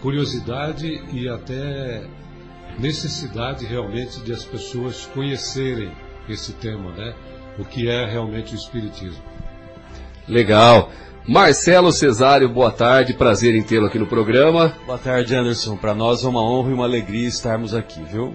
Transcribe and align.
curiosidade 0.00 1.02
e 1.12 1.28
até 1.28 2.02
necessidade 2.78 3.66
realmente 3.66 4.20
de 4.20 4.32
as 4.32 4.44
pessoas 4.44 5.06
conhecerem 5.06 5.90
esse 6.28 6.52
tema, 6.52 6.92
né? 6.92 7.14
O 7.58 7.64
que 7.64 7.88
é 7.88 8.06
realmente 8.06 8.54
o 8.54 8.56
Espiritismo. 8.56 9.22
Legal. 10.28 10.90
Marcelo 11.26 11.92
Cesário, 11.92 12.48
boa 12.48 12.70
tarde, 12.70 13.12
prazer 13.12 13.54
em 13.54 13.62
tê-lo 13.62 13.86
aqui 13.86 13.98
no 13.98 14.06
programa. 14.06 14.74
Boa 14.86 14.98
tarde, 14.98 15.34
Anderson. 15.34 15.76
Para 15.76 15.94
nós 15.94 16.24
é 16.24 16.28
uma 16.28 16.42
honra 16.42 16.70
e 16.70 16.74
uma 16.74 16.84
alegria 16.84 17.28
estarmos 17.28 17.74
aqui, 17.74 18.02
viu? 18.02 18.34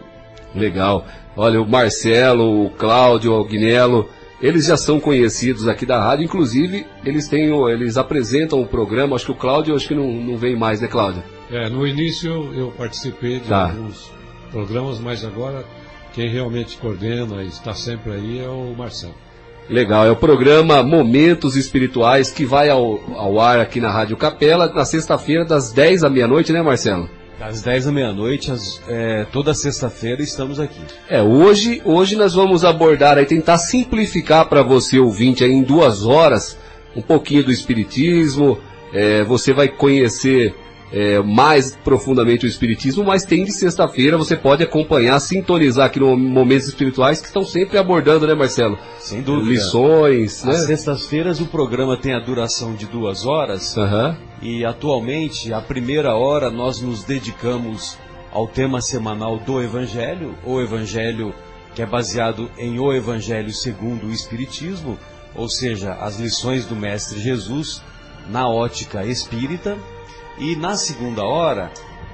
Legal. 0.53 1.05
Olha, 1.35 1.61
o 1.61 1.67
Marcelo, 1.67 2.65
o 2.65 2.69
Cláudio, 2.69 3.33
o 3.33 3.43
Guinelo, 3.43 4.07
eles 4.41 4.65
já 4.65 4.77
são 4.77 4.99
conhecidos 4.99 5.67
aqui 5.67 5.85
da 5.85 5.99
rádio, 5.99 6.25
inclusive 6.25 6.85
eles 7.03 7.27
têm, 7.27 7.49
eles 7.69 7.97
apresentam 7.97 8.61
o 8.61 8.67
programa, 8.67 9.15
acho 9.15 9.25
que 9.25 9.31
o 9.31 9.35
Cláudio 9.35 9.75
acho 9.75 9.87
que 9.87 9.95
não, 9.95 10.11
não 10.11 10.37
vem 10.37 10.55
mais, 10.55 10.79
né, 10.79 10.87
Cláudio? 10.87 11.23
É, 11.51 11.69
no 11.69 11.85
início 11.85 12.53
eu 12.53 12.71
participei 12.71 13.39
de 13.39 13.49
tá. 13.49 13.65
alguns 13.65 14.11
programas, 14.51 14.99
mas 14.99 15.23
agora 15.23 15.63
quem 16.13 16.29
realmente 16.29 16.77
coordena 16.77 17.43
e 17.43 17.47
está 17.47 17.73
sempre 17.73 18.13
aí 18.13 18.39
é 18.39 18.47
o 18.47 18.73
Marcelo. 18.75 19.13
Legal, 19.69 20.05
é 20.05 20.11
o 20.11 20.15
programa 20.15 20.83
Momentos 20.83 21.55
Espirituais 21.55 22.31
que 22.31 22.45
vai 22.45 22.69
ao, 22.69 22.99
ao 23.15 23.39
ar 23.39 23.59
aqui 23.59 23.79
na 23.79 23.91
Rádio 23.91 24.15
Capela 24.15 24.67
na 24.67 24.85
sexta-feira 24.85 25.43
das 25.43 25.71
10 25.71 26.03
à 26.03 26.09
meia-noite, 26.09 26.53
né 26.53 26.61
Marcelo? 26.61 27.09
Das 27.39 27.61
10 27.61 27.87
à 27.87 27.91
meia-noite, 27.91 28.51
é, 28.87 29.25
toda 29.31 29.53
sexta-feira 29.53 30.21
estamos 30.21 30.59
aqui. 30.59 30.79
É, 31.09 31.21
hoje, 31.21 31.81
hoje 31.83 32.15
nós 32.15 32.33
vamos 32.33 32.63
abordar 32.63 33.17
aí, 33.17 33.25
tentar 33.25 33.57
simplificar 33.57 34.47
para 34.47 34.61
você 34.61 34.99
ouvinte 34.99 35.43
aí 35.43 35.51
em 35.51 35.63
duas 35.63 36.05
horas 36.05 36.57
um 36.95 37.01
pouquinho 37.01 37.43
do 37.43 37.51
Espiritismo, 37.51 38.57
é, 38.93 39.23
você 39.23 39.51
vai 39.51 39.67
conhecer 39.67 40.55
é, 40.91 41.19
mais 41.21 41.75
profundamente 41.75 42.45
o 42.45 42.47
Espiritismo, 42.47 43.03
mas 43.03 43.25
tem 43.25 43.43
de 43.43 43.51
sexta-feira, 43.51 44.17
você 44.17 44.35
pode 44.35 44.63
acompanhar, 44.63 45.19
sintonizar 45.19 45.87
aqui 45.87 45.99
no 45.99 46.15
Momentos 46.15 46.67
Espirituais, 46.67 47.19
que 47.19 47.27
estão 47.27 47.43
sempre 47.43 47.77
abordando, 47.77 48.27
né, 48.27 48.33
Marcelo? 48.33 48.77
Sem 48.99 49.21
dúvida. 49.21 49.51
Lições, 49.51 50.43
né? 50.43 50.51
Às 50.51 50.65
sextas-feiras 50.65 51.39
o 51.39 51.45
programa 51.45 51.97
tem 51.97 52.13
a 52.13 52.19
duração 52.19 52.75
de 52.75 52.85
duas 52.85 53.25
horas, 53.25 53.75
uhum. 53.75 54.15
e 54.41 54.65
atualmente, 54.65 55.53
a 55.53 55.61
primeira 55.61 56.15
hora, 56.15 56.49
nós 56.49 56.81
nos 56.81 57.03
dedicamos 57.03 57.97
ao 58.31 58.47
tema 58.47 58.81
semanal 58.81 59.39
do 59.39 59.61
Evangelho, 59.61 60.35
o 60.45 60.61
Evangelho 60.61 61.33
que 61.75 61.81
é 61.81 61.85
baseado 61.85 62.49
em 62.57 62.79
O 62.79 62.93
Evangelho 62.93 63.51
segundo 63.51 64.07
o 64.07 64.11
Espiritismo, 64.11 64.97
ou 65.35 65.49
seja, 65.49 65.93
as 65.93 66.17
lições 66.17 66.65
do 66.65 66.75
Mestre 66.75 67.19
Jesus 67.19 67.81
na 68.29 68.47
ótica 68.47 69.05
espírita, 69.05 69.77
e 70.37 70.55
na 70.55 70.75
segunda 70.75 71.23
hora, 71.23 71.71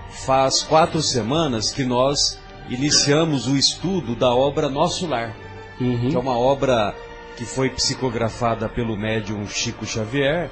faz 0.10 0.62
quatro 0.62 1.02
semanas 1.02 1.72
que 1.72 1.84
nós 1.84 2.40
iniciamos 2.70 3.48
o 3.48 3.58
estudo 3.58 4.16
da 4.16 4.34
obra 4.34 4.70
Nosso 4.70 5.08
Lar, 5.08 5.36
uhum. 5.80 6.10
que 6.10 6.16
é 6.16 6.20
uma 6.20 6.38
obra 6.38 6.96
que 7.36 7.46
foi 7.46 7.70
psicografada 7.70 8.70
pelo 8.70 8.96
médium 8.96 9.48
Chico 9.48 9.86
Xavier 9.86 10.52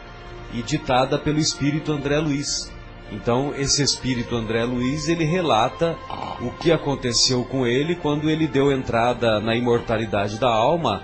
e 0.53 0.61
ditada 0.63 1.19
pelo 1.19 1.37
espírito 1.37 1.91
André 1.91 2.17
Luiz. 2.19 2.71
Então, 3.11 3.53
esse 3.55 3.81
espírito 3.81 4.35
André 4.35 4.63
Luiz, 4.63 5.07
ele 5.07 5.23
relata 5.23 5.95
o 6.41 6.51
que 6.51 6.71
aconteceu 6.71 7.43
com 7.43 7.65
ele 7.65 7.95
quando 7.95 8.29
ele 8.29 8.47
deu 8.47 8.71
entrada 8.71 9.39
na 9.39 9.55
imortalidade 9.55 10.39
da 10.39 10.49
alma, 10.49 11.03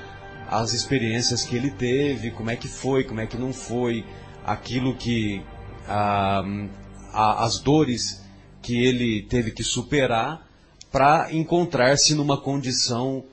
as 0.50 0.74
experiências 0.74 1.44
que 1.44 1.56
ele 1.56 1.72
teve, 1.72 2.32
como 2.32 2.52
é 2.52 2.56
que 2.56 2.68
foi, 2.68 3.04
como 3.04 3.22
é 3.22 3.26
que 3.26 3.38
não 3.38 3.52
foi, 3.52 4.06
aquilo 4.46 4.94
que 4.94 5.44
a, 5.88 6.44
a, 7.14 7.46
as 7.46 7.60
dores 7.60 8.24
que 8.62 8.84
ele 8.84 9.22
teve 9.24 9.52
que 9.52 9.64
superar 9.64 10.46
para 10.92 11.34
encontrar-se 11.34 12.16
numa 12.16 12.38
condição 12.38 13.24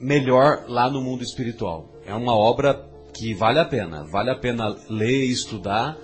melhor 0.00 0.64
lá 0.68 0.90
no 0.90 1.00
mundo 1.00 1.22
espiritual. 1.22 1.88
É 2.06 2.14
uma 2.14 2.36
obra 2.36 2.84
que 3.14 3.32
vale 3.32 3.58
a 3.58 3.64
pena, 3.64 4.04
vale 4.04 4.30
a 4.30 4.34
pena 4.34 4.76
ler 4.90 5.24
e 5.24 5.30
estudar, 5.30 5.96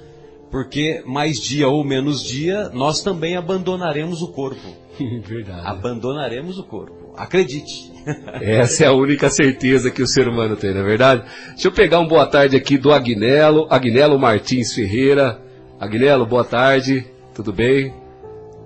porque 0.50 1.02
mais 1.04 1.40
dia 1.40 1.68
ou 1.68 1.84
menos 1.84 2.22
dia 2.22 2.68
nós 2.70 3.02
também 3.02 3.36
abandonaremos 3.36 4.22
o 4.22 4.28
corpo. 4.28 4.76
Verdade. 5.26 5.66
Abandonaremos 5.66 6.58
o 6.58 6.64
corpo. 6.64 7.12
Acredite. 7.16 7.92
Essa 8.40 8.84
é 8.84 8.86
a 8.86 8.92
única 8.92 9.28
certeza 9.28 9.90
que 9.90 10.02
o 10.02 10.06
ser 10.06 10.28
humano 10.28 10.56
tem, 10.56 10.72
não 10.72 10.80
é 10.80 10.84
verdade? 10.84 11.24
Deixa 11.48 11.68
eu 11.68 11.72
pegar 11.72 12.00
um 12.00 12.06
boa 12.06 12.26
tarde 12.26 12.56
aqui 12.56 12.78
do 12.78 12.92
Agnello, 12.92 13.66
Agnello 13.68 14.18
Martins 14.18 14.72
Ferreira. 14.72 15.49
Agnello, 15.80 16.24
boa 16.26 16.44
tarde, 16.44 17.06
tudo 17.34 17.52
bem? 17.54 17.94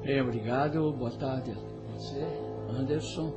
Bem, 0.02 0.20
obrigado, 0.20 0.92
boa 0.98 1.12
tarde 1.12 1.52
a 1.52 1.54
você, 1.92 2.26
Anderson, 2.76 3.32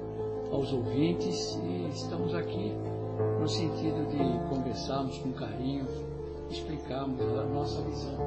aos 0.51 0.73
ouvintes, 0.73 1.61
e 1.63 1.87
estamos 1.93 2.33
aqui 2.33 2.73
no 3.39 3.47
sentido 3.47 4.07
de 4.09 4.17
conversarmos 4.49 5.19
com 5.19 5.31
carinho, 5.33 5.85
explicarmos 6.49 7.21
a 7.21 7.43
nossa 7.43 7.83
visão 7.83 8.17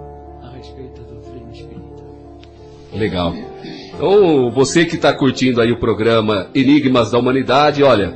a 0.40 0.50
respeito 0.50 1.02
do 1.02 1.14
doutrina 1.14 1.50
espírita. 1.50 2.04
Legal. 2.92 3.34
Então, 3.92 4.52
você 4.52 4.84
que 4.84 4.94
está 4.94 5.12
curtindo 5.12 5.60
aí 5.60 5.72
o 5.72 5.80
programa 5.80 6.46
Enigmas 6.54 7.10
da 7.10 7.18
Humanidade, 7.18 7.82
olha, 7.82 8.14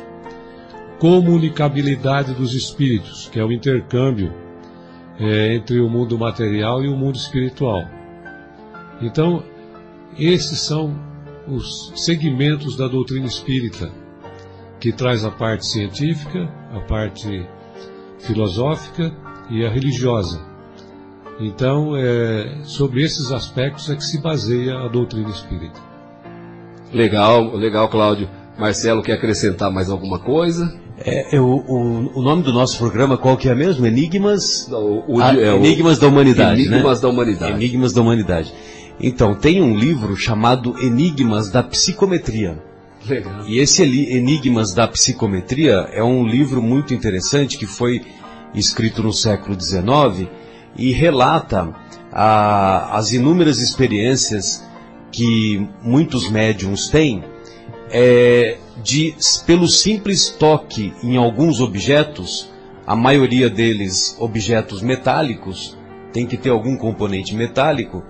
comunicabilidade 1.01 2.33
dos 2.33 2.55
espíritos, 2.55 3.29
que 3.29 3.41
é 3.41 3.45
o 3.45 3.51
intercâmbio 3.51 4.33
eh, 5.19 5.57
entre 5.57 5.81
o 5.81 5.91
mundo 5.91 6.17
material 6.17 6.85
e 6.85 6.89
o 6.89 6.97
mundo 6.97 7.17
espiritual. 7.17 7.83
Então, 9.03 9.43
esses 10.17 10.61
são 10.61 10.97
os 11.49 11.93
segmentos 11.97 12.77
da 12.77 12.87
doutrina 12.87 13.27
espírita, 13.27 13.91
que 14.79 14.93
traz 14.93 15.25
a 15.25 15.31
parte 15.33 15.67
científica, 15.67 16.49
a 16.73 16.79
parte 16.79 17.45
filosófica 18.21 19.13
e 19.51 19.67
a 19.67 19.71
religiosa. 19.71 20.54
Então, 21.41 21.97
é, 21.97 22.59
sobre 22.65 23.03
esses 23.03 23.33
aspectos 23.33 23.91
é 23.91 23.97
que 23.97 24.05
se 24.05 24.21
baseia 24.21 24.79
a 24.79 24.89
doutrina 24.89 25.29
espírita. 25.31 25.81
Legal, 26.93 27.57
legal, 27.57 27.89
Cláudio. 27.89 28.29
Marcelo 28.59 29.03
quer 29.03 29.15
acrescentar 29.15 29.71
mais 29.73 29.91
alguma 29.91 30.19
coisa? 30.21 30.73
É, 30.97 31.37
é 31.37 31.41
o, 31.41 31.57
o, 31.67 32.19
o 32.21 32.23
nome 32.23 32.45
do 32.45 32.53
nosso 32.53 32.79
programa 32.79 33.17
qual 33.19 33.37
que 33.37 33.49
é 33.49 33.55
mesmo? 33.55 33.85
Enigmas, 33.85 34.69
O, 34.71 35.03
o- 35.17 35.21
Ah, 35.21 35.35
é 35.35 35.53
o- 35.53 35.57
Enigmas 35.57 35.99
da 35.99 36.07
Humanidade, 36.07 36.61
Enigmas 36.63 36.99
né? 36.99 37.03
da 37.03 37.09
Humanidade. 37.09 37.53
Enigmas 37.53 37.93
da 37.93 38.01
Humanidade. 38.01 38.55
Então, 39.01 39.35
tem 39.35 39.61
um 39.61 39.77
livro 39.77 40.15
chamado 40.17 40.77
Enigmas 40.81 41.51
da 41.51 41.65
Psicometria. 41.65 42.63
Legal. 43.05 43.43
E 43.49 43.59
esse 43.59 43.83
ali, 43.83 44.17
Enigmas 44.17 44.73
da 44.73 44.87
Psicometria 44.87 45.89
é 45.93 46.03
um 46.05 46.25
livro 46.25 46.63
muito 46.63 46.95
interessante 46.95 47.59
que 47.59 47.67
foi 47.67 48.01
escrito 48.55 49.03
no 49.03 49.13
século 49.13 49.61
XIX 49.61 50.29
e 50.77 50.93
relata 50.93 51.75
a- 52.13 52.97
as 52.97 53.13
inúmeras 53.13 53.59
experiências 53.59 54.65
que 55.11 55.67
muitos 55.83 56.29
médiums 56.31 56.89
têm 56.89 57.23
é, 57.91 58.57
de, 58.83 59.15
pelo 59.47 59.69
simples 59.69 60.29
toque 60.31 60.93
em 61.03 61.17
alguns 61.17 61.61
objetos, 61.61 62.51
a 62.87 62.97
maioria 62.97 63.49
deles 63.49 64.17
objetos 64.19 64.83
metálicos, 64.83 65.77
tem 66.13 66.27
que 66.27 66.37
ter 66.37 66.51
algum 66.51 66.77
componente 66.77 67.35
metálico, 67.35 68.03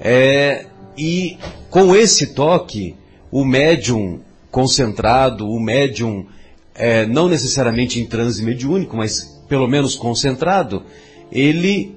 é, 0.00 0.66
e 0.96 1.36
com 1.68 1.94
esse 1.96 2.28
toque, 2.28 2.94
o 3.30 3.44
médium 3.44 4.20
concentrado, 4.50 5.48
o 5.48 5.58
médium 5.58 6.26
é, 6.74 7.04
não 7.06 7.28
necessariamente 7.28 7.98
em 8.00 8.06
transe 8.06 8.42
mediúnico, 8.44 8.96
mas 8.96 9.42
pelo 9.48 9.66
menos 9.66 9.96
concentrado, 9.96 10.84
ele 11.32 11.96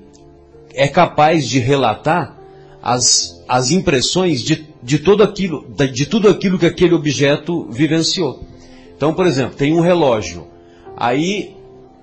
é 0.77 0.88
capaz 0.88 1.47
de 1.47 1.59
relatar 1.59 2.38
as, 2.81 3.44
as 3.50 3.71
impressões 3.71 4.41
de, 4.41 4.68
de, 4.81 5.00
todo 5.00 5.24
aquilo, 5.24 5.65
de 5.91 6.06
tudo 6.06 6.29
aquilo 6.29 6.59
que 6.59 6.65
aquele 6.65 6.94
objeto 6.94 7.68
vivenciou. 7.69 8.44
Então, 8.95 9.13
por 9.13 9.25
exemplo, 9.25 9.56
tem 9.56 9.75
um 9.75 9.81
relógio. 9.81 10.47
Aí 10.95 11.57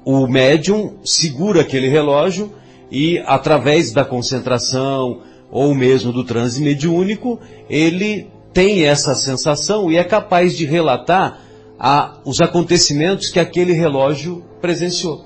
o 0.04 0.26
médium 0.26 0.96
segura 1.04 1.62
aquele 1.62 1.88
relógio 1.88 2.52
e, 2.90 3.18
através 3.26 3.92
da 3.92 4.04
concentração 4.04 5.22
ou 5.50 5.74
mesmo 5.74 6.12
do 6.12 6.24
transe 6.24 6.60
mediúnico, 6.60 7.40
ele 7.70 8.28
tem 8.52 8.84
essa 8.84 9.14
sensação 9.14 9.90
e 9.90 9.96
é 9.96 10.04
capaz 10.04 10.56
de 10.56 10.64
relatar 10.64 11.40
a, 11.78 12.18
os 12.24 12.40
acontecimentos 12.40 13.28
que 13.28 13.38
aquele 13.38 13.72
relógio 13.72 14.44
presenciou. 14.60 15.24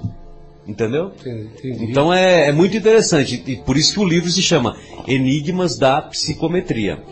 Entendeu? 0.68 1.12
Entendi. 1.24 1.86
Então 1.90 2.12
é, 2.12 2.48
é 2.48 2.52
muito 2.52 2.76
interessante, 2.76 3.42
e 3.46 3.56
por 3.56 3.76
isso 3.76 3.94
que 3.94 4.00
o 4.00 4.04
livro 4.04 4.30
se 4.30 4.42
chama 4.42 4.76
Enigmas 5.06 5.78
da 5.78 6.02
Psicometria. 6.02 7.02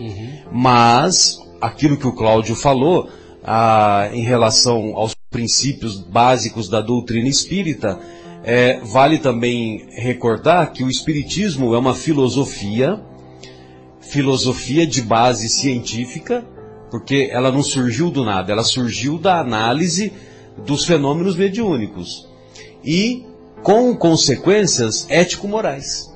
Mas, 0.53 1.39
aquilo 1.59 1.97
que 1.97 2.07
o 2.07 2.13
Cláudio 2.13 2.55
falou, 2.55 3.09
ah, 3.43 4.11
em 4.13 4.23
relação 4.23 4.95
aos 4.95 5.17
princípios 5.31 5.99
básicos 5.99 6.69
da 6.69 6.83
doutrina 6.83 7.29
espírita, 7.29 7.99
é, 8.45 8.79
vale 8.81 9.19
também 9.19 9.87
recordar 9.91 10.73
que 10.73 10.85
o 10.85 10.91
Espiritismo 10.91 11.75
é 11.75 11.79
uma 11.79 11.95
filosofia, 11.95 13.01
filosofia 14.01 14.87
de 14.87 15.01
base 15.03 15.49
científica, 15.49 16.47
porque 16.91 17.29
ela 17.33 17.51
não 17.51 17.63
surgiu 17.63 18.11
do 18.11 18.25
nada, 18.25 18.53
ela 18.53 18.63
surgiu 18.63 19.19
da 19.19 19.41
análise 19.41 20.13
dos 20.65 20.85
fenômenos 20.85 21.37
mediúnicos. 21.37 22.29
E 22.85 23.25
com 23.67 23.97
consequências 23.97 25.09
ético-morais. 25.11 26.15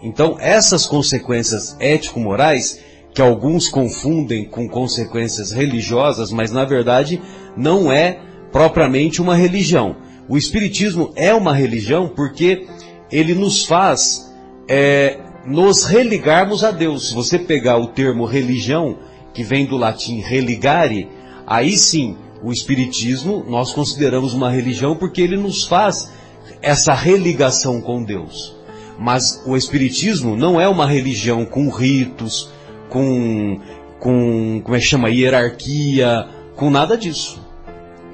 Então, 0.00 0.36
essas 0.38 0.86
consequências 0.86 1.76
ético-morais, 1.80 2.78
que 3.12 3.20
alguns 3.20 3.68
confundem 3.68 4.44
com 4.44 4.68
consequências 4.68 5.50
religiosas, 5.50 6.30
mas 6.30 6.52
na 6.52 6.64
verdade 6.64 7.20
não 7.56 7.90
é 7.90 8.20
propriamente 8.52 9.20
uma 9.20 9.34
religião. 9.34 9.96
O 10.28 10.36
Espiritismo 10.36 11.12
é 11.16 11.34
uma 11.34 11.52
religião 11.52 12.12
porque 12.14 12.68
ele 13.10 13.34
nos 13.34 13.64
faz 13.64 14.32
é, 14.68 15.18
nos 15.44 15.84
religarmos 15.84 16.62
a 16.62 16.70
Deus. 16.70 17.08
Se 17.08 17.14
você 17.16 17.40
pegar 17.40 17.78
o 17.78 17.88
termo 17.88 18.24
religião, 18.24 18.98
que 19.34 19.42
vem 19.42 19.66
do 19.66 19.76
latim 19.76 20.20
religare, 20.20 21.08
aí 21.44 21.76
sim, 21.76 22.16
o 22.40 22.52
Espiritismo 22.52 23.44
nós 23.48 23.72
consideramos 23.72 24.32
uma 24.32 24.48
religião 24.48 24.94
porque 24.94 25.20
ele 25.20 25.36
nos 25.36 25.66
faz 25.66 26.16
essa 26.62 26.92
religação 26.92 27.80
com 27.80 28.02
Deus. 28.02 28.56
Mas 28.98 29.42
o 29.46 29.56
Espiritismo 29.56 30.36
não 30.36 30.60
é 30.60 30.68
uma 30.68 30.86
religião 30.86 31.44
com 31.44 31.68
ritos, 31.68 32.50
com, 32.88 33.60
com 34.00 34.60
como 34.64 34.76
é 34.76 34.80
que 34.80 34.84
chama, 34.84 35.08
hierarquia, 35.10 36.26
com 36.56 36.68
nada 36.68 36.96
disso. 36.96 37.40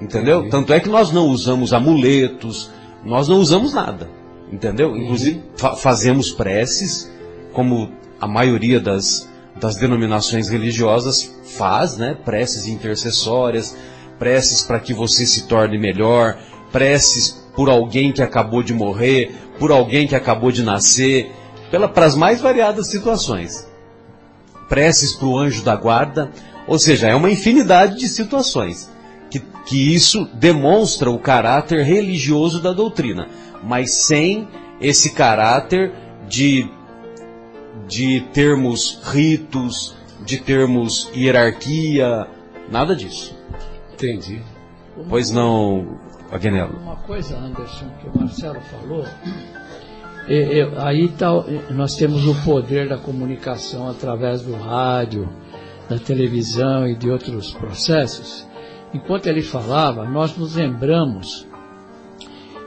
Entendeu? 0.00 0.48
Tanto 0.50 0.72
é 0.72 0.80
que 0.80 0.88
nós 0.88 1.10
não 1.10 1.28
usamos 1.28 1.72
amuletos, 1.72 2.70
nós 3.04 3.28
não 3.28 3.38
usamos 3.38 3.72
nada. 3.72 4.10
Entendeu? 4.52 4.94
Inclusive 4.96 5.42
fa- 5.56 5.74
fazemos 5.74 6.30
preces, 6.30 7.10
como 7.52 7.90
a 8.20 8.26
maioria 8.26 8.78
das, 8.78 9.28
das 9.58 9.76
denominações 9.76 10.48
religiosas 10.50 11.34
faz, 11.56 11.96
né? 11.96 12.16
Preces 12.24 12.66
intercessórias, 12.66 13.74
preces 14.18 14.60
para 14.62 14.80
que 14.80 14.92
você 14.92 15.24
se 15.24 15.46
torne 15.46 15.78
melhor, 15.78 16.36
preces 16.70 17.43
por 17.54 17.68
alguém 17.68 18.12
que 18.12 18.22
acabou 18.22 18.62
de 18.62 18.74
morrer, 18.74 19.34
por 19.58 19.70
alguém 19.70 20.06
que 20.06 20.16
acabou 20.16 20.50
de 20.50 20.62
nascer, 20.62 21.32
para 21.92 22.06
as 22.06 22.14
mais 22.14 22.40
variadas 22.40 22.88
situações. 22.90 23.68
Preces 24.68 25.12
para 25.12 25.26
o 25.26 25.38
anjo 25.38 25.62
da 25.62 25.76
guarda, 25.76 26.30
ou 26.66 26.78
seja, 26.78 27.08
é 27.08 27.14
uma 27.14 27.30
infinidade 27.30 27.98
de 27.98 28.08
situações 28.08 28.90
que, 29.30 29.40
que 29.66 29.94
isso 29.94 30.28
demonstra 30.34 31.10
o 31.10 31.18
caráter 31.18 31.84
religioso 31.84 32.60
da 32.60 32.72
doutrina, 32.72 33.28
mas 33.62 33.92
sem 33.92 34.48
esse 34.80 35.12
caráter 35.12 35.92
de, 36.28 36.68
de 37.86 38.20
termos 38.32 39.00
ritos, 39.04 39.94
de 40.24 40.38
termos 40.38 41.10
hierarquia, 41.14 42.26
nada 42.70 42.94
disso. 42.94 43.36
Entendi. 43.92 44.40
Pois 45.08 45.30
não, 45.30 45.98
Agnello? 46.34 46.76
Uma 46.78 46.96
coisa, 46.96 47.36
Anderson, 47.38 47.86
que 48.00 48.08
o 48.08 48.18
Marcelo 48.18 48.60
falou, 48.60 49.04
é, 50.28 50.58
é, 50.58 50.72
aí 50.78 51.08
tá, 51.08 51.30
nós 51.70 51.96
temos 51.96 52.26
o 52.26 52.34
poder 52.44 52.88
da 52.88 52.98
comunicação 52.98 53.88
através 53.88 54.42
do 54.42 54.54
rádio, 54.54 55.28
da 55.88 55.98
televisão 55.98 56.86
e 56.88 56.96
de 56.96 57.10
outros 57.10 57.52
processos. 57.52 58.46
Enquanto 58.92 59.26
ele 59.26 59.42
falava, 59.42 60.04
nós 60.04 60.36
nos 60.36 60.56
lembramos 60.56 61.46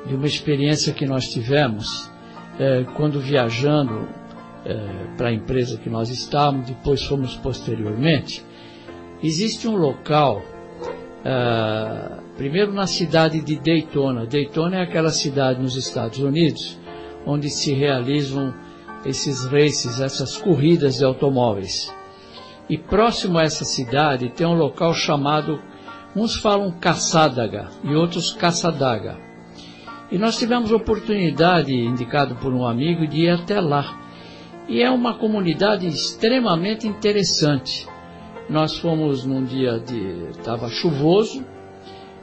de 0.06 0.16
uma 0.16 0.28
experiência 0.28 0.94
que 0.94 1.06
nós 1.06 1.30
tivemos 1.30 2.12
é, 2.60 2.86
quando 2.96 3.20
viajando 3.20 4.08
para 5.16 5.30
a 5.30 5.34
empresa 5.34 5.78
que 5.78 5.90
nós 5.90 6.10
estávamos, 6.10 6.68
depois 6.68 7.02
fomos 7.04 7.36
posteriormente. 7.36 8.44
Existe 9.24 9.68
um 9.68 9.76
local, 9.76 10.42
é, 11.24 12.27
primeiro 12.38 12.72
na 12.72 12.88
cidade 12.88 13.42
de 13.42 13.58
Daytona. 13.58 14.26
Daytona 14.26 14.78
é 14.78 14.82
aquela 14.84 15.12
cidade 15.12 15.62
nos 15.62 15.76
Estados 15.76 16.20
Unidos 16.20 16.78
onde 17.28 17.50
se 17.50 17.74
realizam 17.74 18.54
esses 19.06 19.46
races, 19.46 20.00
essas 20.00 20.38
corridas 20.38 20.98
de 20.98 21.04
automóveis. 21.04 21.94
E 22.70 22.78
próximo 22.78 23.38
a 23.38 23.44
essa 23.44 23.66
cidade 23.66 24.30
tem 24.30 24.48
um 24.48 24.56
local 24.56 24.94
chamado, 24.94 25.62
uns 26.16 26.38
falam 26.38 26.72
Caçadaga 26.72 27.68
e 27.84 27.94
outros 27.94 28.32
Caçadaga. 28.32 29.18
E 30.10 30.18
nós 30.18 30.38
tivemos 30.38 30.72
oportunidade, 30.72 31.74
indicado 31.74 32.36
por 32.36 32.54
um 32.54 32.66
amigo, 32.66 33.06
de 33.06 33.24
ir 33.24 33.30
até 33.30 33.60
lá. 33.60 34.00
E 34.70 34.82
é 34.82 34.90
uma 34.90 35.16
comunidade 35.16 35.86
extremamente 35.86 36.88
interessante. 36.88 37.86
Nós 38.50 38.78
fomos 38.78 39.26
num 39.26 39.44
dia 39.44 39.80
de. 39.80 40.30
estava 40.30 40.70
chuvoso 40.70 41.44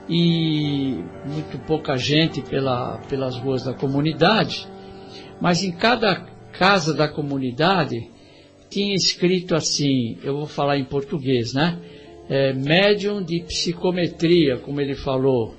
e 0.09 1.03
muito 1.27 1.59
pouca 1.67 1.97
gente 1.97 2.43
pela, 2.43 2.99
pelas 3.09 3.37
ruas 3.37 3.65
da 3.65 3.73
comunidade, 3.73 4.67
mas 5.41 5.63
em 5.63 5.73
cada 5.73 6.27
casa 6.53 6.95
da 6.95 7.09
comunidade 7.09 8.11
tinha 8.69 8.95
escrito 8.95 9.55
assim, 9.55 10.19
eu 10.23 10.37
vou 10.37 10.47
falar 10.47 10.79
em 10.79 10.85
português, 10.85 11.55
né? 11.55 11.79
É, 12.29 12.53
médium 12.53 13.23
de 13.23 13.41
psicometria, 13.43 14.57
como 14.59 14.81
ele 14.81 14.95
falou, 14.95 15.55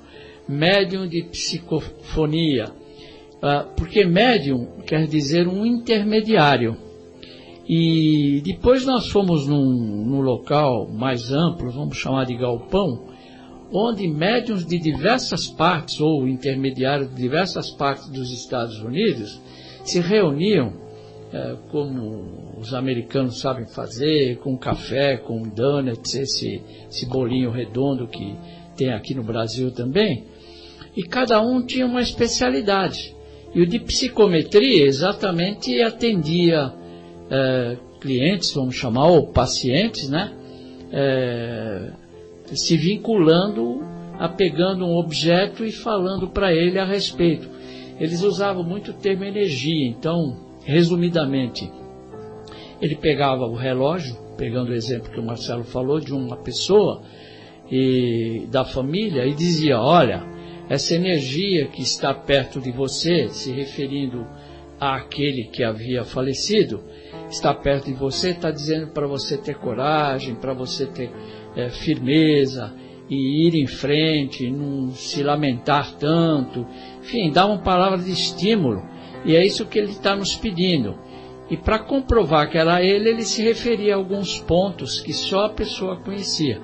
médium 0.47 1.07
de 1.07 1.23
psicofonia, 1.23 2.65
uh, 2.65 3.73
porque 3.75 4.05
médium 4.05 4.81
quer 4.85 5.07
dizer 5.07 5.47
um 5.47 5.65
intermediário. 5.65 6.75
E 7.67 8.41
depois 8.43 8.85
nós 8.85 9.07
fomos 9.07 9.47
num, 9.47 10.05
num 10.05 10.21
local 10.21 10.87
mais 10.91 11.31
amplo, 11.31 11.71
vamos 11.71 11.97
chamar 11.97 12.25
de 12.25 12.35
galpão, 12.35 13.14
onde 13.75 14.07
médiums 14.07 14.65
de 14.65 14.79
diversas 14.79 15.47
partes, 15.47 15.99
ou 15.99 16.25
intermediários 16.27 17.09
de 17.09 17.15
diversas 17.21 17.69
partes 17.71 18.07
dos 18.09 18.31
Estados 18.31 18.79
Unidos, 18.79 19.41
se 19.83 19.99
reuniam, 19.99 20.69
uh, 20.69 21.57
como 21.69 22.55
os 22.57 22.73
americanos 22.73 23.41
sabem 23.41 23.67
fazer, 23.67 24.37
com 24.37 24.57
café, 24.57 25.17
com 25.17 25.41
donuts, 25.43 26.15
esse, 26.15 26.61
esse 26.89 27.05
bolinho 27.07 27.51
redondo 27.51 28.07
que 28.07 28.35
tem 28.77 28.93
aqui 28.93 29.13
no 29.13 29.23
Brasil 29.23 29.71
também, 29.71 30.23
e 30.95 31.03
cada 31.03 31.41
um 31.41 31.61
tinha 31.61 31.85
uma 31.85 32.01
especialidade. 32.01 33.13
E 33.53 33.61
o 33.61 33.67
de 33.67 33.79
psicometria 33.79 34.85
exatamente 34.85 35.81
atendia 35.81 36.73
é, 37.29 37.77
clientes, 37.99 38.53
vamos 38.53 38.75
chamar, 38.75 39.07
ou 39.07 39.27
pacientes, 39.27 40.09
né? 40.09 40.33
É, 40.91 42.04
se 42.53 42.77
vinculando, 42.77 43.83
apegando 44.19 44.85
um 44.85 44.95
objeto 44.95 45.65
e 45.65 45.71
falando 45.71 46.29
para 46.29 46.53
ele 46.53 46.79
a 46.79 46.85
respeito. 46.85 47.49
Eles 47.99 48.21
usavam 48.21 48.63
muito 48.63 48.91
o 48.91 48.93
termo 48.93 49.23
energia, 49.23 49.87
então, 49.87 50.37
resumidamente, 50.63 51.71
ele 52.81 52.95
pegava 52.95 53.45
o 53.45 53.55
relógio, 53.55 54.17
pegando 54.37 54.71
o 54.71 54.75
exemplo 54.75 55.11
que 55.11 55.19
o 55.19 55.25
Marcelo 55.25 55.63
falou, 55.63 55.99
de 55.99 56.13
uma 56.13 56.37
pessoa 56.37 57.01
e 57.71 58.47
da 58.51 58.65
família, 58.65 59.25
e 59.25 59.33
dizia: 59.33 59.79
Olha, 59.79 60.23
essa 60.69 60.93
energia 60.93 61.67
que 61.67 61.81
está 61.81 62.13
perto 62.13 62.59
de 62.59 62.71
você, 62.71 63.29
se 63.29 63.51
referindo 63.51 64.25
àquele 64.79 65.45
que 65.45 65.63
havia 65.63 66.03
falecido, 66.03 66.83
está 67.29 67.53
perto 67.53 67.85
de 67.85 67.93
você, 67.93 68.31
está 68.31 68.51
dizendo 68.51 68.87
para 68.91 69.07
você 69.07 69.37
ter 69.37 69.55
coragem, 69.55 70.35
para 70.35 70.53
você 70.53 70.85
ter 70.85 71.11
é, 71.55 71.69
firmeza 71.69 72.73
e 73.09 73.47
ir 73.47 73.55
em 73.55 73.67
frente, 73.67 74.49
não 74.49 74.91
se 74.91 75.21
lamentar 75.21 75.93
tanto, 75.93 76.65
enfim, 77.01 77.31
dá 77.31 77.45
uma 77.45 77.59
palavra 77.59 77.99
de 77.99 78.11
estímulo. 78.11 78.83
E 79.23 79.35
é 79.35 79.45
isso 79.45 79.65
que 79.65 79.77
ele 79.77 79.91
está 79.91 80.15
nos 80.15 80.35
pedindo. 80.35 80.97
E 81.49 81.55
para 81.55 81.79
comprovar 81.79 82.49
que 82.49 82.57
era 82.57 82.83
ele, 82.83 83.09
ele 83.09 83.23
se 83.23 83.43
referia 83.43 83.93
a 83.93 83.97
alguns 83.97 84.39
pontos 84.39 84.99
que 84.99 85.13
só 85.13 85.45
a 85.45 85.49
pessoa 85.49 85.97
conhecia. 85.97 86.59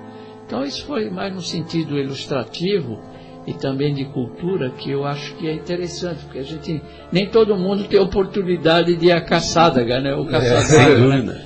Então 0.46 0.64
isso 0.64 0.86
foi 0.86 1.10
mais 1.10 1.34
no 1.34 1.42
sentido 1.42 1.98
ilustrativo 1.98 3.00
e 3.52 3.54
também 3.54 3.94
de 3.94 4.06
cultura 4.06 4.70
que 4.70 4.90
eu 4.90 5.06
acho 5.06 5.36
que 5.36 5.48
é 5.48 5.54
interessante, 5.54 6.24
porque 6.24 6.40
a 6.40 6.44
gente 6.44 6.82
nem 7.12 7.30
todo 7.30 7.56
mundo 7.56 7.84
tem 7.84 8.00
oportunidade 8.00 8.96
de 8.96 9.08
ir 9.08 9.12
à 9.12 9.22
caçada, 9.22 9.84
né? 9.84 10.16
O 10.16 10.26
caçador, 10.26 11.14
é, 11.14 11.22
né? 11.22 11.42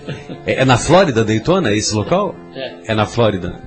é, 0.46 0.54
é 0.62 0.66
na 0.66 0.78
Flórida, 0.78 1.24
Daytona, 1.24 1.74
esse 1.74 1.94
local? 1.96 2.36
É. 2.54 2.92
É 2.92 2.96
na 2.96 3.06
Flórida. 3.06 3.60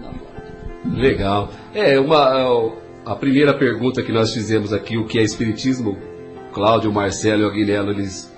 Legal. 0.84 1.50
É, 1.74 1.98
uma, 1.98 2.72
a 3.04 3.16
primeira 3.16 3.52
pergunta 3.54 4.02
que 4.02 4.12
nós 4.12 4.32
fizemos 4.32 4.72
aqui, 4.72 4.96
o 4.96 5.04
que 5.04 5.18
é 5.18 5.22
Espiritismo, 5.22 5.98
Cláudio, 6.52 6.92
Marcelo 6.92 7.42
e 7.42 7.46
Aguilelo, 7.46 7.90
eles 7.90 8.32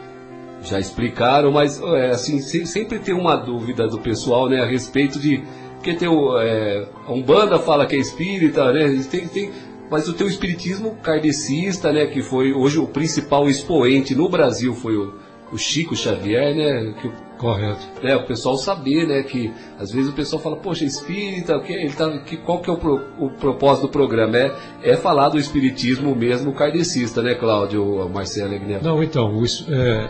já 0.63 0.79
explicaram, 0.79 1.53
mas 1.53 1.81
é, 1.81 2.11
assim, 2.11 2.41
sempre 2.41 2.99
tem 2.99 3.15
uma 3.15 3.37
dúvida 3.37 3.87
do 3.87 3.99
pessoal 3.99 4.49
né, 4.49 4.61
a 4.63 4.67
respeito 4.67 5.19
de. 5.19 5.43
Porque 5.75 5.95
tem 5.95 6.09
o. 6.09 6.39
É, 6.39 6.87
a 7.07 7.13
Umbanda 7.13 7.59
fala 7.59 7.87
que 7.87 7.97
é 7.97 7.99
espírita, 7.99 8.73
né? 8.73 9.03
Tem, 9.11 9.27
tem, 9.27 9.51
mas 9.91 10.09
o 10.09 10.13
teu 10.13 10.29
espiritismo 10.29 10.97
kardecista, 11.03 11.93
né, 11.93 12.07
que 12.07 12.23
foi 12.23 12.53
hoje 12.53 12.79
o 12.79 12.87
principal 12.87 13.49
expoente 13.49 14.15
no 14.15 14.29
Brasil 14.29 14.73
foi 14.75 14.97
o, 14.97 15.15
o 15.53 15.59
Chico 15.59 15.97
Xavier, 15.97 16.55
né, 16.55 16.95
que, 17.01 17.11
correto, 17.37 17.81
né, 18.03 18.15
o 18.17 18.25
pessoal 18.25 18.57
saber, 18.57 19.07
né, 19.07 19.23
que 19.25 19.53
às 19.79 19.91
vezes 19.91 20.11
o 20.11 20.15
pessoal 20.15 20.41
fala, 20.41 20.57
poxa, 20.57 20.85
espírita, 20.85 21.59
que 21.61 21.73
ele 21.73 21.93
tá, 21.93 22.19
que 22.21 22.37
qual 22.37 22.61
que 22.61 22.71
é 22.71 22.73
o, 22.73 22.77
pro, 22.77 23.01
o 23.19 23.31
propósito 23.31 23.89
do 23.89 23.91
programa 23.91 24.37
é, 24.39 24.53
é 24.83 24.97
falar 24.97 25.31
do 25.31 25.39
espiritismo 25.39 26.15
mesmo 26.15 26.53
kardecista, 26.53 27.21
né, 27.21 27.35
Cláudio, 27.35 28.09
Marcelo 28.09 28.55
Ignacio? 28.55 28.87
Não, 28.87 29.03
então, 29.03 29.35
o, 29.35 29.45
é, 29.45 30.09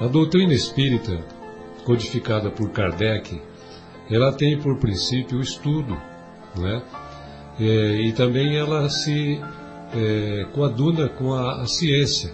a 0.00 0.06
doutrina 0.06 0.54
espírita 0.54 1.18
codificada 1.84 2.50
por 2.50 2.70
Kardec, 2.70 3.40
ela 4.10 4.32
tem 4.32 4.58
por 4.58 4.76
princípio 4.78 5.38
o 5.38 5.40
estudo, 5.40 5.96
né? 6.56 6.82
É, 7.58 8.00
e 8.02 8.12
também 8.12 8.56
ela 8.56 8.88
se 8.88 9.40
é, 9.94 10.46
coaduna 10.52 11.08
com 11.08 11.32
a, 11.32 11.62
a, 11.62 11.66
ciência, 11.66 12.30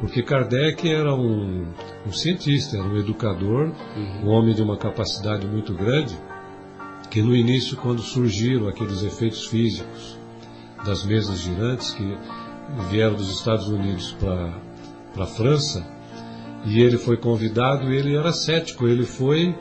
porque 0.00 0.22
Kardec 0.22 0.88
era 0.88 1.14
um, 1.14 1.66
um 2.04 2.12
cientista, 2.12 2.76
era 2.76 2.86
um 2.86 2.96
educador, 2.96 3.72
uhum. 3.96 4.24
um 4.24 4.28
homem 4.28 4.54
de 4.54 4.62
uma 4.62 4.76
capacidade 4.76 5.46
muito 5.46 5.72
grande, 5.74 6.16
que 7.08 7.22
no 7.22 7.36
início, 7.36 7.76
quando 7.76 8.00
surgiram 8.00 8.66
aqueles 8.68 9.02
efeitos 9.04 9.46
físicos 9.46 10.18
das 10.84 11.04
mesas 11.04 11.38
girantes 11.38 11.92
que 11.92 12.18
vieram 12.90 13.14
dos 13.14 13.30
Estados 13.30 13.68
Unidos 13.68 14.16
para 14.18 15.22
a 15.22 15.26
França, 15.26 15.86
e 16.64 16.80
ele 16.80 16.96
foi 16.96 17.16
convidado, 17.16 17.92
ele 17.92 18.16
era 18.16 18.32
cético, 18.32 18.88
ele 18.88 19.04
foi 19.04 19.54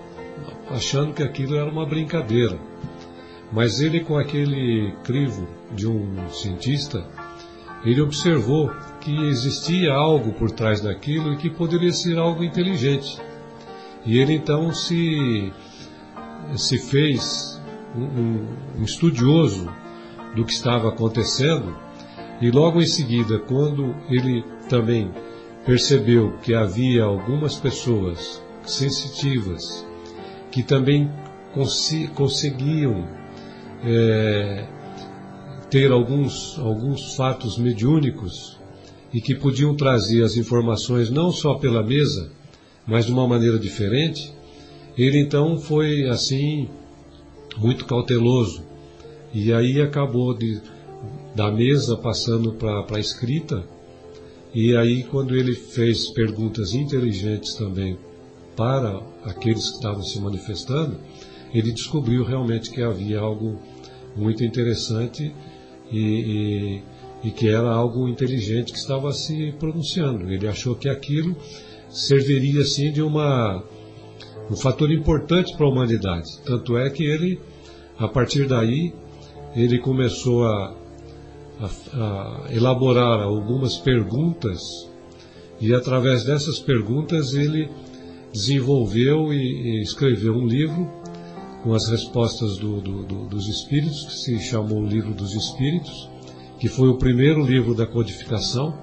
achando 0.70 1.14
que 1.14 1.22
aquilo 1.22 1.56
era 1.56 1.70
uma 1.70 1.86
brincadeira. 1.86 2.71
Mas 3.52 3.82
ele, 3.82 4.00
com 4.00 4.18
aquele 4.18 4.94
crivo 5.04 5.48
de 5.76 5.88
um 5.88 6.30
cientista, 6.30 7.06
ele 7.84 8.02
observou 8.02 8.72
que 9.00 9.14
existia 9.28 9.92
algo 9.92 10.32
por 10.34 10.52
trás 10.52 10.82
daquilo 10.82 11.34
e 11.34 11.38
que 11.38 11.50
poderia 11.50 11.92
ser 11.92 12.18
algo 12.18 12.44
inteligente. 12.44 13.20
E 14.06 14.18
ele 14.18 14.34
então 14.34 14.72
se, 14.72 15.52
se 16.56 16.78
fez 16.78 17.62
um, 17.96 18.80
um 18.80 18.84
estudioso 18.84 19.70
do 20.36 20.46
que 20.46 20.54
estava 20.54 20.90
acontecendo, 20.90 21.76
e 22.40 22.50
logo 22.50 22.82
em 22.82 22.86
seguida, 22.86 23.38
quando 23.38 23.96
ele 24.10 24.44
também 24.70 25.12
percebeu 25.66 26.38
que 26.42 26.56
havia 26.56 27.04
algumas 27.04 27.56
pessoas 27.56 28.42
sensitivas 28.64 29.86
que 30.52 30.64
também 30.64 31.12
cons 31.54 31.92
conseguiam 32.16 33.21
é, 33.84 34.66
ter 35.70 35.92
alguns, 35.92 36.58
alguns 36.60 37.16
fatos 37.16 37.58
mediúnicos 37.58 38.58
e 39.14 39.22
que 39.22 39.36
podiam 39.36 39.76
trazer 39.76 40.24
as 40.24 40.38
informações 40.38 41.10
não 41.10 41.32
só 41.32 41.56
pela 41.56 41.84
mesa, 41.84 42.32
mas 42.86 43.06
de 43.06 43.12
uma 43.12 43.28
maneira 43.28 43.60
diferente, 43.60 44.34
ele 44.98 45.20
então 45.20 45.60
foi 45.60 46.08
assim 46.08 46.70
muito 47.58 47.86
cauteloso. 47.86 48.64
E 49.34 49.54
aí 49.54 49.82
acabou 49.82 50.34
de 50.34 50.62
da 51.36 51.50
mesa 51.50 51.96
passando 51.96 52.54
para 52.54 52.86
a 52.94 53.00
escrita. 53.00 53.64
E 54.54 54.76
aí 54.76 55.04
quando 55.04 55.36
ele 55.36 55.56
fez 55.56 56.10
perguntas 56.10 56.74
inteligentes 56.74 57.54
também 57.56 57.98
para 58.56 59.02
aqueles 59.24 59.70
que 59.70 59.76
estavam 59.76 60.04
se 60.04 60.20
manifestando, 60.20 60.98
ele 61.54 61.72
descobriu 61.72 62.24
realmente 62.24 62.70
que 62.70 62.82
havia 62.82 63.20
algo 63.20 63.60
muito 64.16 64.44
interessante 64.44 65.34
e, 65.92 66.00
e, 66.00 67.28
e, 67.28 67.32
que 67.32 67.48
era 67.48 67.70
algo 67.70 68.08
inteligente 68.08 68.72
que 68.72 68.78
estava 68.78 69.12
se 69.14 69.54
pronunciando. 69.60 70.32
Ele 70.32 70.48
achou 70.48 70.76
que 70.76 70.90
aquilo 70.90 71.36
serviria 71.90 72.62
assim 72.62 72.92
de 72.92 73.02
uma 73.02 73.64
um 74.50 74.56
fator 74.56 74.92
importante 74.92 75.56
para 75.56 75.66
a 75.66 75.70
humanidade. 75.70 76.28
Tanto 76.46 76.78
é 76.78 76.90
que 76.90 77.04
ele, 77.04 77.40
a 77.98 78.08
partir 78.08 78.48
daí, 78.48 78.94
ele 79.56 79.80
começou 79.80 80.46
a, 80.46 80.76
a, 81.62 81.66
a 81.94 82.54
elaborar 82.54 83.22
algumas 83.22 83.78
perguntas 83.78 84.60
e 85.60 85.74
através 85.74 86.24
dessas 86.24 86.60
perguntas 86.60 87.34
ele 87.34 87.70
desenvolveu 88.34 89.32
e, 89.32 89.38
e 89.38 89.82
escreveu 89.82 90.34
um 90.34 90.48
livro 90.48 91.01
com 91.64 91.74
as 91.74 91.88
respostas 91.88 92.58
do, 92.58 92.82
do, 92.82 93.04
do, 93.04 93.26
dos 93.28 93.48
Espíritos, 93.48 94.06
que 94.06 94.14
se 94.14 94.40
chamou 94.40 94.80
o 94.80 94.88
Livro 94.88 95.14
dos 95.14 95.34
Espíritos, 95.34 96.10
que 96.60 96.68
foi 96.68 96.90
o 96.90 96.98
primeiro 96.98 97.44
livro 97.44 97.74
da 97.74 97.86
codificação, 97.86 98.74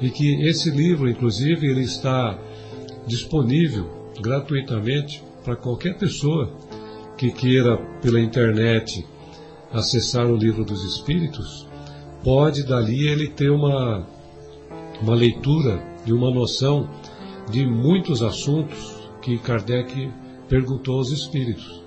e 0.00 0.10
que 0.10 0.42
esse 0.46 0.70
livro, 0.70 1.08
inclusive, 1.08 1.66
ele 1.66 1.82
está 1.82 2.38
disponível 3.06 4.12
gratuitamente 4.20 5.22
para 5.44 5.56
qualquer 5.56 5.96
pessoa 5.96 6.52
que 7.16 7.30
queira 7.30 7.78
pela 8.02 8.20
internet 8.20 9.06
acessar 9.72 10.26
o 10.26 10.36
Livro 10.36 10.64
dos 10.64 10.84
Espíritos, 10.84 11.66
pode 12.22 12.62
dali 12.64 13.06
ele 13.06 13.28
ter 13.28 13.50
uma, 13.50 14.06
uma 15.00 15.14
leitura 15.14 15.82
e 16.04 16.12
uma 16.12 16.30
noção 16.30 16.88
de 17.50 17.64
muitos 17.66 18.22
assuntos 18.22 18.96
que 19.22 19.38
Kardec 19.38 20.10
perguntou 20.48 20.98
aos 20.98 21.10
espíritos. 21.10 21.85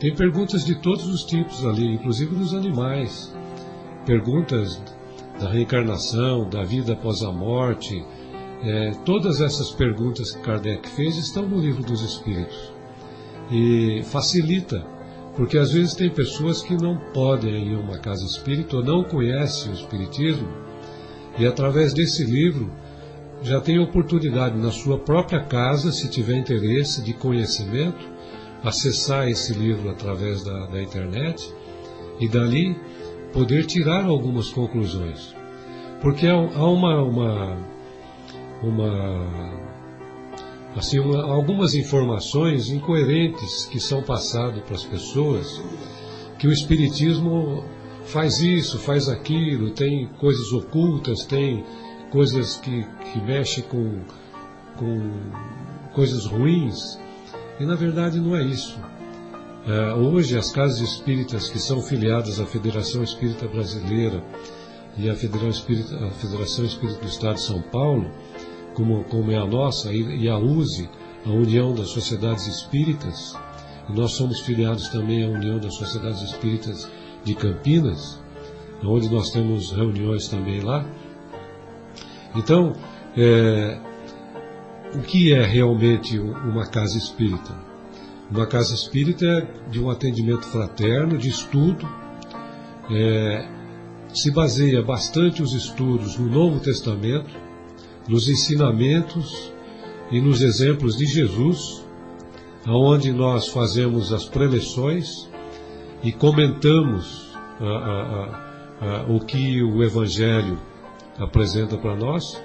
Tem 0.00 0.14
perguntas 0.14 0.64
de 0.64 0.76
todos 0.76 1.06
os 1.06 1.24
tipos 1.24 1.62
ali, 1.66 1.86
inclusive 1.86 2.34
dos 2.34 2.54
animais. 2.54 3.30
Perguntas 4.06 4.82
da 5.38 5.50
reencarnação, 5.50 6.48
da 6.48 6.64
vida 6.64 6.94
após 6.94 7.22
a 7.22 7.30
morte. 7.30 8.02
É, 8.62 8.92
todas 9.04 9.42
essas 9.42 9.70
perguntas 9.70 10.32
que 10.32 10.40
Kardec 10.40 10.88
fez 10.88 11.18
estão 11.18 11.46
no 11.46 11.60
livro 11.60 11.82
dos 11.82 12.00
Espíritos. 12.00 12.72
E 13.50 14.02
facilita, 14.04 14.82
porque 15.36 15.58
às 15.58 15.72
vezes 15.72 15.94
tem 15.94 16.08
pessoas 16.08 16.62
que 16.62 16.74
não 16.74 16.96
podem 17.12 17.68
ir 17.68 17.76
a 17.76 17.80
uma 17.80 17.98
casa 17.98 18.24
espírita 18.24 18.76
ou 18.76 18.84
não 18.84 19.04
conhecem 19.04 19.70
o 19.70 19.74
Espiritismo, 19.74 20.48
e 21.38 21.46
através 21.46 21.92
desse 21.92 22.24
livro 22.24 22.70
já 23.42 23.60
tem 23.60 23.78
oportunidade 23.78 24.56
na 24.56 24.70
sua 24.70 24.98
própria 24.98 25.40
casa, 25.40 25.90
se 25.92 26.08
tiver 26.08 26.36
interesse 26.36 27.02
de 27.02 27.12
conhecimento, 27.12 28.08
acessar 28.62 29.28
esse 29.28 29.52
livro 29.54 29.90
através 29.90 30.42
da, 30.44 30.66
da 30.66 30.82
internet 30.82 31.52
e 32.18 32.28
dali 32.28 32.76
poder 33.32 33.64
tirar 33.66 34.04
algumas 34.04 34.48
conclusões. 34.50 35.34
Porque 36.00 36.26
há, 36.26 36.36
uma, 36.36 37.02
uma, 37.02 37.56
uma 38.62 39.70
assim, 40.76 40.98
uma, 40.98 41.22
algumas 41.22 41.74
informações 41.74 42.68
incoerentes 42.70 43.66
que 43.66 43.80
são 43.80 44.02
passadas 44.02 44.62
para 44.62 44.74
as 44.74 44.84
pessoas, 44.84 45.62
que 46.38 46.46
o 46.46 46.52
Espiritismo 46.52 47.64
faz 48.04 48.40
isso, 48.40 48.78
faz 48.78 49.08
aquilo, 49.08 49.70
tem 49.70 50.06
coisas 50.18 50.52
ocultas, 50.52 51.24
tem 51.24 51.64
coisas 52.10 52.56
que, 52.56 52.84
que 53.12 53.20
mexem 53.20 53.62
com, 53.64 54.00
com 54.76 55.12
coisas 55.92 56.26
ruins. 56.26 56.98
E 57.60 57.66
na 57.66 57.74
verdade 57.74 58.18
não 58.18 58.34
é 58.34 58.42
isso. 58.42 58.80
É, 59.66 59.92
hoje 59.92 60.38
as 60.38 60.50
casas 60.50 60.80
espíritas 60.80 61.50
que 61.50 61.58
são 61.58 61.82
filiadas 61.82 62.40
à 62.40 62.46
Federação 62.46 63.02
Espírita 63.02 63.46
Brasileira 63.46 64.24
e 64.96 65.10
à 65.10 65.14
Federação 65.14 65.50
Espírita, 65.50 66.06
a 66.06 66.10
Federação 66.12 66.64
Espírita 66.64 66.98
do 67.00 67.06
Estado 67.06 67.34
de 67.34 67.42
São 67.42 67.60
Paulo, 67.60 68.10
como, 68.74 69.04
como 69.04 69.30
é 69.30 69.36
a 69.36 69.44
nossa, 69.44 69.92
e, 69.92 70.22
e 70.22 70.28
a 70.28 70.38
USE, 70.38 70.88
a 71.26 71.28
União 71.28 71.74
das 71.74 71.90
Sociedades 71.90 72.46
Espíritas, 72.46 73.36
e 73.88 73.92
nós 73.92 74.12
somos 74.12 74.40
filiados 74.40 74.88
também 74.88 75.22
à 75.22 75.28
União 75.28 75.58
das 75.58 75.74
Sociedades 75.74 76.22
Espíritas 76.22 76.90
de 77.22 77.34
Campinas, 77.34 78.18
onde 78.82 79.10
nós 79.10 79.30
temos 79.30 79.70
reuniões 79.70 80.28
também 80.28 80.60
lá. 80.60 80.86
Então, 82.34 82.72
é, 83.14 83.78
o 84.94 85.02
que 85.02 85.32
é 85.32 85.44
realmente 85.44 86.18
uma 86.18 86.66
casa 86.66 86.98
espírita? 86.98 87.54
Uma 88.30 88.46
casa 88.46 88.74
espírita 88.74 89.26
é 89.26 89.70
de 89.70 89.80
um 89.80 89.90
atendimento 89.90 90.46
fraterno, 90.46 91.18
de 91.18 91.28
estudo, 91.28 91.88
é, 92.90 93.48
se 94.12 94.30
baseia 94.30 94.82
bastante 94.82 95.42
os 95.42 95.52
estudos 95.52 96.16
no 96.16 96.28
Novo 96.28 96.60
Testamento, 96.60 97.30
nos 98.08 98.28
ensinamentos 98.28 99.52
e 100.10 100.20
nos 100.20 100.42
exemplos 100.42 100.96
de 100.96 101.06
Jesus, 101.06 101.84
aonde 102.66 103.12
nós 103.12 103.48
fazemos 103.48 104.12
as 104.12 104.24
preleções 104.24 105.28
e 106.02 106.12
comentamos 106.12 107.30
a, 107.60 107.64
a, 107.66 108.40
a, 108.80 109.02
o 109.08 109.20
que 109.20 109.62
o 109.62 109.82
Evangelho 109.82 110.58
apresenta 111.18 111.76
para 111.76 111.94
nós, 111.94 112.40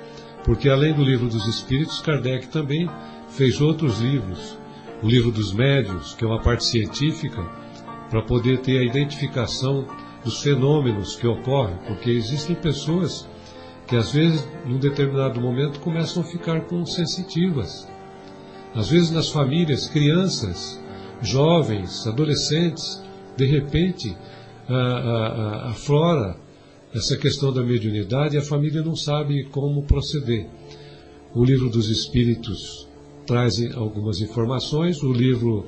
porque 0.46 0.70
além 0.70 0.94
do 0.94 1.04
livro 1.04 1.28
dos 1.28 1.48
Espíritos, 1.48 2.00
Kardec 2.00 2.48
também 2.50 2.88
fez 3.30 3.60
outros 3.60 4.00
livros. 4.00 4.58
O 5.02 5.08
livro 5.08 5.32
dos 5.32 5.52
Médios, 5.52 6.14
que 6.14 6.24
é 6.24 6.28
uma 6.28 6.42
parte 6.42 6.64
científica, 6.64 7.44
para 8.10 8.22
poder 8.22 8.60
ter 8.60 8.78
a 8.78 8.84
identificação 8.84 9.88
dos 10.24 10.42
fenômenos 10.42 11.16
que 11.16 11.26
ocorrem, 11.26 11.78
porque 11.88 12.12
existem 12.12 12.56
pessoas 12.56 13.28
que 13.88 13.96
às 13.96 14.12
vezes, 14.14 14.48
num 14.66 14.78
determinado 14.78 15.42
momento, 15.42 15.80
começam 15.80 16.22
a 16.24 16.26
ficar 16.26 16.62
com 16.62 16.86
sensitivas. 16.86 17.88
Às 18.74 18.90
vezes 18.90 19.12
nas 19.12 19.30
famílias, 19.30 19.88
crianças, 19.88 20.80
jovens, 21.22 22.06
adolescentes, 22.06 23.04
de 23.36 23.46
repente, 23.46 24.16
aflora 25.64 26.38
essa 26.96 27.18
questão 27.18 27.52
da 27.52 27.62
mediunidade, 27.62 28.38
a 28.38 28.42
família 28.42 28.82
não 28.82 28.96
sabe 28.96 29.44
como 29.46 29.84
proceder. 29.84 30.48
O 31.34 31.44
livro 31.44 31.70
dos 31.70 31.90
Espíritos 31.90 32.88
traz 33.28 33.60
algumas 33.76 34.22
informações, 34.22 35.04
o 35.04 35.12
livro 35.12 35.66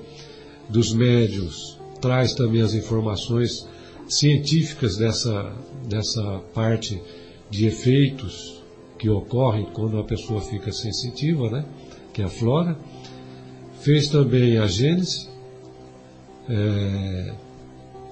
dos 0.70 0.94
médios 0.94 1.78
traz 2.00 2.34
também 2.34 2.62
as 2.62 2.74
informações 2.74 3.68
científicas 4.08 4.96
dessa, 4.96 5.54
dessa 5.90 6.40
parte 6.54 7.02
de 7.50 7.66
efeitos 7.66 8.64
que 8.98 9.10
ocorrem 9.10 9.66
quando 9.74 10.00
a 10.00 10.06
pessoa 10.06 10.40
fica 10.40 10.72
sensitiva, 10.72 11.50
né? 11.50 11.66
que 12.14 12.22
é 12.22 12.26
a 12.26 12.30
flora. 12.30 12.78
Fez 13.82 14.08
também 14.08 14.58
a 14.58 14.66
Gênese, 14.66 15.28
é, 16.50 17.34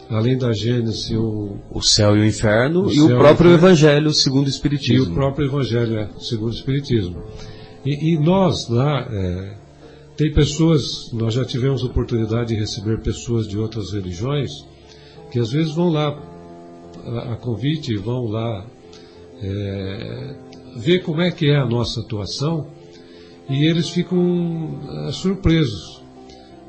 além 0.09 0.37
da 0.37 0.53
Gênesis, 0.53 1.09
o, 1.11 1.57
o 1.71 1.81
céu 1.81 2.15
e 2.15 2.21
o 2.21 2.25
inferno, 2.25 2.85
o 2.85 2.91
e 2.91 3.01
o 3.01 3.07
próprio 3.17 3.51
Evangelho 3.51 4.13
segundo 4.13 4.45
o 4.45 4.49
Espiritismo. 4.49 5.05
E 5.05 5.09
o 5.09 5.13
próprio 5.13 5.47
Evangelho, 5.47 5.97
é, 5.97 6.09
segundo 6.19 6.51
o 6.51 6.55
Espiritismo. 6.55 7.23
E, 7.85 8.13
e 8.13 8.19
nós 8.19 8.69
lá, 8.69 9.07
é, 9.11 9.57
tem 10.15 10.31
pessoas, 10.31 11.11
nós 11.11 11.33
já 11.33 11.43
tivemos 11.43 11.83
oportunidade 11.83 12.49
de 12.49 12.55
receber 12.55 12.99
pessoas 12.99 13.47
de 13.47 13.57
outras 13.57 13.93
religiões, 13.93 14.51
que 15.31 15.39
às 15.39 15.51
vezes 15.51 15.73
vão 15.73 15.89
lá 15.89 16.17
a, 17.05 17.33
a 17.33 17.35
convite, 17.35 17.95
vão 17.97 18.25
lá 18.25 18.65
é, 19.41 20.35
ver 20.77 20.99
como 21.03 21.21
é 21.21 21.31
que 21.31 21.49
é 21.49 21.57
a 21.57 21.65
nossa 21.65 22.01
atuação, 22.01 22.67
e 23.49 23.65
eles 23.65 23.89
ficam 23.89 24.79
é, 25.07 25.11
surpresos 25.11 25.94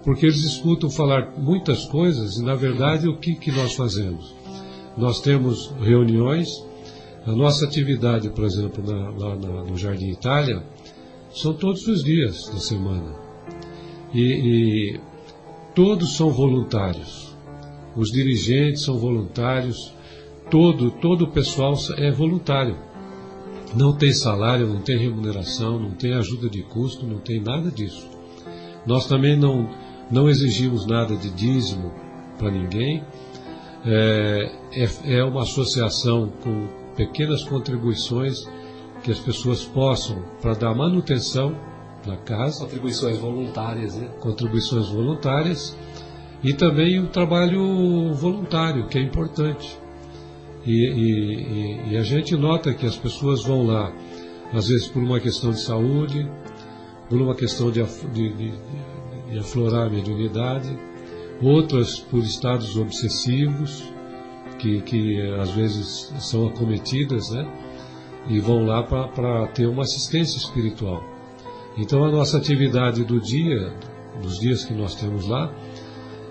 porque 0.07 0.25
eles 0.25 0.45
escutam 0.45 0.89
falar 0.89 1.33
muitas 1.37 1.85
coisas 1.85 2.37
e, 2.37 2.45
na 2.45 2.55
verdade, 2.55 3.09
o 3.09 3.17
que, 3.17 3.35
que 3.35 3.51
nós 3.51 3.75
fazemos? 3.75 4.33
Nós 4.97 5.21
temos 5.21 5.75
reuniões, 5.81 6.49
a 7.27 7.33
nossa 7.33 7.65
atividade, 7.65 8.31
por 8.31 8.45
exemplo, 8.45 8.85
na, 8.87 9.11
lá 9.11 9.35
na, 9.35 9.65
no 9.65 9.77
Jardim 9.77 10.11
Itália, 10.11 10.63
são 11.35 11.53
todos 11.55 11.89
os 11.89 12.05
dias 12.05 12.49
da 12.49 12.61
semana. 12.61 13.17
E, 14.15 14.21
e 14.23 15.01
todos 15.75 16.17
são 16.17 16.31
voluntários. 16.31 17.37
Os 17.97 18.13
dirigentes 18.13 18.85
são 18.85 18.97
voluntários, 18.97 19.93
todo, 20.49 20.93
todo 20.93 21.25
o 21.25 21.33
pessoal 21.33 21.75
é 21.97 22.13
voluntário. 22.13 22.79
Não 23.75 23.93
tem 23.93 24.13
salário, 24.13 24.69
não 24.69 24.81
tem 24.81 24.97
remuneração, 24.97 25.81
não 25.81 25.91
tem 25.91 26.13
ajuda 26.13 26.49
de 26.49 26.63
custo, 26.63 27.05
não 27.05 27.19
tem 27.19 27.41
nada 27.41 27.73
disso. 27.73 28.09
Nós 28.87 29.09
também 29.09 29.37
não, 29.37 29.69
não 30.11 30.29
exigimos 30.29 30.87
nada 30.87 31.17
de 31.17 31.31
dízimo 31.31 31.93
para 32.39 32.51
ninguém. 32.51 33.03
É, 33.85 34.53
é, 34.73 35.19
é 35.19 35.25
uma 35.25 35.43
associação 35.43 36.33
com 36.43 36.69
pequenas 36.97 37.45
contribuições 37.45 38.47
que 39.03 39.13
as 39.13 39.19
pessoas 39.19 39.65
possam, 39.65 40.23
para 40.41 40.55
dar 40.55 40.75
manutenção 40.75 41.57
na 42.07 42.17
casa. 42.17 42.65
Contribuições 42.65 43.19
voluntárias, 43.19 43.97
né? 43.97 44.09
Contribuições 44.21 44.89
voluntárias. 44.89 45.77
E 46.43 46.53
também 46.53 46.99
o 47.01 47.09
trabalho 47.09 48.13
voluntário, 48.15 48.87
que 48.89 48.99
é 48.99 49.03
importante. 49.03 49.79
E, 50.65 50.73
e, 50.73 51.93
e, 51.93 51.97
a 51.97 52.03
gente 52.03 52.37
nota 52.37 52.75
que 52.75 52.87
as 52.87 52.97
pessoas 52.97 53.45
vão 53.45 53.65
lá, 53.65 53.93
às 54.53 54.69
vezes 54.69 54.89
por 54.89 55.01
uma 55.01 55.21
questão 55.21 55.53
de 55.53 55.61
saúde, 55.61 56.29
por 57.09 57.21
uma 57.21 57.37
questão 57.37 57.71
de, 57.71 57.85
de, 58.13 58.33
de, 58.33 58.53
de 59.31 59.39
aflorar 59.39 59.87
a 59.87 59.91
mediunidade, 59.91 60.77
outras 61.43 61.99
por 61.99 62.21
estados 62.21 62.77
obsessivos, 62.77 63.93
que, 64.59 64.81
que 64.83 65.21
às 65.41 65.51
vezes 65.51 66.13
são 66.21 66.49
acometidas, 66.49 67.31
né? 67.31 67.47
E 68.29 68.41
vão 68.41 68.65
lá 68.65 68.83
para 68.83 69.47
ter 69.49 69.67
uma 69.67 69.83
assistência 69.83 70.39
espiritual. 70.39 71.05
Então 71.77 72.05
a 72.05 72.11
nossa 72.11 72.39
atividade 72.39 73.05
do 73.05 73.21
dia, 73.21 73.73
dos 74.21 74.39
dias 74.39 74.65
que 74.65 74.73
nós 74.73 74.95
temos 74.95 75.27
lá, 75.27 75.53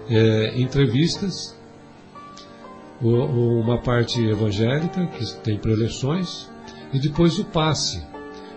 é 0.10 0.60
entrevistas, 0.60 1.56
uma 3.02 3.78
parte 3.78 4.22
evangélica, 4.22 5.06
que 5.08 5.36
tem 5.42 5.58
preleções, 5.58 6.50
e 6.94 7.00
depois 7.00 7.38
o 7.40 7.46
passe. 7.46 8.04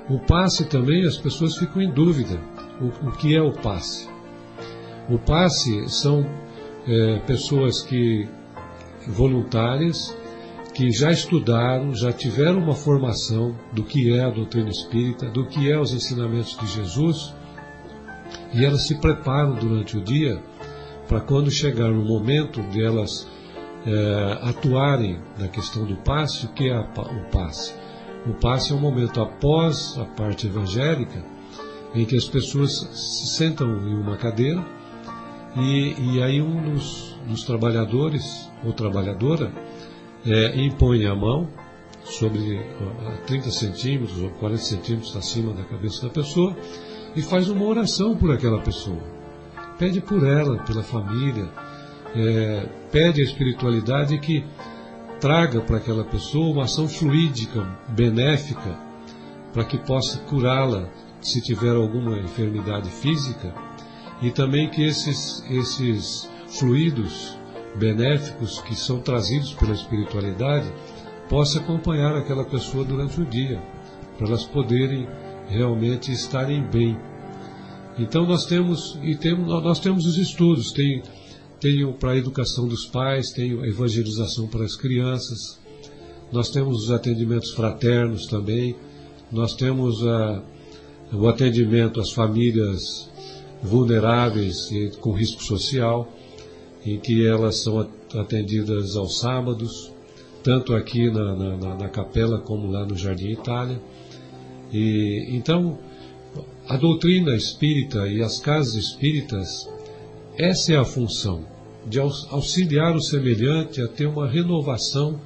O 0.08 0.18
passe 0.18 0.64
também 0.64 1.06
as 1.06 1.16
pessoas 1.16 1.56
ficam 1.56 1.82
em 1.82 1.92
dúvida. 1.92 2.40
O, 2.80 3.08
o 3.08 3.12
que 3.12 3.36
é 3.36 3.42
o 3.42 3.52
passe? 3.52 4.08
O 5.08 5.18
passe 5.18 5.88
são 5.88 6.26
é, 6.86 7.18
pessoas 7.20 7.82
que 7.82 8.28
voluntárias 9.06 10.14
que 10.74 10.92
já 10.92 11.10
estudaram, 11.10 11.94
já 11.94 12.12
tiveram 12.12 12.58
uma 12.58 12.74
formação 12.74 13.56
do 13.72 13.82
que 13.82 14.12
é 14.14 14.22
a 14.22 14.30
doutrina 14.30 14.68
espírita, 14.68 15.28
do 15.30 15.46
que 15.46 15.70
é 15.70 15.76
os 15.78 15.92
ensinamentos 15.92 16.56
de 16.56 16.66
Jesus, 16.66 17.34
e 18.54 18.64
elas 18.64 18.86
se 18.86 18.94
preparam 18.96 19.54
durante 19.54 19.96
o 19.96 20.00
dia 20.00 20.40
para 21.08 21.20
quando 21.20 21.50
chegar 21.50 21.90
no 21.90 22.04
momento 22.04 22.62
delas 22.64 23.26
é, 23.86 24.38
atuarem 24.42 25.18
na 25.38 25.48
questão 25.48 25.84
do 25.84 25.96
passe, 25.96 26.46
o 26.46 26.50
que 26.50 26.68
é 26.68 26.78
o 26.78 27.30
passe? 27.32 27.74
O 28.26 28.34
passe 28.34 28.72
é 28.72 28.76
um 28.76 28.80
momento 28.80 29.20
após 29.20 29.98
a 29.98 30.04
parte 30.04 30.46
evangélica 30.46 31.24
em 31.94 32.04
que 32.04 32.14
as 32.14 32.26
pessoas 32.26 32.70
se 32.92 33.26
sentam 33.36 33.68
em 33.88 33.94
uma 33.94 34.16
cadeira 34.16 34.64
e, 35.58 35.94
e 35.98 36.22
aí 36.22 36.40
um 36.40 36.72
dos, 36.72 37.16
dos 37.26 37.42
trabalhadores 37.44 38.50
ou 38.64 38.72
trabalhadora 38.72 39.52
é, 40.24 40.60
impõe 40.60 41.06
a 41.06 41.14
mão 41.14 41.48
sobre 42.04 42.64
30 43.26 43.50
centímetros 43.50 44.18
ou 44.22 44.30
40 44.30 44.62
centímetros 44.62 45.16
acima 45.16 45.52
da 45.52 45.64
cabeça 45.64 46.06
da 46.06 46.12
pessoa 46.12 46.56
e 47.14 47.22
faz 47.22 47.48
uma 47.48 47.64
oração 47.64 48.16
por 48.16 48.30
aquela 48.30 48.60
pessoa. 48.60 49.02
Pede 49.78 50.00
por 50.00 50.26
ela, 50.26 50.58
pela 50.58 50.82
família, 50.82 51.48
é, 52.14 52.66
pede 52.90 53.20
a 53.20 53.24
espiritualidade 53.24 54.18
que 54.18 54.44
traga 55.20 55.60
para 55.60 55.76
aquela 55.78 56.04
pessoa 56.04 56.52
uma 56.52 56.64
ação 56.64 56.88
fluídica, 56.88 57.66
benéfica, 57.88 58.78
para 59.52 59.64
que 59.64 59.78
possa 59.78 60.18
curá-la 60.20 60.88
se 61.20 61.40
tiver 61.42 61.74
alguma 61.74 62.18
enfermidade 62.18 62.90
física 62.90 63.52
e 64.22 64.30
também 64.30 64.68
que 64.68 64.82
esses, 64.82 65.44
esses 65.50 66.28
fluidos 66.48 67.36
benéficos 67.76 68.60
que 68.62 68.74
são 68.74 69.00
trazidos 69.00 69.52
pela 69.52 69.72
espiritualidade 69.72 70.72
possa 71.28 71.60
acompanhar 71.60 72.16
aquela 72.16 72.44
pessoa 72.44 72.84
durante 72.84 73.20
o 73.20 73.24
dia, 73.24 73.62
para 74.16 74.28
elas 74.28 74.44
poderem 74.44 75.06
realmente 75.48 76.10
estarem 76.10 76.62
bem. 76.62 76.98
Então 77.98 78.26
nós 78.26 78.46
temos 78.46 78.98
e 79.02 79.14
temos 79.16 79.46
nós 79.46 79.78
temos 79.80 80.06
os 80.06 80.16
estudos, 80.16 80.72
tem 80.72 81.02
tem 81.60 81.92
para 81.92 82.12
a 82.12 82.16
educação 82.16 82.68
dos 82.68 82.86
pais, 82.86 83.30
tem 83.30 83.60
a 83.60 83.66
evangelização 83.66 84.46
para 84.46 84.64
as 84.64 84.76
crianças. 84.76 85.58
Nós 86.30 86.50
temos 86.50 86.84
os 86.84 86.90
atendimentos 86.92 87.50
fraternos 87.52 88.26
também. 88.26 88.76
Nós 89.32 89.54
temos 89.54 90.06
a, 90.06 90.42
o 91.12 91.26
atendimento 91.26 92.00
às 92.00 92.12
famílias 92.12 93.07
vulneráveis 93.62 94.70
e 94.70 94.90
com 95.00 95.12
risco 95.12 95.42
social 95.42 96.08
em 96.84 96.98
que 96.98 97.26
elas 97.26 97.56
são 97.56 97.88
atendidas 98.14 98.96
aos 98.96 99.18
sábados, 99.18 99.92
tanto 100.42 100.74
aqui 100.74 101.10
na, 101.10 101.34
na, 101.34 101.74
na 101.74 101.88
capela 101.88 102.38
como 102.38 102.70
lá 102.70 102.86
no 102.86 102.96
Jardim 102.96 103.32
Itália. 103.32 103.80
E, 104.72 105.28
então, 105.30 105.78
a 106.68 106.76
doutrina 106.76 107.34
espírita 107.34 108.06
e 108.06 108.22
as 108.22 108.38
casas 108.38 108.74
espíritas, 108.74 109.68
essa 110.36 110.72
é 110.72 110.76
a 110.76 110.84
função, 110.84 111.44
de 111.86 111.98
auxiliar 111.98 112.94
o 112.94 113.00
semelhante 113.00 113.80
a 113.80 113.88
ter 113.88 114.06
uma 114.06 114.28
renovação, 114.28 115.20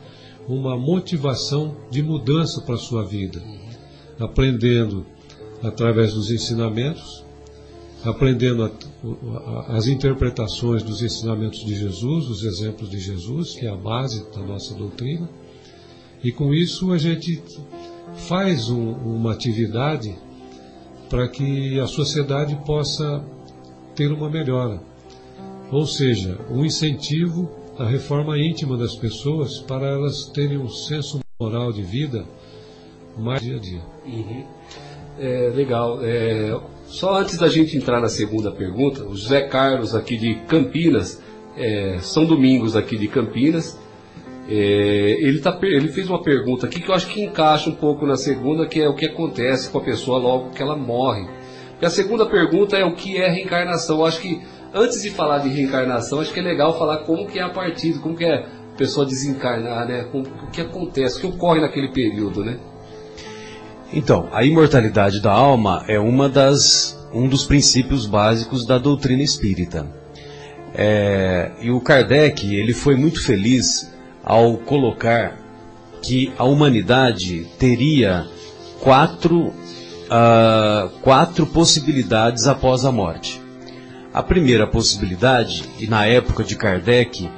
uma 0.49 0.77
motivação 0.77 1.77
de 1.91 2.03
mudança 2.03 2.61
para 2.63 2.77
a 2.77 2.79
sua 2.79 3.05
vida, 3.05 3.43
aprendendo 4.19 5.05
através 5.63 6.15
dos 6.15 6.31
ensinamentos, 6.31 7.25
aprendendo 8.05 8.65
a, 8.65 9.77
as 9.77 9.87
interpretações 9.87 10.83
dos 10.83 11.03
ensinamentos 11.03 11.65
de 11.65 11.75
Jesus, 11.75 12.29
os 12.29 12.45
exemplos 12.45 12.91
de 12.91 12.99
Jesus, 12.99 13.55
que 13.55 13.67
é 13.67 13.71
a 13.71 13.77
base 13.77 14.25
da 14.33 14.41
nossa 14.41 14.75
doutrina, 14.75 15.29
e 16.23 16.31
com 16.31 16.53
isso 16.53 16.93
a 16.93 16.99
gente 16.99 17.43
faz 18.29 18.69
um, 18.71 18.93
uma 18.93 19.33
atividade 19.33 20.15
para 21.09 21.29
que 21.29 21.79
a 21.79 21.87
sociedade 21.87 22.57
possa 22.65 23.25
ter 23.95 24.11
uma 24.13 24.31
melhora. 24.31 24.81
Ou 25.71 25.87
seja, 25.87 26.39
um 26.51 26.65
incentivo 26.65 27.51
à 27.79 27.87
reforma 27.87 28.39
íntima 28.39 28.77
das 28.77 28.95
pessoas 28.95 29.61
para 29.61 29.87
elas 29.87 30.27
terem 30.27 30.59
um 30.59 30.69
senso 30.69 31.21
moral 31.41 31.73
de 31.73 31.83
vida 31.83 32.25
mais 33.19 33.43
dia 33.43 33.57
a 33.57 33.59
dia. 33.59 33.83
Uhum. 34.07 34.45
É, 35.19 35.53
legal. 35.55 35.99
É, 36.03 36.59
só 36.93 37.19
antes 37.19 37.39
da 37.39 37.49
gente 37.49 37.75
entrar 37.75 38.01
na 38.01 38.09
segunda 38.09 38.53
pergunta, 38.53 39.03
o 39.03 39.17
José 39.17 39.41
Carlos 39.49 39.95
aqui 39.95 40.15
de 40.15 40.35
Campinas, 40.47 41.23
é, 41.57 41.97
São 42.01 42.27
Domingos 42.27 42.77
aqui 42.77 42.99
de 42.99 43.09
Campinas, 43.09 43.79
é, 44.47 45.17
ele, 45.19 45.41
tá, 45.41 45.59
ele 45.63 45.89
fez 45.89 46.11
uma 46.11 46.23
pergunta 46.23 46.67
aqui 46.67 46.81
que 46.81 46.91
eu 46.91 46.95
acho 46.95 47.07
que 47.07 47.23
encaixa 47.23 47.71
um 47.71 47.75
pouco 47.75 48.07
na 48.07 48.17
segunda, 48.17 48.67
que 48.67 48.79
é 48.79 48.87
o 48.87 48.95
que 48.95 49.07
acontece 49.07 49.71
com 49.71 49.79
a 49.79 49.81
pessoa 49.81 50.19
logo 50.19 50.51
que 50.51 50.63
ela 50.63 50.77
morre. 50.77 51.27
E 51.81 51.87
a 51.87 51.89
segunda 51.89 52.27
pergunta 52.27 52.77
é 52.77 52.85
o 52.85 52.95
que 52.95 53.17
é 53.17 53.27
reencarnação. 53.27 54.01
Eu 54.01 54.05
acho 54.05 54.21
que 54.21 54.43
antes 54.75 55.01
de 55.01 55.09
falar 55.09 55.39
de 55.39 55.49
reencarnação, 55.49 56.21
acho 56.21 56.31
que 56.31 56.41
é 56.41 56.43
legal 56.43 56.79
falar 56.79 56.99
como 57.05 57.27
que 57.27 57.39
é 57.39 57.43
a 57.43 57.49
partida, 57.49 58.01
como 58.01 58.15
que 58.15 58.27
é 58.27 58.35
a 58.35 58.77
pessoa 58.77 59.07
desencarnar, 59.07 59.89
né? 59.89 60.05
Como, 60.13 60.25
o 60.27 60.51
que 60.51 60.61
acontece, 60.61 61.17
o 61.17 61.21
que 61.21 61.27
ocorre 61.27 61.63
naquele 61.63 61.89
período, 61.89 62.45
né? 62.45 62.59
Então, 63.93 64.29
a 64.33 64.43
imortalidade 64.45 65.21
da 65.21 65.33
alma 65.33 65.85
é 65.87 65.99
uma 65.99 66.29
das, 66.29 66.99
um 67.13 67.29
dos 67.29 67.45
princípios 67.45 68.07
básicos 68.07 68.67
da 68.67 68.79
doutrina 68.79 69.23
espírita. 69.23 69.87
É, 70.75 71.51
e 71.61 71.71
o 71.71 71.81
Kardec 71.81 72.55
ele 72.55 72.73
foi 72.73 72.97
muito 72.97 73.23
feliz 73.23 73.93
ao 74.25 74.57
colocar 74.57 75.37
que 76.01 76.33
a 76.39 76.45
humanidade 76.45 77.47
teria 77.59 78.27
quatro, 78.81 79.49
uh, 79.49 80.89
quatro 81.03 81.47
possibilidades 81.47 82.47
após 82.47 82.85
a 82.85 82.91
morte. 82.91 83.41
A 84.13 84.23
primeira 84.23 84.67
possibilidade, 84.67 85.65
e 85.79 85.87
na 85.87 86.07
época 86.07 86.43
de 86.43 86.57
Kardec 86.57 87.31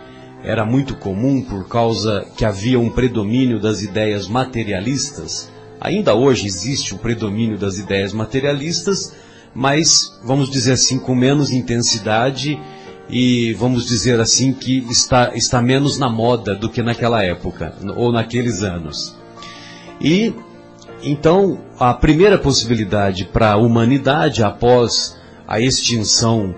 era 0.42 0.64
muito 0.64 0.96
comum 0.96 1.42
por 1.42 1.68
causa 1.68 2.26
que 2.36 2.44
havia 2.44 2.78
um 2.78 2.90
predomínio 2.90 3.60
das 3.60 3.82
ideias 3.82 4.28
materialistas, 4.28 5.50
Ainda 5.84 6.14
hoje 6.14 6.46
existe 6.46 6.94
o 6.94 6.98
predomínio 6.98 7.58
das 7.58 7.76
ideias 7.76 8.14
materialistas, 8.14 9.14
mas, 9.54 10.18
vamos 10.24 10.50
dizer 10.50 10.72
assim, 10.72 10.98
com 10.98 11.14
menos 11.14 11.50
intensidade 11.50 12.58
e 13.08 13.52
vamos 13.52 13.86
dizer 13.86 14.18
assim 14.18 14.54
que 14.54 14.78
está, 14.90 15.32
está 15.34 15.60
menos 15.60 15.98
na 15.98 16.08
moda 16.08 16.54
do 16.54 16.70
que 16.70 16.82
naquela 16.82 17.22
época, 17.22 17.74
ou 17.96 18.10
naqueles 18.10 18.62
anos. 18.62 19.14
E, 20.00 20.32
então, 21.02 21.60
a 21.78 21.92
primeira 21.92 22.38
possibilidade 22.38 23.26
para 23.26 23.52
a 23.52 23.56
humanidade 23.58 24.42
após 24.42 25.16
a 25.46 25.60
extinção 25.60 26.54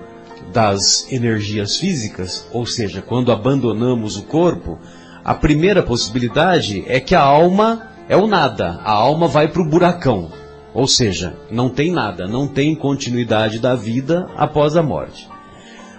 das 0.52 1.10
energias 1.10 1.78
físicas, 1.78 2.46
ou 2.52 2.64
seja, 2.64 3.02
quando 3.02 3.32
abandonamos 3.32 4.16
o 4.16 4.22
corpo, 4.22 4.78
A 5.26 5.34
primeira 5.34 5.82
possibilidade 5.82 6.84
é 6.86 7.00
que 7.00 7.12
a 7.12 7.20
alma 7.20 7.88
é 8.08 8.16
o 8.16 8.26
nada, 8.26 8.80
a 8.84 8.92
alma 8.92 9.26
vai 9.26 9.48
para 9.48 9.62
o 9.62 9.68
buracão. 9.68 10.30
Ou 10.72 10.86
seja, 10.86 11.36
não 11.50 11.68
tem 11.68 11.90
nada, 11.90 12.26
não 12.26 12.46
tem 12.46 12.74
continuidade 12.74 13.58
da 13.58 13.74
vida 13.74 14.28
após 14.36 14.76
a 14.76 14.82
morte. 14.82 15.28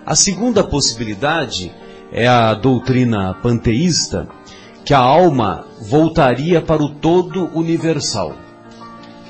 A 0.05 0.15
segunda 0.15 0.63
possibilidade 0.63 1.71
é 2.11 2.27
a 2.27 2.53
doutrina 2.53 3.33
panteísta, 3.41 4.27
que 4.85 4.93
a 4.93 4.99
alma 4.99 5.65
voltaria 5.81 6.61
para 6.61 6.81
o 6.81 6.89
todo 6.89 7.49
universal. 7.53 8.35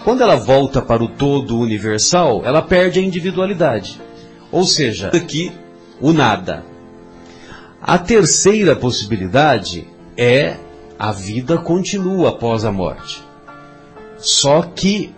Quando 0.04 0.22
ela 0.22 0.36
volta 0.36 0.82
para 0.82 1.04
o 1.04 1.08
todo 1.08 1.58
universal, 1.58 2.42
ela 2.46 2.62
perde 2.62 3.00
a 3.00 3.04
individualidade. 3.04 4.00
Ou 4.52 4.64
seja, 4.64 5.08
aqui 5.08 5.52
o 6.00 6.14
nada. 6.14 6.64
A 7.82 7.98
terceira 7.98 8.76
possibilidade 8.76 9.88
é 10.16 10.58
a 10.98 11.12
vida 11.12 11.58
continua 11.58 12.30
após 12.30 12.66
a 12.66 12.72
morte. 12.72 13.24
Só 14.18 14.62
que 14.64 15.14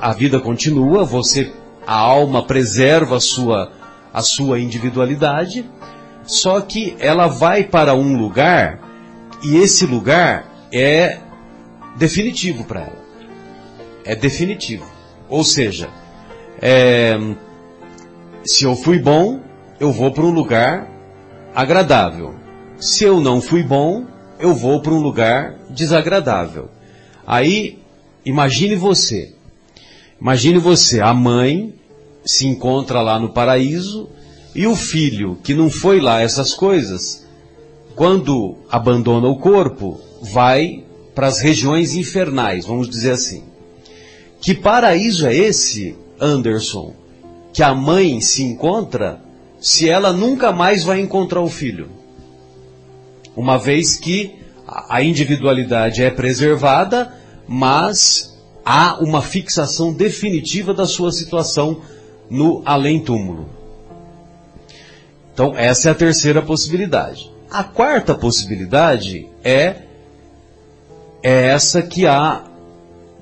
a 0.00 0.12
vida 0.12 0.40
continua, 0.40 1.04
você, 1.04 1.52
a 1.86 1.94
alma 1.94 2.42
preserva 2.42 3.16
a 3.16 3.20
sua, 3.20 3.70
a 4.12 4.22
sua 4.22 4.58
individualidade, 4.58 5.64
só 6.24 6.60
que 6.60 6.96
ela 6.98 7.28
vai 7.28 7.64
para 7.64 7.94
um 7.94 8.16
lugar 8.16 8.80
e 9.42 9.56
esse 9.56 9.86
lugar 9.86 10.44
é 10.72 11.18
definitivo 11.96 12.64
para 12.64 12.80
ela. 12.80 13.00
É 14.04 14.14
definitivo. 14.14 14.84
Ou 15.28 15.44
seja, 15.44 15.88
é, 16.60 17.16
se 18.44 18.64
eu 18.64 18.74
fui 18.74 18.98
bom, 18.98 19.40
eu 19.78 19.92
vou 19.92 20.10
para 20.10 20.24
um 20.24 20.30
lugar 20.30 20.88
agradável. 21.54 22.34
Se 22.78 23.04
eu 23.04 23.20
não 23.20 23.40
fui 23.40 23.62
bom, 23.62 24.06
eu 24.40 24.54
vou 24.54 24.80
para 24.80 24.92
um 24.92 25.00
lugar 25.00 25.56
desagradável. 25.70 26.68
Aí, 27.26 27.78
imagine 28.24 28.74
você, 28.74 29.34
Imagine 30.20 30.58
você, 30.58 31.00
a 31.00 31.14
mãe 31.14 31.72
se 32.26 32.46
encontra 32.46 33.00
lá 33.00 33.18
no 33.18 33.30
paraíso 33.30 34.06
e 34.54 34.66
o 34.66 34.76
filho, 34.76 35.38
que 35.42 35.54
não 35.54 35.70
foi 35.70 35.98
lá 35.98 36.20
essas 36.20 36.52
coisas, 36.52 37.26
quando 37.96 38.58
abandona 38.70 39.28
o 39.28 39.38
corpo, 39.38 39.98
vai 40.20 40.84
para 41.14 41.28
as 41.28 41.40
regiões 41.40 41.94
infernais, 41.94 42.66
vamos 42.66 42.86
dizer 42.86 43.12
assim. 43.12 43.44
Que 44.42 44.52
paraíso 44.52 45.26
é 45.26 45.34
esse, 45.34 45.96
Anderson, 46.20 46.92
que 47.54 47.62
a 47.62 47.74
mãe 47.74 48.20
se 48.20 48.42
encontra 48.42 49.22
se 49.58 49.88
ela 49.88 50.12
nunca 50.12 50.52
mais 50.52 50.84
vai 50.84 51.00
encontrar 51.00 51.40
o 51.40 51.48
filho? 51.48 51.88
Uma 53.40 53.56
vez 53.56 53.96
que 53.96 54.38
a 54.66 55.02
individualidade 55.02 56.02
é 56.02 56.10
preservada, 56.10 57.10
mas 57.48 58.38
há 58.62 58.98
uma 59.00 59.22
fixação 59.22 59.94
definitiva 59.94 60.74
da 60.74 60.84
sua 60.84 61.10
situação 61.10 61.80
no 62.28 62.60
além-túmulo. 62.66 63.48
Então, 65.32 65.56
essa 65.56 65.88
é 65.88 65.92
a 65.92 65.94
terceira 65.94 66.42
possibilidade. 66.42 67.32
A 67.50 67.64
quarta 67.64 68.14
possibilidade 68.14 69.26
é, 69.42 69.84
é 71.22 71.46
essa 71.46 71.80
que 71.80 72.06
a, 72.06 72.44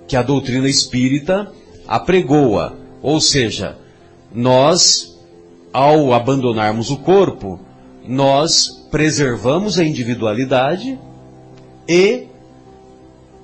que 0.09 0.16
a 0.16 0.22
doutrina 0.22 0.68
espírita 0.68 1.52
apregoa. 1.87 2.76
Ou 3.00 3.20
seja, 3.20 3.78
nós, 4.35 5.16
ao 5.72 6.12
abandonarmos 6.12 6.90
o 6.90 6.96
corpo, 6.96 7.61
nós 8.04 8.77
preservamos 8.90 9.79
a 9.79 9.85
individualidade 9.85 10.98
e 11.87 12.27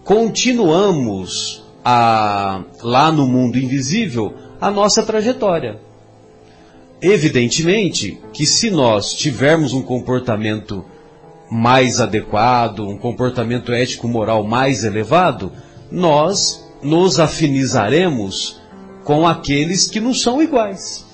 continuamos 0.03 1.65
a, 1.85 2.63
lá 2.83 3.13
no 3.13 3.27
mundo 3.27 3.59
invisível 3.59 4.35
a 4.61 4.71
nossa 4.71 5.03
trajetória. 5.03 5.79
Evidentemente 7.01 8.19
que 8.33 8.47
se 8.47 8.71
nós 8.71 9.13
tivermos 9.13 9.75
um 9.75 9.83
comportamento 9.83 10.85
mais 11.51 12.01
adequado, 12.01 12.81
um 12.81 12.97
comportamento 12.97 13.73
ético-moral 13.73 14.43
mais 14.45 14.85
elevado, 14.85 15.53
nós 15.91 16.67
nos 16.83 17.21
afinizaremos 17.21 18.61
com 19.05 19.27
aqueles 19.27 19.87
que 19.87 20.01
não 20.01 20.15
são 20.15 20.43
iguais, 20.43 21.05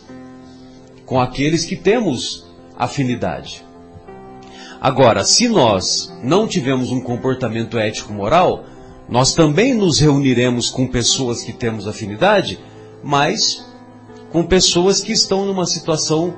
com 1.05 1.21
aqueles 1.21 1.64
que 1.64 1.75
temos 1.75 2.47
afinidade. 2.79 3.64
Agora, 4.81 5.25
se 5.25 5.47
nós 5.47 6.11
não 6.23 6.49
tivermos 6.49 6.90
um 6.90 7.03
comportamento 7.03 7.79
ético-moral, 7.79 8.64
nós 9.07 9.35
também 9.35 9.75
nos 9.75 9.99
reuniremos 9.99 10.71
com 10.71 10.87
pessoas 10.87 11.43
que 11.43 11.53
temos 11.53 11.87
afinidade, 11.87 12.59
mas 13.05 13.62
com 14.31 14.43
pessoas 14.43 15.03
que 15.03 15.12
estão 15.12 15.45
numa 15.45 15.66
situação 15.66 16.35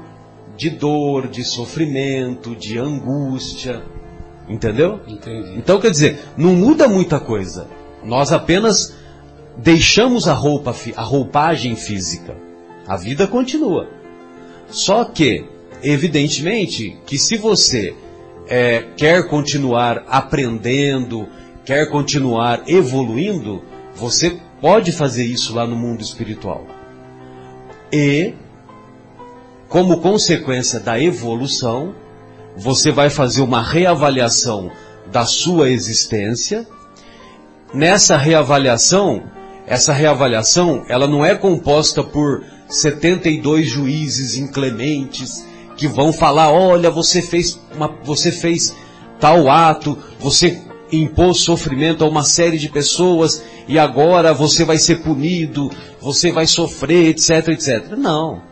de 0.57 0.71
dor, 0.71 1.29
de 1.29 1.45
sofrimento, 1.45 2.57
de 2.57 2.79
angústia. 2.79 3.85
Entendeu? 4.49 5.01
Entendi. 5.07 5.53
Então, 5.57 5.79
quer 5.79 5.91
dizer, 5.91 6.19
não 6.37 6.57
muda 6.57 6.89
muita 6.89 7.21
coisa. 7.21 7.69
Nós 8.05 8.33
apenas 8.33 8.93
deixamos 9.57 10.27
a 10.27 10.33
roupa, 10.33 10.75
a 10.97 11.03
roupagem 11.03 11.77
física. 11.77 12.37
A 12.89 12.97
vida 12.97 13.29
continua. 13.29 13.89
Só 14.69 15.05
que, 15.05 15.45
evidentemente, 15.83 16.99
que 17.07 17.17
se 17.17 17.37
você 17.37 17.95
é, 18.55 18.85
quer 18.99 19.29
continuar 19.29 20.05
aprendendo, 20.11 21.27
quer 21.65 21.89
continuar 21.89 22.65
evoluindo, 22.67 23.63
você 23.95 24.39
pode 24.61 24.93
fazer 24.93 25.25
isso 25.25 25.55
lá 25.55 25.67
no 25.67 25.75
mundo 25.75 26.03
espiritual. 26.03 26.67
E, 27.91 28.35
como 29.71 30.03
consequência 30.03 30.79
da 30.79 31.01
evolução, 31.01 31.95
você 32.55 32.93
vai 32.93 33.09
fazer 33.09 33.41
uma 33.41 33.63
reavaliação 33.63 34.71
da 35.11 35.25
sua 35.25 35.71
existência. 35.71 36.69
Nessa 37.73 38.19
reavaliação, 38.19 39.23
essa 39.67 39.95
reavaliação, 39.95 40.85
ela 40.91 41.07
não 41.07 41.25
é 41.25 41.35
composta 41.35 42.05
por 42.05 42.45
72 42.69 43.67
juízes 43.67 44.37
inclementes 44.37 45.43
que 45.83 45.89
vão 45.89 46.13
falar, 46.13 46.53
olha, 46.53 46.93
você 46.93 47.21
fez 47.21 47.59
uma, 47.75 47.89
você 48.05 48.31
fez 48.31 48.73
tal 49.19 49.51
ato, 49.51 49.99
você 50.21 50.63
impôs 50.93 51.39
sofrimento 51.39 52.05
a 52.05 52.09
uma 52.09 52.23
série 52.23 52.57
de 52.57 52.69
pessoas 52.69 53.43
e 53.67 53.81
agora 53.81 54.33
você 54.33 54.65
vai 54.65 54.79
ser 54.79 55.03
punido, 55.03 55.73
você 56.01 56.31
vai 56.31 56.47
sofrer, 56.47 57.09
etc, 57.09 57.49
etc. 57.49 57.97
Não. 57.99 58.43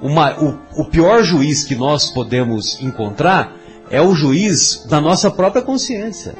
Uma, 0.00 0.42
o, 0.42 0.58
o 0.80 0.84
pior 0.86 1.22
juiz 1.22 1.64
que 1.64 1.74
nós 1.74 2.10
podemos 2.10 2.80
encontrar 2.80 3.54
é 3.90 4.00
o 4.00 4.14
juiz 4.14 4.86
da 4.88 5.02
nossa 5.02 5.30
própria 5.30 5.60
consciência. 5.60 6.34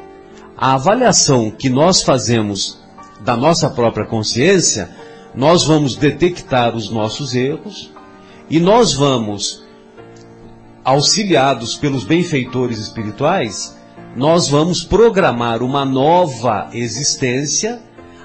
A 0.57 0.73
avaliação 0.73 1.51
que 1.51 1.69
nós 1.69 2.01
fazemos 2.01 2.79
da 3.19 3.37
nossa 3.37 3.69
própria 3.69 4.07
consciência, 4.07 4.89
nós 5.35 5.65
vamos 5.65 5.95
detectar 5.95 6.75
os 6.75 6.89
nossos 6.89 7.35
erros 7.35 7.91
e 8.49 8.59
nós 8.59 8.93
vamos, 8.93 9.68
auxiliados 10.83 11.75
pelos 11.75 12.03
benfeitores 12.03 12.77
espirituais, 12.77 13.77
nós 14.15 14.49
vamos 14.49 14.83
programar 14.83 15.61
uma 15.61 15.85
nova 15.85 16.69
existência, 16.73 17.79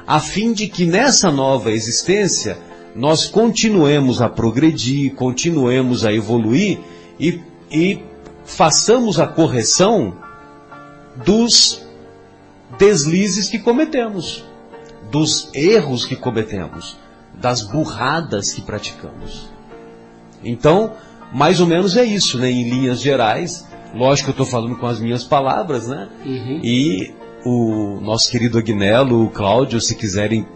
a 0.07 0.21
fim 0.21 0.53
de 0.53 0.67
que 0.69 0.85
nessa 0.85 1.31
nova 1.31 1.71
existência 1.71 2.59
nós 2.95 3.27
continuemos 3.27 4.23
a 4.23 4.29
progredir, 4.29 5.15
continuemos 5.15 6.05
a 6.05 6.13
evoluir 6.13 6.79
e, 7.19 7.41
e 7.71 8.01
façamos 8.45 9.19
a 9.19 9.27
correção 9.27 10.17
dos 11.25 11.85
deslizes 12.79 13.49
que 13.49 13.59
cometemos, 13.59 14.45
dos 15.11 15.51
erros 15.55 16.05
que 16.05 16.17
cometemos, 16.17 16.97
das 17.35 17.63
burradas 17.63 18.53
que 18.53 18.63
praticamos. 18.63 19.49
Então, 20.43 20.93
mais 21.33 21.61
ou 21.61 21.67
menos 21.67 21.97
é 21.97 22.05
isso, 22.05 22.39
né? 22.39 22.51
Em 22.51 22.69
linhas 22.69 23.01
gerais, 23.01 23.67
Lógico 23.95 24.33
que 24.33 24.41
eu 24.41 24.45
estou 24.45 24.47
falando 24.47 24.77
com 24.77 24.87
as 24.87 24.99
minhas 24.99 25.23
palavras, 25.23 25.87
né? 25.87 26.09
Uhum. 26.27 26.61
E 26.65 27.15
o 27.45 28.01
nosso 28.01 28.29
querido 28.31 28.59
Agnello, 28.59 29.25
o 29.25 29.31
Cláudio, 29.31 29.81
se 29.81 29.95
quiserem 29.95 30.47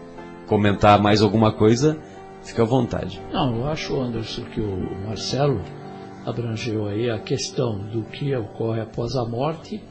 comentar 0.45 1.01
mais 1.01 1.21
alguma 1.21 1.53
coisa, 1.53 1.97
fica 2.43 2.63
à 2.63 2.65
vontade. 2.65 3.21
Não, 3.31 3.55
eu 3.59 3.67
acho, 3.67 3.97
Anderson, 3.97 4.43
que 4.43 4.59
o 4.59 5.07
Marcelo 5.07 5.61
abrangeu 6.25 6.87
aí 6.87 7.09
a 7.09 7.17
questão 7.17 7.79
do 7.79 8.03
que 8.03 8.35
ocorre 8.35 8.81
após 8.81 9.15
a 9.15 9.23
morte 9.23 9.81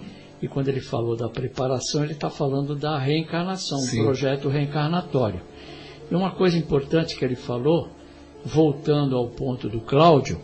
e 0.42 0.46
quando 0.46 0.68
ele 0.68 0.80
falou 0.80 1.16
da 1.16 1.28
preparação, 1.28 2.04
ele 2.04 2.12
está 2.12 2.28
falando 2.28 2.76
da 2.76 2.98
reencarnação, 2.98 3.78
Sim. 3.78 4.02
um 4.02 4.04
projeto 4.04 4.48
reencarnatório. 4.48 5.40
E 6.10 6.14
uma 6.14 6.32
coisa 6.32 6.58
importante 6.58 7.16
que 7.16 7.24
ele 7.24 7.34
falou, 7.34 7.88
voltando 8.44 9.16
ao 9.16 9.28
ponto 9.28 9.68
do 9.68 9.80
Cláudio, 9.80 10.38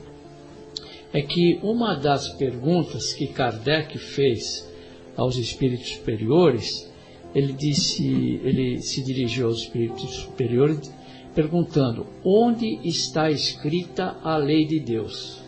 é 1.15 1.23
que 1.23 1.61
uma 1.63 1.95
das 1.95 2.29
perguntas 2.31 3.15
que 3.15 3.29
Kardec 3.29 3.97
fez 3.99 4.69
aos 5.17 5.37
espíritos 5.37 5.91
superiores, 5.91 6.93
ele 7.33 7.53
disse, 7.53 8.41
ele 8.43 8.83
se 8.83 9.01
dirigiu 9.05 9.47
aos 9.47 9.61
espíritos 9.61 10.11
superiores 10.17 10.93
perguntando: 11.33 12.05
onde 12.25 12.81
está 12.83 13.31
escrita 13.31 14.17
a 14.25 14.37
lei 14.37 14.67
de 14.67 14.81
Deus? 14.81 15.41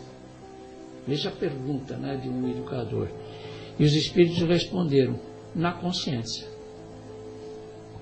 Veja 1.05 1.27
a 1.27 1.33
pergunta 1.33 1.97
né, 1.97 2.15
de 2.15 2.29
um 2.29 2.49
educador. 2.49 3.09
E 3.77 3.83
os 3.83 3.93
espíritos 3.93 4.41
responderam: 4.43 5.19
na 5.53 5.73
consciência. 5.73 6.47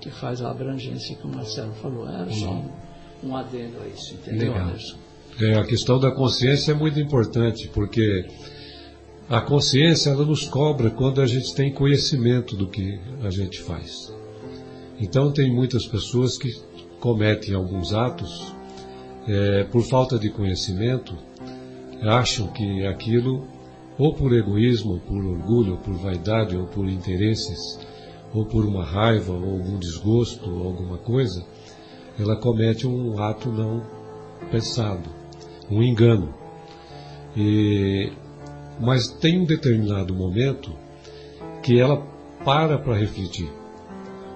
Que 0.00 0.10
faz 0.10 0.40
a 0.40 0.52
abrangência 0.52 1.16
que 1.16 1.26
o 1.26 1.28
Marcelo 1.28 1.72
falou. 1.74 2.08
Era 2.08 2.30
só 2.30 2.52
um, 2.52 2.70
um 3.24 3.36
adendo 3.36 3.80
a 3.82 3.88
isso, 3.88 4.14
entendeu, 4.14 4.52
Legal. 4.52 4.68
Anderson? 4.68 5.05
É, 5.40 5.58
a 5.58 5.64
questão 5.64 5.98
da 5.98 6.10
consciência 6.10 6.72
é 6.72 6.74
muito 6.74 6.98
importante, 6.98 7.68
porque 7.68 8.26
a 9.28 9.40
consciência 9.40 10.10
ela 10.10 10.24
nos 10.24 10.46
cobra 10.46 10.88
quando 10.88 11.20
a 11.20 11.26
gente 11.26 11.54
tem 11.54 11.70
conhecimento 11.72 12.56
do 12.56 12.66
que 12.66 12.98
a 13.22 13.28
gente 13.28 13.60
faz. 13.60 14.14
Então 14.98 15.30
tem 15.30 15.54
muitas 15.54 15.86
pessoas 15.86 16.38
que 16.38 16.54
cometem 17.00 17.54
alguns 17.54 17.92
atos 17.92 18.54
é, 19.28 19.64
por 19.64 19.82
falta 19.82 20.18
de 20.18 20.30
conhecimento, 20.30 21.14
acham 22.02 22.48
que 22.48 22.86
aquilo, 22.86 23.46
ou 23.98 24.14
por 24.14 24.32
egoísmo, 24.32 24.92
ou 24.92 25.00
por 25.00 25.22
orgulho, 25.22 25.72
ou 25.72 25.78
por 25.78 25.94
vaidade, 25.94 26.56
ou 26.56 26.66
por 26.66 26.88
interesses, 26.88 27.78
ou 28.32 28.46
por 28.46 28.64
uma 28.64 28.84
raiva, 28.84 29.32
ou 29.32 29.50
algum 29.50 29.78
desgosto, 29.78 30.48
ou 30.50 30.66
alguma 30.66 30.96
coisa, 30.96 31.44
ela 32.18 32.36
comete 32.36 32.86
um 32.86 33.22
ato 33.22 33.50
não 33.50 33.82
pensado, 34.50 35.10
um 35.70 35.82
engano. 35.82 36.34
E, 37.36 38.12
mas 38.80 39.08
tem 39.08 39.40
um 39.40 39.44
determinado 39.44 40.14
momento 40.14 40.72
que 41.62 41.78
ela 41.78 42.02
para 42.44 42.78
para 42.78 42.96
refletir. 42.96 43.50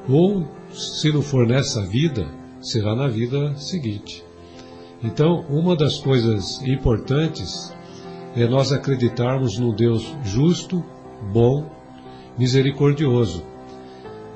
Ou, 0.08 0.46
se 0.72 1.12
não 1.12 1.22
for 1.22 1.46
nessa 1.46 1.86
vida, 1.86 2.26
será 2.60 2.94
na 2.94 3.08
vida 3.08 3.54
seguinte. 3.56 4.24
Então, 5.02 5.44
uma 5.48 5.74
das 5.74 5.98
coisas 5.98 6.60
importantes 6.62 7.72
é 8.36 8.46
nós 8.46 8.72
acreditarmos 8.72 9.58
num 9.58 9.74
Deus 9.74 10.14
justo, 10.24 10.84
bom, 11.32 11.70
misericordioso, 12.38 13.42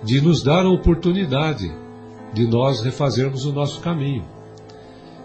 de 0.02 0.20
nos 0.20 0.42
dar 0.42 0.64
a 0.64 0.70
oportunidade 0.70 1.70
de 2.32 2.46
nós 2.46 2.82
refazermos 2.82 3.44
o 3.44 3.52
nosso 3.52 3.80
caminho. 3.80 4.24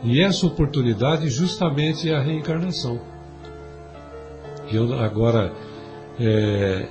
E 0.03 0.21
essa 0.21 0.47
oportunidade 0.47 1.29
justamente 1.29 2.09
é 2.09 2.15
a 2.15 2.21
reencarnação. 2.21 2.99
Eu 4.71 4.93
agora, 4.99 5.53
é, 6.19 6.87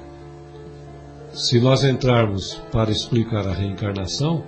se 1.33 1.61
nós 1.61 1.85
entrarmos 1.85 2.61
para 2.71 2.91
explicar 2.91 3.47
a 3.47 3.53
reencarnação, 3.53 4.45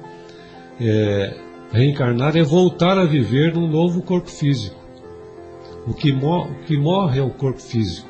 é, 0.80 1.36
reencarnar 1.72 2.36
é 2.36 2.42
voltar 2.42 2.98
a 2.98 3.04
viver 3.04 3.54
num 3.54 3.68
novo 3.68 4.02
corpo 4.02 4.28
físico. 4.28 4.78
O 5.86 5.94
que, 5.94 6.12
o 6.12 6.54
que 6.66 6.76
morre 6.76 7.20
é 7.20 7.22
o 7.22 7.30
corpo 7.30 7.60
físico. 7.60 8.08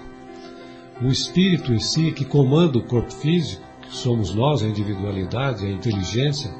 O 1.00 1.06
espírito 1.06 1.72
em 1.72 1.78
si, 1.78 2.12
que 2.12 2.24
comanda 2.24 2.78
o 2.78 2.84
corpo 2.84 3.12
físico, 3.12 3.62
que 3.82 3.94
somos 3.96 4.34
nós, 4.34 4.62
a 4.62 4.66
individualidade, 4.66 5.64
a 5.64 5.70
inteligência, 5.70 6.50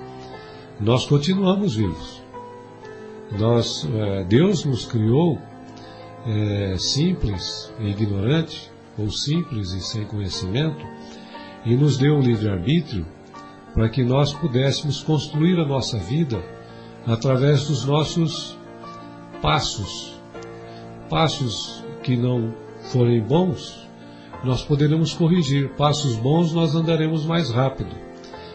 nós 0.79 1.07
continuamos 1.07 1.75
vivos. 1.75 2.20
Nós, 3.39 3.89
é, 3.93 4.25
Deus 4.25 4.65
nos 4.65 4.85
criou 4.85 5.39
é, 6.27 6.77
simples 6.79 7.73
e 7.79 7.89
ignorante, 7.89 8.71
ou 8.99 9.11
simples 9.11 9.73
e 9.73 9.81
sem 9.81 10.05
conhecimento, 10.05 10.85
e 11.65 11.77
nos 11.77 11.97
deu 11.97 12.17
o 12.17 12.21
livre-arbítrio 12.21 13.07
para 13.75 13.89
que 13.89 14.03
nós 14.03 14.33
pudéssemos 14.33 15.03
construir 15.03 15.59
a 15.59 15.67
nossa 15.67 15.99
vida 15.99 16.43
através 17.07 17.67
dos 17.69 17.85
nossos 17.85 18.59
passos. 19.41 20.21
Passos 21.09 21.85
que 22.03 22.17
não 22.17 22.55
forem 22.93 23.21
bons, 23.23 23.89
nós 24.45 24.63
poderemos 24.63 25.13
corrigir. 25.13 25.71
Passos 25.71 26.17
bons, 26.17 26.53
nós 26.53 26.75
andaremos 26.75 27.25
mais 27.25 27.51
rápido. 27.51 27.95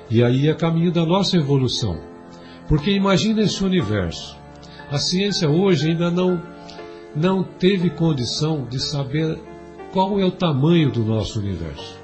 E 0.09 0.23
aí 0.23 0.47
é 0.47 0.53
caminho 0.53 0.91
da 0.91 1.05
nossa 1.05 1.37
evolução. 1.37 1.99
Porque 2.67 2.91
imagina 2.91 3.41
esse 3.41 3.63
universo. 3.63 4.37
A 4.95 4.97
ciência 4.97 5.49
hoje 5.49 5.89
ainda 5.89 6.09
não, 6.09 6.41
não 7.13 7.43
teve 7.43 7.89
condição 7.89 8.65
de 8.65 8.79
saber 8.79 9.37
qual 9.91 10.17
é 10.21 10.23
o 10.23 10.31
tamanho 10.31 10.89
do 10.89 11.03
nosso 11.03 11.37
universo. 11.37 11.99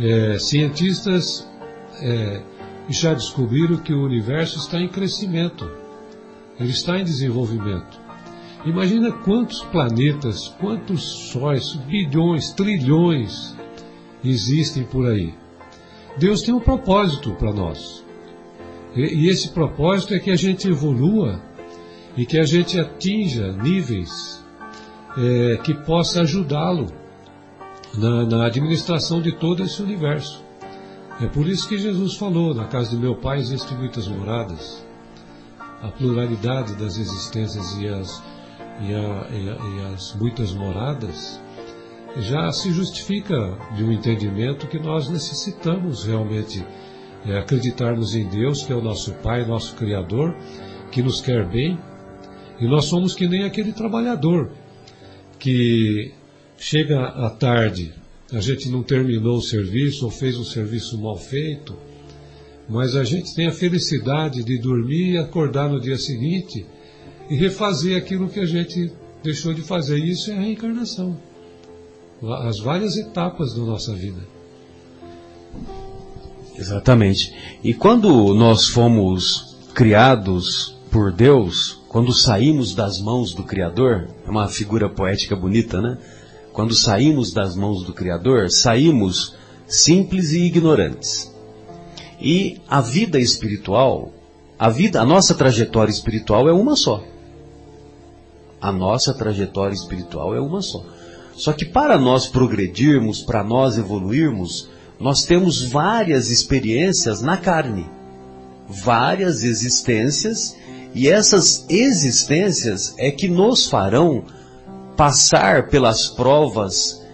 É, 0.00 0.38
cientistas 0.38 1.46
é, 2.00 2.40
já 2.88 3.12
descobriram 3.12 3.76
que 3.76 3.92
o 3.92 4.02
universo 4.02 4.56
está 4.56 4.80
em 4.80 4.88
crescimento, 4.88 5.70
ele 6.58 6.70
está 6.70 6.98
em 6.98 7.04
desenvolvimento. 7.04 8.00
Imagina 8.64 9.12
quantos 9.12 9.60
planetas, 9.64 10.48
quantos 10.58 11.02
sóis, 11.30 11.74
bilhões, 11.74 12.52
trilhões 12.52 13.54
existem 14.24 14.82
por 14.82 15.06
aí. 15.06 15.34
Deus 16.16 16.40
tem 16.40 16.54
um 16.54 16.60
propósito 16.60 17.32
para 17.32 17.52
nós. 17.52 18.02
E, 18.94 19.26
e 19.26 19.28
esse 19.28 19.50
propósito 19.50 20.14
é 20.14 20.18
que 20.18 20.30
a 20.30 20.36
gente 20.36 20.66
evolua 20.66 21.44
e 22.16 22.24
que 22.24 22.38
a 22.38 22.44
gente 22.44 22.80
atinja 22.80 23.52
níveis 23.52 24.44
é, 25.16 25.56
que 25.58 25.74
possa 25.74 26.22
ajudá-lo 26.22 26.86
na, 27.94 28.24
na 28.24 28.46
administração 28.46 29.20
de 29.20 29.32
todo 29.32 29.62
esse 29.62 29.82
universo. 29.82 30.44
É 31.20 31.26
por 31.26 31.46
isso 31.46 31.68
que 31.68 31.78
Jesus 31.78 32.16
falou: 32.16 32.54
na 32.54 32.66
casa 32.66 32.90
de 32.90 32.96
meu 32.96 33.16
pai 33.16 33.38
existem 33.38 33.76
muitas 33.76 34.06
moradas. 34.08 34.84
A 35.82 35.88
pluralidade 35.88 36.74
das 36.74 36.96
existências 36.98 37.76
e 37.78 37.86
as, 37.86 38.22
e, 38.80 38.94
a, 38.94 39.28
e, 39.30 39.48
a, 39.48 39.90
e 39.90 39.94
as 39.94 40.14
muitas 40.14 40.52
moradas 40.52 41.40
já 42.18 42.50
se 42.50 42.72
justifica 42.72 43.58
de 43.74 43.84
um 43.84 43.92
entendimento 43.92 44.66
que 44.66 44.78
nós 44.78 45.08
necessitamos 45.08 46.04
realmente 46.04 46.64
é, 47.26 47.38
acreditarmos 47.38 48.14
em 48.14 48.26
Deus, 48.26 48.64
que 48.64 48.72
é 48.72 48.76
o 48.76 48.80
nosso 48.80 49.12
Pai, 49.14 49.44
nosso 49.44 49.74
Criador, 49.76 50.34
que 50.90 51.02
nos 51.02 51.20
quer 51.20 51.46
bem, 51.46 51.78
e 52.60 52.66
nós 52.66 52.86
somos 52.86 53.14
que 53.14 53.28
nem 53.28 53.44
aquele 53.44 53.72
trabalhador 53.72 54.50
que 55.38 56.12
chega 56.58 57.00
à 57.00 57.30
tarde, 57.30 57.92
a 58.32 58.40
gente 58.40 58.68
não 58.68 58.82
terminou 58.82 59.36
o 59.36 59.42
serviço 59.42 60.04
ou 60.04 60.10
fez 60.10 60.36
um 60.36 60.44
serviço 60.44 60.98
mal 60.98 61.16
feito, 61.16 61.76
mas 62.68 62.96
a 62.96 63.04
gente 63.04 63.34
tem 63.34 63.46
a 63.46 63.52
felicidade 63.52 64.42
de 64.42 64.58
dormir 64.58 65.12
e 65.12 65.18
acordar 65.18 65.68
no 65.68 65.80
dia 65.80 65.98
seguinte 65.98 66.66
e 67.30 67.36
refazer 67.36 67.96
aquilo 67.96 68.28
que 68.28 68.40
a 68.40 68.46
gente 68.46 68.90
deixou 69.22 69.54
de 69.54 69.62
fazer. 69.62 69.98
E 69.98 70.10
isso 70.10 70.30
é 70.30 70.34
a 70.34 70.40
reencarnação. 70.40 71.16
As 72.42 72.58
várias 72.58 72.96
etapas 72.96 73.54
da 73.54 73.62
nossa 73.62 73.94
vida. 73.94 74.20
Exatamente. 76.56 77.32
E 77.62 77.74
quando 77.74 78.34
nós 78.34 78.66
fomos 78.66 79.56
criados 79.74 80.74
por 80.90 81.12
Deus, 81.12 81.78
quando 81.96 82.12
saímos 82.12 82.74
das 82.74 83.00
mãos 83.00 83.32
do 83.32 83.42
Criador, 83.42 84.06
é 84.26 84.30
uma 84.30 84.48
figura 84.48 84.86
poética 84.86 85.34
bonita, 85.34 85.80
né? 85.80 85.96
Quando 86.52 86.74
saímos 86.74 87.32
das 87.32 87.56
mãos 87.56 87.84
do 87.84 87.94
Criador, 87.94 88.50
saímos 88.50 89.34
simples 89.66 90.32
e 90.32 90.40
ignorantes. 90.40 91.34
E 92.20 92.60
a 92.68 92.82
vida 92.82 93.18
espiritual, 93.18 94.12
a 94.58 94.68
vida, 94.68 95.00
a 95.00 95.06
nossa 95.06 95.34
trajetória 95.34 95.90
espiritual 95.90 96.46
é 96.46 96.52
uma 96.52 96.76
só. 96.76 97.02
A 98.60 98.70
nossa 98.70 99.14
trajetória 99.14 99.74
espiritual 99.74 100.36
é 100.36 100.40
uma 100.40 100.60
só. 100.60 100.84
Só 101.34 101.54
que 101.54 101.64
para 101.64 101.96
nós 101.96 102.26
progredirmos, 102.26 103.22
para 103.22 103.42
nós 103.42 103.78
evoluirmos, 103.78 104.68
nós 105.00 105.24
temos 105.24 105.62
várias 105.62 106.28
experiências 106.28 107.22
na 107.22 107.38
carne, 107.38 107.88
várias 108.68 109.42
existências, 109.42 110.54
e 110.96 111.10
essas 111.10 111.66
existências 111.68 112.94
é 112.96 113.10
que 113.10 113.28
nos 113.28 113.68
farão 113.68 114.24
passar 114.96 115.68
pelas 115.68 116.08
provas 116.08 117.04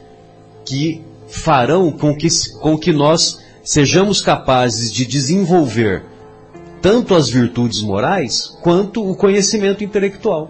que 0.64 1.02
farão 1.26 1.90
com 1.90 2.16
que, 2.16 2.28
com 2.60 2.78
que 2.78 2.92
nós 2.92 3.40
sejamos 3.64 4.20
capazes 4.20 4.92
de 4.92 5.04
desenvolver 5.04 6.04
tanto 6.80 7.12
as 7.12 7.28
virtudes 7.28 7.82
morais 7.82 8.56
quanto 8.62 9.04
o 9.04 9.16
conhecimento 9.16 9.82
intelectual. 9.82 10.48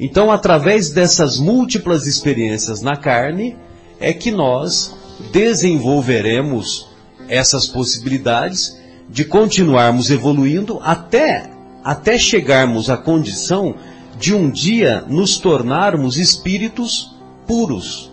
Então, 0.00 0.32
através 0.32 0.88
dessas 0.88 1.38
múltiplas 1.38 2.06
experiências 2.06 2.80
na 2.80 2.96
carne, 2.96 3.58
é 4.00 4.10
que 4.14 4.30
nós 4.30 4.94
desenvolveremos 5.32 6.88
essas 7.28 7.66
possibilidades 7.66 8.74
de 9.06 9.26
continuarmos 9.26 10.10
evoluindo 10.10 10.80
até, 10.82 11.57
até 11.88 12.18
chegarmos 12.18 12.90
à 12.90 12.98
condição 12.98 13.74
de 14.18 14.34
um 14.34 14.50
dia 14.50 15.02
nos 15.08 15.38
tornarmos 15.38 16.18
espíritos 16.18 17.16
puros. 17.46 18.12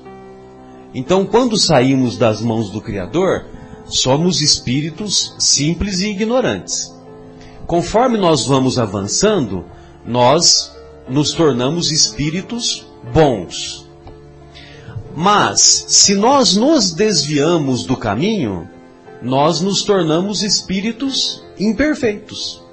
Então, 0.93 1.26
quando 1.26 1.57
saímos 1.57 2.17
das 2.17 2.39
mãos 2.39 2.69
do 2.69 2.80
Criador, 2.80 3.47
somos 3.86 4.41
espíritos 4.41 5.36
simples 5.38 5.99
e 5.99 6.11
ignorantes. 6.11 6.95
Conforme 7.67 8.17
nós 8.17 8.45
vamos 8.45 8.80
avançando, 8.80 9.65
nós 10.05 10.73
nos 11.09 11.34
tornamos 11.34 11.91
espíritos 11.91 12.88
bons. 13.13 13.86
Mas, 15.13 15.59
se 15.89 16.15
nós 16.15 16.55
nos 16.55 16.93
desviamos 16.93 17.84
do 17.84 17.97
caminho, 17.97 18.69
nós 19.21 19.59
nos 19.59 19.84
tornamos 19.84 20.43
espíritos 20.43 21.43
imperfeitos, 21.59 22.63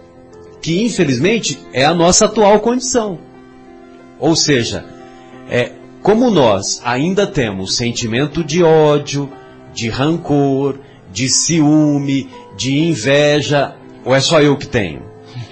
que 0.62 0.80
infelizmente 0.84 1.58
é 1.72 1.84
a 1.84 1.92
nossa 1.92 2.26
atual 2.26 2.60
condição. 2.60 3.18
Ou 4.18 4.36
seja, 4.36 4.84
é, 5.50 5.72
como 6.00 6.30
nós 6.30 6.80
ainda 6.84 7.26
temos 7.26 7.76
sentimento 7.76 8.44
de 8.44 8.62
ódio, 8.62 9.30
de 9.74 9.88
rancor, 9.88 10.78
de 11.12 11.28
ciúme, 11.28 12.30
de 12.56 12.78
inveja, 12.78 13.74
ou 14.04 14.14
é 14.14 14.20
só 14.20 14.40
eu 14.40 14.56
que 14.56 14.68
tenho? 14.68 15.02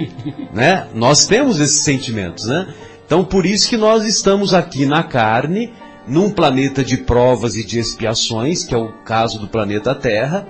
né? 0.54 0.86
Nós 0.94 1.26
temos 1.26 1.58
esses 1.58 1.82
sentimentos, 1.82 2.46
né? 2.46 2.72
Então 3.04 3.24
por 3.24 3.44
isso 3.44 3.68
que 3.68 3.76
nós 3.76 4.04
estamos 4.04 4.54
aqui 4.54 4.86
na 4.86 5.02
carne, 5.02 5.72
num 6.06 6.30
planeta 6.30 6.84
de 6.84 6.96
provas 6.96 7.56
e 7.56 7.64
de 7.64 7.80
expiações, 7.80 8.62
que 8.62 8.74
é 8.74 8.78
o 8.78 8.92
caso 9.04 9.40
do 9.40 9.48
planeta 9.48 9.94
Terra, 9.94 10.46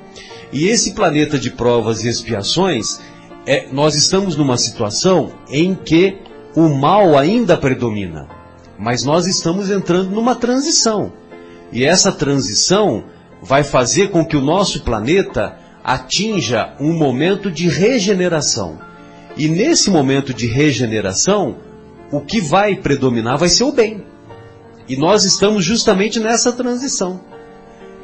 e 0.53 0.69
esse 0.69 0.93
planeta 0.93 1.39
de 1.39 1.51
provas 1.51 2.05
e 2.05 2.09
expiações, 2.09 3.01
é, 3.51 3.67
nós 3.73 3.97
estamos 3.97 4.37
numa 4.37 4.57
situação 4.57 5.33
em 5.49 5.75
que 5.75 6.19
o 6.55 6.69
mal 6.69 7.19
ainda 7.19 7.57
predomina, 7.57 8.29
mas 8.79 9.03
nós 9.03 9.27
estamos 9.27 9.73
entrando 9.73 10.11
numa 10.11 10.37
transição. 10.37 11.13
E 11.73 11.85
essa 11.85 12.13
transição 12.13 13.03
vai 13.43 13.65
fazer 13.65 14.13
com 14.13 14.25
que 14.25 14.37
o 14.37 14.41
nosso 14.41 14.85
planeta 14.85 15.59
atinja 15.83 16.77
um 16.79 16.93
momento 16.93 17.51
de 17.51 17.69
regeneração. 17.69 18.79
E 19.37 19.49
nesse 19.49 19.91
momento 19.91 20.33
de 20.33 20.47
regeneração, 20.47 21.57
o 22.13 22.21
que 22.21 22.41
vai 22.41 22.77
predominar 22.77 23.37
vai 23.37 23.49
ser 23.49 23.65
o 23.65 23.73
bem. 23.73 24.05
E 24.89 24.97
nós 24.97 25.25
estamos 25.25 25.65
justamente 25.65 26.21
nessa 26.21 26.53
transição. 26.53 27.21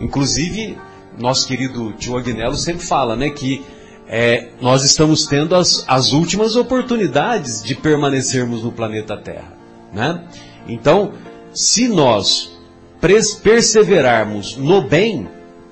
Inclusive, 0.01 0.77
nosso 1.17 1.47
querido 1.47 1.93
tio 1.93 2.17
Agnello 2.17 2.57
sempre 2.57 2.85
fala, 2.85 3.15
né, 3.15 3.31
que 3.31 3.65
é, 4.09 4.49
nós 4.61 4.85
estamos 4.85 5.27
tendo 5.27 5.55
as, 5.55 5.85
as 5.89 6.13
últimas 6.13 6.55
oportunidades 6.57 7.63
de 7.63 7.75
permanecermos 7.75 8.63
no 8.63 8.71
planeta 8.71 9.17
Terra, 9.17 9.53
né? 9.93 10.25
Então, 10.69 11.13
se 11.53 11.89
nós 11.89 12.57
perseverarmos 13.43 14.57
no 14.57 14.83
bem, 14.83 15.29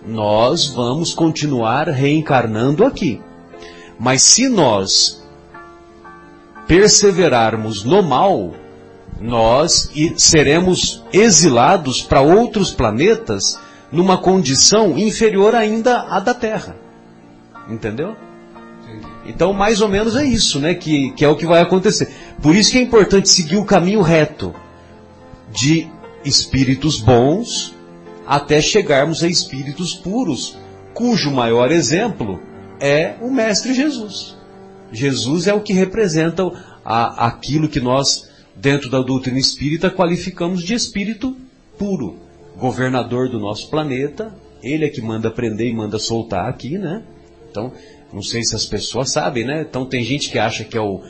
nós 0.06 0.66
vamos 0.66 1.12
continuar 1.12 1.88
reencarnando 1.88 2.84
aqui. 2.84 3.20
Mas 3.98 4.22
se 4.22 4.48
nós 4.48 5.22
perseverarmos 6.66 7.84
no 7.84 8.02
mal, 8.02 8.52
nós 9.20 9.90
seremos 10.16 11.02
exilados 11.12 12.02
para 12.02 12.20
outros 12.20 12.72
planetas 12.72 13.58
numa 13.90 14.18
condição 14.18 14.98
inferior 14.98 15.54
ainda 15.54 16.02
à 16.02 16.18
da 16.20 16.34
Terra. 16.34 16.76
Entendeu? 17.68 18.16
Então, 19.26 19.52
mais 19.52 19.80
ou 19.80 19.88
menos 19.88 20.16
é 20.16 20.24
isso, 20.24 20.60
né? 20.60 20.74
Que, 20.74 21.10
que 21.12 21.24
é 21.24 21.28
o 21.28 21.36
que 21.36 21.46
vai 21.46 21.60
acontecer. 21.60 22.12
Por 22.42 22.54
isso 22.54 22.72
que 22.72 22.78
é 22.78 22.82
importante 22.82 23.28
seguir 23.28 23.56
o 23.56 23.64
caminho 23.64 24.02
reto 24.02 24.54
de 25.50 25.88
espíritos 26.24 27.00
bons 27.00 27.74
até 28.26 28.60
chegarmos 28.60 29.22
a 29.22 29.28
espíritos 29.28 29.94
puros, 29.94 30.56
cujo 30.94 31.30
maior 31.30 31.70
exemplo 31.70 32.40
é 32.80 33.14
o 33.20 33.30
Mestre 33.30 33.74
Jesus. 33.74 34.36
Jesus 34.90 35.46
é 35.46 35.54
o 35.54 35.60
que 35.60 35.72
representa 35.72 36.42
a, 36.84 37.26
aquilo 37.26 37.68
que 37.68 37.80
nós, 37.80 38.30
dentro 38.54 38.90
da 38.90 39.00
doutrina 39.00 39.38
espírita, 39.38 39.90
qualificamos 39.90 40.62
de 40.62 40.74
espírito 40.74 41.36
puro 41.78 42.16
governador 42.56 43.28
do 43.28 43.38
nosso 43.38 43.68
planeta, 43.68 44.34
ele 44.62 44.84
é 44.84 44.88
que 44.88 45.02
manda 45.02 45.30
prender 45.30 45.68
e 45.68 45.74
manda 45.74 45.98
soltar 45.98 46.48
aqui, 46.48 46.78
né? 46.78 47.02
Então, 47.50 47.72
não 48.14 48.22
sei 48.22 48.42
se 48.44 48.54
as 48.54 48.64
pessoas 48.64 49.12
sabem, 49.12 49.44
né? 49.44 49.66
Então 49.68 49.84
tem 49.84 50.04
gente 50.04 50.30
que 50.30 50.38
acha 50.38 50.64
que 50.64 50.76
é 50.76 50.80
o 50.80 51.02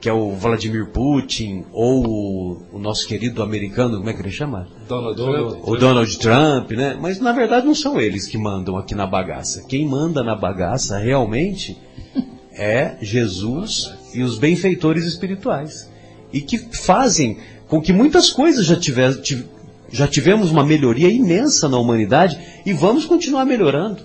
que 0.00 0.08
é 0.08 0.12
o 0.12 0.30
Vladimir 0.30 0.86
Putin 0.86 1.62
ou 1.72 2.06
o, 2.06 2.62
o 2.72 2.78
nosso 2.78 3.06
querido 3.06 3.42
americano, 3.42 3.98
como 3.98 4.08
é 4.08 4.14
que 4.14 4.22
ele 4.22 4.30
chama? 4.30 4.66
Donald 4.88 5.14
Trump. 5.14 5.68
O 5.68 5.76
Donald 5.76 6.18
Trump, 6.18 6.70
né? 6.70 6.96
Mas 6.98 7.20
na 7.20 7.32
verdade 7.32 7.66
não 7.66 7.74
são 7.74 8.00
eles 8.00 8.26
que 8.26 8.38
mandam 8.38 8.78
aqui 8.78 8.94
na 8.94 9.06
bagaça. 9.06 9.64
Quem 9.68 9.86
manda 9.86 10.22
na 10.22 10.34
bagaça 10.34 10.96
realmente 10.96 11.76
é 12.56 12.96
Jesus 13.02 13.92
e 14.14 14.22
os 14.22 14.38
benfeitores 14.38 15.04
espirituais. 15.04 15.90
E 16.32 16.40
que 16.40 16.56
fazem 16.58 17.38
com 17.68 17.80
que 17.80 17.92
muitas 17.92 18.30
coisas 18.30 18.64
já 18.64 18.76
tivessem 18.76 19.44
já 19.92 20.06
tivemos 20.06 20.50
uma 20.50 20.64
melhoria 20.64 21.08
imensa 21.08 21.68
na 21.68 21.76
humanidade 21.76 22.38
e 22.64 22.72
vamos 22.72 23.06
continuar 23.06 23.44
melhorando. 23.44 24.02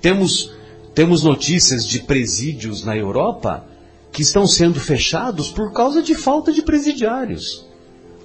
Temos, 0.00 0.52
temos 0.98 1.22
notícias 1.22 1.86
de 1.86 2.00
presídios 2.00 2.82
na 2.82 2.96
Europa 2.96 3.64
que 4.10 4.22
estão 4.22 4.48
sendo 4.48 4.80
fechados 4.80 5.48
por 5.48 5.72
causa 5.72 6.02
de 6.02 6.12
falta 6.12 6.52
de 6.52 6.60
presidiários. 6.60 7.64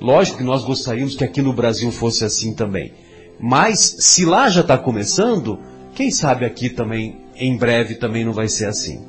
Lógico 0.01 0.39
que 0.39 0.43
nós 0.43 0.63
gostaríamos 0.63 1.15
que 1.15 1.23
aqui 1.23 1.39
no 1.39 1.53
Brasil 1.53 1.91
fosse 1.91 2.25
assim 2.25 2.55
também. 2.55 2.91
Mas 3.39 3.97
se 3.99 4.25
lá 4.25 4.49
já 4.49 4.61
está 4.61 4.75
começando, 4.75 5.59
quem 5.93 6.09
sabe 6.09 6.45
aqui 6.45 6.67
também, 6.67 7.17
em 7.35 7.55
breve, 7.55 7.93
também 7.93 8.25
não 8.25 8.33
vai 8.33 8.47
ser 8.47 8.65
assim. 8.65 9.05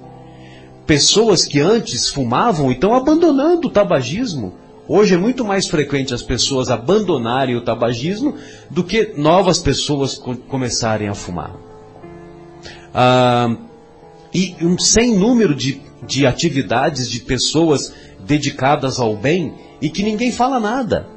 Pessoas 0.86 1.46
que 1.46 1.58
antes 1.58 2.10
fumavam 2.10 2.70
e 2.70 2.74
estão 2.74 2.92
abandonando 2.92 3.68
o 3.68 3.70
tabagismo 3.70 4.52
Hoje 4.86 5.14
é 5.14 5.16
muito 5.16 5.42
mais 5.42 5.66
frequente 5.66 6.12
as 6.12 6.22
pessoas 6.22 6.68
abandonarem 6.68 7.56
o 7.56 7.62
tabagismo 7.62 8.34
do 8.68 8.84
que 8.84 9.14
novas 9.16 9.58
pessoas 9.58 10.20
começarem 10.46 11.08
a 11.08 11.14
fumar. 11.14 11.73
Ah, 12.94 13.56
e 14.32 14.54
um 14.62 14.78
sem 14.78 15.16
número 15.16 15.54
de, 15.54 15.80
de 16.06 16.26
atividades 16.26 17.10
de 17.10 17.20
pessoas 17.20 17.92
dedicadas 18.20 18.98
ao 18.98 19.16
bem 19.16 19.54
e 19.80 19.88
que 19.90 20.02
ninguém 20.02 20.30
fala 20.30 20.60
nada. 20.60 21.08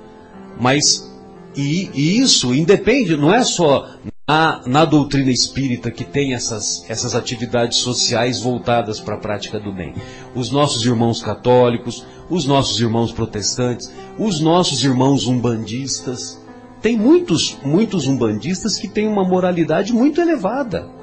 Mas 0.60 1.08
e, 1.56 1.90
e 1.94 2.20
isso 2.20 2.54
independe, 2.54 3.18
não 3.18 3.34
é 3.34 3.44
só 3.44 3.90
na, 4.28 4.62
na, 4.68 4.86
doutrina 4.86 5.32
espírita 5.32 5.90
que 5.90 6.04
tem 6.04 6.34
essas, 6.34 6.86
essas 6.90 7.16
atividades 7.16 7.78
sociais 7.78 8.42
voltadas 8.42 9.00
para 9.00 9.16
a 9.16 9.20
prática 9.20 9.60
do 9.60 9.74
bem. 9.74 9.96
Os 10.36 10.52
nossos 10.52 10.86
irmãos 10.86 11.22
católicos, 11.22 12.06
os 12.30 12.46
nossos 12.46 12.80
irmãos 12.80 13.12
protestantes, 13.12 13.92
os 14.20 14.40
nossos 14.40 14.84
irmãos 14.84 15.28
umbandistas. 15.28 16.40
Tem 16.82 16.96
muitos, 16.96 17.58
muitos 17.64 18.06
umbandistas 18.06 18.78
que 18.78 18.88
têm 18.88 19.08
uma 19.08 19.24
moralidade 19.24 19.94
muito 19.94 20.22
elevada. 20.22 20.97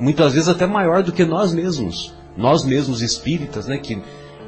Muitas 0.00 0.32
vezes 0.32 0.48
até 0.48 0.66
maior 0.66 1.02
do 1.02 1.12
que 1.12 1.24
nós 1.24 1.52
mesmos. 1.52 2.14
Nós 2.36 2.64
mesmos 2.64 3.02
espíritas, 3.02 3.66
né? 3.66 3.78
Que, 3.78 4.00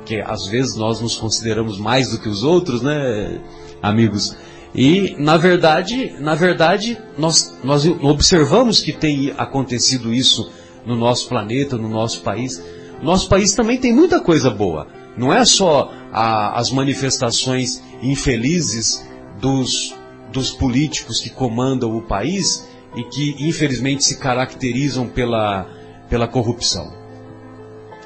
que 0.05 0.21
às 0.21 0.47
vezes 0.47 0.77
nós 0.77 1.01
nos 1.01 1.17
consideramos 1.17 1.79
mais 1.79 2.11
do 2.11 2.19
que 2.19 2.29
os 2.29 2.43
outros, 2.43 2.81
né, 2.81 3.41
amigos? 3.83 4.37
E 4.75 5.15
na 5.19 5.37
verdade, 5.37 6.15
na 6.19 6.35
verdade, 6.35 6.99
nós, 7.19 7.55
nós 7.63 7.87
observamos 7.87 8.81
que 8.81 8.93
tem 8.93 9.35
acontecido 9.37 10.15
isso 10.15 10.51
no 10.87 10.97
nosso 10.97 11.29
planeta, 11.29 11.77
no 11.77 11.89
nosso 11.89 12.23
país. 12.23 12.63
Nosso 13.03 13.29
país 13.29 13.55
também 13.55 13.79
tem 13.79 13.93
muita 13.93 14.21
coisa 14.21 14.49
boa. 14.49 14.87
Não 15.17 15.33
é 15.33 15.45
só 15.45 15.93
a, 16.11 16.59
as 16.59 16.71
manifestações 16.71 17.83
infelizes 18.03 19.07
dos, 19.39 19.95
dos 20.33 20.51
políticos 20.51 21.21
que 21.21 21.29
comandam 21.29 21.95
o 21.95 22.03
país 22.03 22.67
e 22.95 23.05
que 23.05 23.37
infelizmente 23.49 24.05
se 24.05 24.19
caracterizam 24.19 25.09
pela, 25.09 25.67
pela 26.09 26.29
corrupção. 26.29 26.93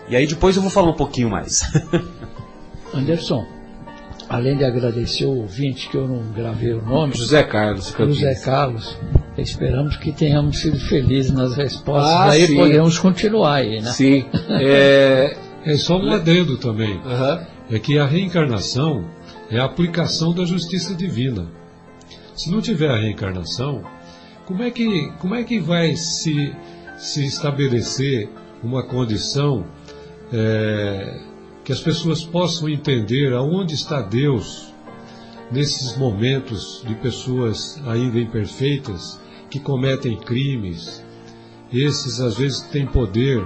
E 0.09 0.15
aí 0.17 0.27
depois 0.27 0.55
eu 0.57 0.63
vou 0.63 0.71
falar 0.71 0.91
um 0.91 0.97
pouquinho 0.97 1.29
mais. 1.31 1.63
Anderson, 2.95 3.45
além 4.29 4.57
de 4.57 4.65
agradecer 4.65 5.25
o 5.27 5.39
ouvinte 5.41 5.89
que 5.89 5.97
eu 5.97 6.07
não 6.07 6.23
gravei 6.33 6.73
o 6.73 6.83
nome. 6.83 7.15
José 7.15 7.43
Carlos. 7.43 7.95
José 7.99 8.35
Carlos. 8.37 8.97
Esperamos 9.37 9.97
que 9.97 10.13
tenhamos 10.13 10.59
sido 10.61 10.79
felizes 10.79 11.33
nas 11.33 11.55
respostas. 11.57 12.11
Ah, 12.13 12.31
aí 12.31 12.47
sim. 12.47 12.57
podemos 12.57 12.99
continuar 12.99 13.57
aí, 13.57 13.81
né? 13.83 13.91
Sim. 13.91 14.25
É, 14.49 15.37
É 15.65 15.77
só 15.77 15.99
um 15.99 16.13
adendo 16.13 16.57
também. 16.57 17.01
aham. 17.05 17.47
É 17.69 17.79
que 17.81 17.99
a 17.99 18.07
reencarnação 18.07 19.05
é 19.51 19.59
a 19.59 19.65
aplicação 19.65 20.33
da 20.33 20.45
justiça 20.45 20.95
divina. 20.95 21.49
Se 22.37 22.49
não 22.51 22.61
tiver 22.61 22.89
a 22.91 22.97
reencarnação, 22.97 23.83
como 24.47 24.63
é 24.63 24.71
que, 24.71 25.13
como 25.19 25.35
é 25.35 25.43
que 25.43 25.59
vai 25.59 25.97
se, 25.97 26.55
se 26.97 27.27
estabelecer 27.27 28.31
uma 28.63 28.83
condição 28.85 29.67
é, 30.33 31.21
que 31.65 31.73
as 31.73 31.81
pessoas 31.81 32.23
possam 32.23 32.69
entender 32.69 33.33
aonde 33.33 33.75
está 33.75 34.01
Deus 34.01 34.73
nesses 35.51 35.97
momentos 35.97 36.83
de 36.87 36.95
pessoas 36.95 37.81
ainda 37.87 38.19
imperfeitas 38.19 39.21
que 39.51 39.61
cometem 39.61 40.17
crimes, 40.17 41.05
esses 41.73 42.21
às 42.21 42.37
vezes 42.37 42.61
têm 42.63 42.87
poder 42.87 43.45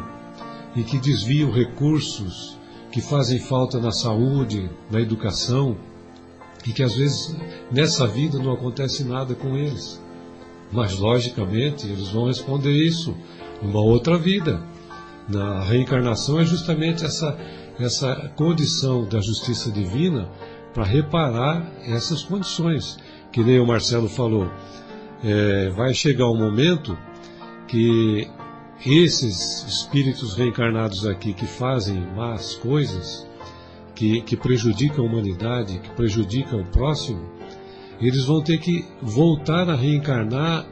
e 0.77 0.83
que 0.83 0.99
desviam 0.99 1.51
recursos 1.51 2.59
que 2.93 3.01
fazem 3.01 3.39
falta 3.39 3.79
na 3.79 3.91
saúde, 3.91 4.69
na 4.91 5.01
educação, 5.01 5.77
e 6.67 6.73
que 6.73 6.83
às 6.83 6.95
vezes 6.95 7.37
nessa 7.71 8.07
vida 8.07 8.39
não 8.39 8.53
acontece 8.53 9.05
nada 9.05 9.35
com 9.35 9.57
eles. 9.57 10.01
Mas 10.73 10.97
logicamente 10.97 11.87
eles 11.87 12.09
vão 12.09 12.27
responder 12.27 12.73
isso 12.73 13.17
numa 13.63 13.81
outra 13.81 14.17
vida. 14.17 14.63
Na 15.29 15.63
reencarnação 15.63 16.41
é 16.41 16.45
justamente 16.45 17.05
essa 17.05 17.37
essa 17.85 18.31
condição 18.37 19.05
da 19.05 19.21
justiça 19.21 19.71
divina 19.71 20.29
para 20.75 20.85
reparar 20.85 21.67
essas 21.87 22.23
condições 22.23 22.99
que 23.33 23.43
nem 23.43 23.59
o 23.59 23.67
Marcelo 23.67 24.09
falou. 24.09 24.51
É, 25.25 25.71
vai 25.71 25.95
chegar 25.95 26.29
um 26.29 26.37
momento 26.37 26.97
que 27.67 28.29
esses 28.85 29.65
espíritos 29.65 30.35
reencarnados 30.35 31.07
aqui 31.07 31.33
que 31.33 31.47
fazem 31.47 32.01
más 32.15 32.55
coisas, 32.57 33.27
que, 33.95 34.23
que 34.23 34.37
prejudicam 34.37 35.05
a 35.05 35.09
humanidade, 35.09 35.79
que 35.79 35.91
prejudicam 35.91 36.61
o 36.61 36.67
próximo, 36.67 37.21
eles 38.01 38.25
vão 38.25 38.43
ter 38.43 38.59
que 38.59 38.85
voltar 39.03 39.69
a 39.69 39.77
reencarnar 39.77 40.67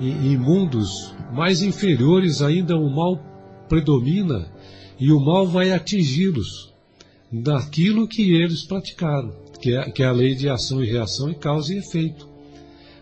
em, 0.00 0.32
em 0.32 0.36
mundos 0.36 1.14
mais 1.32 1.62
inferiores 1.62 2.42
ainda, 2.42 2.76
o 2.76 2.90
mal 2.90 3.18
predomina 3.68 4.50
e 4.98 5.10
o 5.10 5.20
mal 5.20 5.46
vai 5.46 5.72
atingi-los 5.72 6.72
daquilo 7.32 8.06
que 8.06 8.34
eles 8.34 8.64
praticaram, 8.64 9.32
que 9.60 9.74
é, 9.74 9.90
que 9.90 10.02
é 10.02 10.06
a 10.06 10.12
lei 10.12 10.34
de 10.34 10.48
ação 10.48 10.84
e 10.84 10.90
reação 10.90 11.30
e 11.30 11.34
causa 11.34 11.74
e 11.74 11.78
efeito. 11.78 12.28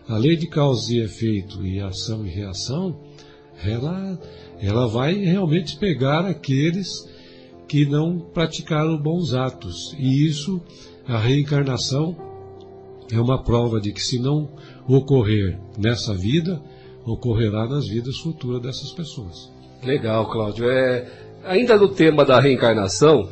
A 0.07 0.17
lei 0.17 0.35
de 0.35 0.47
causa 0.47 0.93
e 0.93 1.01
efeito 1.01 1.65
e 1.65 1.79
ação 1.79 2.25
e 2.25 2.29
reação, 2.29 2.97
ela, 3.63 4.19
ela 4.59 4.87
vai 4.87 5.13
realmente 5.13 5.77
pegar 5.77 6.25
aqueles 6.25 6.89
que 7.67 7.85
não 7.85 8.19
praticaram 8.19 8.97
bons 8.97 9.33
atos. 9.33 9.95
E 9.97 10.25
isso, 10.25 10.61
a 11.07 11.17
reencarnação, 11.17 12.15
é 13.11 13.19
uma 13.19 13.43
prova 13.43 13.79
de 13.79 13.91
que 13.91 14.01
se 14.01 14.19
não 14.19 14.49
ocorrer 14.87 15.57
nessa 15.77 16.13
vida, 16.13 16.61
ocorrerá 17.05 17.67
nas 17.67 17.87
vidas 17.87 18.17
futuras 18.17 18.61
dessas 18.61 18.91
pessoas. 18.91 19.51
Legal, 19.83 20.29
Cláudio. 20.29 20.69
É, 20.69 21.07
ainda 21.43 21.75
no 21.77 21.89
tema 21.89 22.23
da 22.23 22.39
reencarnação, 22.39 23.29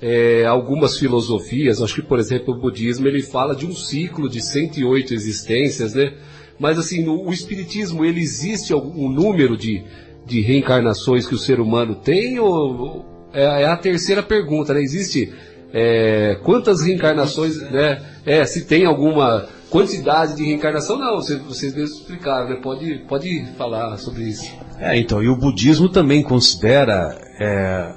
é, 0.00 0.44
algumas 0.44 0.98
filosofias, 0.98 1.80
acho 1.80 1.94
que 1.94 2.02
por 2.02 2.18
exemplo 2.18 2.54
o 2.54 2.60
budismo 2.60 3.06
ele 3.06 3.22
fala 3.22 3.54
de 3.54 3.64
um 3.64 3.72
ciclo 3.72 4.28
de 4.28 4.40
108 4.40 5.14
existências, 5.14 5.94
né? 5.94 6.14
Mas 6.58 6.78
assim, 6.78 7.04
no, 7.04 7.24
o 7.24 7.32
espiritismo 7.32 8.04
ele 8.04 8.20
existe 8.20 8.72
algum 8.72 9.08
número 9.08 9.56
de, 9.56 9.84
de 10.26 10.40
reencarnações 10.40 11.26
que 11.26 11.34
o 11.34 11.38
ser 11.38 11.60
humano 11.60 11.94
tem 11.94 12.40
ou 12.40 13.06
é, 13.32 13.62
é 13.62 13.64
a 13.64 13.76
terceira 13.76 14.22
pergunta, 14.22 14.74
né? 14.74 14.82
Existe 14.82 15.32
é, 15.72 16.38
quantas 16.42 16.82
reencarnações, 16.82 17.56
né? 17.70 18.02
É, 18.24 18.44
se 18.44 18.64
tem 18.66 18.84
alguma 18.84 19.46
quantidade 19.70 20.36
de 20.36 20.44
reencarnação, 20.44 20.98
não, 20.98 21.16
vocês, 21.16 21.40
vocês 21.40 21.74
mesmos 21.74 22.00
explicaram, 22.00 22.50
né? 22.50 22.56
Pode, 22.62 23.04
pode 23.08 23.46
falar 23.56 23.96
sobre 23.96 24.24
isso. 24.24 24.52
É, 24.78 24.98
então, 24.98 25.22
e 25.22 25.28
o 25.28 25.36
budismo 25.36 25.88
também 25.88 26.22
considera 26.22 27.18
é, 27.40 27.94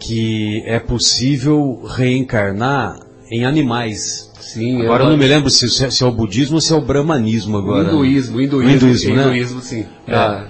que 0.00 0.62
é 0.66 0.80
possível 0.80 1.82
reencarnar 1.86 2.98
em 3.30 3.44
animais. 3.44 4.28
Sim, 4.40 4.82
agora 4.82 5.04
é 5.04 5.06
eu 5.06 5.10
não 5.10 5.16
me 5.16 5.26
lembro 5.26 5.50
se, 5.50 5.68
se, 5.68 6.02
é 6.02 6.06
o 6.06 6.10
budismo 6.10 6.56
ou 6.56 6.60
se 6.60 6.72
é 6.72 6.76
o 6.76 6.80
brahmanismo 6.80 7.58
agora. 7.58 7.88
Hinduísmo, 7.88 8.40
hinduísmo, 8.40 8.74
hinduísmo, 8.74 9.14
né? 9.14 9.22
hinduísmo 9.22 9.60
sim. 9.60 9.86
É. 10.06 10.14
Ah. 10.14 10.48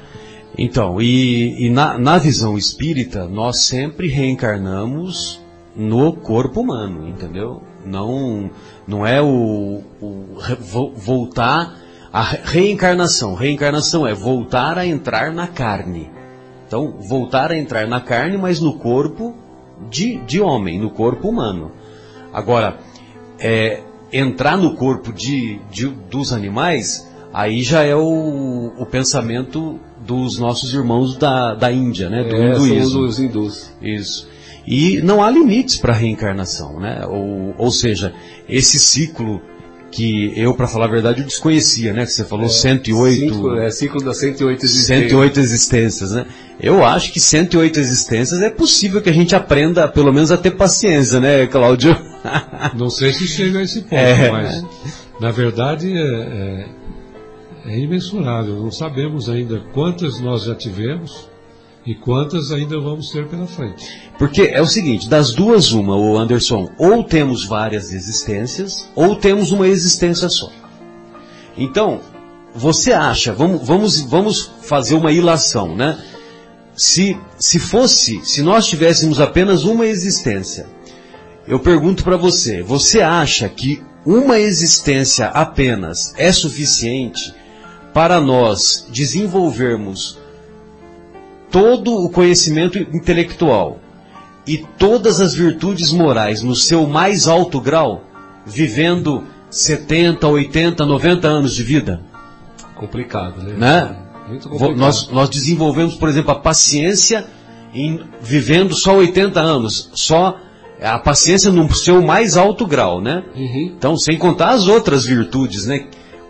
Então, 0.56 1.00
e, 1.00 1.66
e 1.66 1.70
na, 1.70 1.98
na, 1.98 2.18
visão 2.18 2.56
espírita, 2.56 3.26
nós 3.28 3.60
sempre 3.60 4.08
reencarnamos 4.08 5.40
no 5.78 6.12
corpo 6.12 6.60
humano, 6.60 7.08
entendeu? 7.08 7.62
Não, 7.86 8.50
não 8.86 9.06
é 9.06 9.22
o, 9.22 9.80
o 10.02 10.92
voltar 10.96 11.78
a 12.12 12.22
reencarnação. 12.22 13.34
Reencarnação 13.34 14.04
é 14.04 14.12
voltar 14.12 14.76
a 14.76 14.84
entrar 14.84 15.32
na 15.32 15.46
carne. 15.46 16.10
Então, 16.66 16.96
voltar 17.00 17.52
a 17.52 17.56
entrar 17.56 17.86
na 17.86 18.00
carne, 18.00 18.36
mas 18.36 18.60
no 18.60 18.74
corpo 18.74 19.34
de, 19.88 20.16
de 20.24 20.40
homem, 20.40 20.80
no 20.80 20.90
corpo 20.90 21.28
humano. 21.28 21.70
Agora, 22.32 22.78
é, 23.38 23.82
entrar 24.12 24.56
no 24.58 24.74
corpo 24.74 25.12
de, 25.12 25.60
de, 25.70 25.86
dos 25.86 26.32
animais, 26.32 27.08
aí 27.32 27.62
já 27.62 27.84
é 27.84 27.94
o, 27.94 28.72
o 28.76 28.84
pensamento 28.84 29.78
dos 30.04 30.38
nossos 30.38 30.74
irmãos 30.74 31.16
da, 31.16 31.54
da 31.54 31.70
Índia, 31.70 32.10
né? 32.10 32.24
Do 32.24 32.34
é, 32.34 32.48
hinduísmo. 32.48 32.90
São 32.90 33.00
dos 33.02 33.20
hindus. 33.20 33.72
Isso. 33.80 34.28
E 34.70 35.00
não 35.00 35.24
há 35.24 35.30
limites 35.30 35.78
para 35.78 35.94
a 35.94 35.96
reencarnação, 35.96 36.78
né? 36.78 37.06
Ou, 37.06 37.54
ou 37.56 37.70
seja, 37.70 38.12
esse 38.46 38.78
ciclo 38.78 39.40
que 39.90 40.30
eu, 40.36 40.52
para 40.52 40.68
falar 40.68 40.84
a 40.84 40.90
verdade, 40.90 41.22
eu 41.22 41.26
desconhecia, 41.26 41.94
né? 41.94 42.04
Que 42.04 42.12
você 42.12 42.22
falou 42.22 42.44
é, 42.44 42.50
108... 42.50 43.34
Ciclo, 43.34 43.58
é, 43.58 43.70
ciclo 43.70 44.04
das 44.04 44.18
108 44.18 44.64
existências. 44.66 45.10
108 45.10 45.40
existências, 45.40 46.10
né? 46.12 46.26
Eu 46.60 46.84
acho 46.84 47.10
que 47.14 47.18
108 47.18 47.80
existências 47.80 48.42
é 48.42 48.50
possível 48.50 49.00
que 49.00 49.08
a 49.08 49.12
gente 49.12 49.34
aprenda, 49.34 49.88
pelo 49.88 50.12
menos, 50.12 50.30
a 50.30 50.36
ter 50.36 50.50
paciência, 50.50 51.18
né, 51.18 51.46
Cláudio? 51.46 51.96
Não 52.76 52.90
sei 52.90 53.14
se 53.14 53.26
chega 53.26 53.60
a 53.60 53.62
esse 53.62 53.80
ponto, 53.80 53.94
é. 53.94 54.30
mas, 54.30 54.64
na 55.18 55.30
verdade, 55.30 55.90
é, 55.90 56.66
é, 57.64 57.72
é 57.72 57.78
imensurável. 57.78 58.56
Não 58.56 58.70
sabemos 58.70 59.30
ainda 59.30 59.62
quantas 59.72 60.20
nós 60.20 60.44
já 60.44 60.54
tivemos 60.54 61.27
e 61.88 61.94
quantas 61.94 62.52
ainda 62.52 62.78
vamos 62.78 63.10
ter 63.10 63.26
pela 63.28 63.46
frente. 63.46 64.10
Porque 64.18 64.42
é 64.42 64.60
o 64.60 64.66
seguinte, 64.66 65.08
das 65.08 65.32
duas 65.32 65.72
uma, 65.72 65.96
o 65.96 66.18
Anderson, 66.18 66.70
ou 66.76 67.02
temos 67.02 67.46
várias 67.46 67.92
existências, 67.92 68.86
ou 68.94 69.16
temos 69.16 69.52
uma 69.52 69.66
existência 69.66 70.28
só. 70.28 70.52
Então, 71.56 72.02
você 72.54 72.92
acha, 72.92 73.32
vamos, 73.32 73.66
vamos, 73.66 74.00
vamos 74.02 74.50
fazer 74.60 74.96
uma 74.96 75.10
ilação, 75.10 75.74
né? 75.74 75.98
Se, 76.76 77.18
se 77.38 77.58
fosse, 77.58 78.22
se 78.22 78.42
nós 78.42 78.66
tivéssemos 78.66 79.18
apenas 79.18 79.64
uma 79.64 79.86
existência, 79.86 80.66
eu 81.46 81.58
pergunto 81.58 82.04
para 82.04 82.18
você, 82.18 82.62
você 82.62 83.00
acha 83.00 83.48
que 83.48 83.82
uma 84.04 84.38
existência 84.38 85.28
apenas 85.28 86.12
é 86.18 86.30
suficiente 86.32 87.34
para 87.94 88.20
nós 88.20 88.86
desenvolvermos 88.90 90.17
todo 91.50 91.94
o 91.94 92.10
conhecimento 92.10 92.78
intelectual 92.78 93.78
e 94.46 94.58
todas 94.78 95.20
as 95.20 95.34
virtudes 95.34 95.92
morais 95.92 96.42
no 96.42 96.54
seu 96.54 96.86
mais 96.86 97.28
alto 97.28 97.60
grau, 97.60 98.04
vivendo 98.46 99.24
70, 99.50 100.26
80, 100.26 100.86
90 100.86 101.28
anos 101.28 101.54
de 101.54 101.62
vida? 101.62 102.00
Complicado, 102.74 103.42
né? 103.42 103.54
né? 103.56 103.96
Muito 104.28 104.48
complicado. 104.48 104.78
Nós, 104.78 105.08
nós 105.10 105.28
desenvolvemos, 105.28 105.94
por 105.96 106.08
exemplo, 106.08 106.30
a 106.30 106.38
paciência 106.38 107.26
em 107.74 108.00
vivendo 108.20 108.74
só 108.74 108.96
80 108.96 109.40
anos, 109.40 109.90
só 109.94 110.38
a 110.80 110.98
paciência 110.98 111.50
no 111.50 111.72
seu 111.74 112.00
mais 112.02 112.36
alto 112.36 112.66
grau, 112.66 113.00
né? 113.00 113.24
Uhum. 113.34 113.72
Então, 113.76 113.96
sem 113.96 114.16
contar 114.16 114.50
as 114.50 114.68
outras 114.68 115.04
virtudes, 115.04 115.66
né? 115.66 115.86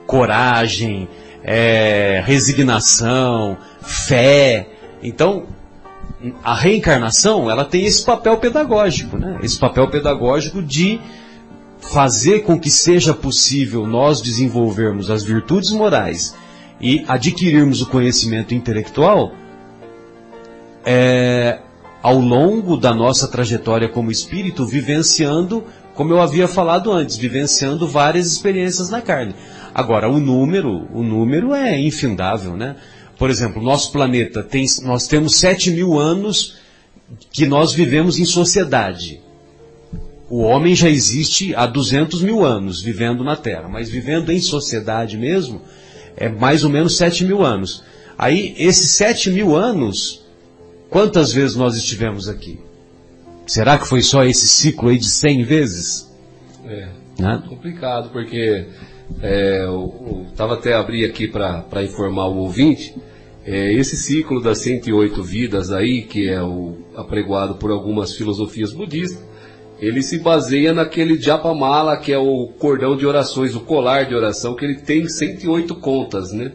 Coragem, 0.06 1.08
é, 1.44 2.22
resignação, 2.24 3.58
fé, 3.80 4.68
então, 5.02 5.46
a 6.42 6.54
reencarnação, 6.54 7.50
ela 7.50 7.64
tem 7.64 7.84
esse 7.84 8.04
papel 8.04 8.36
pedagógico, 8.38 9.16
né? 9.16 9.38
Esse 9.42 9.58
papel 9.58 9.88
pedagógico 9.88 10.62
de 10.62 11.00
fazer 11.80 12.40
com 12.40 12.58
que 12.58 12.70
seja 12.70 13.14
possível 13.14 13.86
nós 13.86 14.20
desenvolvermos 14.20 15.10
as 15.10 15.22
virtudes 15.22 15.70
morais 15.70 16.34
e 16.80 17.04
adquirirmos 17.06 17.80
o 17.80 17.86
conhecimento 17.86 18.54
intelectual 18.54 19.32
é, 20.84 21.58
ao 22.02 22.18
longo 22.18 22.76
da 22.76 22.94
nossa 22.94 23.28
trajetória 23.28 23.88
como 23.88 24.10
espírito, 24.10 24.66
vivenciando, 24.66 25.64
como 25.94 26.12
eu 26.12 26.20
havia 26.20 26.48
falado 26.48 26.92
antes, 26.92 27.16
vivenciando 27.16 27.86
várias 27.86 28.26
experiências 28.26 28.90
na 28.90 29.00
carne. 29.00 29.34
Agora, 29.74 30.08
o 30.08 30.18
número, 30.18 30.88
o 30.92 31.02
número 31.02 31.54
é 31.54 31.78
infindável, 31.78 32.56
né? 32.56 32.76
Por 33.18 33.30
exemplo, 33.30 33.60
nosso 33.60 33.90
planeta 33.90 34.42
tem, 34.42 34.64
nós 34.82 35.08
temos 35.08 35.36
7 35.36 35.72
mil 35.72 35.98
anos 35.98 36.56
que 37.32 37.46
nós 37.46 37.72
vivemos 37.72 38.18
em 38.18 38.24
sociedade. 38.24 39.20
O 40.30 40.42
homem 40.42 40.74
já 40.74 40.88
existe 40.88 41.54
há 41.54 41.66
200 41.66 42.22
mil 42.22 42.44
anos 42.44 42.80
vivendo 42.80 43.24
na 43.24 43.34
Terra, 43.34 43.68
mas 43.68 43.88
vivendo 43.88 44.30
em 44.30 44.40
sociedade 44.40 45.16
mesmo 45.16 45.62
é 46.16 46.28
mais 46.28 46.64
ou 46.64 46.70
menos 46.70 46.96
7 46.96 47.24
mil 47.24 47.44
anos. 47.44 47.82
Aí, 48.16 48.54
esses 48.58 48.90
7 48.90 49.30
mil 49.30 49.56
anos, 49.56 50.24
quantas 50.90 51.32
vezes 51.32 51.56
nós 51.56 51.76
estivemos 51.76 52.28
aqui? 52.28 52.60
Será 53.46 53.78
que 53.78 53.88
foi 53.88 54.02
só 54.02 54.24
esse 54.24 54.46
ciclo 54.46 54.90
aí 54.90 54.98
de 54.98 55.08
100 55.08 55.44
vezes? 55.44 56.08
É, 56.66 56.88
né? 57.18 57.42
complicado, 57.48 58.10
porque 58.10 58.66
É, 59.22 59.66
Estava 60.30 60.54
até 60.54 60.74
abrir 60.74 61.04
aqui 61.04 61.26
para 61.26 61.82
informar 61.82 62.28
o 62.28 62.36
ouvinte. 62.36 62.94
É, 63.44 63.72
esse 63.72 63.96
ciclo 63.96 64.40
das 64.40 64.58
108 64.58 65.22
vidas 65.22 65.72
aí, 65.72 66.02
que 66.02 66.28
é 66.28 66.40
o 66.42 66.76
apregoado 66.94 67.56
por 67.56 67.70
algumas 67.70 68.14
filosofias 68.14 68.72
budistas, 68.72 69.26
ele 69.80 70.02
se 70.02 70.18
baseia 70.18 70.72
naquele 70.72 71.20
Japamala, 71.20 71.96
que 71.96 72.12
é 72.12 72.18
o 72.18 72.48
cordão 72.58 72.96
de 72.96 73.06
orações, 73.06 73.56
o 73.56 73.60
colar 73.60 74.04
de 74.04 74.14
oração, 74.14 74.54
que 74.54 74.64
ele 74.64 74.76
tem 74.76 75.08
108 75.08 75.74
contas, 75.76 76.30
né? 76.32 76.52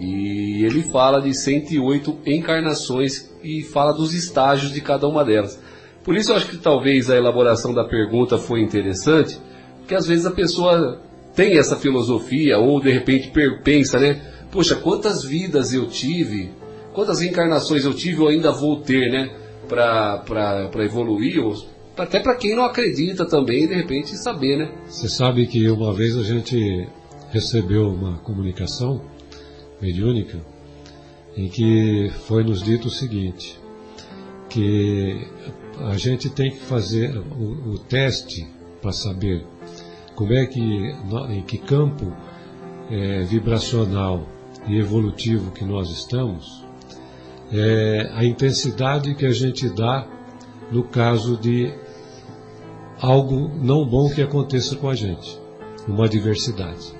E 0.00 0.64
ele 0.64 0.82
fala 0.82 1.20
de 1.20 1.32
108 1.32 2.18
encarnações 2.26 3.30
e 3.42 3.62
fala 3.62 3.92
dos 3.92 4.12
estágios 4.12 4.72
de 4.72 4.80
cada 4.80 5.06
uma 5.08 5.24
delas. 5.24 5.58
Por 6.04 6.16
isso 6.16 6.30
eu 6.30 6.36
acho 6.36 6.48
que 6.48 6.56
talvez 6.56 7.10
a 7.10 7.16
elaboração 7.16 7.72
da 7.72 7.84
pergunta 7.84 8.38
foi 8.38 8.60
interessante, 8.60 9.38
porque 9.78 9.94
às 9.94 10.06
vezes 10.06 10.26
a 10.26 10.30
pessoa 10.30 11.07
tem 11.38 11.56
essa 11.56 11.76
filosofia, 11.76 12.58
ou 12.58 12.80
de 12.80 12.90
repente 12.90 13.30
pensa, 13.62 13.96
né? 14.00 14.20
Poxa, 14.50 14.74
quantas 14.74 15.22
vidas 15.22 15.72
eu 15.72 15.86
tive, 15.86 16.50
quantas 16.92 17.22
encarnações 17.22 17.84
eu 17.84 17.94
tive 17.94 18.20
ou 18.20 18.26
ainda 18.26 18.50
vou 18.50 18.80
ter, 18.80 19.08
né? 19.08 19.30
Para 19.68 20.84
evoluir, 20.84 21.38
ou 21.38 21.54
até 21.96 22.18
para 22.18 22.34
quem 22.34 22.56
não 22.56 22.64
acredita 22.64 23.24
também, 23.24 23.68
de 23.68 23.74
repente 23.76 24.16
saber, 24.16 24.56
né? 24.56 24.72
Você 24.88 25.08
sabe 25.08 25.46
que 25.46 25.70
uma 25.70 25.92
vez 25.94 26.16
a 26.16 26.24
gente 26.24 26.88
recebeu 27.30 27.86
uma 27.86 28.18
comunicação 28.18 29.00
mediúnica 29.80 30.40
em 31.36 31.48
que 31.48 32.10
foi 32.26 32.42
nos 32.42 32.64
dito 32.64 32.88
o 32.88 32.90
seguinte, 32.90 33.60
que 34.48 35.24
a 35.88 35.96
gente 35.96 36.30
tem 36.30 36.50
que 36.50 36.58
fazer 36.62 37.16
o, 37.16 37.74
o 37.74 37.78
teste 37.78 38.44
para 38.82 38.90
saber 38.90 39.46
como 40.18 40.32
é 40.32 40.46
que, 40.46 40.60
em 41.30 41.42
que 41.42 41.58
campo 41.58 42.12
é, 42.90 43.22
vibracional 43.22 44.26
e 44.66 44.76
evolutivo 44.76 45.52
que 45.52 45.64
nós 45.64 45.90
estamos, 45.90 46.66
é 47.52 48.10
a 48.12 48.24
intensidade 48.24 49.14
que 49.14 49.24
a 49.24 49.30
gente 49.30 49.68
dá 49.68 50.08
no 50.72 50.82
caso 50.82 51.36
de 51.36 51.72
algo 53.00 53.48
não 53.62 53.86
bom 53.86 54.10
que 54.10 54.20
aconteça 54.20 54.74
com 54.74 54.88
a 54.88 54.94
gente, 54.96 55.38
uma 55.86 56.06
adversidade. 56.06 56.92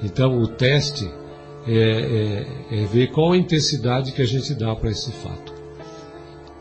Então 0.00 0.40
o 0.40 0.46
teste 0.46 1.10
é, 1.66 2.46
é, 2.70 2.82
é 2.82 2.86
ver 2.86 3.08
qual 3.10 3.32
a 3.32 3.36
intensidade 3.36 4.12
que 4.12 4.22
a 4.22 4.26
gente 4.26 4.54
dá 4.54 4.76
para 4.76 4.90
esse 4.90 5.10
fato. 5.10 5.52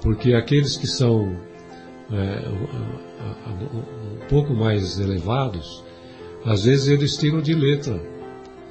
Porque 0.01 0.33
aqueles 0.33 0.75
que 0.75 0.87
são 0.87 1.37
é, 2.11 3.06
um 3.27 4.27
pouco 4.27 4.53
mais 4.53 4.99
elevados, 4.99 5.83
às 6.45 6.65
vezes 6.65 6.87
eles 6.87 7.17
tiram 7.17 7.41
de 7.41 7.53
letra 7.53 8.01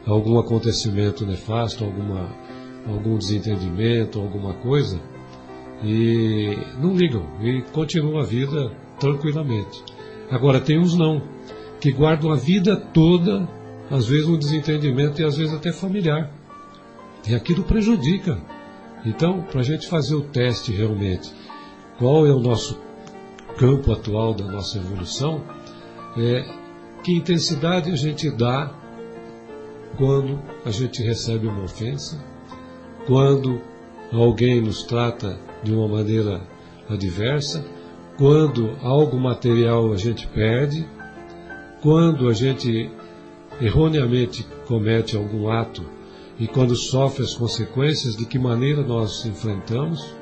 algum 0.06 0.38
acontecimento 0.38 1.26
nefasto, 1.26 1.84
alguma, 1.84 2.28
algum 2.86 3.18
desentendimento, 3.18 4.20
alguma 4.20 4.54
coisa, 4.54 5.00
e 5.82 6.56
não 6.80 6.94
ligam, 6.94 7.26
e 7.40 7.62
continuam 7.72 8.18
a 8.18 8.24
vida 8.24 8.72
tranquilamente. 8.98 9.82
Agora, 10.30 10.60
tem 10.60 10.78
uns 10.78 10.96
não, 10.96 11.22
que 11.80 11.92
guardam 11.92 12.30
a 12.30 12.36
vida 12.36 12.76
toda 12.76 13.48
às 13.90 14.06
vezes 14.06 14.26
um 14.26 14.36
desentendimento 14.36 15.20
e 15.20 15.24
às 15.24 15.36
vezes 15.36 15.54
até 15.54 15.72
familiar. 15.72 16.30
E 17.26 17.34
aquilo 17.34 17.62
prejudica. 17.62 18.38
Então, 19.04 19.42
para 19.42 19.60
a 19.60 19.64
gente 19.64 19.86
fazer 19.86 20.14
o 20.14 20.22
teste 20.22 20.72
realmente, 20.72 21.32
qual 21.98 22.26
é 22.26 22.32
o 22.32 22.40
nosso 22.40 22.80
campo 23.56 23.92
atual 23.92 24.34
da 24.34 24.44
nossa 24.44 24.78
evolução, 24.78 25.42
é 26.16 26.44
que 27.02 27.12
intensidade 27.12 27.90
a 27.90 27.96
gente 27.96 28.30
dá 28.30 28.72
quando 29.96 30.40
a 30.64 30.70
gente 30.70 31.02
recebe 31.02 31.46
uma 31.46 31.64
ofensa, 31.64 32.22
quando 33.06 33.60
alguém 34.12 34.60
nos 34.60 34.82
trata 34.82 35.38
de 35.62 35.72
uma 35.72 35.88
maneira 35.88 36.40
adversa, 36.88 37.64
quando 38.18 38.76
algo 38.82 39.18
material 39.18 39.92
a 39.92 39.96
gente 39.96 40.26
perde, 40.28 40.86
quando 41.82 42.28
a 42.28 42.32
gente 42.32 42.90
erroneamente 43.60 44.46
comete 44.66 45.16
algum 45.16 45.48
ato 45.50 45.84
e 46.38 46.46
quando 46.46 46.76
sofre 46.76 47.24
as 47.24 47.34
consequências, 47.34 48.16
de 48.16 48.26
que 48.26 48.38
maneira 48.38 48.82
nós 48.82 49.24
enfrentamos. 49.24 50.14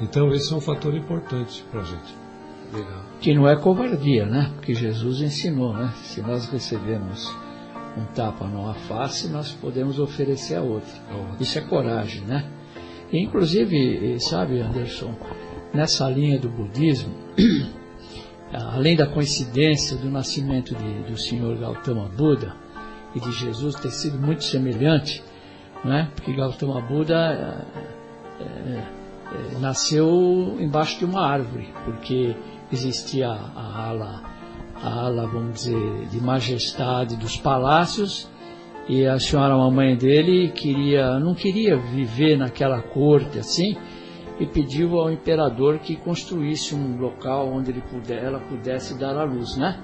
Então, 0.00 0.32
esse 0.32 0.52
é 0.52 0.56
um 0.56 0.60
fator 0.60 0.94
importante 0.94 1.64
para 1.70 1.82
a 1.82 1.84
gente. 1.84 2.21
Legal. 2.72 3.02
Que 3.20 3.34
não 3.34 3.48
é 3.48 3.56
covardia, 3.56 4.26
né? 4.26 4.50
Porque 4.54 4.74
Jesus 4.74 5.20
ensinou, 5.20 5.74
né? 5.74 5.92
Se 6.02 6.22
nós 6.22 6.48
recebemos 6.48 7.32
um 7.96 8.04
tapa 8.14 8.46
numa 8.46 8.74
face, 8.74 9.28
nós 9.28 9.52
podemos 9.52 9.98
oferecer 9.98 10.56
a 10.56 10.62
outra. 10.62 10.92
Isso 11.38 11.58
é 11.58 11.62
coragem, 11.62 12.22
né? 12.22 12.44
E, 13.12 13.18
inclusive, 13.18 14.18
sabe, 14.20 14.60
Anderson, 14.60 15.14
nessa 15.74 16.08
linha 16.08 16.38
do 16.38 16.48
budismo, 16.48 17.14
além 18.52 18.96
da 18.96 19.06
coincidência 19.06 19.96
do 19.96 20.10
nascimento 20.10 20.74
de, 20.74 21.10
do 21.10 21.16
senhor 21.18 21.56
Gautama 21.58 22.08
Buda, 22.08 22.56
e 23.14 23.20
de 23.20 23.32
Jesus 23.32 23.74
ter 23.76 23.90
sido 23.90 24.18
muito 24.18 24.44
semelhante, 24.44 25.22
né? 25.84 26.10
porque 26.14 26.32
Gautama 26.32 26.80
Buda 26.80 27.66
é, 28.40 28.44
é, 28.44 29.58
nasceu 29.60 30.56
embaixo 30.58 30.98
de 30.98 31.04
uma 31.04 31.20
árvore, 31.20 31.68
porque 31.84 32.34
existia 32.72 33.28
a 33.28 33.88
ala, 33.88 34.22
a 34.74 35.04
ala, 35.04 35.26
vamos 35.26 35.54
dizer, 35.54 36.06
de 36.08 36.20
majestade 36.20 37.16
dos 37.16 37.36
palácios, 37.36 38.28
e 38.88 39.06
a 39.06 39.18
senhora 39.18 39.56
mamãe 39.56 39.96
dele 39.96 40.48
queria, 40.48 41.18
não 41.20 41.34
queria 41.34 41.76
viver 41.76 42.36
naquela 42.36 42.80
corte 42.82 43.38
assim, 43.38 43.76
e 44.40 44.46
pediu 44.46 44.98
ao 44.98 45.12
imperador 45.12 45.78
que 45.78 45.94
construísse 45.94 46.74
um 46.74 46.98
local 46.98 47.52
onde 47.52 47.70
ele 47.70 47.82
puder, 47.82 48.24
ela 48.24 48.40
pudesse 48.40 48.98
dar 48.98 49.16
a 49.16 49.24
luz, 49.24 49.56
né? 49.56 49.78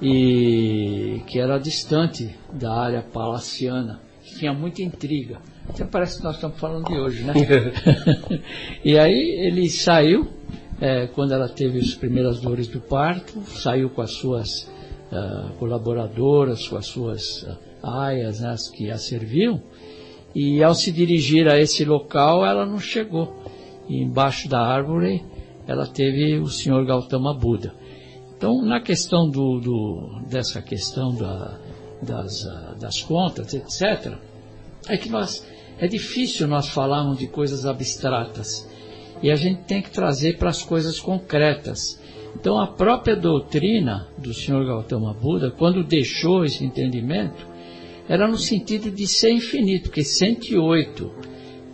e 0.00 1.22
que 1.26 1.38
era 1.38 1.58
distante 1.58 2.34
da 2.52 2.74
área 2.74 3.02
palaciana, 3.02 4.00
que 4.22 4.38
tinha 4.38 4.52
muita 4.52 4.82
intriga. 4.82 5.38
Até 5.68 5.84
parece 5.84 6.18
que 6.18 6.24
nós 6.24 6.34
estamos 6.34 6.58
falando 6.58 6.86
de 6.86 6.98
hoje, 6.98 7.22
né? 7.22 7.32
e 8.84 8.98
aí 8.98 9.46
ele 9.46 9.68
saiu, 9.70 10.28
é, 10.80 11.06
quando 11.06 11.32
ela 11.32 11.48
teve 11.48 11.78
as 11.78 11.94
primeiras 11.94 12.40
dores 12.40 12.68
do 12.68 12.80
parto, 12.80 13.40
saiu 13.46 13.90
com 13.90 14.02
as 14.02 14.12
suas 14.12 14.62
uh, 15.12 15.52
colaboradoras, 15.58 16.66
com 16.66 16.76
as 16.76 16.86
suas 16.86 17.42
uh, 17.42 17.56
aias, 17.82 18.40
né, 18.40 18.50
as 18.50 18.68
que 18.68 18.90
a 18.90 18.98
serviam, 18.98 19.62
e 20.34 20.62
ao 20.62 20.74
se 20.74 20.90
dirigir 20.90 21.48
a 21.48 21.58
esse 21.58 21.84
local, 21.84 22.44
ela 22.44 22.66
não 22.66 22.78
chegou. 22.78 23.34
E 23.88 24.02
embaixo 24.02 24.48
da 24.48 24.60
árvore, 24.60 25.24
ela 25.66 25.86
teve 25.86 26.38
o 26.38 26.48
senhor 26.48 26.84
Gautama 26.84 27.32
Buda. 27.32 27.72
Então, 28.36 28.62
na 28.62 28.80
questão 28.80 29.30
do, 29.30 29.60
do 29.60 30.20
dessa 30.28 30.60
questão 30.60 31.14
da, 31.14 31.58
das, 32.02 32.46
ah, 32.46 32.74
das 32.78 33.00
contas, 33.00 33.54
etc., 33.54 34.14
é 34.88 34.96
que 34.96 35.08
nós 35.08 35.46
é 35.78 35.86
difícil 35.86 36.46
nós 36.46 36.68
falarmos 36.68 37.18
de 37.18 37.26
coisas 37.26 37.64
abstratas 37.64 38.68
e 39.24 39.30
a 39.30 39.36
gente 39.36 39.62
tem 39.62 39.80
que 39.80 39.90
trazer 39.90 40.36
para 40.36 40.50
as 40.50 40.62
coisas 40.62 41.00
concretas. 41.00 41.98
Então, 42.38 42.60
a 42.60 42.66
própria 42.66 43.16
doutrina 43.16 44.06
do 44.18 44.34
Sr. 44.34 44.66
Gautama 44.66 45.14
Buda, 45.14 45.50
quando 45.50 45.82
deixou 45.82 46.44
esse 46.44 46.62
entendimento, 46.62 47.46
era 48.06 48.28
no 48.28 48.36
sentido 48.36 48.90
de 48.90 49.06
ser 49.06 49.30
infinito, 49.30 49.84
porque 49.84 50.04
108 50.04 51.10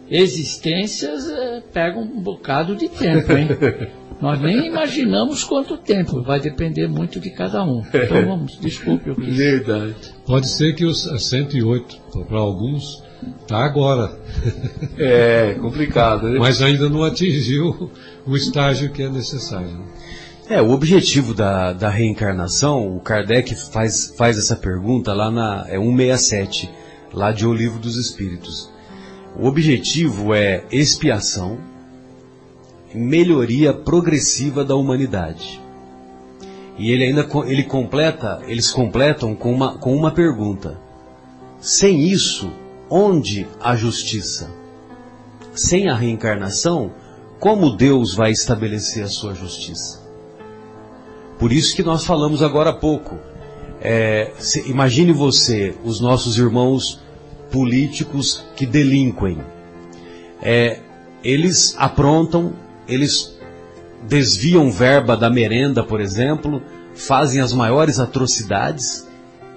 existências 0.09 1.29
é, 1.29 1.61
pegam 1.73 2.03
um 2.03 2.23
bocado 2.23 2.77
de 2.77 2.89
tempo, 2.89 3.33
hein? 3.33 3.49
Nós 4.23 4.41
nem 4.41 4.69
imaginamos 4.69 5.43
quanto 5.43 5.77
tempo, 5.77 6.23
vai 6.23 6.39
depender 6.39 6.87
muito 6.87 7.19
de 7.19 7.31
cada 7.31 7.65
um. 7.65 7.81
Então 7.81 8.27
vamos, 8.27 8.61
desculpe 8.61 9.09
eu 9.09 9.17
quis. 9.17 9.37
Verdade. 9.37 9.97
Pode 10.25 10.47
ser 10.47 10.75
que 10.77 10.85
os 10.85 11.03
108, 11.03 11.99
para 12.29 12.39
alguns, 12.39 13.03
está 13.43 13.65
agora. 13.65 14.19
É, 14.97 15.55
complicado, 15.61 16.29
né? 16.29 16.39
Mas 16.39 16.63
ainda 16.63 16.89
não 16.89 17.03
atingiu 17.03 17.91
o 18.27 18.37
estágio 18.37 18.91
que 18.91 19.03
é 19.03 19.09
necessário. 19.09 19.85
É, 20.49 20.61
o 20.61 20.71
objetivo 20.71 21.33
da, 21.33 21.73
da 21.73 21.89
reencarnação, 21.89 22.97
o 22.97 23.01
Kardec 23.01 23.55
faz, 23.55 24.13
faz 24.17 24.37
essa 24.37 24.57
pergunta 24.57 25.13
lá 25.13 25.31
na 25.31 25.65
é 25.69 25.79
167, 25.79 26.71
lá 27.13 27.31
de 27.31 27.47
O 27.47 27.53
Livro 27.53 27.79
dos 27.79 27.97
Espíritos. 27.97 28.69
O 29.39 29.47
objetivo 29.47 30.35
é 30.35 30.65
expiação, 30.73 31.59
melhoria 32.93 33.73
progressiva 33.73 34.65
da 34.65 34.75
humanidade. 34.75 35.61
E 36.77 36.91
ele 36.91 37.05
ainda 37.05 37.29
ele 37.47 37.63
completa, 37.63 38.41
eles 38.47 38.73
completam 38.73 39.35
com 39.37 39.53
uma, 39.53 39.79
com 39.79 39.95
uma 39.95 40.11
pergunta. 40.11 40.81
Sem 41.61 42.09
isso, 42.09 42.51
onde 42.91 43.47
a 43.61 43.77
justiça? 43.77 44.51
Sem 45.55 45.89
a 45.89 45.95
reencarnação, 45.95 46.93
como 47.39 47.71
Deus 47.71 48.15
vai 48.15 48.33
estabelecer 48.33 49.05
a 49.05 49.09
sua 49.09 49.35
justiça? 49.35 50.01
Por 51.39 51.53
isso 51.53 51.75
que 51.75 51.83
nós 51.83 52.05
falamos 52.05 52.43
agora 52.43 52.71
há 52.71 52.75
pouco. 52.75 53.17
É, 53.81 54.33
se, 54.39 54.69
imagine 54.69 55.13
você, 55.13 55.75
os 55.85 56.01
nossos 56.01 56.37
irmãos 56.37 57.01
políticos 57.51 58.45
que 58.55 58.67
delinquem. 58.67 59.39
É, 60.43 60.81
eles 61.25 61.75
aprontam, 61.79 62.53
eles 62.87 63.39
desviam 64.07 64.71
verba 64.71 65.17
da 65.17 65.31
merenda, 65.31 65.83
por 65.83 66.01
exemplo, 66.01 66.63
fazem 66.95 67.41
as 67.41 67.53
maiores 67.53 67.99
atrocidades, 67.99 69.09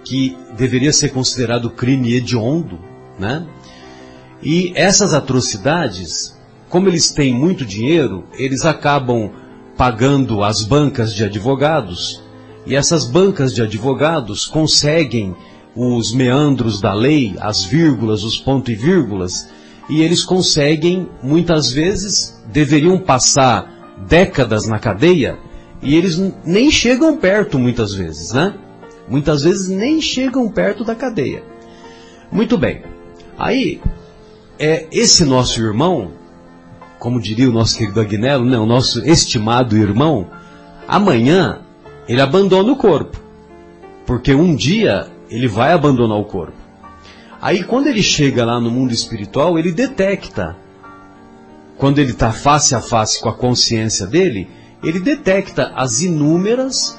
que 0.04 0.38
deveria 0.58 0.92
ser 0.92 1.10
considerado 1.10 1.70
crime 1.70 2.14
hediondo, 2.14 2.78
né? 3.18 3.45
E 4.41 4.74
essas 4.76 5.14
atrocidades, 5.14 6.38
como 6.70 6.89
eles 6.89 7.11
têm 7.11 7.34
muito 7.34 7.66
dinheiro, 7.66 8.26
eles 8.34 8.66
acabam 8.66 9.32
pagando 9.78 10.43
as 10.43 10.64
bancas 10.64 11.14
de 11.14 11.24
advogados, 11.24 12.22
e 12.66 12.76
essas 12.76 13.05
bancas 13.05 13.53
de 13.53 13.61
advogados 13.61 14.45
conseguem 14.45 15.36
os 15.76 16.14
meandros 16.14 16.80
da 16.80 16.93
lei, 16.93 17.36
as 17.39 17.64
vírgulas, 17.64 18.24
os 18.24 18.38
pontos 18.38 18.74
e 18.74 18.76
vírgulas, 18.76 19.49
e 19.89 20.01
eles 20.01 20.24
conseguem, 20.24 21.09
muitas 21.22 21.72
vezes, 21.72 22.41
deveriam 22.51 22.97
passar 22.97 23.95
décadas 24.07 24.68
na 24.68 24.80
cadeia, 24.80 25.38
e 25.82 25.95
eles 25.95 26.18
nem 26.45 26.72
chegam 26.72 27.18
perto 27.18 27.59
muitas 27.59 27.93
vezes, 27.93 28.32
né? 28.32 28.53
Muitas 29.07 29.43
vezes 29.43 29.68
nem 29.68 29.99
chegam 29.99 30.49
perto 30.49 30.84
da 30.84 30.95
cadeia. 30.95 31.43
Muito 32.32 32.57
bem. 32.57 32.84
Aí, 33.44 33.82
é, 34.58 34.88
esse 34.89 35.26
nosso 35.26 35.62
irmão, 35.62 36.14
como 36.98 37.20
diria 37.20 37.50
o 37.50 37.52
nosso 37.52 37.78
querido 37.78 38.00
Agnello, 38.00 38.46
né, 38.46 38.58
o 38.58 38.66
nosso 38.66 39.06
estimado 39.06 39.76
irmão, 39.76 40.30
amanhã 40.88 41.60
ele 42.08 42.22
abandona 42.22 42.72
o 42.72 42.78
corpo. 42.78 43.20
Porque 44.06 44.34
um 44.34 44.56
dia 44.56 45.08
ele 45.30 45.50
vai 45.50 45.74
abandonar 45.74 46.18
o 46.18 46.24
corpo. 46.24 46.56
Aí 47.41 47.66
quando 47.66 47.88
ele 47.88 48.02
chega 48.02 48.46
lá 48.46 48.62
no 48.62 48.72
mundo 48.72 48.94
espiritual, 48.94 49.60
ele 49.60 49.74
detecta. 49.74 50.56
Quando 51.78 52.00
ele 52.00 52.12
está 52.12 52.32
face 52.32 52.74
a 52.74 52.80
face 52.80 53.20
com 53.20 53.28
a 53.28 53.34
consciência 53.34 54.08
dele, 54.08 54.48
ele 54.82 55.02
detecta 55.02 55.74
as 55.76 56.02
inúmeras 56.02 56.98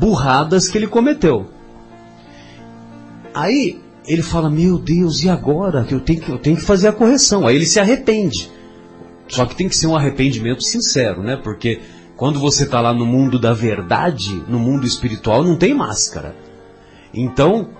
burradas 0.00 0.68
que 0.68 0.76
ele 0.76 0.88
cometeu. 0.88 1.46
Aí 3.32 3.85
ele 4.06 4.22
fala: 4.22 4.48
Meu 4.48 4.78
Deus, 4.78 5.22
e 5.22 5.28
agora? 5.28 5.86
Eu 5.90 6.00
tenho 6.00 6.20
que, 6.20 6.30
eu 6.30 6.38
tenho 6.38 6.56
que 6.56 6.62
fazer 6.62 6.88
a 6.88 6.92
correção. 6.92 7.46
Aí 7.46 7.56
ele 7.56 7.66
se 7.66 7.80
arrepende. 7.80 8.50
Só 9.28 9.44
que 9.44 9.56
tem 9.56 9.68
que 9.68 9.76
ser 9.76 9.88
um 9.88 9.96
arrependimento 9.96 10.62
sincero, 10.62 11.22
né? 11.22 11.36
Porque 11.36 11.80
quando 12.16 12.38
você 12.38 12.64
está 12.64 12.80
lá 12.80 12.94
no 12.94 13.04
mundo 13.04 13.38
da 13.38 13.52
verdade, 13.52 14.42
no 14.48 14.58
mundo 14.58 14.86
espiritual, 14.86 15.42
não 15.42 15.56
tem 15.56 15.74
máscara. 15.74 16.34
Então, 17.12 17.70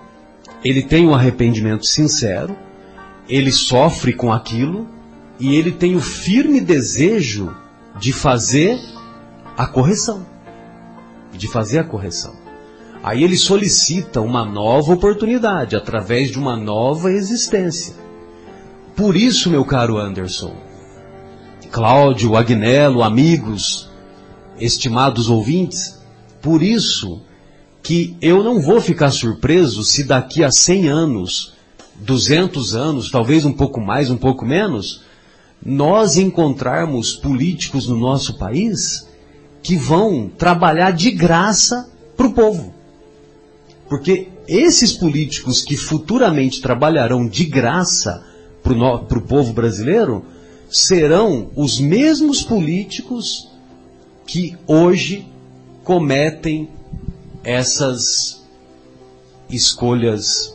ele 0.63 0.81
tem 0.81 1.07
um 1.07 1.13
arrependimento 1.13 1.85
sincero, 1.85 2.55
ele 3.29 3.51
sofre 3.51 4.13
com 4.13 4.31
aquilo 4.31 4.87
e 5.39 5.55
ele 5.55 5.71
tem 5.71 5.95
o 5.95 6.01
firme 6.01 6.59
desejo 6.59 7.55
de 7.97 8.11
fazer 8.11 8.79
a 9.55 9.65
correção. 9.65 10.25
De 11.31 11.47
fazer 11.47 11.79
a 11.79 11.83
correção. 11.83 12.46
Aí 13.07 13.23
ele 13.23 13.37
solicita 13.37 14.19
uma 14.19 14.43
nova 14.43 14.91
oportunidade 14.91 15.77
através 15.77 16.29
de 16.29 16.37
uma 16.37 16.57
nova 16.57 17.09
existência. 17.09 17.93
Por 18.97 19.15
isso, 19.15 19.49
meu 19.49 19.63
caro 19.63 19.97
Anderson, 19.97 20.53
Cláudio, 21.71 22.35
Agnello, 22.35 23.01
amigos, 23.01 23.89
estimados 24.59 25.29
ouvintes, 25.29 26.01
por 26.41 26.61
isso 26.61 27.21
que 27.81 28.17
eu 28.21 28.43
não 28.43 28.59
vou 28.59 28.81
ficar 28.81 29.11
surpreso 29.11 29.85
se 29.85 30.03
daqui 30.03 30.43
a 30.43 30.51
100 30.51 30.89
anos, 30.89 31.53
200 32.01 32.75
anos, 32.75 33.09
talvez 33.09 33.45
um 33.45 33.53
pouco 33.53 33.79
mais, 33.79 34.11
um 34.11 34.17
pouco 34.17 34.45
menos, 34.45 35.03
nós 35.65 36.17
encontrarmos 36.17 37.15
políticos 37.15 37.87
no 37.87 37.95
nosso 37.95 38.37
país 38.37 39.07
que 39.63 39.77
vão 39.77 40.27
trabalhar 40.27 40.91
de 40.91 41.09
graça 41.11 41.89
para 42.17 42.27
o 42.27 42.33
povo. 42.33 42.75
Porque 43.89 44.29
esses 44.47 44.93
políticos 44.93 45.61
que 45.61 45.77
futuramente 45.77 46.61
trabalharão 46.61 47.27
de 47.27 47.45
graça 47.45 48.23
para 48.61 49.17
o 49.17 49.21
povo 49.21 49.53
brasileiro 49.53 50.25
serão 50.69 51.49
os 51.55 51.79
mesmos 51.79 52.43
políticos 52.43 53.49
que 54.25 54.57
hoje 54.67 55.25
cometem 55.83 56.69
essas 57.43 58.45
escolhas, 59.49 60.53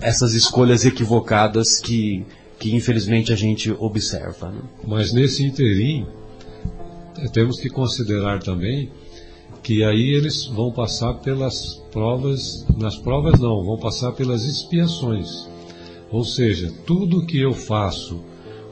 essas 0.00 0.32
escolhas 0.32 0.86
equivocadas 0.86 1.78
que, 1.78 2.24
que 2.58 2.74
infelizmente 2.74 3.30
a 3.30 3.36
gente 3.36 3.70
observa. 3.70 4.50
Né? 4.50 4.62
Mas 4.86 5.12
nesse 5.12 5.44
interim, 5.44 6.06
temos 7.34 7.60
que 7.60 7.68
considerar 7.68 8.42
também 8.42 8.90
que 9.62 9.84
aí 9.84 10.14
eles 10.14 10.46
vão 10.46 10.72
passar 10.72 11.14
pelas 11.14 11.76
provas, 11.92 12.66
nas 12.76 12.96
provas 12.96 13.38
não, 13.38 13.64
vão 13.64 13.78
passar 13.78 14.12
pelas 14.12 14.44
expiações. 14.44 15.48
Ou 16.10 16.24
seja, 16.24 16.72
tudo 16.84 17.24
que 17.24 17.40
eu 17.40 17.52
faço, 17.52 18.22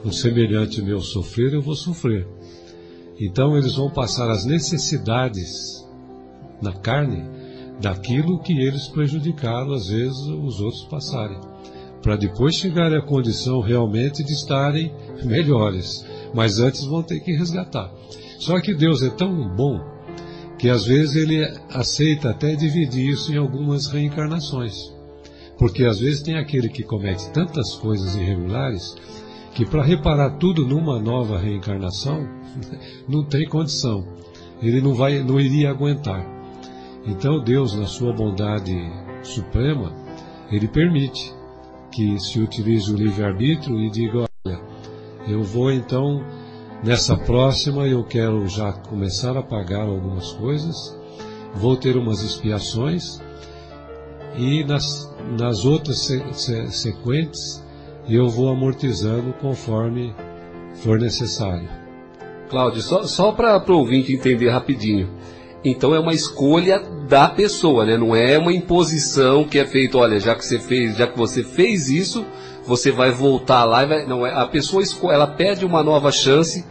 o 0.03 0.11
semelhante 0.11 0.81
meu 0.81 0.99
sofrer, 0.99 1.53
eu 1.53 1.61
vou 1.61 1.75
sofrer. 1.75 2.27
Então 3.19 3.57
eles 3.57 3.75
vão 3.75 3.89
passar 3.89 4.29
as 4.29 4.45
necessidades 4.45 5.87
na 6.61 6.73
carne 6.73 7.23
daquilo 7.79 8.39
que 8.39 8.53
eles 8.53 8.87
prejudicaram, 8.87 9.73
às 9.73 9.87
vezes, 9.87 10.19
os 10.19 10.59
outros 10.59 10.83
passarem. 10.85 11.39
Para 12.01 12.15
depois 12.15 12.55
chegarem 12.55 12.97
à 12.97 13.01
condição 13.01 13.61
realmente 13.61 14.23
de 14.23 14.33
estarem 14.33 14.93
melhores. 15.23 16.05
Mas 16.33 16.59
antes 16.59 16.83
vão 16.83 17.01
ter 17.01 17.19
que 17.21 17.31
resgatar. 17.31 17.91
Só 18.39 18.59
que 18.59 18.73
Deus 18.73 19.03
é 19.03 19.09
tão 19.09 19.55
bom 19.55 19.79
que 20.61 20.69
às 20.69 20.85
vezes 20.85 21.15
ele 21.15 21.43
aceita 21.71 22.29
até 22.29 22.55
dividir 22.55 23.09
isso 23.09 23.33
em 23.33 23.37
algumas 23.37 23.87
reencarnações. 23.87 24.93
Porque 25.57 25.83
às 25.85 25.99
vezes 25.99 26.21
tem 26.21 26.37
aquele 26.37 26.69
que 26.69 26.83
comete 26.83 27.31
tantas 27.31 27.73
coisas 27.73 28.13
irregulares 28.13 28.95
que 29.55 29.65
para 29.65 29.81
reparar 29.81 30.37
tudo 30.37 30.63
numa 30.63 30.99
nova 30.99 31.39
reencarnação 31.39 32.29
não 33.09 33.25
tem 33.25 33.49
condição. 33.49 34.05
Ele 34.61 34.81
não 34.81 34.93
vai, 34.93 35.23
não 35.23 35.39
iria 35.39 35.71
aguentar. 35.71 36.23
Então 37.07 37.43
Deus, 37.43 37.73
na 37.73 37.87
sua 37.87 38.13
bondade 38.13 38.71
suprema, 39.23 39.91
ele 40.51 40.67
permite 40.67 41.33
que 41.91 42.19
se 42.19 42.39
utilize 42.39 42.93
o 42.93 42.95
livre-arbítrio 42.95 43.79
e 43.79 43.89
diga, 43.89 44.27
olha, 44.45 44.61
eu 45.27 45.41
vou 45.41 45.71
então, 45.71 46.23
nessa 46.83 47.15
próxima, 47.15 47.87
eu 47.87 48.03
quero 48.03 48.47
já 48.47 48.71
começar 48.71 49.37
a 49.37 49.43
pagar 49.43 49.87
algumas 49.87 50.31
coisas, 50.33 50.97
vou 51.53 51.75
ter 51.75 51.97
umas 51.97 52.21
expiações, 52.21 53.21
e 54.37 54.63
nas, 54.63 55.13
nas 55.37 55.65
outras 55.65 55.99
se, 55.99 56.23
se, 56.33 56.71
sequentes, 56.71 57.63
eu 58.07 58.29
vou 58.29 58.49
amortizando 58.49 59.33
conforme 59.33 60.15
for 60.75 60.99
necessário. 60.99 61.69
Cláudio, 62.49 62.81
só, 62.81 63.03
só 63.03 63.31
para 63.31 63.63
o 63.71 63.77
ouvinte 63.77 64.13
entender 64.13 64.49
rapidinho. 64.49 65.09
Então 65.63 65.93
é 65.93 65.99
uma 65.99 66.13
escolha 66.13 66.79
da 67.07 67.29
pessoa, 67.29 67.85
né? 67.85 67.97
Não 67.97 68.15
é 68.15 68.37
uma 68.37 68.51
imposição 68.51 69.43
que 69.43 69.59
é 69.59 69.65
feita, 69.65 69.97
olha, 69.97 70.19
já 70.19 70.33
que 70.33 70.43
você 70.43 70.57
fez, 70.57 70.97
já 70.97 71.05
que 71.05 71.17
você 71.17 71.43
fez 71.43 71.89
isso, 71.89 72.25
você 72.65 72.91
vai 72.91 73.11
voltar 73.11 73.63
lá 73.63 73.83
e 73.83 73.87
vai, 73.87 74.05
não 74.07 74.25
é, 74.25 74.33
a 74.33 74.47
pessoa 74.47 74.83
ela 75.13 75.27
pede 75.27 75.65
uma 75.65 75.83
nova 75.83 76.11
chance 76.11 76.65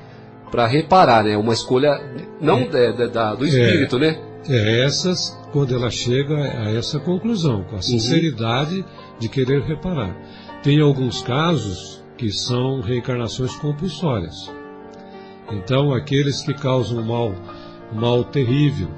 para 0.51 0.67
reparar, 0.67 1.25
né? 1.25 1.37
Uma 1.37 1.53
escolha 1.53 2.01
não 2.41 2.61
é, 2.61 2.93
da, 2.93 3.07
da, 3.07 3.35
do 3.35 3.47
espírito, 3.47 3.97
é, 3.97 4.01
né? 4.01 4.19
É 4.49 4.85
essas 4.85 5.39
quando 5.53 5.75
ela 5.75 5.91
chega 5.91 6.35
a 6.35 6.73
essa 6.73 6.99
conclusão, 6.99 7.63
com 7.65 7.73
a 7.73 7.75
uhum. 7.77 7.83
sinceridade 7.83 8.77
uhum. 8.77 8.85
de 9.19 9.29
querer 9.29 9.63
reparar. 9.63 10.17
Tem 10.63 10.81
alguns 10.81 11.23
casos 11.23 12.03
que 12.17 12.31
são 12.31 12.81
reencarnações 12.81 13.55
compulsórias. 13.57 14.51
Então, 15.51 15.93
aqueles 15.93 16.43
que 16.43 16.55
causam 16.55 17.03
mal 17.03 17.35
mal 17.93 18.25
terrível, 18.25 18.89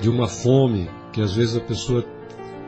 de 0.00 0.08
uma 0.08 0.28
fome, 0.28 0.88
que 1.12 1.20
às 1.20 1.34
vezes 1.34 1.56
a 1.56 1.60
pessoa 1.60 2.04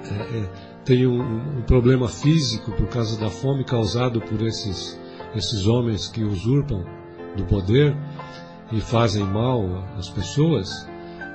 é, 0.04 0.38
é, 0.38 0.48
tem 0.84 1.06
um, 1.06 1.58
um, 1.58 1.62
problema 1.62 2.08
físico 2.08 2.72
por 2.72 2.88
causa 2.88 3.18
da 3.18 3.30
fome 3.30 3.64
causado 3.64 4.20
por 4.20 4.42
esses, 4.42 4.98
esses 5.34 5.66
homens 5.66 6.08
que 6.08 6.22
usurpam 6.22 6.84
do 7.36 7.44
poder 7.44 7.96
e 8.72 8.80
fazem 8.80 9.24
mal 9.24 9.84
às 9.98 10.08
pessoas, 10.08 10.88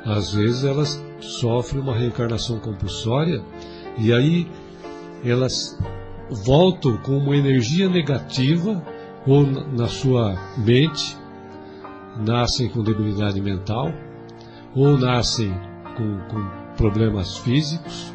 às 0.06 0.34
vezes 0.34 0.64
elas 0.64 1.04
sofrem 1.20 1.82
uma 1.82 1.96
reencarnação 1.96 2.60
compulsória 2.60 3.42
e 3.98 4.12
aí 4.12 4.50
elas 5.24 5.78
voltam 6.46 6.98
com 6.98 7.18
uma 7.18 7.36
energia 7.36 7.90
negativa 7.90 8.84
ou 9.26 9.46
na 9.46 9.88
sua 9.88 10.36
mente, 10.58 11.18
nascem 12.26 12.70
com 12.70 12.84
debilidade 12.84 13.42
mental 13.42 13.92
ou 14.76 14.98
nascem 14.98 15.52
com, 15.96 16.20
com 16.30 16.76
problemas 16.78 17.38
físicos, 17.38 18.14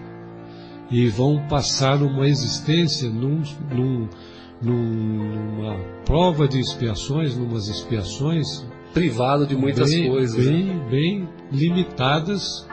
e 0.91 1.09
vão 1.09 1.47
passar 1.49 2.03
uma 2.03 2.29
existência 2.29 3.09
num, 3.09 3.43
num, 3.71 4.09
numa 4.61 5.77
prova 6.05 6.47
de 6.47 6.61
expiações, 6.61 7.37
numas 7.37 7.67
expiações 7.69 8.65
privado 8.93 9.47
de 9.47 9.57
muitas 9.57 9.91
bem, 9.91 10.11
coisas. 10.11 10.47
Bem, 10.47 10.79
bem 10.91 11.29
limitadas, 11.51 12.67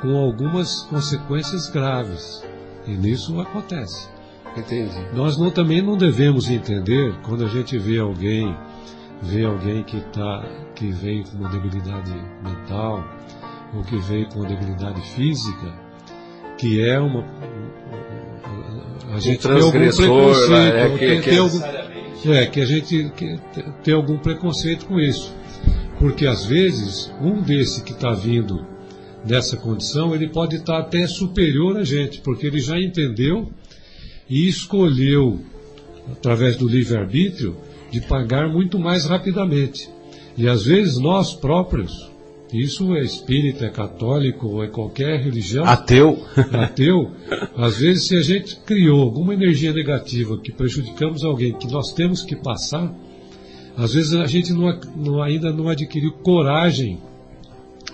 com 0.00 0.16
algumas 0.16 0.82
consequências 0.82 1.68
graves. 1.68 2.44
E 2.86 2.92
nisso 2.92 3.40
acontece. 3.40 4.08
Entendi. 4.56 4.96
Nós 5.12 5.36
não, 5.36 5.50
também 5.50 5.82
não 5.82 5.96
devemos 5.96 6.48
entender 6.48 7.14
quando 7.22 7.44
a 7.44 7.48
gente 7.48 7.76
vê 7.78 7.98
alguém, 7.98 8.56
vê 9.22 9.44
alguém 9.44 9.82
que 9.82 10.00
tá, 10.12 10.44
que 10.74 10.90
vem 10.90 11.24
com 11.24 11.36
uma 11.36 11.48
debilidade 11.48 12.12
mental 12.42 13.04
ou 13.74 13.82
que 13.82 13.98
veio 13.98 14.28
com 14.28 14.40
uma 14.40 14.48
debilidade 14.48 15.00
física, 15.14 15.74
que 16.56 16.80
é 16.82 16.98
uma 16.98 17.22
a 19.12 19.20
gente 19.20 19.38
tem 19.38 19.52
algum 19.52 19.70
preconceito, 19.70 20.54
é, 20.54 20.88
que, 20.90 20.98
tem, 20.98 21.20
que 21.20 21.30
tem 21.30 21.38
algum, 21.38 21.60
é 22.34 22.46
que 22.46 22.60
a 22.60 22.66
gente 22.66 23.10
que, 23.16 23.38
tem 23.82 23.94
algum 23.94 24.18
preconceito 24.18 24.86
com 24.86 24.98
isso, 24.98 25.34
porque 25.98 26.26
às 26.26 26.44
vezes 26.44 27.12
um 27.20 27.42
desse 27.42 27.82
que 27.82 27.92
está 27.92 28.12
vindo 28.12 28.66
dessa 29.24 29.56
condição 29.56 30.14
ele 30.14 30.28
pode 30.28 30.56
estar 30.56 30.74
tá 30.74 30.78
até 30.80 31.06
superior 31.06 31.76
a 31.76 31.84
gente, 31.84 32.20
porque 32.20 32.46
ele 32.46 32.60
já 32.60 32.78
entendeu 32.80 33.50
e 34.28 34.48
escolheu, 34.48 35.40
através 36.10 36.56
do 36.56 36.68
livre-arbítrio, 36.68 37.56
de 37.90 38.00
pagar 38.00 38.48
muito 38.48 38.78
mais 38.78 39.06
rapidamente. 39.06 39.88
E 40.36 40.48
às 40.48 40.64
vezes 40.64 40.98
nós 40.98 41.32
próprios, 41.32 42.10
isso 42.52 42.94
é 42.94 43.02
espírita, 43.02 43.66
é 43.66 43.70
católico 43.70 44.46
ou 44.48 44.64
é 44.64 44.68
qualquer 44.68 45.20
religião. 45.20 45.64
Ateu. 45.64 46.18
Ateu. 46.52 47.12
Às 47.56 47.78
vezes, 47.78 48.06
se 48.08 48.16
a 48.16 48.22
gente 48.22 48.56
criou 48.56 49.00
alguma 49.00 49.34
energia 49.34 49.72
negativa 49.72 50.38
que 50.38 50.52
prejudicamos 50.52 51.24
alguém 51.24 51.52
que 51.54 51.70
nós 51.70 51.92
temos 51.92 52.22
que 52.22 52.36
passar, 52.36 52.94
às 53.76 53.92
vezes 53.92 54.14
a 54.14 54.26
gente 54.26 54.52
não, 54.52 54.80
não, 54.96 55.22
ainda 55.22 55.52
não 55.52 55.68
adquiriu 55.68 56.12
coragem 56.12 57.00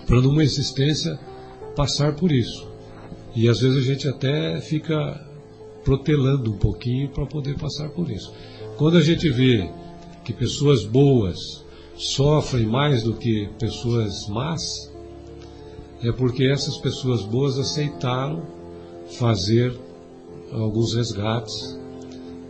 para 0.05 0.21
numa 0.21 0.43
existência 0.43 1.19
passar 1.75 2.15
por 2.15 2.31
isso. 2.31 2.67
E 3.35 3.49
às 3.49 3.59
vezes 3.59 3.77
a 3.77 3.81
gente 3.81 4.07
até 4.07 4.61
fica 4.61 5.25
protelando 5.83 6.51
um 6.51 6.57
pouquinho 6.57 7.09
para 7.09 7.25
poder 7.25 7.57
passar 7.57 7.89
por 7.89 8.09
isso. 8.09 8.33
Quando 8.77 8.97
a 8.97 9.01
gente 9.01 9.29
vê 9.29 9.69
que 10.23 10.31
pessoas 10.31 10.85
boas 10.85 11.63
sofrem 11.95 12.65
mais 12.65 13.03
do 13.03 13.15
que 13.15 13.49
pessoas 13.59 14.27
más, 14.27 14.91
é 16.01 16.11
porque 16.11 16.45
essas 16.45 16.77
pessoas 16.77 17.23
boas 17.23 17.57
aceitaram 17.57 18.43
fazer 19.17 19.77
alguns 20.51 20.93
resgates, 20.93 21.79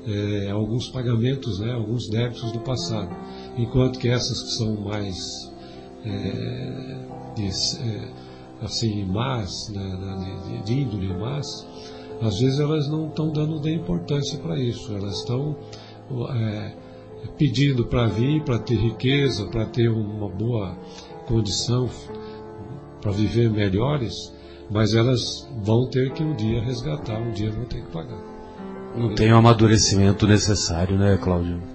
é, 0.07 0.49
alguns 0.51 0.89
pagamentos, 0.89 1.59
né, 1.59 1.71
alguns 1.71 2.09
débitos 2.09 2.51
do 2.51 2.59
passado, 2.59 3.09
enquanto 3.58 3.99
que 3.99 4.10
essas 4.10 4.41
que 4.43 4.49
são 4.51 4.76
mais 4.82 5.51
é, 6.06 6.97
de, 7.36 7.47
é, 7.47 8.10
assim 8.62 9.06
más, 9.06 9.70
né, 9.70 10.39
de, 10.45 10.64
de 10.64 10.82
índole 10.82 11.14
más, 11.14 11.68
às 12.22 12.39
vezes 12.39 12.60
elas 12.60 12.88
não 12.88 13.08
estão 13.08 13.32
dando 13.32 13.60
nem 13.60 13.76
importância 13.76 14.38
para 14.39 14.60
isso, 14.60 14.93
elas 14.93 15.20
estão 15.20 15.56
é, 16.36 16.74
pedindo 17.38 17.86
para 17.86 18.08
vir, 18.08 18.43
para 18.43 18.60
ter 18.60 18.76
riqueza, 18.76 19.45
para 19.47 19.66
ter 19.66 19.89
uma 19.89 20.30
boa 20.30 20.78
condição, 21.26 21.89
para 23.01 23.12
viver 23.12 23.49
melhores, 23.49 24.34
mas 24.70 24.93
elas 24.93 25.47
vão 25.62 25.89
ter 25.89 26.12
que 26.14 26.24
um 26.24 26.34
dia 26.34 26.62
resgatar, 26.62 27.20
um 27.20 27.32
dia 27.32 27.51
vão 27.51 27.66
ter 27.66 27.82
que 27.82 27.91
pagar. 27.91 28.20
Não 28.95 29.16
tem 29.16 29.32
o 29.34 29.38
amadurecimento 29.38 30.28
necessário, 30.28 30.97
né, 30.97 31.18
Cláudio? 31.18 31.72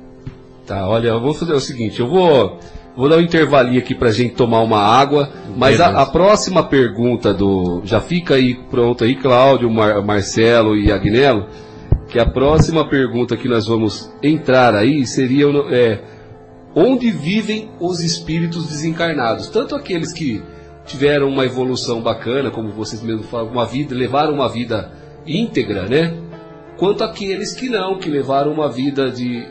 Tá, 0.69 0.87
olha, 0.87 1.09
eu 1.09 1.21
vou 1.21 1.33
fazer 1.33 1.55
o 1.55 1.61
seguinte, 1.61 1.99
eu 1.99 2.07
vou, 2.07 2.59
vou 2.95 3.09
dar 3.09 3.17
um 3.17 3.23
intervalinho 3.23 3.79
aqui 3.79 3.95
pra 3.95 4.11
gente 4.11 4.35
tomar 4.35 4.61
uma 4.61 4.79
água, 4.79 5.33
mas 5.57 5.81
a, 5.81 6.03
a, 6.03 6.05
próxima 6.05 6.63
pergunta 6.63 7.33
do, 7.33 7.81
já 7.87 8.03
fica 8.03 8.35
aí 8.35 8.55
pronto 8.55 9.03
aí, 9.03 9.17
Cláudio, 9.17 9.71
Mar, 9.71 10.05
Marcelo 10.05 10.77
e 10.77 10.93
Agnello, 10.93 11.47
que 12.11 12.19
a 12.19 12.27
próxima 12.27 12.87
pergunta 12.87 13.35
que 13.35 13.49
nós 13.49 13.67
vamos 13.67 14.13
entrar 14.23 14.75
aí 14.75 15.07
seria 15.07 15.47
é, 15.71 16.01
onde 16.75 17.11
vivem 17.11 17.71
os 17.81 18.01
espíritos 18.01 18.69
desencarnados? 18.69 19.49
Tanto 19.49 19.75
aqueles 19.75 20.13
que 20.13 20.43
tiveram 20.85 21.29
uma 21.29 21.47
evolução 21.47 22.03
bacana, 22.03 22.51
como 22.51 22.73
vocês 22.73 23.03
mesmos 23.03 23.25
falam, 23.25 23.51
uma 23.51 23.65
vida, 23.65 23.95
levaram 23.95 24.35
uma 24.35 24.51
vida 24.51 24.93
íntegra, 25.27 25.87
né? 25.89 26.15
Quanto 26.77 27.03
aqueles 27.03 27.55
que 27.55 27.71
não, 27.71 27.99
que 27.99 28.11
levaram 28.11 28.53
uma 28.53 28.69
vida 28.69 29.11
de, 29.11 29.47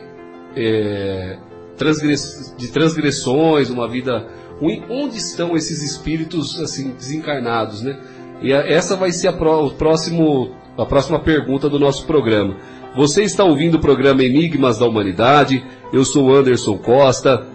é, 0.58 1.38
transgress, 1.76 2.54
de 2.56 2.68
transgressões, 2.68 3.70
uma 3.70 3.88
vida 3.88 4.26
ruim. 4.60 4.82
Onde 4.90 5.16
estão 5.16 5.56
esses 5.56 5.82
espíritos 5.82 6.60
assim 6.60 6.90
desencarnados, 6.90 7.82
né? 7.82 7.98
E 8.42 8.52
a, 8.52 8.58
essa 8.58 8.96
vai 8.96 9.12
ser 9.12 9.28
a 9.28 9.32
pro, 9.32 9.66
o 9.66 9.70
próximo 9.70 10.50
a 10.76 10.86
próxima 10.86 11.18
pergunta 11.18 11.68
do 11.68 11.78
nosso 11.78 12.06
programa. 12.06 12.56
Você 12.96 13.22
está 13.22 13.44
ouvindo 13.44 13.76
o 13.76 13.80
programa 13.80 14.22
Enigmas 14.22 14.78
da 14.78 14.86
Humanidade. 14.86 15.64
Eu 15.92 16.04
sou 16.04 16.34
Anderson 16.34 16.78
Costa. 16.78 17.46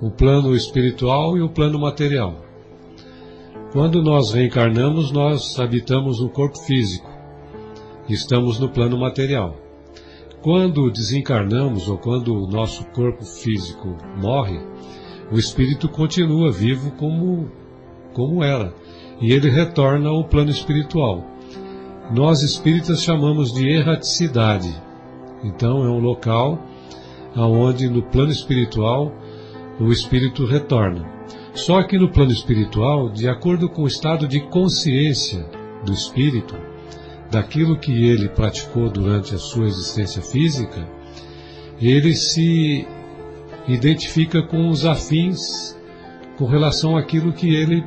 o 0.00 0.10
plano 0.10 0.56
espiritual 0.56 1.36
e 1.36 1.42
o 1.42 1.50
plano 1.50 1.78
material. 1.78 2.42
Quando 3.70 4.02
nós 4.02 4.32
reencarnamos, 4.32 5.12
nós 5.12 5.60
habitamos 5.60 6.20
o 6.20 6.30
corpo 6.30 6.56
físico, 6.60 7.10
estamos 8.08 8.58
no 8.58 8.70
plano 8.70 8.98
material. 8.98 9.56
Quando 10.40 10.90
desencarnamos 10.90 11.88
ou 11.88 11.98
quando 11.98 12.34
o 12.34 12.50
nosso 12.50 12.82
corpo 12.92 13.26
físico 13.26 13.94
morre, 14.16 14.58
o 15.30 15.38
espírito 15.38 15.86
continua 15.86 16.50
vivo 16.50 16.90
como, 16.92 17.50
como 18.14 18.42
era, 18.42 18.74
e 19.20 19.32
ele 19.32 19.50
retorna 19.50 20.08
ao 20.08 20.24
plano 20.24 20.50
espiritual 20.50 21.31
nós 22.10 22.42
espíritas 22.42 23.02
chamamos 23.02 23.52
de 23.52 23.68
erraticidade. 23.68 24.74
Então 25.44 25.84
é 25.84 25.88
um 25.88 26.00
local 26.00 26.58
aonde 27.34 27.88
no 27.88 28.02
plano 28.02 28.30
espiritual 28.30 29.12
o 29.80 29.90
espírito 29.90 30.44
retorna. 30.44 31.06
Só 31.54 31.82
que 31.82 31.98
no 31.98 32.10
plano 32.10 32.32
espiritual, 32.32 33.10
de 33.10 33.28
acordo 33.28 33.68
com 33.68 33.82
o 33.82 33.86
estado 33.86 34.26
de 34.26 34.40
consciência 34.40 35.46
do 35.84 35.92
espírito, 35.92 36.54
daquilo 37.30 37.78
que 37.78 37.92
ele 38.04 38.28
praticou 38.28 38.88
durante 38.88 39.34
a 39.34 39.38
sua 39.38 39.66
existência 39.66 40.22
física, 40.22 40.86
ele 41.80 42.14
se 42.14 42.86
identifica 43.68 44.42
com 44.42 44.68
os 44.68 44.84
afins 44.84 45.76
com 46.36 46.46
relação 46.46 46.96
àquilo 46.96 47.32
que 47.32 47.54
ele 47.54 47.84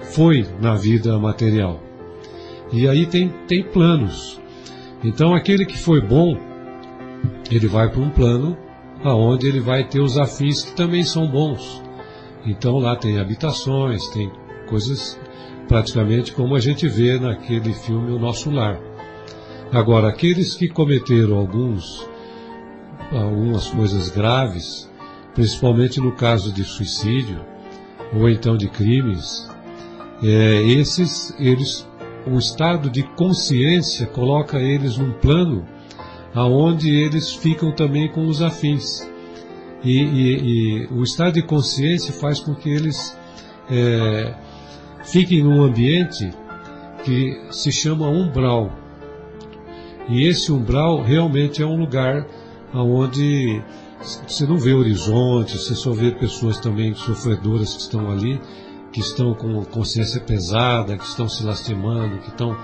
foi 0.00 0.46
na 0.60 0.74
vida 0.74 1.18
material. 1.18 1.87
E 2.72 2.88
aí 2.88 3.06
tem, 3.06 3.28
tem 3.46 3.62
planos. 3.62 4.40
Então 5.02 5.34
aquele 5.34 5.64
que 5.64 5.78
foi 5.78 6.00
bom, 6.00 6.36
ele 7.50 7.66
vai 7.66 7.88
para 7.90 8.00
um 8.00 8.10
plano 8.10 8.56
aonde 9.02 9.46
ele 9.46 9.60
vai 9.60 9.84
ter 9.84 10.00
os 10.00 10.18
afins 10.18 10.62
que 10.62 10.72
também 10.72 11.02
são 11.02 11.26
bons. 11.26 11.82
Então 12.44 12.78
lá 12.78 12.96
tem 12.96 13.18
habitações, 13.18 14.08
tem 14.08 14.30
coisas 14.66 15.18
praticamente 15.66 16.32
como 16.32 16.54
a 16.54 16.60
gente 16.60 16.88
vê 16.88 17.18
naquele 17.18 17.72
filme 17.72 18.12
O 18.12 18.18
Nosso 18.18 18.50
Lar. 18.50 18.80
Agora, 19.72 20.08
aqueles 20.08 20.54
que 20.54 20.66
cometeram 20.66 21.36
alguns, 21.36 22.08
algumas 23.12 23.68
coisas 23.68 24.08
graves, 24.08 24.90
principalmente 25.34 26.00
no 26.00 26.12
caso 26.12 26.52
de 26.52 26.64
suicídio, 26.64 27.40
ou 28.14 28.28
então 28.30 28.56
de 28.56 28.68
crimes, 28.68 29.48
é, 30.22 30.62
esses, 30.62 31.34
eles, 31.38 31.86
o 32.30 32.38
estado 32.38 32.90
de 32.90 33.02
consciência 33.02 34.06
coloca 34.06 34.58
eles 34.58 34.96
num 34.96 35.12
plano 35.12 35.66
aonde 36.34 36.94
eles 36.94 37.32
ficam 37.32 37.72
também 37.72 38.08
com 38.08 38.26
os 38.26 38.42
afins. 38.42 39.08
E, 39.82 40.02
e, 40.02 40.36
e 40.36 40.86
o 40.86 41.02
estado 41.02 41.34
de 41.34 41.42
consciência 41.42 42.12
faz 42.12 42.40
com 42.40 42.54
que 42.54 42.68
eles 42.68 43.16
é, 43.70 44.34
fiquem 45.04 45.42
num 45.42 45.62
ambiente 45.62 46.30
que 47.04 47.40
se 47.50 47.70
chama 47.72 48.08
umbral. 48.08 48.72
E 50.08 50.26
esse 50.26 50.50
umbral 50.52 51.02
realmente 51.02 51.62
é 51.62 51.66
um 51.66 51.78
lugar 51.78 52.26
onde 52.74 53.62
você 54.26 54.46
não 54.46 54.58
vê 54.58 54.74
horizonte, 54.74 55.58
você 55.58 55.74
só 55.74 55.92
vê 55.92 56.12
pessoas 56.12 56.58
também 56.58 56.94
sofredoras 56.94 57.74
que 57.74 57.82
estão 57.82 58.10
ali, 58.10 58.40
que 58.92 59.00
estão 59.00 59.34
com 59.34 59.64
consciência 59.64 60.20
pesada, 60.20 60.96
que 60.96 61.04
estão 61.04 61.28
se 61.28 61.44
lastimando, 61.44 62.18
que 62.18 62.28
estão. 62.28 62.56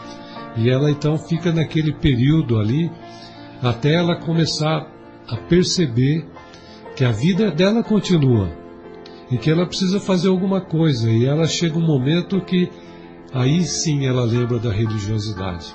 E 0.57 0.71
ela 0.71 0.91
então 0.91 1.19
fica 1.19 1.53
naquele 1.53 1.93
período 1.93 2.59
ali 2.59 2.91
até 3.63 3.95
ela 3.95 4.17
começar 4.17 4.87
a 5.29 5.37
perceber 5.37 6.27
que 6.97 7.05
a 7.05 7.11
vida 7.11 7.51
dela 7.51 7.83
continua 7.83 8.51
e 9.31 9.39
que 9.39 9.51
ela 9.51 9.67
precisa 9.67 9.99
fazer 9.99 10.29
alguma 10.29 10.61
coisa. 10.61 11.11
E 11.11 11.25
ela 11.25 11.47
chega 11.47 11.79
um 11.79 11.87
momento 11.87 12.41
que 12.41 12.71
aí 13.33 13.63
sim 13.63 14.07
ela 14.07 14.25
lembra 14.25 14.59
da 14.59 14.71
religiosidade. 14.71 15.75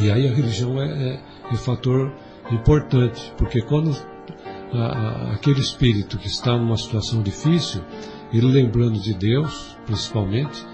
E 0.00 0.10
aí 0.10 0.28
a 0.28 0.34
religião 0.34 0.80
é, 0.82 0.86
é, 0.86 1.20
é 1.50 1.52
um 1.52 1.56
fator 1.56 2.12
importante, 2.50 3.32
porque 3.36 3.60
quando 3.60 3.94
a, 4.72 4.78
a, 4.78 5.32
aquele 5.34 5.60
espírito 5.60 6.18
que 6.18 6.26
está 6.26 6.56
numa 6.56 6.76
situação 6.76 7.22
difícil, 7.22 7.82
ele 8.32 8.46
lembrando 8.46 8.98
de 8.98 9.12
Deus, 9.14 9.76
principalmente, 9.86 10.64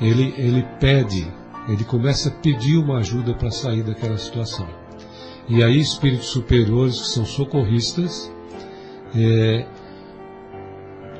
ele, 0.00 0.34
ele 0.36 0.62
pede, 0.80 1.26
ele 1.68 1.84
começa 1.84 2.28
a 2.28 2.32
pedir 2.32 2.76
uma 2.76 2.98
ajuda 2.98 3.34
para 3.34 3.50
sair 3.50 3.82
daquela 3.82 4.18
situação. 4.18 4.66
E 5.48 5.62
aí 5.62 5.80
espíritos 5.80 6.26
superiores 6.26 7.00
que 7.00 7.08
são 7.08 7.24
socorristas, 7.24 8.32
é, 9.14 9.66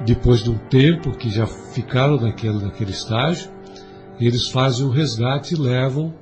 depois 0.05 0.43
de 0.43 0.51
um 0.51 0.59
tempo 0.59 1.16
que 1.16 1.31
já 1.31 1.47
ficaram 1.47 2.16
naquele, 2.16 2.59
naquele 2.59 2.91
estágio, 2.91 3.51
eles 4.18 4.49
fazem 4.49 4.85
o 4.85 4.89
um 4.89 4.93
resgate 4.93 5.55
e 5.55 5.59
levam 5.59 6.14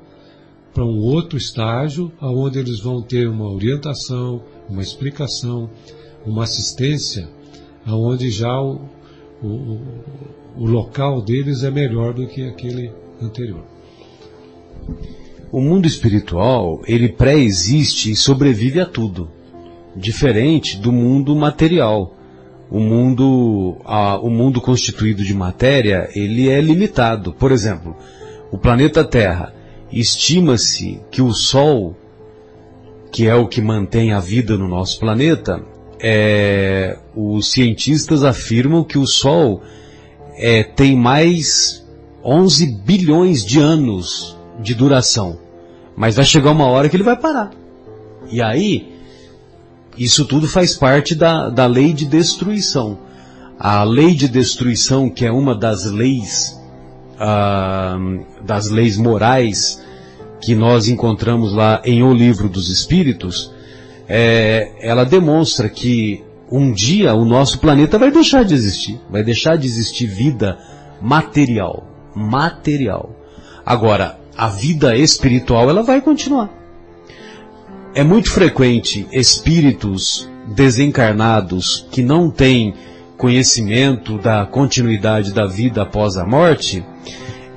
para 0.72 0.84
um 0.84 0.98
outro 0.98 1.36
estágio, 1.36 2.12
aonde 2.20 2.59
eles 2.59 2.80
vão 2.80 3.03
ter 3.03 3.28
uma 3.28 3.51
orientação, 3.51 4.42
uma 4.68 4.82
explicação, 4.82 5.70
uma 6.24 6.44
assistência, 6.44 7.28
aonde 7.87 8.31
já 8.31 8.61
o, 8.61 8.81
o, 9.43 9.81
o 10.57 10.66
local 10.66 11.22
deles 11.22 11.62
é 11.62 11.70
melhor 11.70 12.12
do 12.12 12.26
que 12.26 12.47
aquele 12.49 12.93
anterior. 13.20 13.64
O 15.53 15.61
mundo 15.61 15.87
espiritual, 15.87 16.81
ele 16.87 17.09
pré-existe 17.09 18.12
e 18.12 18.16
sobrevive 18.16 18.81
a 18.81 18.87
tudo, 18.87 19.28
diferente 19.97 20.78
do 20.78 20.93
mundo 20.93 21.35
material. 21.35 22.14
O 22.70 22.78
mundo, 22.78 23.78
a, 23.85 24.16
o 24.20 24.31
mundo 24.31 24.61
constituído 24.61 25.24
de 25.24 25.35
matéria, 25.35 26.09
ele 26.14 26.49
é 26.49 26.61
limitado. 26.61 27.33
Por 27.33 27.51
exemplo, 27.51 27.97
o 28.53 28.57
planeta 28.57 29.03
Terra, 29.03 29.53
estima-se 29.91 31.01
que 31.11 31.20
o 31.20 31.33
Sol, 31.33 31.97
que 33.11 33.26
é 33.26 33.35
o 33.35 33.49
que 33.49 33.61
mantém 33.61 34.12
a 34.12 34.20
vida 34.20 34.57
no 34.57 34.68
nosso 34.68 35.01
planeta, 35.01 35.61
é, 36.01 36.97
os 37.20 37.50
cientistas 37.50 38.24
afirmam 38.24 38.84
que 38.84 38.98
o 38.98 39.06
Sol 39.06 39.62
é, 40.36 40.62
tem 40.62 40.96
mais 40.96 41.86
11 42.24 42.66
bilhões 42.84 43.44
de 43.44 43.58
anos 43.58 44.36
de 44.60 44.74
duração. 44.74 45.38
Mas 45.96 46.16
vai 46.16 46.24
chegar 46.24 46.52
uma 46.52 46.66
hora 46.66 46.88
que 46.88 46.96
ele 46.96 47.02
vai 47.02 47.16
parar. 47.16 47.50
E 48.30 48.40
aí, 48.40 48.88
isso 49.98 50.24
tudo 50.24 50.46
faz 50.46 50.74
parte 50.74 51.14
da, 51.14 51.50
da 51.50 51.66
lei 51.66 51.92
de 51.92 52.06
destruição. 52.06 52.98
A 53.58 53.82
lei 53.82 54.14
de 54.14 54.28
destruição, 54.28 55.10
que 55.10 55.26
é 55.26 55.30
uma 55.30 55.54
das 55.54 55.84
leis, 55.84 56.58
uh, 57.16 58.44
das 58.44 58.70
leis 58.70 58.96
morais 58.96 59.82
que 60.40 60.54
nós 60.54 60.88
encontramos 60.88 61.52
lá 61.52 61.82
em 61.84 62.02
O 62.02 62.14
Livro 62.14 62.48
dos 62.48 62.70
Espíritos, 62.70 63.52
é, 64.08 64.72
ela 64.80 65.04
demonstra 65.04 65.68
que 65.68 66.24
um 66.51 66.72
dia 66.72 67.14
o 67.14 67.24
nosso 67.24 67.59
planeta 67.59 67.98
vai 67.98 68.11
deixar 68.11 68.44
de 68.44 68.55
existir, 68.55 69.01
vai 69.09 69.22
deixar 69.22 69.57
de 69.57 69.66
existir 69.66 70.07
vida 70.07 70.59
material, 71.01 71.84
material. 72.14 73.14
Agora, 73.64 74.18
a 74.36 74.48
vida 74.48 74.96
espiritual 74.96 75.70
ela 75.70 75.82
vai 75.82 76.01
continuar. 76.01 76.51
É 77.94 78.03
muito 78.03 78.30
frequente 78.30 79.07
espíritos 79.12 80.28
desencarnados 80.55 81.86
que 81.90 82.03
não 82.03 82.30
têm 82.30 82.74
conhecimento 83.16 84.16
da 84.16 84.46
continuidade 84.46 85.32
da 85.32 85.46
vida 85.46 85.82
após 85.82 86.16
a 86.16 86.24
morte, 86.24 86.82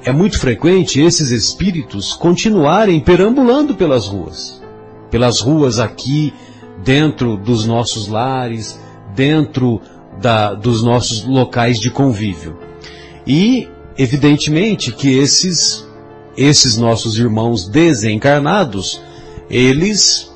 é 0.04 0.12
muito 0.12 0.38
frequente 0.38 1.00
esses 1.00 1.32
espíritos 1.32 2.14
continuarem 2.14 3.00
perambulando 3.00 3.74
pelas 3.74 4.06
ruas. 4.06 4.62
Pelas 5.10 5.40
ruas 5.40 5.80
aqui, 5.80 6.34
dentro 6.84 7.38
dos 7.38 7.66
nossos 7.66 8.10
lares, 8.10 8.78
dentro 9.16 9.82
da, 10.22 10.54
dos 10.54 10.84
nossos 10.84 11.24
locais 11.26 11.80
de 11.80 11.90
convívio. 11.90 12.58
E, 13.26 13.68
evidentemente, 13.98 14.92
que 14.92 15.18
esses 15.18 15.88
esses 16.38 16.78
nossos 16.78 17.18
irmãos 17.18 17.68
desencarnados, 17.68 19.02
eles, 19.50 20.32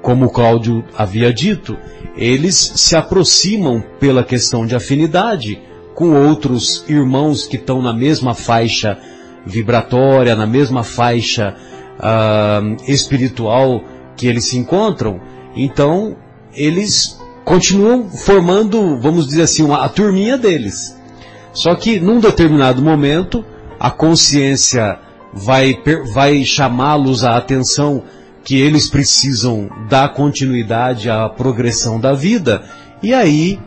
como 0.00 0.26
o 0.26 0.30
Cláudio 0.30 0.84
havia 0.96 1.32
dito, 1.32 1.76
eles 2.16 2.54
se 2.54 2.96
aproximam 2.96 3.82
pela 3.98 4.24
questão 4.24 4.66
de 4.66 4.74
afinidade 4.74 5.60
com 5.94 6.14
outros 6.14 6.84
irmãos 6.88 7.46
que 7.46 7.56
estão 7.56 7.82
na 7.82 7.92
mesma 7.92 8.34
faixa 8.34 8.98
vibratória, 9.44 10.36
na 10.36 10.46
mesma 10.46 10.84
faixa 10.84 11.56
uh, 11.98 12.90
espiritual 12.90 13.82
que 14.16 14.26
eles 14.26 14.46
se 14.46 14.56
encontram. 14.56 15.20
Então, 15.56 16.16
eles 16.54 17.20
continuam 17.44 18.08
formando, 18.08 18.98
vamos 18.98 19.26
dizer 19.26 19.42
assim, 19.42 19.62
uma, 19.62 19.84
a 19.84 19.88
turminha 19.88 20.38
deles. 20.38 20.96
Só 21.52 21.74
que 21.74 22.00
num 22.00 22.20
determinado 22.20 22.82
momento, 22.82 23.44
a 23.78 23.90
consciência 23.90 24.98
vai, 25.32 25.76
vai 26.12 26.44
chamá-los 26.44 27.24
à 27.24 27.36
atenção 27.36 28.02
que 28.44 28.56
eles 28.56 28.88
precisam 28.88 29.68
dar 29.88 30.12
continuidade 30.14 31.08
à 31.08 31.28
progressão 31.28 32.00
da 32.00 32.12
vida, 32.12 32.64
e 33.02 33.14
aí 33.14 33.58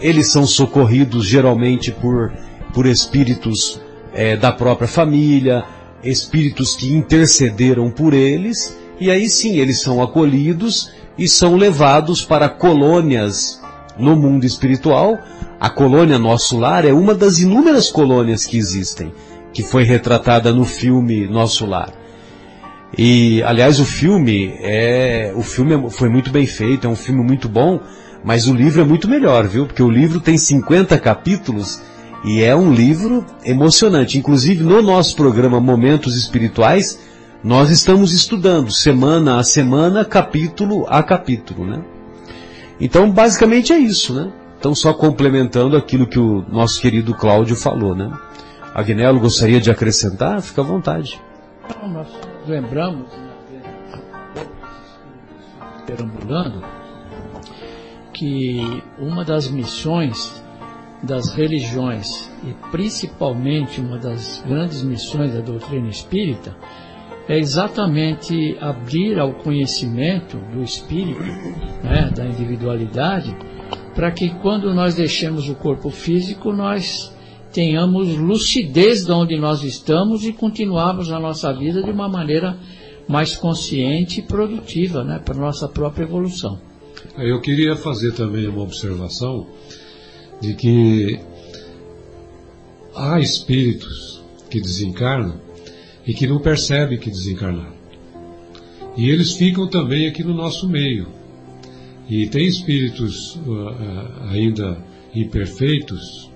eles 0.00 0.28
são 0.28 0.46
socorridos 0.46 1.26
geralmente 1.26 1.92
por, 1.92 2.32
por 2.72 2.86
espíritos 2.86 3.80
é, 4.12 4.36
da 4.36 4.50
própria 4.50 4.88
família, 4.88 5.64
espíritos 6.02 6.74
que 6.74 6.92
intercederam 6.92 7.90
por 7.90 8.12
eles, 8.12 8.76
e 9.00 9.10
aí 9.10 9.28
sim 9.28 9.58
eles 9.58 9.80
são 9.80 10.02
acolhidos 10.02 10.92
e 11.16 11.28
são 11.28 11.56
levados 11.56 12.24
para 12.24 12.48
colônias 12.48 13.60
no 13.98 14.16
mundo 14.16 14.44
espiritual. 14.44 15.18
A 15.60 15.70
colônia 15.70 16.18
Nosso 16.18 16.58
Lar 16.58 16.84
é 16.84 16.92
uma 16.92 17.14
das 17.14 17.38
inúmeras 17.38 17.90
colônias 17.90 18.44
que 18.44 18.58
existem 18.58 19.12
que 19.54 19.62
foi 19.62 19.84
retratada 19.84 20.52
no 20.52 20.64
filme 20.64 21.28
Nosso 21.28 21.64
Lar. 21.64 21.92
E, 22.98 23.42
aliás, 23.44 23.78
o 23.78 23.84
filme 23.84 24.52
é, 24.60 25.32
o 25.34 25.42
filme 25.42 25.90
foi 25.90 26.08
muito 26.08 26.30
bem 26.30 26.46
feito, 26.46 26.86
é 26.86 26.90
um 26.90 26.96
filme 26.96 27.22
muito 27.22 27.48
bom, 27.48 27.80
Mas 28.24 28.48
o 28.48 28.54
livro 28.54 28.80
é 28.80 28.84
muito 28.84 29.06
melhor, 29.06 29.46
viu? 29.46 29.66
Porque 29.66 29.82
o 29.82 29.90
livro 29.90 30.18
tem 30.18 30.38
50 30.38 30.98
capítulos 30.98 31.82
e 32.24 32.42
é 32.42 32.56
um 32.56 32.72
livro 32.72 33.24
emocionante. 33.44 34.16
Inclusive, 34.16 34.64
no 34.64 34.80
nosso 34.80 35.14
programa 35.14 35.60
Momentos 35.60 36.16
Espirituais, 36.16 36.98
nós 37.44 37.68
estamos 37.68 38.14
estudando 38.14 38.72
semana 38.72 39.38
a 39.38 39.44
semana, 39.44 40.02
capítulo 40.02 40.86
a 40.88 41.02
capítulo, 41.02 41.66
né? 41.66 41.84
Então, 42.80 43.10
basicamente 43.10 43.70
é 43.70 43.76
isso, 43.76 44.14
né? 44.14 44.32
Então, 44.58 44.74
só 44.74 44.94
complementando 44.94 45.76
aquilo 45.76 46.06
que 46.06 46.18
o 46.18 46.42
nosso 46.48 46.80
querido 46.80 47.14
Cláudio 47.14 47.54
falou, 47.54 47.94
né? 47.94 48.10
Agnello 48.74 49.20
gostaria 49.20 49.60
de 49.60 49.70
acrescentar? 49.70 50.40
Fica 50.40 50.62
à 50.62 50.64
vontade. 50.64 51.20
Então, 51.68 51.86
nós 51.86 52.08
lembramos, 52.48 53.08
perambulando, 55.86 56.64
que 58.14 58.82
uma 58.98 59.22
das 59.22 59.48
missões 59.48 60.42
das 61.02 61.34
religiões 61.34 62.30
e 62.42 62.54
principalmente 62.70 63.82
uma 63.82 63.98
das 63.98 64.42
grandes 64.46 64.82
missões 64.82 65.34
da 65.34 65.40
doutrina 65.40 65.88
espírita 65.90 66.56
é 67.28 67.38
exatamente 67.38 68.56
abrir 68.60 69.18
ao 69.18 69.32
conhecimento 69.34 70.36
do 70.52 70.62
espírito, 70.62 71.22
né, 71.82 72.10
da 72.14 72.26
individualidade, 72.26 73.34
para 73.94 74.10
que 74.10 74.28
quando 74.40 74.74
nós 74.74 74.94
deixemos 74.94 75.48
o 75.48 75.54
corpo 75.54 75.88
físico 75.88 76.52
nós 76.52 77.14
tenhamos 77.52 78.16
lucidez 78.16 79.04
de 79.06 79.12
onde 79.12 79.38
nós 79.38 79.62
estamos 79.62 80.24
e 80.24 80.32
continuarmos 80.32 81.10
a 81.12 81.20
nossa 81.20 81.52
vida 81.52 81.82
de 81.82 81.90
uma 81.90 82.08
maneira 82.08 82.58
mais 83.06 83.36
consciente 83.36 84.20
e 84.20 84.22
produtiva, 84.22 85.04
né, 85.04 85.20
para 85.24 85.34
nossa 85.34 85.68
própria 85.68 86.04
evolução. 86.04 86.58
Eu 87.16 87.40
queria 87.40 87.76
fazer 87.76 88.12
também 88.12 88.48
uma 88.48 88.62
observação 88.62 89.46
de 90.40 90.54
que 90.54 91.20
há 92.94 93.20
espíritos 93.20 94.22
que 94.50 94.60
desencarnam 94.60 95.43
e 96.06 96.12
que 96.12 96.26
não 96.26 96.38
percebem 96.38 96.98
que 96.98 97.10
desencarnaram. 97.10 97.74
E 98.96 99.10
eles 99.10 99.34
ficam 99.34 99.68
também 99.68 100.06
aqui 100.06 100.22
no 100.22 100.34
nosso 100.34 100.68
meio. 100.68 101.08
E 102.08 102.26
tem 102.26 102.46
espíritos 102.46 103.36
uh, 103.36 104.28
ainda 104.30 104.78
imperfeitos 105.14 106.30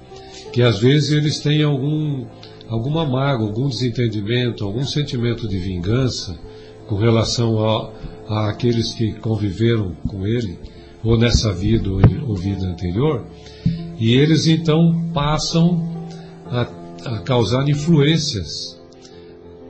que 0.53 0.63
às 0.63 0.79
vezes 0.79 1.13
eles 1.13 1.41
têm 1.41 1.63
algum, 1.63 2.27
alguma 2.69 3.05
mágoa, 3.05 3.47
algum 3.47 3.69
desentendimento, 3.69 4.65
algum 4.65 4.85
sentimento 4.85 5.47
de 5.47 5.59
vingança 5.59 6.39
com 6.87 6.97
relação 6.97 7.63
a, 7.63 7.93
a 8.29 8.49
aqueles 8.49 8.95
que 8.95 9.13
conviveram 9.13 9.95
com 10.09 10.27
ele, 10.27 10.59
ou 11.05 11.19
nessa 11.19 11.53
vida 11.53 11.91
ou, 11.91 12.01
ou 12.27 12.35
vida 12.35 12.67
anterior, 12.67 13.27
e 13.99 14.15
eles 14.15 14.47
então 14.47 15.11
passam 15.13 16.07
a, 16.47 16.63
a 17.05 17.19
causar 17.19 17.69
influências 17.69 18.78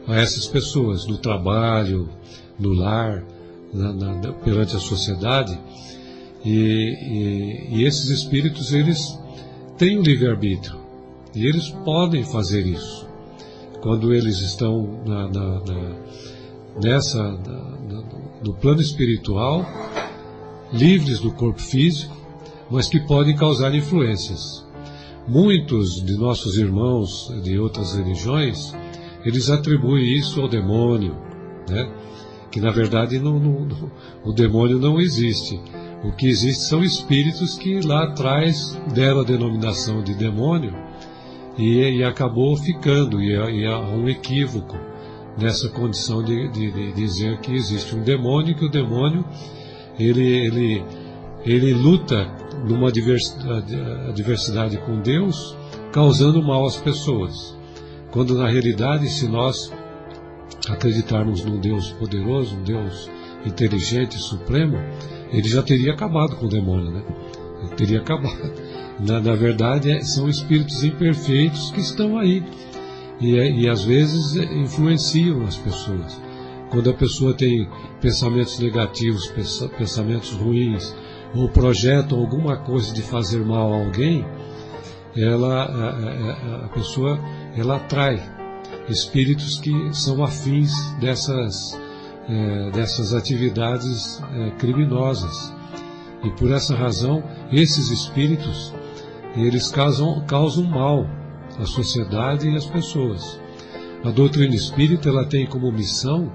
a 0.09 0.16
essas 0.16 0.46
pessoas 0.46 1.06
no 1.06 1.18
trabalho, 1.18 2.09
no 2.59 2.72
lar, 2.72 3.24
na, 3.72 3.92
na, 3.92 4.32
perante 4.32 4.74
a 4.74 4.80
sociedade. 4.80 5.59
E, 6.44 6.50
e, 6.50 7.76
e, 7.76 7.84
esses 7.84 8.09
espíritos 8.09 8.72
eles 8.72 9.18
têm 9.76 9.98
o 9.98 10.02
livre-arbítrio 10.02 10.78
e 11.34 11.46
eles 11.46 11.68
podem 11.84 12.24
fazer 12.24 12.66
isso 12.66 13.06
quando 13.80 14.12
eles 14.14 14.40
estão 14.40 15.02
na, 15.04 15.28
nessa 16.82 17.22
no 18.42 18.54
plano 18.54 18.80
espiritual 18.80 19.66
livres 20.72 21.18
do 21.18 21.32
corpo 21.32 21.61
físico 21.61 22.18
mas 22.70 22.88
que 22.88 23.00
podem 23.00 23.34
causar 23.34 23.74
influências. 23.74 24.66
Muitos 25.26 26.02
de 26.04 26.16
nossos 26.16 26.56
irmãos 26.56 27.28
de 27.42 27.59
outras 27.59 27.94
religiões, 27.94 28.74
eles 29.29 29.51
atribuem 29.51 30.16
isso 30.16 30.41
ao 30.41 30.49
demônio, 30.49 31.14
né? 31.68 31.93
que 32.51 32.61
na 32.61 32.70
verdade 32.70 33.18
não, 33.18 33.39
não, 33.39 33.68
o 34.24 34.33
demônio 34.33 34.79
não 34.79 34.99
existe. 34.99 35.61
O 36.03 36.12
que 36.12 36.26
existe 36.26 36.64
são 36.64 36.83
espíritos 36.83 37.59
que 37.59 37.81
lá 37.81 38.05
atrás 38.05 38.81
deram 38.95 39.20
a 39.20 39.24
denominação 39.24 40.03
de 40.03 40.14
demônio 40.14 40.74
e, 41.59 41.99
e 41.99 42.05
acabou 42.05 42.57
ficando, 42.57 43.20
e, 43.20 43.33
e 43.33 43.66
há 43.66 43.79
um 43.79 44.09
equívoco 44.09 44.76
nessa 45.37 45.68
condição 45.68 46.22
de, 46.22 46.49
de, 46.49 46.70
de, 46.70 46.93
dizer 46.93 47.39
que 47.41 47.53
existe 47.53 47.95
um 47.95 48.03
demônio, 48.03 48.55
que 48.55 48.64
o 48.64 48.70
demônio 48.70 49.24
ele, 49.99 50.26
ele, 50.26 50.85
ele 51.45 51.74
luta 51.74 52.31
numa 52.66 52.89
adversidade 52.89 54.79
com 54.79 55.01
Deus, 55.01 55.57
causando 55.93 56.43
mal 56.43 56.64
às 56.64 56.76
pessoas. 56.76 57.57
Quando 58.11 58.36
na 58.36 58.48
realidade, 58.48 59.09
se 59.09 59.28
nós 59.28 59.72
acreditarmos 60.68 61.44
num 61.44 61.59
Deus 61.59 61.90
poderoso, 61.92 62.56
um 62.56 62.62
Deus 62.62 63.11
inteligente 63.44 64.18
supremo, 64.18 64.76
ele 65.30 65.48
já 65.48 65.62
teria 65.62 65.92
acabado 65.92 66.36
com 66.36 66.46
o 66.46 66.48
demônio, 66.48 66.90
né? 66.90 67.02
Ele 67.62 67.74
teria 67.74 68.00
acabado. 68.00 68.52
Na, 68.98 69.20
na 69.20 69.36
verdade, 69.36 69.92
é, 69.92 70.00
são 70.00 70.28
espíritos 70.28 70.82
imperfeitos 70.82 71.70
que 71.70 71.78
estão 71.78 72.18
aí 72.18 72.42
e, 73.20 73.36
e 73.36 73.68
às 73.68 73.84
vezes 73.84 74.34
influenciam 74.34 75.44
as 75.44 75.56
pessoas. 75.56 76.20
Quando 76.68 76.90
a 76.90 76.94
pessoa 76.94 77.32
tem 77.32 77.68
pensamentos 78.00 78.59
negativos, 78.59 79.32
pensamentos 79.78 80.32
ruins, 80.32 80.96
ou 81.32 81.48
projetam 81.48 82.18
alguma 82.18 82.56
coisa 82.56 82.92
de 82.92 83.02
fazer 83.02 83.44
mal 83.44 83.72
a 83.72 83.76
alguém, 83.76 84.26
ela, 85.16 85.62
a, 85.62 85.90
a, 85.90 86.64
a 86.66 86.68
pessoa 86.68 87.20
ela 87.59 87.76
atrai 87.76 88.22
espíritos 88.88 89.59
que 89.59 89.72
são 89.92 90.22
afins 90.22 90.72
dessas, 91.00 91.78
é, 92.28 92.70
dessas 92.70 93.14
atividades 93.14 94.22
é, 94.34 94.50
criminosas. 94.52 95.54
E 96.24 96.30
por 96.30 96.50
essa 96.50 96.74
razão, 96.74 97.22
esses 97.52 97.90
espíritos, 97.90 98.74
eles 99.36 99.70
causam, 99.70 100.24
causam 100.26 100.64
mal 100.64 101.06
à 101.59 101.64
sociedade 101.64 102.48
e 102.48 102.56
às 102.56 102.66
pessoas. 102.66 103.40
A 104.04 104.11
doutrina 104.11 104.54
espírita 104.54 105.09
ela 105.09 105.24
tem 105.24 105.47
como 105.47 105.70
missão 105.70 106.32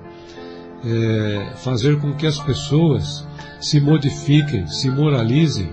é, 0.86 1.54
fazer 1.58 2.00
com 2.00 2.14
que 2.14 2.28
as 2.28 2.40
pessoas 2.40 3.26
se 3.60 3.80
modifiquem, 3.80 4.68
se 4.68 4.90
moralizem, 4.90 5.70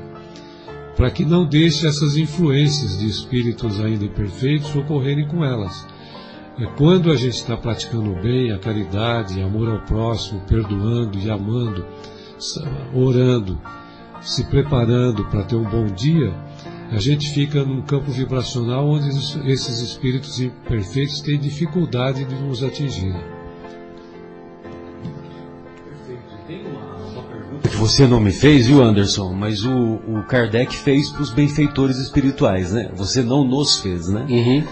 para 1.00 1.10
que 1.10 1.24
não 1.24 1.46
deixe 1.46 1.86
essas 1.86 2.14
influências 2.18 2.98
de 2.98 3.08
espíritos 3.08 3.80
ainda 3.80 4.04
imperfeitos 4.04 4.76
ocorrerem 4.76 5.26
com 5.26 5.42
elas. 5.42 5.86
É 6.58 6.66
quando 6.76 7.10
a 7.10 7.16
gente 7.16 7.36
está 7.36 7.56
praticando 7.56 8.12
o 8.12 8.20
bem, 8.20 8.52
a 8.52 8.58
caridade, 8.58 9.40
amor 9.40 9.70
ao 9.70 9.80
próximo, 9.80 10.42
perdoando 10.46 11.18
e 11.18 11.30
amando, 11.30 11.86
orando, 12.92 13.58
se 14.20 14.44
preparando 14.44 15.24
para 15.30 15.42
ter 15.42 15.56
um 15.56 15.64
bom 15.64 15.86
dia, 15.86 16.34
a 16.90 16.98
gente 16.98 17.32
fica 17.32 17.64
num 17.64 17.80
campo 17.80 18.10
vibracional 18.10 18.86
onde 18.86 19.08
esses 19.50 19.80
espíritos 19.80 20.38
imperfeitos 20.38 21.22
têm 21.22 21.40
dificuldade 21.40 22.26
de 22.26 22.34
nos 22.34 22.62
atingirem. 22.62 23.39
Você 27.80 28.06
não 28.06 28.20
me 28.20 28.30
fez, 28.30 28.66
viu, 28.66 28.82
Anderson? 28.82 29.32
Mas 29.32 29.64
o, 29.64 29.72
o 30.06 30.22
Kardec 30.28 30.76
fez 30.76 31.08
para 31.08 31.22
os 31.22 31.30
benfeitores 31.30 31.96
espirituais, 31.96 32.72
né? 32.72 32.90
Você 32.94 33.22
não 33.22 33.42
nos 33.42 33.80
fez, 33.80 34.06
né? 34.06 34.26
Uhum. 34.28 34.64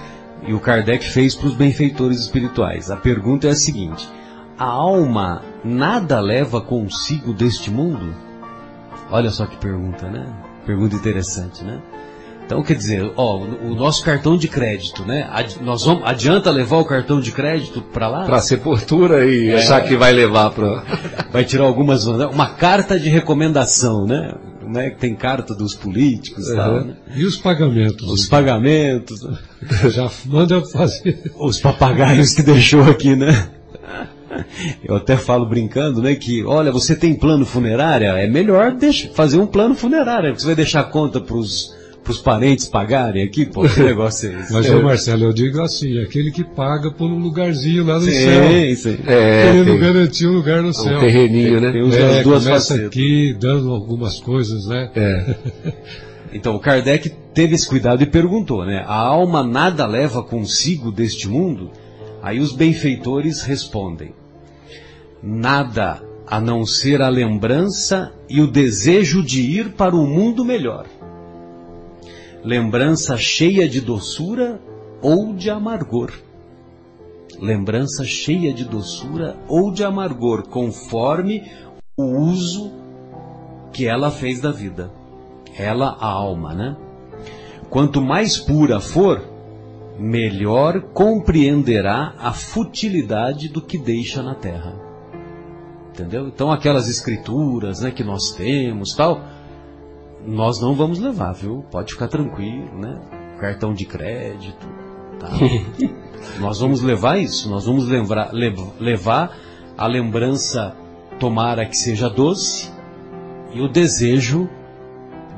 E 0.46 0.52
o 0.52 0.60
Kardec 0.60 1.08
fez 1.08 1.34
para 1.34 1.46
os 1.46 1.54
benfeitores 1.54 2.18
espirituais. 2.18 2.90
A 2.90 2.98
pergunta 2.98 3.46
é 3.46 3.52
a 3.52 3.56
seguinte: 3.56 4.06
a 4.58 4.66
alma 4.66 5.40
nada 5.64 6.20
leva 6.20 6.60
consigo 6.60 7.32
deste 7.32 7.70
mundo? 7.70 8.14
Olha 9.10 9.30
só 9.30 9.46
que 9.46 9.56
pergunta, 9.56 10.06
né? 10.10 10.26
Pergunta 10.66 10.94
interessante, 10.94 11.64
né? 11.64 11.80
Então, 12.48 12.62
quer 12.62 12.76
dizer, 12.76 13.12
ó, 13.14 13.36
o 13.36 13.74
nosso 13.74 14.02
cartão 14.02 14.34
de 14.34 14.48
crédito, 14.48 15.04
né? 15.04 15.28
Nós 15.60 15.84
vamos, 15.84 16.02
adianta 16.06 16.50
levar 16.50 16.78
o 16.78 16.84
cartão 16.86 17.20
de 17.20 17.30
crédito 17.30 17.82
para 17.82 18.08
lá? 18.08 18.24
Para 18.24 18.40
sepultura 18.40 19.26
e 19.26 19.50
é. 19.50 19.56
achar 19.56 19.82
que 19.82 19.94
vai 19.94 20.14
levar 20.14 20.50
para. 20.52 20.82
Vai 21.30 21.44
tirar 21.44 21.64
algumas. 21.64 22.06
Uma 22.06 22.48
carta 22.54 22.98
de 22.98 23.10
recomendação, 23.10 24.06
né? 24.06 24.32
né? 24.66 24.88
Tem 24.88 25.14
carta 25.14 25.54
dos 25.54 25.74
políticos 25.74 26.48
uhum. 26.48 26.56
tal, 26.56 26.84
né? 26.86 26.96
E 27.14 27.22
os 27.26 27.36
pagamentos? 27.36 28.08
Os 28.10 28.26
pagamentos. 28.26 29.20
Já 29.92 30.10
manda 30.24 30.64
fazer. 30.64 31.30
Os 31.38 31.60
papagaios 31.60 32.32
que 32.32 32.42
deixou 32.42 32.82
aqui, 32.84 33.14
né? 33.14 33.50
Eu 34.82 34.96
até 34.96 35.18
falo 35.18 35.44
brincando, 35.44 36.00
né, 36.00 36.14
que, 36.14 36.44
olha, 36.44 36.72
você 36.72 36.96
tem 36.96 37.14
plano 37.14 37.44
funerário? 37.44 38.06
É 38.06 38.26
melhor 38.26 38.72
deixa, 38.72 39.10
fazer 39.10 39.36
um 39.36 39.46
plano 39.46 39.74
funerário, 39.74 40.32
você 40.32 40.46
vai 40.46 40.54
deixar 40.54 40.84
conta 40.84 41.20
para 41.20 41.36
os 41.36 41.76
os 42.12 42.18
parentes 42.20 42.66
pagarem 42.66 43.22
aqui? 43.22 43.44
Pô, 43.46 43.62
que 43.68 43.80
negócio 43.82 44.30
é 44.30 44.40
esse? 44.40 44.52
Mas, 44.52 44.68
ô 44.70 44.82
Marcelo, 44.82 45.24
eu 45.24 45.32
digo 45.32 45.60
assim, 45.60 46.00
aquele 46.00 46.30
que 46.30 46.42
paga 46.44 46.90
por 46.90 47.10
um 47.10 47.18
lugarzinho 47.18 47.84
lá 47.84 47.94
no 47.94 48.02
sim, 48.02 48.10
céu. 48.12 48.76
sim. 48.76 48.98
É, 49.06 49.42
Querendo 49.50 49.66
tem 49.66 49.78
garantir 49.78 50.26
um 50.26 50.32
lugar 50.34 50.62
no 50.62 50.68
um 50.68 50.72
céu. 50.72 50.98
terreninho, 51.00 51.60
né? 51.60 51.72
Tem 51.72 51.82
os- 51.82 51.94
É, 51.94 52.18
as 52.18 52.24
duas 52.24 52.44
começa 52.44 52.68
facetas. 52.74 52.86
aqui 52.86 53.36
dando 53.38 53.70
algumas 53.70 54.18
coisas, 54.20 54.66
né? 54.66 54.90
É. 54.94 55.34
Então, 56.30 56.54
o 56.56 56.60
Kardec 56.60 57.08
teve 57.32 57.54
esse 57.54 57.66
cuidado 57.66 58.02
e 58.02 58.06
perguntou, 58.06 58.62
né? 58.66 58.84
A 58.86 58.96
alma 58.98 59.42
nada 59.42 59.86
leva 59.86 60.22
consigo 60.22 60.92
deste 60.92 61.26
mundo? 61.26 61.70
Aí 62.22 62.38
os 62.38 62.52
benfeitores 62.52 63.40
respondem: 63.40 64.12
Nada 65.22 66.02
a 66.26 66.38
não 66.40 66.66
ser 66.66 67.00
a 67.00 67.08
lembrança 67.08 68.12
e 68.28 68.40
o 68.42 68.46
desejo 68.46 69.22
de 69.22 69.40
ir 69.40 69.70
para 69.70 69.96
um 69.96 70.06
mundo 70.06 70.44
melhor. 70.44 70.84
Lembrança 72.44 73.16
cheia 73.16 73.68
de 73.68 73.80
doçura 73.80 74.60
ou 75.02 75.34
de 75.34 75.50
amargor. 75.50 76.12
Lembrança 77.40 78.04
cheia 78.04 78.52
de 78.52 78.64
doçura 78.64 79.36
ou 79.48 79.72
de 79.72 79.84
amargor, 79.84 80.48
conforme 80.48 81.50
o 81.96 82.04
uso 82.04 82.72
que 83.72 83.86
ela 83.86 84.10
fez 84.10 84.40
da 84.40 84.50
vida 84.50 84.90
ela 85.58 85.96
a 86.00 86.06
alma, 86.06 86.54
né? 86.54 86.76
Quanto 87.68 88.00
mais 88.00 88.38
pura 88.38 88.80
for, 88.80 89.22
melhor 89.98 90.80
compreenderá 90.94 92.14
a 92.18 92.32
futilidade 92.32 93.48
do 93.48 93.60
que 93.60 93.76
deixa 93.76 94.22
na 94.22 94.34
terra. 94.34 94.74
Entendeu? 95.90 96.28
Então 96.28 96.52
aquelas 96.52 96.88
escrituras, 96.88 97.80
né, 97.80 97.90
que 97.90 98.04
nós 98.04 98.30
temos, 98.30 98.94
tal, 98.94 99.20
nós 100.26 100.60
não 100.60 100.74
vamos 100.74 100.98
levar, 100.98 101.32
viu? 101.32 101.64
Pode 101.70 101.92
ficar 101.92 102.08
tranquilo, 102.08 102.70
né? 102.78 102.98
Cartão 103.40 103.72
de 103.72 103.84
crédito, 103.84 104.66
tal. 105.18 105.30
nós 106.40 106.58
vamos 106.60 106.82
levar 106.82 107.18
isso, 107.18 107.48
nós 107.48 107.66
vamos 107.66 107.86
lembrar, 107.88 108.32
lev- 108.32 108.72
levar 108.80 109.36
a 109.76 109.86
lembrança, 109.86 110.74
tomara 111.20 111.64
que 111.66 111.76
seja 111.76 112.08
doce, 112.10 112.70
e 113.54 113.60
o 113.60 113.68
desejo 113.68 114.48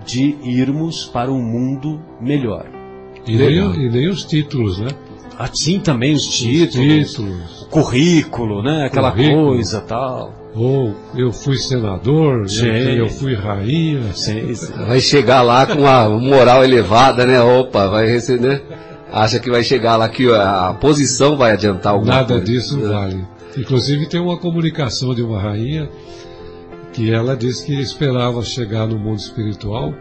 de 0.05 0.37
irmos 0.43 1.05
para 1.05 1.31
um 1.31 1.43
mundo 1.43 2.01
melhor. 2.21 2.67
E 3.27 3.37
nem, 3.37 3.57
e 3.59 3.91
nem 3.91 4.09
os 4.09 4.25
títulos, 4.25 4.79
né? 4.79 4.89
Assim 5.39 5.79
também 5.79 6.15
os 6.15 6.27
Os 6.27 6.39
títulos, 6.39 7.11
títulos. 7.11 7.63
o 7.63 7.67
currículo, 7.67 8.63
né? 8.63 8.87
Aquela 8.87 9.11
Currículo. 9.11 9.49
coisa 9.49 9.81
tal. 9.83 10.35
Ou 10.55 10.95
eu 11.15 11.33
fui 11.33 11.57
senador, 11.57 12.49
Sim. 12.49 12.67
eu, 12.67 13.09
fui 13.09 13.35
rainha. 13.35 14.13
Sim, 14.15 14.53
sim. 14.55 14.73
Vai 14.87 15.01
chegar 15.01 15.43
lá 15.43 15.65
com 15.67 15.75
uma 15.81 16.09
moral 16.09 16.65
elevada, 16.65 17.25
né? 17.25 17.41
Opa, 17.41 17.87
vai 17.87 18.07
receber, 18.07 18.49
né? 18.49 18.61
Acha 19.13 19.39
que 19.39 19.51
vai 19.51 19.63
chegar 19.63 19.97
lá 19.97 20.09
que 20.09 20.29
a 20.33 20.75
posição 20.81 21.37
vai 21.37 21.53
adiantar 21.53 21.93
alguma 21.93 22.15
Nada 22.15 22.35
coisa. 22.35 22.45
disso 22.45 22.81
vale. 22.81 23.25
Inclusive 23.57 24.07
tem 24.07 24.21
uma 24.21 24.39
comunicação 24.39 25.15
de 25.15 25.23
uma 25.23 25.41
rainha 25.41 25.89
que 26.93 27.13
ela 27.13 27.37
disse 27.37 27.65
que 27.65 27.81
esperava 27.81 28.43
chegar 28.43 28.87
no 28.87 28.99
mundo 28.99 29.19
espiritual 29.19 29.95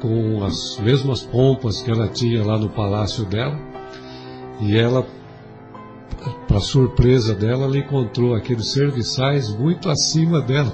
com 0.00 0.42
as 0.44 0.78
mesmas 0.82 1.22
pompas 1.22 1.80
que 1.82 1.90
ela 1.90 2.08
tinha 2.08 2.44
lá 2.44 2.58
no 2.58 2.68
palácio 2.68 3.24
dela. 3.24 3.58
E 4.60 4.76
ela, 4.76 5.06
para 6.46 6.60
surpresa 6.60 7.34
dela, 7.34 7.64
ela 7.64 7.78
encontrou 7.78 8.34
aqueles 8.34 8.72
serviçais 8.72 9.48
muito 9.54 9.88
acima 9.88 10.40
dela. 10.40 10.72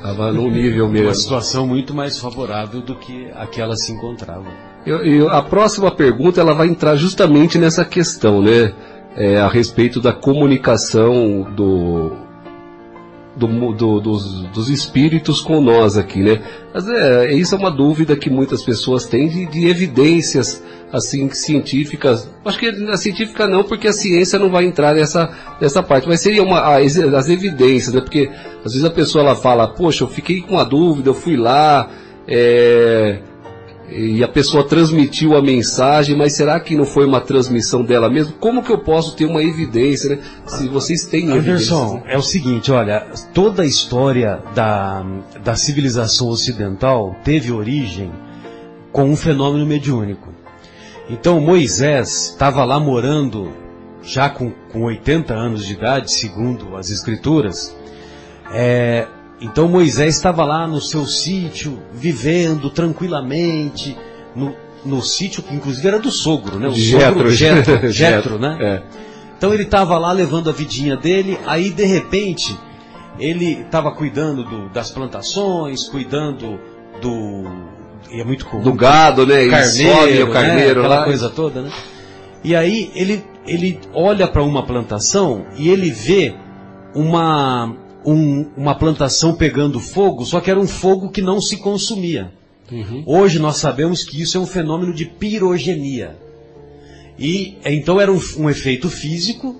Tava 0.00 0.32
num 0.32 0.50
nível 0.50 0.86
Uma 0.86 0.92
mesmo. 0.94 1.14
situação 1.14 1.66
muito 1.66 1.94
mais 1.94 2.18
favorável 2.18 2.80
do 2.80 2.96
que 2.96 3.28
aquela 3.34 3.76
se 3.76 3.92
encontrava. 3.92 4.46
Eu- 4.84 5.04
eu- 5.04 5.28
a 5.28 5.40
próxima 5.42 5.90
pergunta 5.92 6.40
ela 6.40 6.54
vai 6.54 6.66
entrar 6.66 6.96
justamente 6.96 7.56
nessa 7.56 7.84
questão, 7.84 8.42
né? 8.42 8.72
É, 9.14 9.38
a 9.38 9.46
respeito 9.48 10.00
da 10.00 10.12
comunicação 10.12 11.46
do, 11.54 12.12
do 13.36 13.46
do- 13.74 14.00
dos, 14.00 14.42
dos 14.48 14.68
espíritos 14.68 15.40
com 15.40 15.60
nós 15.60 15.96
aqui, 15.96 16.20
né? 16.20 16.42
Mas 16.74 16.88
é, 16.88 17.32
isso 17.32 17.54
é 17.54 17.58
uma 17.58 17.70
dúvida 17.70 18.16
que 18.16 18.28
muitas 18.28 18.62
pessoas 18.62 19.04
têm 19.06 19.28
de, 19.28 19.46
de 19.46 19.66
evidências 19.68 20.62
assim 20.92 21.30
científicas. 21.30 22.28
Acho 22.44 22.58
que 22.58 22.66
a 22.66 22.96
científica 22.96 23.46
não, 23.46 23.64
porque 23.64 23.88
a 23.88 23.92
ciência 23.92 24.38
não 24.38 24.50
vai 24.50 24.64
entrar 24.64 24.94
nessa, 24.94 25.30
nessa 25.60 25.82
parte. 25.82 26.06
Mas 26.06 26.20
seria 26.20 26.42
uma, 26.42 26.76
as, 26.76 26.98
as 26.98 27.28
evidências, 27.28 27.94
né? 27.94 28.00
Porque 28.00 28.30
às 28.64 28.72
vezes 28.72 28.84
a 28.84 28.90
pessoa 28.90 29.24
ela 29.24 29.34
fala, 29.34 29.68
poxa, 29.68 30.04
eu 30.04 30.08
fiquei 30.08 30.42
com 30.42 30.54
uma 30.54 30.64
dúvida, 30.64 31.08
eu 31.08 31.14
fui 31.14 31.36
lá, 31.36 31.88
é, 32.28 33.20
e 33.94 34.22
a 34.22 34.28
pessoa 34.28 34.64
transmitiu 34.64 35.36
a 35.36 35.42
mensagem, 35.42 36.16
mas 36.16 36.34
será 36.34 36.58
que 36.60 36.76
não 36.76 36.84
foi 36.84 37.04
uma 37.04 37.20
transmissão 37.20 37.82
dela 37.82 38.08
mesmo? 38.08 38.34
Como 38.34 38.62
que 38.62 38.72
eu 38.72 38.78
posso 38.78 39.16
ter 39.16 39.26
uma 39.26 39.42
evidência, 39.42 40.10
né? 40.10 40.18
Se 40.46 40.68
vocês 40.68 41.06
têm. 41.06 41.30
Anderson, 41.30 42.02
é 42.06 42.16
o 42.16 42.22
seguinte, 42.22 42.70
olha, 42.70 43.06
toda 43.34 43.62
a 43.62 43.66
história 43.66 44.40
da, 44.54 45.04
da 45.42 45.54
civilização 45.54 46.28
ocidental 46.28 47.16
teve 47.24 47.52
origem 47.52 48.10
com 48.90 49.04
um 49.04 49.16
fenômeno 49.16 49.66
mediúnico. 49.66 50.32
Então 51.12 51.38
Moisés 51.40 52.30
estava 52.30 52.64
lá 52.64 52.80
morando, 52.80 53.52
já 54.02 54.30
com, 54.30 54.50
com 54.72 54.82
80 54.84 55.34
anos 55.34 55.64
de 55.66 55.74
idade, 55.74 56.10
segundo 56.10 56.74
as 56.76 56.88
escrituras. 56.90 57.76
É, 58.50 59.06
então 59.40 59.68
Moisés 59.68 60.16
estava 60.16 60.44
lá 60.44 60.66
no 60.66 60.80
seu 60.80 61.04
sítio, 61.06 61.78
vivendo 61.92 62.70
tranquilamente, 62.70 63.96
no, 64.34 64.54
no 64.84 65.02
sítio 65.02 65.42
que 65.42 65.54
inclusive 65.54 65.86
era 65.86 65.98
do 65.98 66.10
sogro, 66.10 66.58
né? 66.58 66.68
O 66.68 66.72
Jetro, 66.74 67.12
sogro, 67.14 67.30
Jetro, 67.34 67.88
Jetro, 67.92 68.38
né? 68.38 68.56
É. 68.60 68.82
Então 69.36 69.52
ele 69.52 69.64
estava 69.64 69.98
lá 69.98 70.12
levando 70.12 70.48
a 70.48 70.52
vidinha 70.52 70.96
dele, 70.96 71.38
aí 71.46 71.70
de 71.70 71.84
repente 71.84 72.58
ele 73.18 73.60
estava 73.60 73.92
cuidando 73.92 74.44
do- 74.44 74.68
das 74.70 74.90
plantações, 74.90 75.88
cuidando 75.88 76.58
do. 77.02 77.44
E 78.10 78.20
é 78.20 78.24
muito 78.24 78.44
comum. 78.46 78.62
Do 78.62 78.72
gado, 78.72 79.26
né? 79.26 79.48
Carneiro, 79.48 79.96
sobe 80.00 80.22
o 80.22 80.30
carneiro 80.32 80.80
né? 80.80 80.86
Aquela 80.86 81.00
lá. 81.00 81.04
coisa 81.04 81.30
toda, 81.30 81.62
né? 81.62 81.72
E 82.44 82.54
aí 82.56 82.90
ele, 82.94 83.24
ele 83.46 83.78
olha 83.94 84.26
para 84.26 84.42
uma 84.42 84.64
plantação 84.66 85.46
e 85.56 85.68
ele 85.68 85.90
vê 85.90 86.34
uma, 86.94 87.74
um- 88.04 88.46
uma 88.56 88.74
plantação 88.74 89.34
pegando 89.34 89.78
fogo, 89.80 90.24
só 90.24 90.40
que 90.40 90.50
era 90.50 90.58
um 90.60 90.66
fogo 90.66 91.10
que 91.10 91.22
não 91.22 91.40
se 91.40 91.56
consumia. 91.58 92.32
Hoje 93.06 93.38
nós 93.38 93.56
sabemos 93.58 94.02
que 94.02 94.20
isso 94.22 94.38
é 94.38 94.40
um 94.40 94.46
fenômeno 94.46 94.94
de 94.94 95.04
pirogenia. 95.04 96.16
E 97.18 97.58
então 97.64 98.00
era 98.00 98.10
um, 98.10 98.18
um 98.38 98.48
efeito 98.50 98.88
físico 98.88 99.56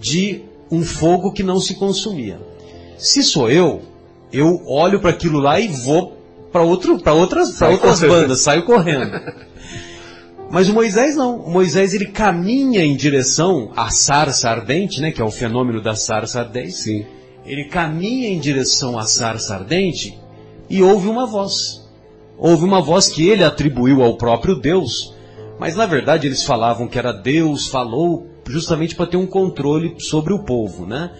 de 0.00 0.42
um 0.70 0.82
fogo 0.82 1.32
que 1.32 1.42
não 1.42 1.60
se 1.60 1.74
consumia. 1.74 2.40
Se 2.98 3.22
sou 3.22 3.50
eu, 3.50 3.82
eu 4.32 4.62
olho 4.66 5.00
para 5.00 5.10
aquilo 5.10 5.38
lá 5.38 5.60
e 5.60 5.68
vou 5.68 6.15
para 6.56 6.62
outro, 6.62 6.98
para 6.98 7.12
outras, 7.12 7.58
para 7.58 7.68
outras 7.68 8.00
correndo. 8.00 8.22
bandas, 8.22 8.40
saio 8.40 8.62
correndo. 8.64 9.20
Mas 10.50 10.70
o 10.70 10.72
Moisés 10.72 11.14
não. 11.14 11.36
O 11.36 11.50
Moisés 11.50 11.92
ele 11.92 12.06
caminha 12.06 12.82
em 12.82 12.96
direção 12.96 13.72
à 13.76 13.90
sarça 13.90 14.48
ardente, 14.48 15.02
né, 15.02 15.10
que 15.10 15.20
é 15.20 15.24
o 15.24 15.30
fenômeno 15.30 15.82
da 15.82 15.94
sarça 15.94 16.40
ardente. 16.40 16.72
Sim. 16.72 17.04
Ele 17.44 17.64
caminha 17.64 18.30
em 18.30 18.38
direção 18.38 18.98
à 18.98 19.02
sarça 19.02 19.54
ardente 19.54 20.18
e 20.70 20.82
ouve 20.82 21.08
uma 21.08 21.26
voz. 21.26 21.86
Houve 22.38 22.64
uma 22.64 22.80
voz 22.80 23.08
que 23.08 23.28
ele 23.28 23.44
atribuiu 23.44 24.02
ao 24.02 24.16
próprio 24.16 24.54
Deus, 24.58 25.14
mas 25.58 25.76
na 25.76 25.84
verdade 25.84 26.26
eles 26.26 26.42
falavam 26.42 26.88
que 26.88 26.98
era 26.98 27.12
Deus, 27.12 27.66
falou 27.66 28.28
justamente 28.46 28.94
para 28.94 29.06
ter 29.06 29.18
um 29.18 29.26
controle 29.26 29.96
sobre 29.98 30.32
o 30.32 30.42
povo, 30.42 30.86
né? 30.86 31.10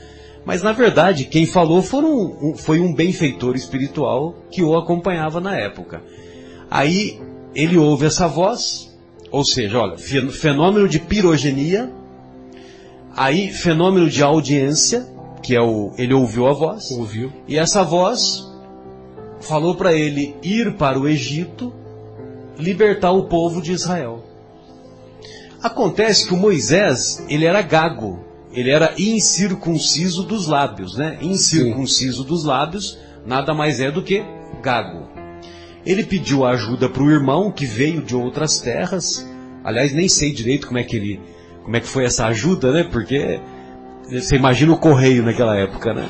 Mas 0.46 0.62
na 0.62 0.72
verdade 0.72 1.24
quem 1.26 1.44
falou 1.44 1.82
foram, 1.82 2.54
foi 2.56 2.80
um 2.80 2.94
benfeitor 2.94 3.54
espiritual 3.56 4.32
que 4.50 4.62
o 4.62 4.76
acompanhava 4.76 5.40
na 5.40 5.56
época. 5.58 6.02
Aí 6.70 7.20
ele 7.54 7.76
ouve 7.76 8.06
essa 8.06 8.28
voz, 8.28 8.96
ou 9.30 9.44
seja, 9.44 9.78
olha, 9.80 9.98
fe- 9.98 10.30
fenômeno 10.30 10.88
de 10.88 11.00
pirogenia, 11.00 11.92
aí 13.14 13.50
fenômeno 13.52 14.08
de 14.08 14.22
audiência, 14.22 15.06
que 15.42 15.54
é 15.54 15.60
o, 15.60 15.92
ele 15.98 16.14
ouviu 16.14 16.46
a 16.46 16.52
voz, 16.52 16.90
Ouviu? 16.92 17.32
e 17.48 17.58
essa 17.58 17.82
voz 17.82 18.44
falou 19.40 19.74
para 19.74 19.92
ele 19.92 20.34
ir 20.42 20.74
para 20.76 20.98
o 20.98 21.08
Egito, 21.08 21.72
libertar 22.58 23.10
o 23.12 23.24
povo 23.24 23.60
de 23.60 23.72
Israel. 23.72 24.22
Acontece 25.62 26.26
que 26.28 26.34
o 26.34 26.36
Moisés, 26.36 27.24
ele 27.28 27.44
era 27.44 27.60
gago, 27.62 28.20
ele 28.56 28.70
era 28.70 28.94
incircunciso 28.96 30.22
dos 30.22 30.46
lábios, 30.46 30.96
né? 30.96 31.18
Incircunciso 31.20 32.24
dos 32.24 32.42
lábios, 32.42 32.98
nada 33.26 33.52
mais 33.52 33.80
é 33.80 33.90
do 33.90 34.02
que 34.02 34.24
gago. 34.62 35.06
Ele 35.84 36.02
pediu 36.02 36.42
ajuda 36.42 36.88
para 36.88 37.02
o 37.02 37.10
irmão 37.10 37.52
que 37.52 37.66
veio 37.66 38.00
de 38.02 38.16
outras 38.16 38.58
terras. 38.58 39.28
Aliás, 39.62 39.92
nem 39.92 40.08
sei 40.08 40.32
direito 40.32 40.66
como 40.66 40.78
é 40.78 40.84
que 40.84 40.96
ele, 40.96 41.20
como 41.62 41.76
é 41.76 41.80
que 41.80 41.86
foi 41.86 42.04
essa 42.06 42.26
ajuda, 42.28 42.72
né? 42.72 42.84
Porque 42.90 43.38
você 44.10 44.36
imagina 44.36 44.72
o 44.72 44.78
correio 44.78 45.22
naquela 45.22 45.54
época, 45.54 45.92
né? 45.92 46.08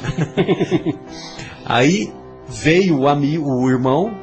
Aí 1.66 2.12
veio 2.48 3.00
o 3.00 3.08
amigo, 3.08 3.50
o 3.50 3.68
irmão, 3.68 4.16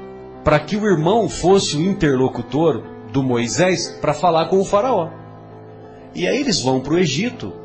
para 0.46 0.62
que 0.62 0.78
o 0.78 0.86
irmão 0.86 1.28
fosse 1.28 1.76
o 1.76 1.82
interlocutor 1.82 2.82
do 3.12 3.22
Moisés 3.22 3.90
para 4.00 4.14
falar 4.14 4.46
com 4.48 4.62
o 4.62 4.66
faraó. 4.66 5.10
E 6.16 6.28
aí 6.28 6.40
eles 6.40 6.62
vão 6.62 6.80
para 6.80 6.94
o 6.94 7.00
Egito 7.00 7.63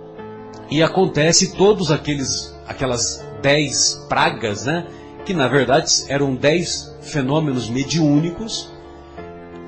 e 0.71 0.83
acontece 0.83 1.57
todos 1.57 1.91
aqueles 1.91 2.55
aquelas 2.67 3.27
dez 3.41 4.05
pragas, 4.09 4.65
né? 4.65 4.87
Que 5.25 5.33
na 5.33 5.49
verdade 5.49 6.05
eram 6.09 6.35
dez 6.35 6.97
fenômenos 7.01 7.69
mediúnicos 7.69 8.71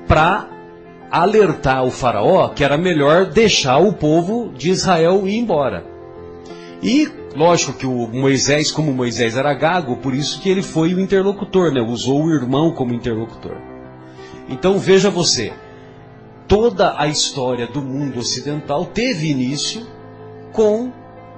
para 0.07 0.47
alertar 1.09 1.83
o 1.83 1.91
faraó 1.91 2.49
que 2.49 2.63
era 2.63 2.77
melhor 2.77 3.25
deixar 3.25 3.77
o 3.79 3.93
povo 3.93 4.51
de 4.55 4.69
Israel 4.69 5.27
ir 5.27 5.37
embora. 5.37 5.85
E 6.83 7.09
lógico 7.35 7.73
que 7.73 7.85
o 7.85 8.07
Moisés, 8.07 8.71
como 8.71 8.93
Moisés 8.93 9.37
era 9.37 9.53
gago, 9.53 9.97
por 9.97 10.13
isso 10.13 10.41
que 10.41 10.49
ele 10.49 10.61
foi 10.61 10.93
o 10.93 10.99
interlocutor, 10.99 11.71
né? 11.71 11.81
Usou 11.81 12.25
o 12.25 12.33
irmão 12.33 12.71
como 12.71 12.93
interlocutor. 12.93 13.55
Então 14.49 14.77
veja 14.77 15.09
você, 15.09 15.53
toda 16.47 16.95
a 16.97 17.07
história 17.07 17.67
do 17.67 17.81
mundo 17.81 18.19
ocidental 18.19 18.85
teve 18.85 19.29
início 19.29 19.85
com 20.51 20.91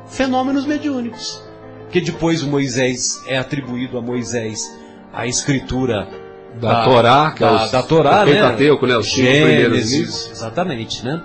fenômenos 0.08 0.66
mediúnicos. 0.66 1.44
Que 1.90 2.02
depois 2.02 2.42
o 2.44 2.48
Moisés 2.48 3.24
é 3.28 3.38
atribuído 3.38 3.98
a 3.98 4.02
Moisés 4.02 4.80
a 5.12 5.28
escritura 5.28 6.08
da, 6.60 6.74
da 6.74 6.84
Torá, 6.84 7.32
que 7.32 7.44
é 7.44 7.48
da, 7.48 7.54
é 7.54 7.66
os, 7.66 7.72
da 7.72 7.84
Torá, 7.84 8.26
né? 8.26 8.34
Pentateuco, 8.34 8.88
né? 8.88 8.98
Os 8.98 9.08
Gênesis, 9.08 10.32
exatamente, 10.32 11.06
né? 11.06 11.22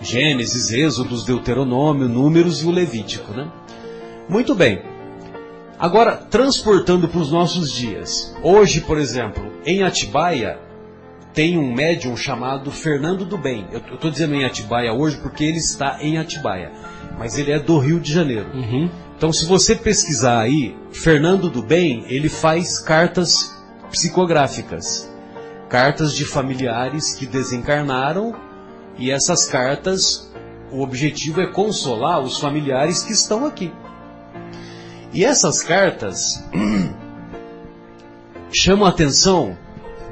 Gênesis, 0.00 0.70
Êxodos, 0.72 1.24
Deuteronômio, 1.24 2.08
Números 2.08 2.62
e 2.62 2.66
o 2.66 2.70
Levítico, 2.70 3.32
né? 3.32 3.48
Muito 4.28 4.54
bem. 4.54 4.82
Agora, 5.78 6.16
transportando 6.16 7.08
para 7.08 7.20
os 7.20 7.30
nossos 7.30 7.72
dias. 7.72 8.34
Hoje, 8.42 8.80
por 8.80 8.98
exemplo, 8.98 9.52
em 9.66 9.82
Atibaia, 9.82 10.58
tem 11.32 11.58
um 11.58 11.74
médium 11.74 12.16
chamado 12.16 12.70
Fernando 12.70 13.24
do 13.24 13.36
Bem. 13.36 13.66
Eu 13.72 13.80
estou 13.80 14.10
dizendo 14.10 14.34
em 14.34 14.44
Atibaia 14.44 14.92
hoje 14.92 15.16
porque 15.16 15.44
ele 15.44 15.58
está 15.58 15.98
em 16.00 16.16
Atibaia. 16.16 16.70
Mas 17.18 17.38
ele 17.38 17.52
é 17.52 17.58
do 17.58 17.78
Rio 17.78 18.00
de 18.00 18.12
Janeiro. 18.12 18.46
Uhum. 18.54 18.90
Então, 19.16 19.32
se 19.32 19.46
você 19.46 19.74
pesquisar 19.74 20.40
aí, 20.40 20.76
Fernando 20.92 21.48
do 21.48 21.62
Bem, 21.62 22.04
ele 22.08 22.28
faz 22.28 22.78
cartas 22.78 23.54
psicográficas. 23.90 25.10
Cartas 25.68 26.14
de 26.14 26.24
familiares 26.24 27.14
que 27.14 27.26
desencarnaram 27.26 28.34
e 28.98 29.10
essas 29.10 29.46
cartas, 29.46 30.32
o 30.70 30.82
objetivo 30.82 31.40
é 31.40 31.46
consolar 31.46 32.20
os 32.20 32.38
familiares 32.38 33.02
que 33.02 33.12
estão 33.12 33.44
aqui. 33.44 33.72
E 35.12 35.24
essas 35.24 35.62
cartas 35.62 36.44
chamam 38.52 38.86
a 38.86 38.90
atenção 38.90 39.56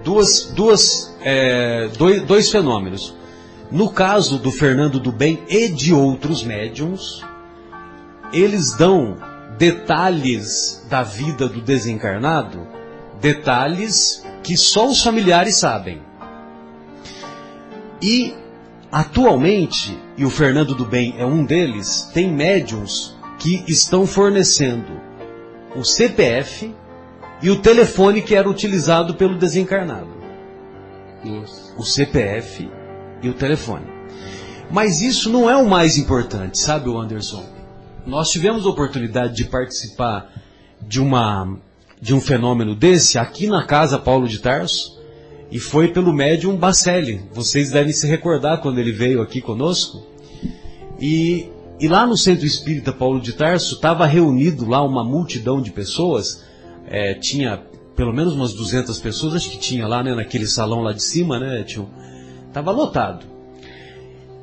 duas, 0.04 0.52
duas, 0.54 1.16
é, 1.20 1.88
dois, 1.96 2.22
dois 2.22 2.50
fenômenos. 2.50 3.16
No 3.72 3.90
caso 3.90 4.38
do 4.38 4.50
Fernando 4.50 5.00
do 5.00 5.10
Bem 5.10 5.42
e 5.48 5.66
de 5.66 5.94
outros 5.94 6.44
médiums, 6.44 7.24
eles 8.30 8.76
dão 8.76 9.16
detalhes 9.56 10.86
da 10.90 11.02
vida 11.02 11.48
do 11.48 11.62
desencarnado, 11.62 12.68
detalhes 13.18 14.26
que 14.42 14.58
só 14.58 14.86
os 14.88 15.02
familiares 15.02 15.56
sabem. 15.56 16.02
E 18.02 18.34
atualmente, 18.90 19.98
e 20.18 20.24
o 20.26 20.30
Fernando 20.30 20.74
do 20.74 20.84
Bem 20.84 21.14
é 21.16 21.24
um 21.24 21.42
deles, 21.42 22.10
tem 22.12 22.30
médiums 22.30 23.16
que 23.38 23.64
estão 23.66 24.06
fornecendo 24.06 25.00
o 25.74 25.82
CPF 25.82 26.74
e 27.40 27.48
o 27.48 27.56
telefone 27.56 28.20
que 28.20 28.34
era 28.34 28.50
utilizado 28.50 29.14
pelo 29.14 29.38
desencarnado. 29.38 30.12
Nossa. 31.24 31.74
O 31.78 31.82
CPF 31.82 32.68
e 33.22 33.28
o 33.28 33.34
telefone. 33.34 33.86
Mas 34.70 35.00
isso 35.00 35.30
não 35.30 35.50
é 35.50 35.56
o 35.56 35.68
mais 35.68 35.98
importante, 35.98 36.58
sabe, 36.58 36.90
Anderson? 36.90 37.44
Nós 38.06 38.30
tivemos 38.30 38.66
a 38.66 38.70
oportunidade 38.70 39.34
de 39.36 39.44
participar 39.44 40.32
de 40.80 41.00
uma 41.00 41.58
de 42.00 42.12
um 42.12 42.20
fenômeno 42.20 42.74
desse 42.74 43.16
aqui 43.16 43.46
na 43.46 43.64
casa 43.64 43.96
Paulo 43.96 44.26
de 44.26 44.40
Tarso 44.40 45.00
e 45.52 45.60
foi 45.60 45.86
pelo 45.86 46.12
médium 46.12 46.56
Bacelli. 46.56 47.22
Vocês 47.32 47.70
devem 47.70 47.92
se 47.92 48.08
recordar 48.08 48.60
quando 48.60 48.78
ele 48.78 48.90
veio 48.90 49.22
aqui 49.22 49.40
conosco. 49.40 50.02
E, 50.98 51.48
e 51.78 51.86
lá 51.86 52.04
no 52.04 52.16
Centro 52.16 52.44
Espírita 52.44 52.92
Paulo 52.92 53.20
de 53.20 53.34
Tarso 53.34 53.76
estava 53.76 54.04
reunido 54.04 54.68
lá 54.68 54.82
uma 54.82 55.04
multidão 55.04 55.62
de 55.62 55.70
pessoas. 55.70 56.42
É, 56.88 57.14
tinha 57.14 57.62
pelo 57.94 58.12
menos 58.12 58.32
umas 58.32 58.52
200 58.52 58.98
pessoas, 58.98 59.34
acho 59.34 59.50
que 59.50 59.58
tinha 59.58 59.86
lá, 59.86 60.02
né, 60.02 60.14
naquele 60.14 60.46
salão 60.46 60.80
lá 60.80 60.92
de 60.92 61.02
cima, 61.02 61.38
né, 61.38 61.62
tio? 61.62 61.88
Tava 62.52 62.70
lotado. 62.70 63.26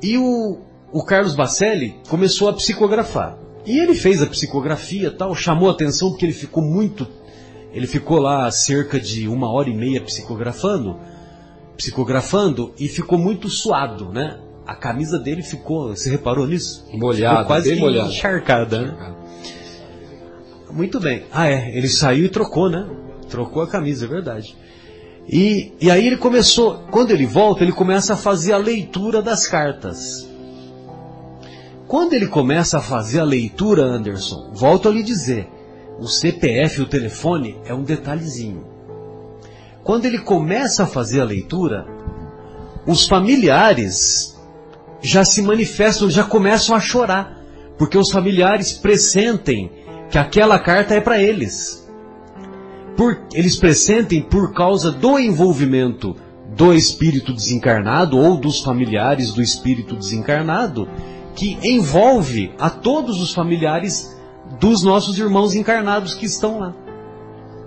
E 0.02 0.16
o, 0.16 0.58
o 0.92 1.04
Carlos 1.04 1.34
Bacelli 1.34 1.96
começou 2.08 2.48
a 2.48 2.52
psicografar. 2.52 3.38
E 3.64 3.78
ele 3.78 3.94
fez 3.94 4.22
a 4.22 4.26
psicografia 4.26 5.10
tal, 5.10 5.34
chamou 5.34 5.68
a 5.68 5.72
atenção 5.72 6.10
porque 6.10 6.24
ele 6.24 6.32
ficou 6.32 6.62
muito. 6.62 7.06
Ele 7.72 7.86
ficou 7.86 8.18
lá 8.18 8.50
cerca 8.50 8.98
de 8.98 9.28
uma 9.28 9.52
hora 9.52 9.68
e 9.68 9.76
meia 9.76 10.00
psicografando, 10.00 10.98
psicografando 11.76 12.74
e 12.78 12.88
ficou 12.88 13.18
muito 13.18 13.48
suado, 13.48 14.10
né? 14.12 14.40
A 14.66 14.74
camisa 14.74 15.18
dele 15.18 15.42
ficou, 15.42 15.88
você 15.88 16.10
reparou 16.10 16.46
nisso? 16.46 16.86
Molhada, 16.92 17.36
ficou 17.36 17.46
quase 17.46 17.70
bem 17.70 17.80
molhada. 17.80 18.08
encharcada, 18.08 18.82
né? 18.82 19.14
Muito 20.72 21.00
bem. 21.00 21.24
Ah, 21.32 21.48
é, 21.48 21.76
ele 21.76 21.88
saiu 21.88 22.24
e 22.24 22.28
trocou, 22.28 22.68
né? 22.68 22.88
Trocou 23.28 23.62
a 23.62 23.68
camisa, 23.68 24.04
é 24.04 24.08
verdade. 24.08 24.56
E, 25.32 25.72
e 25.80 25.88
aí 25.88 26.08
ele 26.08 26.16
começou, 26.16 26.86
quando 26.90 27.12
ele 27.12 27.24
volta, 27.24 27.62
ele 27.62 27.70
começa 27.70 28.14
a 28.14 28.16
fazer 28.16 28.52
a 28.52 28.58
leitura 28.58 29.22
das 29.22 29.46
cartas. 29.46 30.28
Quando 31.86 32.14
ele 32.14 32.26
começa 32.26 32.78
a 32.78 32.80
fazer 32.80 33.20
a 33.20 33.24
leitura, 33.24 33.84
Anderson, 33.84 34.50
volto 34.52 34.88
a 34.88 34.90
lhe 34.90 35.04
dizer, 35.04 35.48
o 36.00 36.08
CPF, 36.08 36.82
o 36.82 36.86
telefone, 36.86 37.56
é 37.64 37.72
um 37.72 37.84
detalhezinho. 37.84 38.66
Quando 39.84 40.04
ele 40.04 40.18
começa 40.18 40.82
a 40.82 40.86
fazer 40.86 41.20
a 41.20 41.24
leitura, 41.24 41.86
os 42.84 43.06
familiares 43.06 44.36
já 45.00 45.24
se 45.24 45.42
manifestam, 45.42 46.10
já 46.10 46.24
começam 46.24 46.74
a 46.74 46.80
chorar, 46.80 47.38
porque 47.78 47.96
os 47.96 48.10
familiares 48.10 48.72
pressentem 48.72 49.70
que 50.10 50.18
aquela 50.18 50.58
carta 50.58 50.94
é 50.94 51.00
para 51.00 51.22
eles. 51.22 51.88
Por, 52.96 53.22
eles 53.32 53.56
pressentem 53.56 54.22
por 54.22 54.52
causa 54.52 54.90
do 54.90 55.18
envolvimento 55.18 56.16
do 56.56 56.74
espírito 56.74 57.32
desencarnado 57.32 58.18
ou 58.18 58.36
dos 58.36 58.60
familiares 58.60 59.32
do 59.32 59.40
espírito 59.40 59.96
desencarnado 59.96 60.88
que 61.34 61.58
envolve 61.62 62.52
a 62.58 62.68
todos 62.68 63.20
os 63.20 63.32
familiares 63.32 64.18
dos 64.58 64.82
nossos 64.82 65.18
irmãos 65.18 65.54
encarnados 65.54 66.14
que 66.14 66.26
estão 66.26 66.58
lá. 66.58 66.74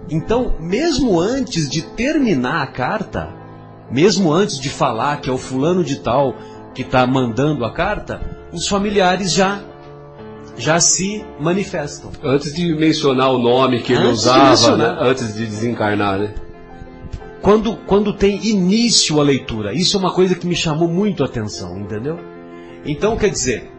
Então, 0.09 0.55
mesmo 0.59 1.19
antes 1.19 1.69
de 1.69 1.81
terminar 1.81 2.61
a 2.61 2.67
carta, 2.67 3.29
mesmo 3.89 4.31
antes 4.31 4.59
de 4.59 4.69
falar 4.69 5.21
que 5.21 5.29
é 5.29 5.33
o 5.33 5.37
fulano 5.37 5.83
de 5.83 5.97
tal 5.97 6.35
que 6.73 6.81
está 6.81 7.07
mandando 7.07 7.63
a 7.63 7.71
carta, 7.71 8.21
os 8.51 8.67
familiares 8.67 9.31
já 9.31 9.61
já 10.57 10.79
se 10.79 11.25
manifestam. 11.39 12.11
Antes 12.23 12.53
de 12.53 12.73
mencionar 12.75 13.31
o 13.31 13.37
nome 13.37 13.81
que 13.81 13.93
ele 13.93 14.03
Antes 14.03 14.21
usava, 14.21 14.77
né? 14.77 14.97
antes 14.99 15.33
de 15.33 15.45
desencarnar, 15.45 16.19
né? 16.19 16.33
Quando, 17.41 17.75
quando 17.85 18.13
tem 18.13 18.45
início 18.47 19.19
a 19.19 19.23
leitura, 19.23 19.73
isso 19.73 19.97
é 19.97 19.99
uma 19.99 20.13
coisa 20.13 20.33
que 20.33 20.47
me 20.47 20.55
chamou 20.55 20.87
muito 20.87 21.23
a 21.23 21.25
atenção, 21.25 21.77
entendeu? 21.77 22.17
Então, 22.85 23.17
quer 23.17 23.29
dizer, 23.29 23.69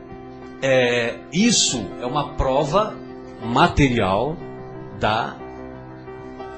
é, 0.60 1.16
isso 1.32 1.86
é 2.00 2.04
uma 2.04 2.34
prova 2.34 2.94
material 3.42 4.36
da, 5.00 5.36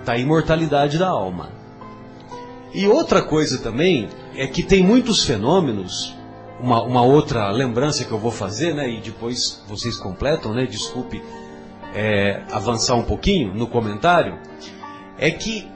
da 0.05 0.17
imortalidade 0.17 0.99
da 0.99 1.09
alma. 1.09 1.51
E 2.75 2.89
outra 2.89 3.23
coisa 3.23 3.59
também 3.59 4.09
é 4.35 4.47
que 4.47 4.63
tem 4.63 4.83
muitos 4.83 5.25
fenômenos, 5.25 6.16
uma, 6.61 6.83
uma 6.83 7.03
outra 7.03 7.51
lembrança 7.51 8.05
que 8.05 8.13
eu 8.13 8.19
vou 8.19 8.31
fazer, 8.31 8.75
né, 8.75 8.89
e 8.89 9.01
depois 9.01 9.63
vocês 9.69 9.97
completam, 9.97 10.55
né, 10.55 10.67
desculpe 10.67 11.23
é, 11.95 12.43
avançar 12.51 12.95
um 12.95 13.03
pouquinho 13.03 13.55
no 13.55 13.67
comentário, 13.67 14.39
é 15.19 15.31
que 15.31 15.69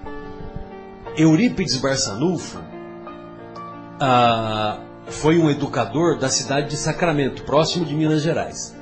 Eurípides 1.16 1.76
Barçanufo 1.76 2.58
ah, 3.98 4.78
foi 5.06 5.38
um 5.38 5.50
educador 5.50 6.18
da 6.18 6.28
cidade 6.28 6.70
de 6.70 6.76
Sacramento, 6.76 7.42
próximo 7.44 7.84
de 7.84 7.94
Minas 7.94 8.22
Gerais. 8.22 8.76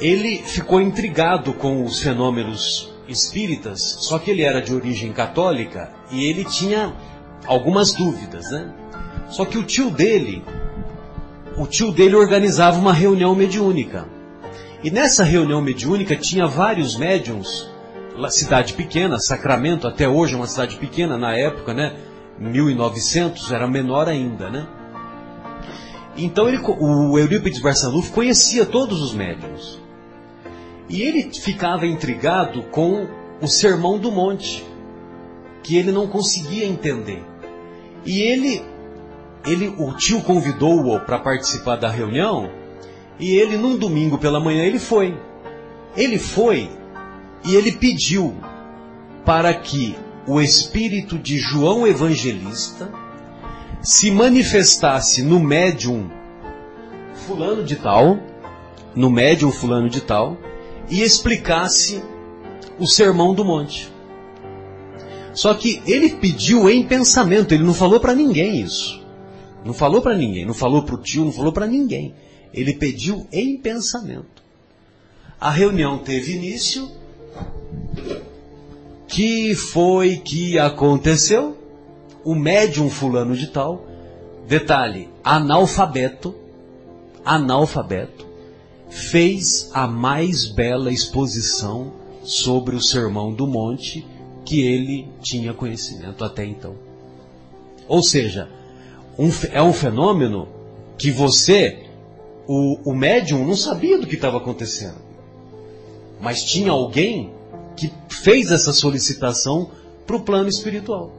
Ele 0.00 0.38
ficou 0.38 0.80
intrigado 0.80 1.52
com 1.52 1.84
os 1.84 2.00
fenômenos 2.00 2.92
espíritas, 3.08 3.80
só 4.00 4.18
que 4.18 4.30
ele 4.30 4.42
era 4.42 4.60
de 4.60 4.72
origem 4.72 5.12
católica 5.12 5.90
e 6.10 6.24
ele 6.24 6.44
tinha 6.44 6.92
algumas 7.46 7.92
dúvidas, 7.92 8.50
né? 8.50 8.72
Só 9.28 9.44
que 9.44 9.58
o 9.58 9.62
tio 9.62 9.90
dele, 9.90 10.42
o 11.56 11.66
tio 11.66 11.92
dele 11.92 12.16
organizava 12.16 12.78
uma 12.78 12.92
reunião 12.92 13.34
mediúnica. 13.34 14.06
E 14.82 14.90
nessa 14.90 15.24
reunião 15.24 15.60
mediúnica 15.60 16.16
tinha 16.16 16.46
vários 16.46 16.96
médiums 16.96 17.68
cidade 18.28 18.74
pequena, 18.74 19.20
Sacramento 19.20 19.86
até 19.86 20.08
hoje 20.08 20.34
é 20.34 20.36
uma 20.36 20.48
cidade 20.48 20.76
pequena, 20.76 21.16
na 21.16 21.36
época, 21.36 21.72
né? 21.72 21.94
1900 22.38 23.52
era 23.52 23.68
menor 23.68 24.08
ainda, 24.08 24.50
né? 24.50 24.66
Então 26.16 26.48
ele, 26.48 26.58
o 26.58 27.16
Eurípides 27.16 27.60
Barçanufo 27.60 28.12
conhecia 28.12 28.66
todos 28.66 29.00
os 29.00 29.14
médiums. 29.14 29.80
E 30.88 31.02
ele 31.02 31.30
ficava 31.32 31.86
intrigado 31.86 32.62
com 32.64 33.06
o 33.40 33.46
Sermão 33.46 33.98
do 33.98 34.10
Monte, 34.10 34.64
que 35.62 35.76
ele 35.76 35.92
não 35.92 36.08
conseguia 36.08 36.66
entender. 36.66 37.22
E 38.04 38.20
ele, 38.22 38.64
ele 39.52 39.74
o 39.78 39.92
tio 39.94 40.20
convidou-o 40.22 41.00
para 41.00 41.18
participar 41.18 41.76
da 41.76 41.88
reunião, 41.88 42.50
e 43.18 43.36
ele 43.36 43.56
num 43.56 43.76
domingo 43.76 44.18
pela 44.18 44.40
manhã 44.40 44.64
ele 44.64 44.78
foi. 44.78 45.16
Ele 45.96 46.18
foi 46.18 46.70
e 47.44 47.54
ele 47.54 47.72
pediu 47.72 48.34
para 49.24 49.52
que 49.54 49.96
o 50.26 50.40
espírito 50.40 51.18
de 51.18 51.38
João 51.38 51.86
Evangelista 51.86 52.90
se 53.82 54.10
manifestasse 54.10 55.22
no 55.22 55.40
médium 55.40 56.10
fulano 57.26 57.62
de 57.64 57.76
tal, 57.76 58.18
no 58.94 59.10
médium 59.10 59.50
fulano 59.50 59.88
de 59.88 60.00
tal, 60.00 60.36
e 60.90 61.02
explicasse 61.02 62.02
o 62.78 62.86
sermão 62.86 63.34
do 63.34 63.44
monte. 63.44 63.92
Só 65.32 65.54
que 65.54 65.82
ele 65.86 66.10
pediu 66.10 66.68
em 66.68 66.82
pensamento, 66.82 67.52
ele 67.52 67.62
não 67.62 67.74
falou 67.74 68.00
para 68.00 68.14
ninguém 68.14 68.60
isso. 68.60 69.06
Não 69.64 69.74
falou 69.74 70.00
para 70.00 70.16
ninguém, 70.16 70.46
não 70.46 70.54
falou 70.54 70.82
para 70.82 70.94
o 70.94 71.02
tio, 71.02 71.24
não 71.24 71.32
falou 71.32 71.52
para 71.52 71.66
ninguém. 71.66 72.14
Ele 72.52 72.74
pediu 72.74 73.26
em 73.32 73.56
pensamento. 73.56 74.42
A 75.40 75.50
reunião 75.50 75.98
teve 75.98 76.34
início. 76.34 76.90
Que 79.06 79.54
foi 79.54 80.16
que 80.16 80.58
aconteceu? 80.58 81.56
O 82.24 82.34
médium 82.34 82.90
fulano 82.90 83.34
de 83.36 83.46
tal, 83.46 83.86
detalhe, 84.46 85.08
analfabeto, 85.24 86.34
analfabeto, 87.24 88.26
fez 88.90 89.70
a 89.72 89.86
mais 89.86 90.46
bela 90.46 90.92
exposição 90.92 91.92
sobre 92.22 92.76
o 92.76 92.82
Sermão 92.82 93.32
do 93.32 93.46
Monte 93.46 94.06
que 94.44 94.60
ele 94.62 95.08
tinha 95.20 95.54
conhecimento 95.54 96.24
até 96.24 96.44
então. 96.44 96.74
Ou 97.86 98.02
seja, 98.02 98.48
um, 99.18 99.30
é 99.50 99.62
um 99.62 99.72
fenômeno 99.72 100.48
que 100.96 101.10
você, 101.10 101.86
o, 102.46 102.90
o 102.90 102.94
médium, 102.94 103.44
não 103.44 103.56
sabia 103.56 103.98
do 103.98 104.06
que 104.06 104.14
estava 104.14 104.38
acontecendo. 104.38 104.98
Mas 106.20 106.44
tinha 106.44 106.70
alguém 106.70 107.32
que 107.76 107.92
fez 108.08 108.50
essa 108.50 108.72
solicitação 108.72 109.70
para 110.06 110.16
o 110.16 110.20
plano 110.20 110.48
espiritual. 110.48 111.12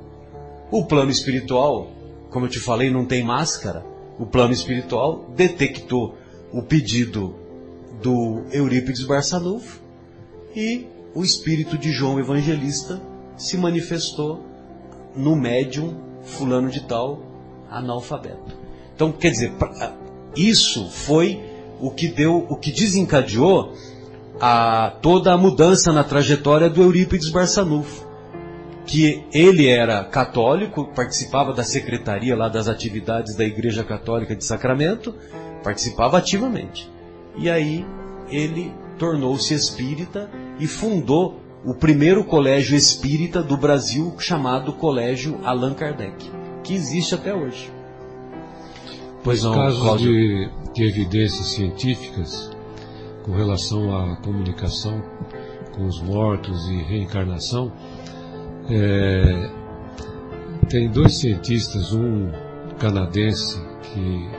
O 0.71 0.85
plano 0.85 1.11
espiritual, 1.11 1.91
como 2.29 2.45
eu 2.45 2.49
te 2.49 2.59
falei, 2.59 2.89
não 2.89 3.05
tem 3.05 3.23
máscara. 3.23 3.85
O 4.17 4.25
plano 4.25 4.53
espiritual 4.53 5.25
detectou 5.35 6.15
o 6.53 6.61
pedido 6.61 7.35
do 8.01 8.43
Eurípides 8.51 9.05
Barçanufo 9.05 9.81
e 10.55 10.87
o 11.13 11.23
espírito 11.23 11.77
de 11.77 11.91
João 11.91 12.19
Evangelista 12.19 13.01
se 13.37 13.57
manifestou 13.57 14.43
no 15.15 15.35
médium 15.35 15.95
fulano 16.23 16.69
de 16.69 16.81
tal 16.81 17.28
analfabeto. 17.69 18.57
Então, 18.95 19.11
quer 19.11 19.31
dizer, 19.31 19.53
isso 20.35 20.89
foi 20.89 21.41
o 21.79 21.91
que 21.91 22.07
deu, 22.07 22.45
o 22.49 22.55
que 22.55 22.71
desencadeou 22.71 23.73
a, 24.39 24.93
toda 25.01 25.33
a 25.33 25.37
mudança 25.37 25.91
na 25.91 26.03
trajetória 26.03 26.69
do 26.69 26.81
Eurípides 26.81 27.29
Barçanufo. 27.29 28.07
Que 28.85 29.23
ele 29.31 29.67
era 29.67 30.03
católico, 30.03 30.91
participava 30.95 31.53
da 31.53 31.63
secretaria 31.63 32.35
lá 32.35 32.49
das 32.49 32.67
atividades 32.67 33.35
da 33.35 33.45
Igreja 33.45 33.83
Católica 33.83 34.35
de 34.35 34.43
Sacramento, 34.43 35.13
participava 35.63 36.17
ativamente. 36.17 36.89
E 37.37 37.49
aí 37.49 37.85
ele 38.29 38.73
tornou-se 38.97 39.53
espírita 39.53 40.29
e 40.59 40.67
fundou 40.67 41.39
o 41.63 41.73
primeiro 41.73 42.23
colégio 42.23 42.75
espírita 42.75 43.43
do 43.43 43.57
Brasil, 43.57 44.15
chamado 44.17 44.73
Colégio 44.73 45.39
Allan 45.43 45.73
Kardec, 45.73 46.31
que 46.69 46.75
existe 46.75 47.15
até 47.15 47.33
hoje. 47.33 47.71
Pois 49.23 49.41
não, 49.41 49.55
casos 49.55 50.01
de, 50.01 50.47
de 50.71 50.83
evidências 50.83 51.47
científicas 51.47 52.51
com 53.23 53.31
relação 53.31 53.95
à 53.95 54.15
comunicação 54.17 55.01
com 55.75 55.87
os 55.87 55.99
mortos 55.99 56.69
e 56.69 56.77
reencarnação, 56.83 57.71
é, 58.69 59.49
tem 60.69 60.91
dois 60.91 61.15
cientistas, 61.15 61.91
um 61.91 62.29
canadense 62.77 63.59
que 63.81 64.29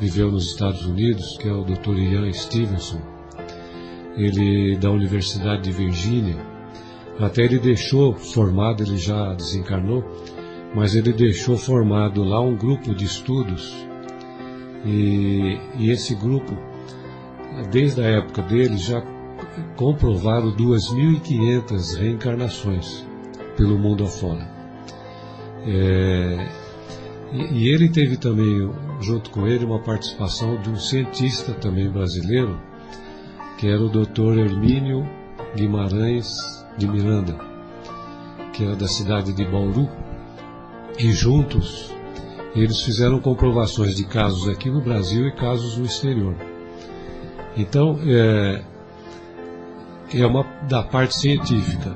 viveu 0.00 0.32
nos 0.32 0.46
Estados 0.46 0.86
Unidos, 0.86 1.36
que 1.36 1.46
é 1.46 1.52
o 1.52 1.62
Dr. 1.62 1.98
Ian 1.98 2.32
Stevenson, 2.32 3.02
ele 4.16 4.78
da 4.78 4.90
Universidade 4.90 5.64
de 5.64 5.72
Virgínia. 5.72 6.36
Até 7.20 7.42
ele 7.42 7.58
deixou 7.58 8.14
formado, 8.14 8.82
ele 8.82 8.96
já 8.96 9.34
desencarnou, 9.34 10.02
mas 10.76 10.94
ele 10.94 11.10
deixou 11.10 11.56
formado 11.56 12.22
lá 12.22 12.38
um 12.38 12.54
grupo 12.54 12.94
de 12.94 13.06
estudos 13.06 13.74
e, 14.84 15.58
e 15.78 15.90
esse 15.90 16.14
grupo, 16.14 16.54
desde 17.70 18.02
a 18.02 18.04
época 18.04 18.42
dele, 18.42 18.76
já 18.76 19.02
comprovaram 19.74 20.54
2.500 20.54 21.98
reencarnações 21.98 23.06
pelo 23.56 23.78
mundo 23.78 24.04
afora. 24.04 24.46
É, 25.66 26.46
e, 27.32 27.54
e 27.54 27.68
ele 27.68 27.88
teve 27.88 28.18
também, 28.18 28.70
junto 29.00 29.30
com 29.30 29.46
ele, 29.46 29.64
uma 29.64 29.80
participação 29.80 30.60
de 30.60 30.68
um 30.68 30.76
cientista 30.76 31.54
também 31.54 31.88
brasileiro, 31.88 32.60
que 33.56 33.66
era 33.66 33.82
o 33.82 33.88
Dr. 33.88 34.40
Hermínio 34.40 35.08
Guimarães 35.56 36.28
de 36.76 36.86
Miranda, 36.86 37.34
que 38.52 38.62
era 38.62 38.76
da 38.76 38.86
cidade 38.86 39.32
de 39.32 39.44
Bauru, 39.46 39.88
e 40.98 41.12
juntos 41.12 41.94
eles 42.54 42.80
fizeram 42.80 43.20
comprovações 43.20 43.96
de 43.96 44.04
casos 44.04 44.48
aqui 44.48 44.70
no 44.70 44.80
Brasil 44.80 45.26
e 45.28 45.32
casos 45.32 45.76
no 45.76 45.84
exterior. 45.84 46.34
Então, 47.54 47.98
é, 48.06 48.62
é 50.14 50.26
uma 50.26 50.42
da 50.66 50.82
parte 50.82 51.14
científica. 51.16 51.94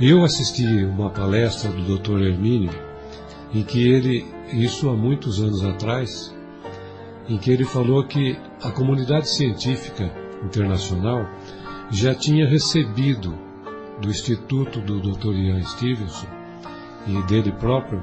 Eu 0.00 0.24
assisti 0.24 0.64
uma 0.84 1.10
palestra 1.10 1.70
do 1.70 1.98
Dr. 1.98 2.22
Hermínio, 2.22 2.70
em 3.52 3.64
que 3.64 3.88
ele, 3.88 4.24
isso 4.52 4.88
há 4.88 4.96
muitos 4.96 5.40
anos 5.40 5.64
atrás, 5.64 6.32
em 7.28 7.36
que 7.36 7.50
ele 7.50 7.64
falou 7.64 8.04
que 8.04 8.38
a 8.62 8.70
comunidade 8.70 9.28
científica 9.28 10.12
internacional 10.44 11.28
já 11.90 12.14
tinha 12.14 12.48
recebido 12.48 13.36
do 14.00 14.08
Instituto 14.08 14.80
do 14.80 15.00
Dr. 15.00 15.34
Ian 15.34 15.62
Stevenson 15.64 16.41
e 17.06 17.22
dele 17.22 17.52
próprio 17.52 18.02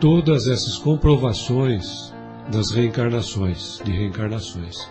todas 0.00 0.46
essas 0.46 0.78
comprovações 0.78 2.14
das 2.50 2.70
reencarnações, 2.70 3.80
de 3.84 3.90
reencarnações. 3.90 4.88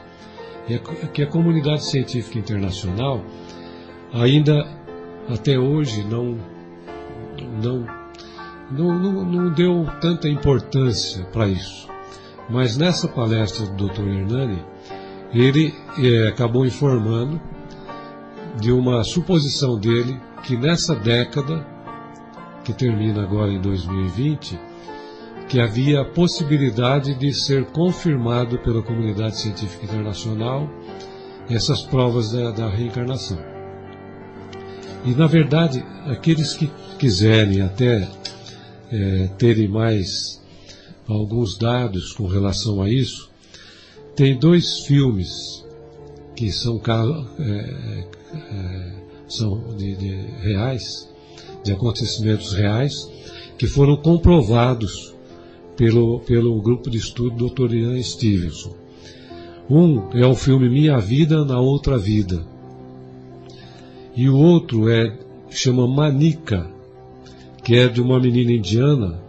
E 0.68 0.80
que 1.10 1.24
a 1.24 1.28
comunidade 1.28 1.86
científica 1.86 2.40
internacional 2.40 3.24
ainda 4.14 4.66
até 5.30 5.58
hoje 5.58 6.04
não 6.04 6.38
não 7.62 7.86
não, 8.72 9.00
não, 9.00 9.26
não 9.26 9.54
deu 9.54 9.86
tanta 10.02 10.28
importância 10.28 11.24
para 11.26 11.48
isso. 11.48 11.88
Mas 12.50 12.78
nessa 12.78 13.08
palestra 13.08 13.66
do 13.68 13.88
Dr. 13.88 14.08
Hernani, 14.08 14.64
ele 15.34 15.74
é, 15.98 16.28
acabou 16.28 16.66
informando 16.66 17.40
de 18.60 18.72
uma 18.72 19.04
suposição 19.04 19.78
dele 19.78 20.20
que 20.44 20.56
nessa 20.56 20.96
década, 20.96 21.66
que 22.66 22.74
termina 22.74 23.22
agora 23.22 23.52
em 23.52 23.62
2020, 23.62 24.60
que 25.48 25.62
havia 25.62 26.02
a 26.02 26.06
possibilidade 26.06 27.14
de 27.14 27.32
ser 27.32 27.66
confirmado 27.66 28.58
pela 28.60 28.82
comunidade 28.82 29.38
científica 29.38 29.86
internacional 29.86 30.68
essas 31.48 31.84
provas 31.84 32.32
da, 32.32 32.52
da 32.52 32.68
reencarnação. 32.68 33.38
E 35.06 35.12
na 35.12 35.28
verdade, 35.28 35.86
aqueles 36.08 36.56
que 36.56 36.70
quiserem 36.98 37.62
até 37.62 38.10
é, 38.92 39.28
terem 39.38 39.68
mais 39.68 40.42
alguns 41.08 41.58
dados 41.58 42.12
com 42.14 42.26
relação 42.26 42.82
a 42.82 42.90
isso, 42.90 43.30
tem 44.16 44.36
dois 44.36 44.80
filmes 44.80 45.64
que 46.36 46.52
são, 46.52 46.82
é, 47.40 48.08
é, 48.34 48.94
são 49.28 49.76
de, 49.78 49.96
de 49.96 50.12
reais, 50.42 51.08
de 51.66 51.74
acontecimentos 51.74 52.54
reais, 52.54 53.10
que 53.58 53.68
foram 53.68 53.98
comprovados 53.98 55.14
pelo, 55.76 56.20
pelo 56.22 56.62
grupo 56.62 56.90
de 56.90 56.98
estudo 56.98 57.50
Dr. 57.50 57.74
Ian 57.74 58.02
Stevenson. 58.02 58.74
Um 59.70 60.10
é 60.14 60.26
o 60.26 60.36
filme 60.36 60.70
Minha 60.70 61.00
Vida 61.00 61.44
na 61.44 61.60
Outra 61.60 61.98
Vida. 61.98 62.46
E 64.16 64.30
o 64.30 64.38
outro 64.38 64.90
é 64.90 65.18
chama 65.50 65.88
Manika, 65.88 66.70
que 67.64 67.76
é 67.76 67.88
de 67.88 68.00
uma 68.00 68.20
menina 68.20 68.52
indiana, 68.52 69.20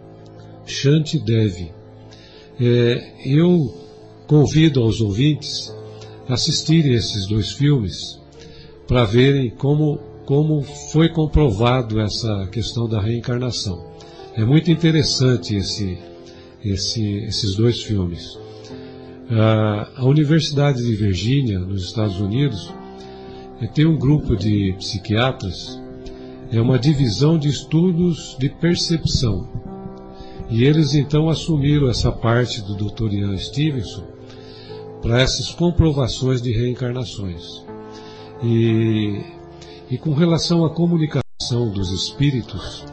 Shanti 0.65 1.17
Devi. 1.19 1.71
É, 2.59 3.13
eu 3.25 3.73
convido 4.27 4.81
aos 4.81 5.01
ouvintes 5.01 5.73
a 6.29 6.33
assistirem 6.33 6.93
esses 6.93 7.25
dois 7.27 7.51
filmes 7.51 8.19
para 8.87 9.05
verem 9.05 9.49
como, 9.49 9.99
como 10.27 10.61
foi 10.91 11.07
comprovado 11.07 12.01
essa 12.01 12.47
questão 12.51 12.85
da 12.85 13.01
reencarnação. 13.01 13.81
É 14.35 14.43
muito 14.43 14.69
interessante 14.69 15.55
esse, 15.55 15.97
esse, 16.63 17.01
esses 17.19 17.55
dois 17.55 17.81
filmes. 17.81 18.37
a 19.95 20.03
Universidade 20.03 20.83
de 20.83 20.93
Virgínia, 20.95 21.59
nos 21.59 21.85
Estados 21.85 22.19
Unidos, 22.19 22.73
é, 23.61 23.67
tem 23.67 23.87
um 23.87 23.97
grupo 23.97 24.35
de 24.35 24.75
psiquiatras, 24.77 25.79
é 26.51 26.59
uma 26.59 26.77
divisão 26.77 27.39
de 27.39 27.47
estudos 27.47 28.35
de 28.37 28.49
percepção. 28.49 29.47
E 30.49 30.65
eles 30.65 30.93
então 30.93 31.29
assumiram 31.29 31.89
essa 31.89 32.11
parte 32.11 32.61
do 32.61 32.75
Dr. 32.75 33.13
Ian 33.13 33.37
Stevenson 33.37 34.03
para 35.01 35.21
essas 35.21 35.51
comprovações 35.51 36.41
de 36.41 36.51
reencarnações. 36.51 37.65
E, 38.43 39.36
e 39.89 39.97
com 39.97 40.13
relação 40.13 40.65
à 40.65 40.73
comunicação 40.73 41.69
dos 41.71 41.91
espíritos, 41.91 42.85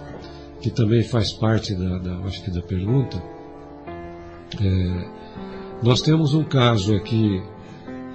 que 0.61 0.71
também 0.71 1.03
faz 1.03 1.33
parte 1.33 1.75
da, 1.75 1.99
da 1.99 2.19
acho 2.27 2.43
que 2.43 2.51
da 2.51 2.63
pergunta, 2.63 3.23
é, 4.61 5.09
nós 5.83 6.01
temos 6.01 6.35
um 6.35 6.45
caso 6.45 6.95
aqui 6.95 7.43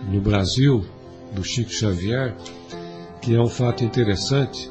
no 0.10 0.22
Brasil 0.22 0.86
do 1.34 1.44
Chico 1.44 1.72
Xavier, 1.72 2.36
que 3.22 3.36
é 3.36 3.42
um 3.42 3.48
fato 3.48 3.84
interessante, 3.84 4.70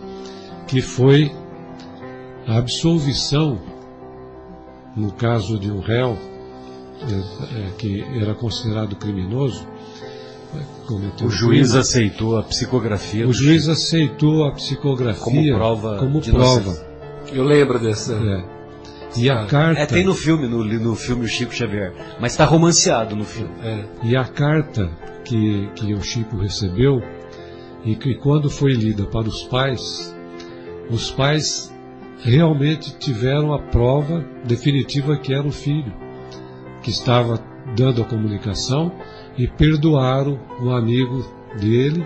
que 0.67 0.81
foi 0.81 1.31
a 2.47 2.57
absolvição 2.57 3.61
no 4.97 5.13
caso 5.13 5.59
de 5.59 5.71
um 5.71 5.81
réu 5.81 6.17
é, 7.01 7.69
é, 7.69 7.71
que 7.79 8.03
era 8.21 8.35
considerado 8.35 8.97
criminoso. 8.97 9.67
O 11.23 11.31
juiz 11.31 11.75
aceitou 11.75 12.39
a 12.39 12.43
psicografia. 12.43 13.27
O 13.27 13.33
juiz 13.33 13.63
Chico. 13.63 13.73
aceitou 13.73 14.45
a 14.45 14.53
psicografia 14.53 15.23
como 15.23 15.55
prova. 15.55 15.99
Como 15.99 16.21
prova. 16.21 16.89
Eu 17.33 17.45
lembro 17.45 17.79
dessa. 17.79 18.15
É. 18.15 18.59
E 19.17 19.31
a 19.31 19.47
carta. 19.47 19.83
É, 19.83 19.87
tem 19.87 20.05
no 20.05 20.15
filme, 20.15 20.47
no, 20.47 20.65
no 20.65 20.95
filme 20.95 21.25
o 21.25 21.29
Chico 21.29 21.55
Xavier, 21.55 21.93
mas 22.21 22.33
está 22.33 22.45
romanceado 22.45 23.15
no 23.17 23.25
filme. 23.25 23.53
É. 23.63 23.85
E 24.03 24.17
a 24.17 24.25
carta 24.25 24.91
que, 25.25 25.69
que 25.75 25.95
o 25.95 26.03
Chico 26.03 26.37
recebeu 26.37 27.01
e 27.85 27.95
que 27.95 28.15
quando 28.15 28.51
foi 28.51 28.73
lida 28.73 29.05
para 29.05 29.29
os 29.29 29.45
pais, 29.45 30.15
os 30.91 31.11
pais 31.11 31.73
realmente 32.23 32.97
tiveram 32.99 33.53
a 33.53 33.59
prova 33.59 34.25
definitiva 34.45 35.17
que 35.17 35.33
era 35.33 35.47
o 35.47 35.53
filho, 35.53 35.93
que 36.83 36.91
estava 36.91 37.39
dando 37.77 38.03
a 38.03 38.05
comunicação 38.05 38.93
e 39.39 39.47
perdoaram 39.47 40.39
o 40.61 40.71
amigo 40.71 41.25
dele. 41.59 42.05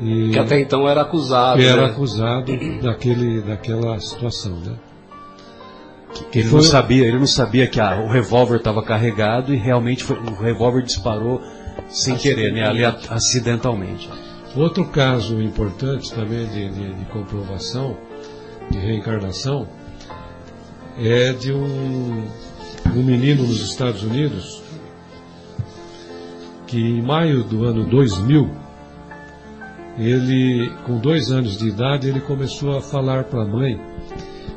E 0.00 0.30
que 0.30 0.38
até 0.38 0.60
então 0.60 0.88
era 0.88 1.02
acusado. 1.02 1.58
Que 1.60 1.66
era 1.66 1.82
né? 1.82 1.90
acusado 1.92 2.52
daquele, 2.80 3.42
daquela 3.42 4.00
situação, 4.00 4.58
né? 4.60 4.74
Que 6.32 6.38
ele 6.38 6.48
foi... 6.48 6.60
não 6.60 6.66
sabia, 6.66 7.06
ele 7.06 7.18
não 7.18 7.26
sabia 7.26 7.66
que 7.66 7.78
a, 7.78 8.00
o 8.00 8.08
revólver 8.08 8.56
estava 8.56 8.82
carregado 8.82 9.54
e 9.54 9.58
realmente 9.58 10.02
foi, 10.02 10.16
o 10.18 10.34
revólver 10.34 10.82
disparou 10.82 11.42
sem 11.88 12.16
querer, 12.16 12.52
né, 12.52 12.66
ali 12.66 12.84
acidentalmente. 12.84 14.08
Outro 14.56 14.86
caso 14.86 15.40
importante 15.40 16.12
também 16.12 16.46
de, 16.46 16.68
de, 16.70 16.94
de, 16.94 17.04
comprovação, 17.06 17.96
de 18.70 18.78
reencarnação, 18.78 19.68
é 20.98 21.32
de 21.32 21.52
um, 21.52 22.24
um 22.86 23.02
menino 23.02 23.44
nos 23.44 23.62
Estados 23.62 24.02
Unidos 24.02 24.57
que 26.68 26.78
em 26.78 27.02
maio 27.02 27.42
do 27.42 27.64
ano 27.64 27.84
2000, 27.86 28.48
ele, 29.98 30.70
com 30.86 30.98
dois 30.98 31.32
anos 31.32 31.58
de 31.58 31.68
idade, 31.68 32.08
ele 32.08 32.20
começou 32.20 32.76
a 32.76 32.80
falar 32.80 33.24
para 33.24 33.42
a 33.42 33.46
mãe 33.46 33.80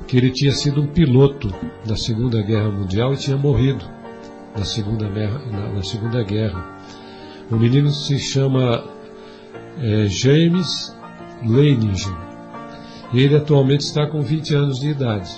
que 0.07 0.17
ele 0.17 0.29
tinha 0.29 0.51
sido 0.51 0.81
um 0.81 0.87
piloto 0.87 1.51
da 1.85 1.95
Segunda 1.95 2.41
Guerra 2.43 2.69
Mundial 2.69 3.13
e 3.13 3.17
tinha 3.17 3.37
morrido 3.37 3.85
na 4.55 4.65
Segunda, 4.65 5.09
na, 5.09 5.69
na 5.69 5.83
segunda 5.83 6.21
Guerra. 6.21 6.77
O 7.49 7.55
menino 7.55 7.89
se 7.89 8.19
chama 8.19 8.83
é, 9.79 10.05
James 10.07 10.93
Leininger. 11.43 12.13
Ele 13.13 13.35
atualmente 13.35 13.81
está 13.81 14.05
com 14.05 14.21
20 14.21 14.53
anos 14.53 14.79
de 14.79 14.89
idade. 14.89 15.31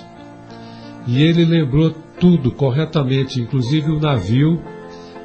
E 1.06 1.22
ele 1.22 1.44
lembrou 1.44 1.94
tudo 2.18 2.50
corretamente, 2.50 3.40
inclusive 3.40 3.92
o 3.92 4.00
navio, 4.00 4.60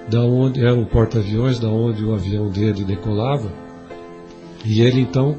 da 0.09 0.21
onde 0.21 0.61
era 0.61 0.75
um 0.75 0.85
porta-aviões, 0.85 1.59
da 1.59 1.69
onde 1.69 2.03
o 2.03 2.13
avião 2.13 2.49
dele 2.49 2.83
decolava. 2.83 3.51
E 4.65 4.81
ele 4.81 5.01
então, 5.01 5.37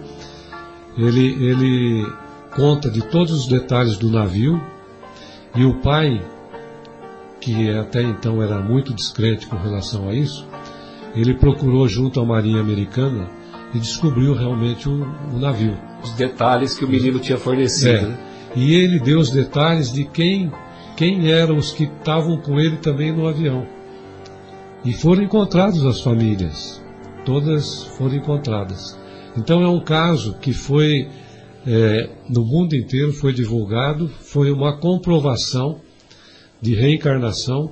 ele, 0.96 1.44
ele 1.44 2.06
conta 2.54 2.90
de 2.90 3.02
todos 3.02 3.32
os 3.32 3.46
detalhes 3.48 3.96
do 3.96 4.10
navio. 4.10 4.60
E 5.54 5.64
o 5.64 5.80
pai, 5.80 6.22
que 7.40 7.70
até 7.70 8.02
então 8.02 8.42
era 8.42 8.60
muito 8.60 8.94
discreto 8.94 9.48
com 9.48 9.56
relação 9.56 10.08
a 10.08 10.14
isso, 10.14 10.46
ele 11.14 11.34
procurou 11.34 11.88
junto 11.88 12.20
à 12.20 12.24
Marinha 12.24 12.60
Americana 12.60 13.28
e 13.74 13.78
descobriu 13.78 14.34
realmente 14.34 14.88
o, 14.88 15.06
o 15.32 15.38
navio. 15.38 15.76
Os 16.02 16.12
detalhes 16.12 16.78
que 16.78 16.84
o 16.84 16.88
menino 16.88 17.18
tinha 17.18 17.36
fornecido. 17.36 17.90
É. 17.90 18.02
Né? 18.02 18.18
E 18.54 18.74
ele 18.74 18.98
deu 18.98 19.18
os 19.18 19.30
detalhes 19.30 19.92
de 19.92 20.04
quem, 20.04 20.52
quem 20.96 21.30
eram 21.30 21.56
os 21.56 21.72
que 21.72 21.84
estavam 21.84 22.36
com 22.36 22.58
ele 22.58 22.76
também 22.76 23.12
no 23.12 23.26
avião. 23.26 23.66
E 24.84 24.92
foram 24.92 25.22
encontrados 25.22 25.84
as 25.84 26.00
famílias. 26.00 26.82
Todas 27.24 27.84
foram 27.98 28.16
encontradas. 28.16 28.98
Então 29.36 29.62
é 29.62 29.68
um 29.68 29.80
caso 29.80 30.34
que 30.38 30.52
foi, 30.52 31.08
é, 31.66 32.10
no 32.28 32.44
mundo 32.44 32.74
inteiro 32.74 33.12
foi 33.12 33.32
divulgado, 33.32 34.08
foi 34.08 34.50
uma 34.50 34.78
comprovação 34.78 35.80
de 36.60 36.74
reencarnação 36.74 37.70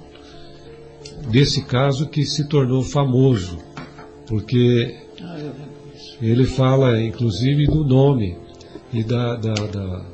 desse 1.31 1.65
caso 1.65 2.09
que 2.09 2.25
se 2.25 2.49
tornou 2.49 2.83
famoso, 2.83 3.59
porque 4.27 4.97
ele 6.21 6.47
fala 6.47 7.01
inclusive 7.03 7.67
do 7.67 7.85
nome 7.85 8.37
e 8.93 9.03
da, 9.03 9.37
da, 9.37 9.55
da 9.55 10.07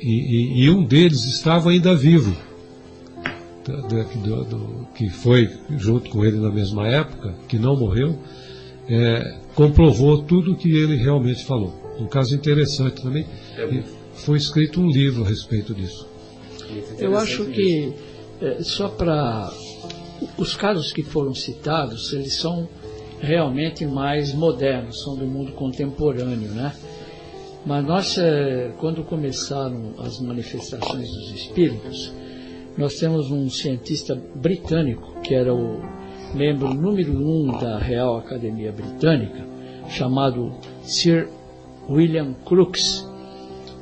e, 0.00 0.10
e, 0.10 0.64
e, 0.64 0.70
um 0.70 0.84
deles 0.84 1.24
estava 1.24 1.70
ainda 1.70 1.94
vivo, 1.94 2.36
do, 3.64 4.44
do, 4.44 4.86
que 4.94 5.08
foi 5.08 5.48
junto 5.76 6.10
com 6.10 6.24
ele 6.24 6.38
na 6.38 6.50
mesma 6.50 6.86
época, 6.88 7.34
que 7.48 7.58
não 7.58 7.76
morreu, 7.76 8.18
é, 8.88 9.38
comprovou 9.54 10.22
tudo 10.22 10.52
o 10.52 10.56
que 10.56 10.68
ele 10.68 10.96
realmente 10.96 11.44
falou. 11.44 11.72
Um 11.98 12.06
caso 12.06 12.34
interessante 12.34 13.02
também. 13.02 13.26
É 13.56 14.02
foi 14.14 14.36
escrito 14.36 14.80
um 14.80 14.88
livro 14.88 15.24
a 15.24 15.28
respeito 15.28 15.74
disso. 15.74 16.06
Eu 16.98 17.16
acho 17.16 17.46
que, 17.46 17.92
é, 18.40 18.62
só 18.62 18.88
para 18.88 19.50
os 20.36 20.54
casos 20.54 20.92
que 20.92 21.02
foram 21.02 21.34
citados, 21.34 22.12
eles 22.12 22.34
são 22.34 22.68
realmente 23.20 23.86
mais 23.86 24.32
modernos, 24.34 25.02
são 25.02 25.16
do 25.16 25.26
mundo 25.26 25.52
contemporâneo, 25.52 26.50
né? 26.50 26.74
Mas 27.64 27.86
nós, 27.86 28.18
eh, 28.18 28.72
quando 28.78 29.04
começaram 29.04 29.94
as 29.98 30.18
manifestações 30.18 31.08
dos 31.08 31.30
espíritos, 31.30 32.12
nós 32.76 32.98
temos 32.98 33.30
um 33.30 33.48
cientista 33.50 34.14
britânico, 34.34 35.20
que 35.20 35.34
era 35.34 35.54
o 35.54 35.80
membro 36.34 36.72
número 36.72 37.12
um 37.12 37.58
da 37.58 37.78
Real 37.78 38.16
Academia 38.16 38.72
Britânica, 38.72 39.46
chamado 39.88 40.52
Sir 40.82 41.28
William 41.88 42.34
Crookes. 42.44 43.06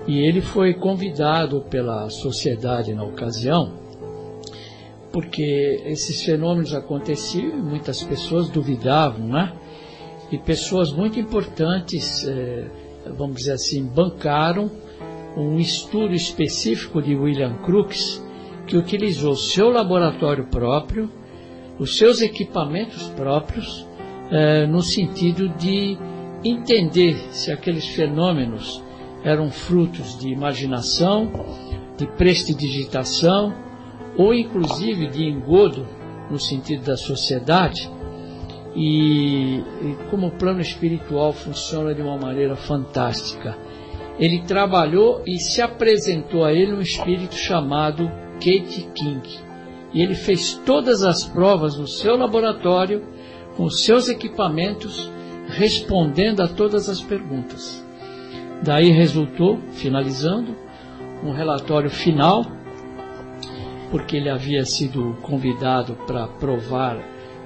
E 0.07 0.19
ele 0.19 0.41
foi 0.41 0.75
convidado 0.75 1.61
pela 1.63 2.09
sociedade 2.09 2.95
na 2.95 3.05
ocasião 3.05 3.81
porque 5.13 5.83
esses 5.87 6.23
fenômenos 6.23 6.73
aconteciam 6.75 7.59
e 7.59 7.63
muitas 7.63 8.03
pessoas 8.03 8.49
duvidavam, 8.49 9.27
né? 9.27 9.53
E 10.31 10.39
pessoas 10.39 10.93
muito 10.93 11.19
importantes, 11.19 12.25
eh, 12.27 12.71
vamos 13.17 13.39
dizer 13.39 13.53
assim, 13.53 13.85
bancaram 13.85 14.71
um 15.37 15.59
estudo 15.59 16.15
específico 16.15 17.03
de 17.03 17.17
William 17.17 17.55
Crookes, 17.65 18.23
que 18.71 18.77
utilizou 18.77 19.35
seu 19.35 19.69
laboratório 19.69 20.47
próprio, 20.47 21.11
os 21.77 21.97
seus 21.97 22.23
equipamentos 22.23 23.09
próprios, 23.17 23.85
eh, 24.31 24.65
no 24.69 24.81
sentido 24.81 25.49
de 25.49 25.99
entender 26.45 27.17
se 27.33 27.51
aqueles 27.51 27.89
fenômenos 27.89 28.81
eram 29.25 29.51
frutos 29.51 30.17
de 30.17 30.29
imaginação, 30.29 31.33
de 31.99 32.07
prestidigitação, 32.17 33.53
ou 34.17 34.33
inclusive 34.33 35.09
de 35.09 35.25
engodo 35.25 35.85
no 36.31 36.39
sentido 36.39 36.85
da 36.85 36.97
sociedade, 36.97 37.91
e, 38.77 39.57
e, 39.59 39.97
como 40.11 40.29
o 40.29 40.31
plano 40.31 40.61
espiritual 40.61 41.33
funciona 41.33 41.93
de 41.93 42.01
uma 42.01 42.17
maneira 42.17 42.55
fantástica. 42.55 43.59
ele 44.17 44.43
trabalhou 44.43 45.23
e 45.27 45.41
se 45.41 45.61
apresentou 45.61 46.45
a 46.45 46.53
ele 46.53 46.73
um 46.73 46.81
espírito 46.81 47.35
chamado 47.35 48.20
Kate 48.41 48.89
King. 48.95 49.23
E 49.93 50.03
ele 50.03 50.15
fez 50.15 50.55
todas 50.65 51.03
as 51.03 51.25
provas 51.25 51.77
no 51.77 51.87
seu 51.87 52.17
laboratório, 52.17 53.03
com 53.57 53.69
seus 53.69 54.09
equipamentos, 54.09 55.11
respondendo 55.49 56.41
a 56.41 56.49
todas 56.49 56.89
as 56.89 57.01
perguntas. 57.01 57.85
Daí 58.63 58.91
resultou, 58.91 59.59
finalizando, 59.73 60.57
um 61.23 61.33
relatório 61.33 61.91
final, 61.91 62.45
porque 63.91 64.17
ele 64.17 64.31
havia 64.31 64.65
sido 64.65 65.17
convidado 65.23 65.95
para 66.07 66.27
provar 66.27 66.99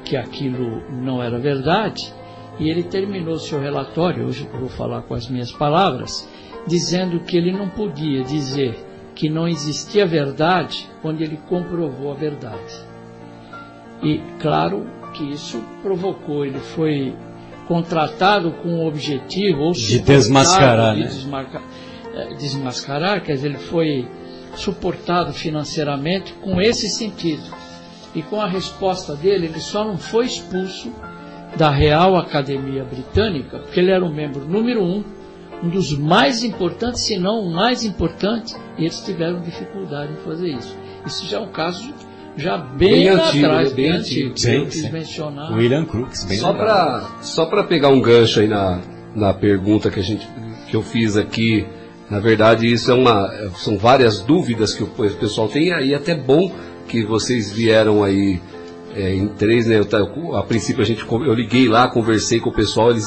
que 0.05 0.17
aquilo 0.17 0.83
não 0.91 1.23
era 1.23 1.39
verdade, 1.39 2.13
e 2.59 2.69
ele 2.69 2.85
terminou 2.85 3.39
seu 3.39 3.61
relatório, 3.61 4.27
hoje 4.27 4.49
eu 4.53 4.61
vou 4.61 4.69
falar 4.69 5.03
com 5.03 5.15
as 5.15 5.29
minhas 5.29 5.51
palavras, 5.51 6.29
dizendo 6.67 7.21
que 7.21 7.37
ele 7.37 7.51
não 7.51 7.69
podia 7.69 8.23
dizer 8.23 8.77
que 9.15 9.29
não 9.29 9.47
existia 9.47 10.07
verdade 10.07 10.89
onde 11.03 11.23
ele 11.23 11.39
comprovou 11.49 12.11
a 12.11 12.15
verdade. 12.15 12.75
E 14.03 14.21
claro 14.41 14.87
que 15.13 15.31
isso 15.31 15.63
provocou, 15.83 16.45
ele 16.45 16.59
foi 16.59 17.15
contratado 17.67 18.53
com 18.53 18.81
o 18.81 18.87
objetivo 18.87 19.61
ou 19.61 19.73
de 19.73 20.01
desmascarar, 20.01 20.95
de 20.95 21.01
né? 21.01 21.07
desmarca, 21.07 21.63
eh, 22.15 22.35
desmascarar, 22.35 23.23
quer 23.23 23.35
dizer, 23.35 23.49
ele 23.49 23.59
foi 23.59 24.07
suportado 24.57 25.33
financeiramente 25.33 26.33
com 26.35 26.61
esse 26.61 26.89
sentido. 26.89 27.43
E 28.15 28.23
com 28.23 28.41
a 28.41 28.47
resposta 28.47 29.17
dele, 29.17 29.47
ele 29.47 29.61
só 29.61 29.85
não 29.85 29.97
foi 29.97 30.27
expulso 30.27 30.93
da 31.57 31.71
Real 31.71 32.17
Academia 32.17 32.85
Britânica, 32.85 33.59
porque 33.59 33.81
ele 33.81 33.91
era 33.91 34.05
o 34.05 34.13
membro 34.13 34.45
número 34.45 34.83
um, 34.83 35.03
um 35.65 35.69
dos 35.71 35.97
mais 35.97 36.45
importantes, 36.45 37.03
se 37.03 37.17
não 37.19 37.41
o 37.41 37.51
mais 37.51 37.85
importante, 37.85 38.55
e 38.77 38.83
eles 38.83 39.01
tiveram 39.01 39.41
dificuldade 39.41 40.13
em 40.13 40.17
fazer 40.25 40.49
isso. 40.49 40.77
Isso 41.07 41.27
já 41.27 41.39
é 41.39 41.41
um 41.41 41.49
caso 41.49 41.93
já 42.37 42.59
bem, 42.59 42.91
Bem 42.91 43.09
antigo, 43.09 43.47
atrás, 43.47 43.71
né? 43.71 43.75
Bem 43.77 43.85
bem 43.91 43.99
antigo. 43.99 44.31
antigo. 44.31 44.39
Sim, 44.39 44.53
Eu 44.57 44.65
quis 44.67 44.81
sim. 44.81 44.93
mencionar. 44.93 45.53
William 45.53 45.85
Crookes, 45.85 46.25
bem 46.25 46.39
Só 46.39 46.53
para 46.53 47.03
só 47.23 47.47
para 47.47 47.65
pegar 47.65 47.89
um 47.89 48.01
gancho 48.01 48.41
aí 48.41 48.49
na, 48.49 48.81
na 49.15 49.33
pergunta 49.33 49.91
que 49.91 50.01
a 50.01 50.03
gente 50.03 50.29
que 50.69 50.77
eu 50.77 50.83
fiz 50.83 51.17
aqui, 51.17 51.67
na 52.11 52.19
verdade 52.19 52.71
isso 52.71 52.91
é 52.91 52.95
uma 52.95 53.31
são 53.57 53.79
várias 53.79 54.21
dúvidas 54.21 54.75
que 54.75 54.83
o 54.83 54.87
pessoal 54.89 55.49
tem 55.49 55.73
aí 55.73 55.93
é 55.93 55.97
até 55.97 56.15
bom 56.15 56.51
que 56.89 57.05
vocês 57.05 57.53
vieram 57.53 58.03
aí 58.03 58.41
é, 58.95 59.15
em 59.15 59.27
três, 59.29 59.67
né? 59.67 59.81
Eu, 59.81 60.37
a 60.37 60.43
princípio 60.43 60.81
a 60.81 60.85
gente 60.85 61.05
eu 61.09 61.35
liguei 61.35 61.69
lá, 61.69 61.89
conversei 61.89 62.39
com 62.39 62.51
o 62.51 62.53
pessoal, 62.53 62.91
eles 62.91 63.07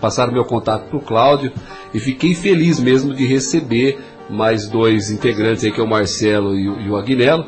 passaram 0.00 0.32
meu 0.32 0.44
contato 0.44 0.88
para 0.88 0.96
o 0.96 1.00
Cláudio 1.00 1.52
e 1.92 1.98
fiquei 1.98 2.34
feliz 2.34 2.78
mesmo 2.78 3.12
de 3.12 3.26
receber 3.26 3.98
mais 4.30 4.68
dois 4.68 5.10
integrantes 5.10 5.64
aí 5.64 5.72
que 5.72 5.80
é 5.80 5.82
o 5.82 5.88
Marcelo 5.88 6.56
e 6.56 6.68
o, 6.68 6.80
e 6.80 6.88
o 6.88 6.96
Agnello. 6.96 7.44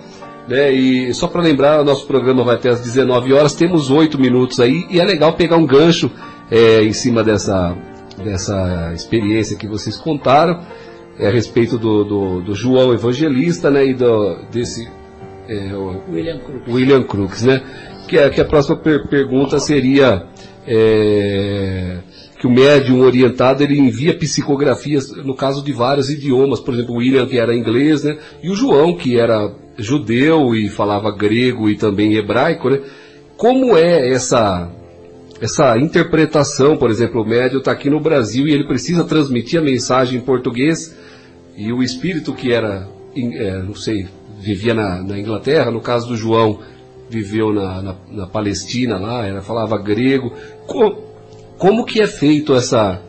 Né, 0.48 0.72
e 0.72 1.14
só 1.14 1.28
para 1.28 1.40
lembrar, 1.40 1.84
nosso 1.84 2.04
programa 2.04 2.42
vai 2.42 2.56
até 2.56 2.68
às 2.68 2.80
19 2.80 3.32
horas, 3.32 3.54
temos 3.54 3.90
oito 3.90 4.20
minutos 4.20 4.58
aí, 4.58 4.84
e 4.90 4.98
é 4.98 5.04
legal 5.04 5.34
pegar 5.34 5.56
um 5.56 5.64
gancho 5.64 6.10
é, 6.50 6.82
em 6.82 6.92
cima 6.92 7.22
dessa, 7.22 7.76
dessa 8.24 8.90
experiência 8.92 9.56
que 9.56 9.68
vocês 9.68 9.96
contaram, 9.96 10.60
é, 11.16 11.28
a 11.28 11.30
respeito 11.30 11.78
do, 11.78 12.02
do, 12.02 12.40
do 12.40 12.54
João 12.56 12.92
Evangelista, 12.92 13.70
né, 13.70 13.86
e 13.86 13.94
do, 13.94 14.42
desse 14.50 14.90
é, 15.48 15.74
o 15.74 16.00
William 16.10 16.38
Crookes. 16.38 16.74
William 16.74 17.02
Crookes, 17.02 17.42
né, 17.44 17.62
que, 18.08 18.18
é, 18.18 18.30
que 18.30 18.40
a 18.40 18.44
próxima 18.44 18.76
per- 18.76 19.08
pergunta 19.08 19.58
seria 19.58 20.26
é, 20.66 21.98
que 22.38 22.46
o 22.46 22.50
médium 22.50 23.00
orientado 23.00 23.62
ele 23.62 23.78
envia 23.78 24.16
psicografias, 24.16 25.10
no 25.24 25.34
caso 25.34 25.62
de 25.64 25.72
vários 25.72 26.10
idiomas, 26.10 26.60
por 26.60 26.74
exemplo, 26.74 26.94
o 26.94 26.98
William 26.98 27.26
que 27.26 27.38
era 27.38 27.54
inglês, 27.54 28.04
né, 28.04 28.16
e 28.42 28.50
o 28.50 28.54
João 28.54 28.96
que 28.96 29.18
era 29.18 29.52
judeu 29.78 30.54
e 30.54 30.68
falava 30.68 31.10
grego 31.16 31.68
e 31.68 31.76
também 31.76 32.14
hebraico, 32.14 32.70
né, 32.70 32.80
como 33.36 33.76
é 33.76 34.10
essa 34.10 34.70
essa 35.40 35.76
interpretação, 35.76 36.76
por 36.76 36.88
exemplo, 36.88 37.20
o 37.20 37.28
médium 37.28 37.58
está 37.58 37.72
aqui 37.72 37.90
no 37.90 37.98
Brasil 37.98 38.46
e 38.46 38.52
ele 38.52 38.64
precisa 38.64 39.02
transmitir 39.02 39.58
a 39.58 39.62
mensagem 39.62 40.20
em 40.20 40.22
português 40.22 40.96
e 41.56 41.72
o 41.72 41.82
espírito 41.82 42.32
que 42.32 42.52
era, 42.52 42.86
é, 43.16 43.60
não 43.60 43.74
sei, 43.74 44.06
vivia 44.42 44.74
na, 44.74 45.02
na 45.02 45.18
Inglaterra, 45.18 45.70
no 45.70 45.80
caso 45.80 46.08
do 46.08 46.16
João, 46.16 46.58
viveu 47.08 47.52
na, 47.52 47.80
na- 47.82 47.96
na 48.10 48.26
Palestina 48.26 48.98
lá, 48.98 49.24
era, 49.26 49.40
falava 49.42 49.78
grego. 49.78 50.32
Co- 50.66 50.96
como 51.58 51.84
que 51.84 52.00
é 52.02 52.06
feito 52.06 52.54
essa. 52.54 53.00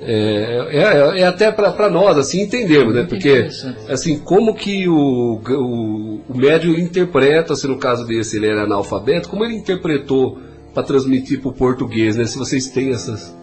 É, 0.00 0.68
é- 0.70 1.20
é 1.20 1.26
até 1.26 1.50
para 1.50 1.90
nós, 1.90 2.16
assim, 2.16 2.42
entendermos, 2.42 2.94
né? 2.94 3.02
Porque, 3.08 3.48
assim, 3.88 4.18
como 4.20 4.54
que 4.54 4.88
o, 4.88 5.40
o, 5.44 6.20
o 6.28 6.36
médium 6.36 6.74
interpreta, 6.78 7.54
se 7.56 7.66
no 7.66 7.78
caso 7.78 8.06
desse 8.06 8.36
ele 8.36 8.46
era 8.46 8.62
analfabeto, 8.62 9.28
como 9.28 9.44
ele 9.44 9.56
interpretou 9.56 10.38
para 10.72 10.84
transmitir 10.84 11.40
para 11.40 11.50
o 11.50 11.52
português, 11.52 12.16
né? 12.16 12.24
Se 12.24 12.38
vocês 12.38 12.68
têm 12.70 12.90
essas. 12.92 13.36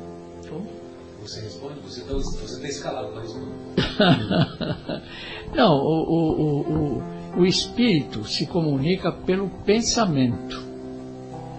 Você 1.22 1.42
responde, 1.42 1.74
você 1.84 2.00
está 2.02 2.68
escalado 2.68 3.10
para 3.10 3.22
responder. 3.22 3.56
Não, 5.56 5.74
o, 5.74 6.04
o, 6.04 6.42
o, 6.42 6.60
o, 7.00 7.04
o 7.38 7.46
espírito 7.46 8.24
se 8.26 8.46
comunica 8.46 9.12
pelo 9.12 9.50
pensamento. 9.66 10.64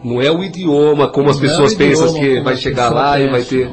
Não 0.03 0.21
é 0.21 0.31
o 0.31 0.43
idioma, 0.43 1.09
como 1.09 1.31
as 1.31 1.39
Não 1.39 1.45
é 1.45 1.49
pessoas 1.49 1.73
o 1.73 1.77
pensam 1.77 2.15
que 2.15 2.41
vai 2.41 2.57
chegar 2.57 2.91
lá 2.93 3.19
e 3.19 3.29
vai 3.29 3.43
ter. 3.43 3.71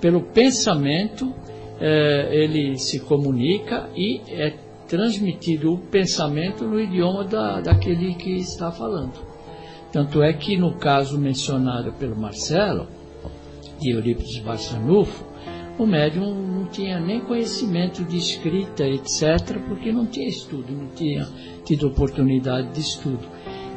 Pelo 0.00 0.22
pensamento, 0.22 1.34
eh, 1.80 2.28
ele 2.32 2.78
se 2.78 3.00
comunica 3.00 3.88
e 3.96 4.20
é 4.28 4.54
transmitido 4.88 5.72
o 5.72 5.78
pensamento 5.78 6.64
no 6.64 6.80
idioma 6.80 7.24
da, 7.24 7.60
daquele 7.60 8.14
que 8.14 8.32
está 8.36 8.70
falando. 8.72 9.12
Tanto 9.92 10.22
é 10.22 10.32
que 10.32 10.56
no 10.56 10.74
caso 10.74 11.18
mencionado 11.18 11.92
pelo 11.92 12.16
Marcelo, 12.16 12.86
de 13.80 13.90
Eurípides 13.90 14.38
Barçanufo, 14.40 15.24
o 15.82 15.86
médium 15.86 16.34
não 16.34 16.66
tinha 16.66 17.00
nem 17.00 17.20
conhecimento 17.20 18.04
de 18.04 18.18
escrita, 18.18 18.84
etc., 18.86 19.58
porque 19.66 19.90
não 19.90 20.06
tinha 20.06 20.28
estudo, 20.28 20.72
não 20.72 20.88
tinha 20.88 21.26
tido 21.64 21.88
oportunidade 21.88 22.68
de 22.72 22.80
estudo. 22.80 23.26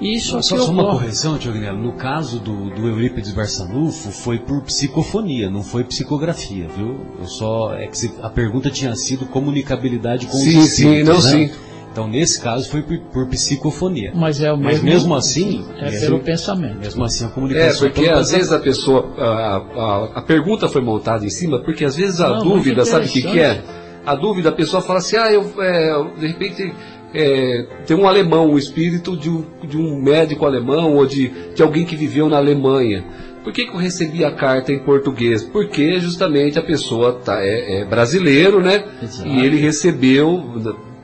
E 0.01 0.15
isso 0.15 0.31
Só, 0.31 0.37
aqui 0.37 0.47
só, 0.47 0.57
só 0.57 0.71
uma 0.71 0.91
correção, 0.91 1.37
Tio 1.37 1.51
Agnello. 1.51 1.81
No 1.81 1.93
caso 1.93 2.39
do, 2.39 2.69
do 2.71 2.87
Eurípides 2.87 3.31
Barçanufo, 3.31 4.11
foi 4.11 4.39
por 4.39 4.61
psicofonia, 4.63 5.49
não 5.49 5.63
foi 5.63 5.83
psicografia, 5.83 6.67
viu? 6.67 6.99
Eu 7.19 7.25
só, 7.25 7.73
é 7.73 7.87
que 7.87 8.11
a 8.21 8.29
pergunta 8.29 8.69
tinha 8.69 8.93
sido 8.95 9.25
comunicabilidade 9.25 10.25
com 10.25 10.37
Sim, 10.37 10.57
os 10.57 10.69
sim, 10.69 10.93
espíritos, 10.93 11.25
não, 11.25 11.31
né? 11.31 11.47
sim. 11.47 11.53
Então, 11.93 12.07
nesse 12.07 12.41
caso, 12.41 12.67
foi 12.69 12.81
por, 12.81 12.97
por 13.13 13.27
psicofonia. 13.27 14.11
Mas 14.15 14.41
é 14.41 14.51
o 14.51 14.57
Mas 14.57 14.81
mesmo, 14.81 14.89
mesmo 14.89 15.15
assim, 15.15 15.63
é 15.77 15.83
mesmo- 15.91 15.99
pelo 16.07 16.19
pensamento. 16.21 16.79
Mesmo 16.79 17.03
assim, 17.03 17.23
a 17.23 17.27
É, 17.27 17.31
comunicação... 17.31 17.87
porque 17.87 18.01
pelo 18.07 18.17
às 18.19 18.31
vezes 18.31 18.51
a 18.51 18.57
pessoa. 18.59 19.13
A, 19.15 19.57
a, 19.57 20.09
a 20.15 20.21
pergunta 20.23 20.67
foi 20.67 20.81
montada 20.81 21.23
em 21.23 21.29
cima, 21.29 21.59
porque 21.59 21.85
às 21.85 21.95
vezes 21.95 22.19
a 22.19 22.29
Não, 22.29 22.39
dúvida, 22.39 22.77
muito 22.77 22.89
sabe 22.89 23.05
o 23.05 23.09
que, 23.09 23.21
que 23.21 23.39
é? 23.39 23.61
A 24.05 24.15
dúvida, 24.15 24.49
a 24.49 24.51
pessoa 24.51 24.81
fala 24.81 24.99
assim, 24.99 25.15
ah, 25.17 25.31
eu, 25.31 25.49
é, 25.61 26.19
de 26.19 26.27
repente 26.27 26.73
é, 27.13 27.67
tem 27.85 27.95
um 27.95 28.07
alemão, 28.07 28.49
um 28.49 28.57
espírito 28.57 29.15
de 29.15 29.29
um, 29.29 29.45
de 29.67 29.77
um 29.77 30.01
médico 30.01 30.45
alemão 30.47 30.95
ou 30.95 31.05
de, 31.05 31.29
de 31.53 31.61
alguém 31.61 31.85
que 31.85 31.95
viveu 31.95 32.27
na 32.27 32.37
Alemanha. 32.37 33.03
Por 33.43 33.53
que, 33.53 33.65
que 33.65 33.71
eu 33.71 33.77
recebi 33.77 34.25
a 34.25 34.31
carta 34.31 34.71
em 34.71 34.79
português? 34.79 35.43
Porque 35.43 35.99
justamente 35.99 36.57
a 36.57 36.61
pessoa 36.63 37.13
tá, 37.23 37.37
é, 37.39 37.81
é 37.81 37.85
brasileiro, 37.85 38.61
né? 38.61 38.83
Exato. 39.01 39.27
E 39.29 39.45
ele 39.45 39.57
recebeu, 39.57 40.43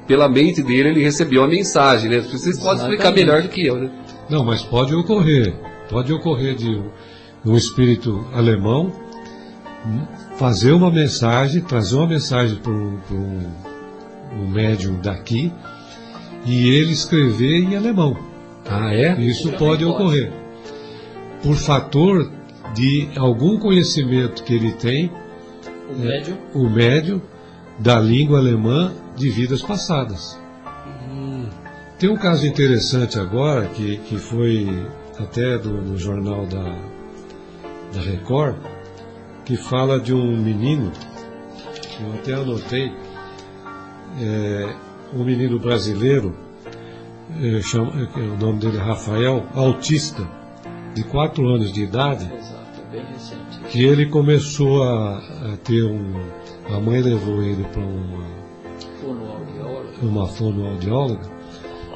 pela 0.09 0.27
mente 0.27 0.63
dele, 0.63 0.89
ele 0.89 1.03
recebeu 1.03 1.43
a 1.43 1.47
mensagem, 1.47 2.09
né? 2.09 2.19
Vocês 2.19 2.59
podem 2.59 2.81
explicar 2.81 3.11
melhor 3.11 3.43
do 3.43 3.47
que 3.47 3.63
eu, 3.67 3.77
né? 3.77 3.91
Não, 4.27 4.43
mas 4.43 4.63
pode 4.63 4.93
ocorrer. 4.95 5.53
Pode 5.87 6.11
ocorrer 6.11 6.55
de 6.55 6.81
um- 7.45 7.55
espírito 7.55 8.25
alemão 8.33 8.91
hum, 9.85 10.01
fazer 10.37 10.71
uma 10.71 10.89
mensagem, 10.91 11.61
trazer 11.61 11.95
uma 11.95 12.07
mensagem 12.07 12.57
para 12.57 12.71
um, 12.71 12.97
um- 13.11 13.51
um 14.41 14.47
médium 14.49 14.99
daqui 14.99 15.51
e 16.43 16.69
ele 16.69 16.91
escrever 16.91 17.59
em 17.63 17.75
alemão. 17.75 18.17
Ah, 18.67 18.91
é? 18.93 19.15
Isso 19.21 19.51
pode 19.53 19.85
ocorrer. 19.85 20.31
Por 21.43 21.55
fator 21.55 22.31
de 22.73 23.07
algum 23.15 23.57
conhecimento 23.59 24.43
que 24.43 24.53
ele 24.55 24.71
tem, 24.71 25.11
O 25.91 25.97
médium 25.99 26.37
o 26.53 26.69
médium, 26.69 27.21
da 27.79 27.99
língua 27.99 28.37
alemã 28.39 28.91
de 29.19 29.29
vidas 29.29 29.61
passadas. 29.61 30.39
Tem 31.99 32.09
um 32.09 32.15
caso 32.17 32.47
interessante 32.47 33.19
agora, 33.19 33.65
que, 33.67 33.97
que 33.97 34.17
foi 34.17 34.87
até 35.19 35.57
do, 35.57 35.69
no 35.73 35.97
jornal 35.97 36.45
da, 36.45 36.63
da 37.93 38.01
Record, 38.01 38.55
que 39.45 39.57
fala 39.57 39.99
de 39.99 40.13
um 40.13 40.37
menino, 40.37 40.91
que 41.97 42.01
eu 42.03 42.13
até 42.13 42.33
anotei, 42.35 42.93
é, 44.21 44.75
um 45.13 45.23
menino 45.25 45.59
brasileiro, 45.59 46.35
é, 47.41 47.61
chama- 47.61 47.91
é, 48.15 48.19
o 48.19 48.37
nome 48.37 48.59
dele 48.59 48.77
é 48.77 48.81
Rafael, 48.81 49.45
autista, 49.53 50.25
de 50.95 51.03
4 51.03 51.45
anos 51.47 51.73
de 51.73 51.83
idade, 51.83 52.25
recente. 52.25 53.59
Que 53.69 53.83
ele 53.83 54.05
começou 54.07 54.81
a, 54.83 55.17
a 55.17 55.57
ter 55.63 55.83
um. 55.83 56.13
A 56.73 56.79
mãe 56.79 57.01
levou 57.01 57.43
ele 57.43 57.63
para 57.65 57.81
uma. 57.81 58.38
Uma 60.01 60.27
fonoaudióloga 60.27 61.29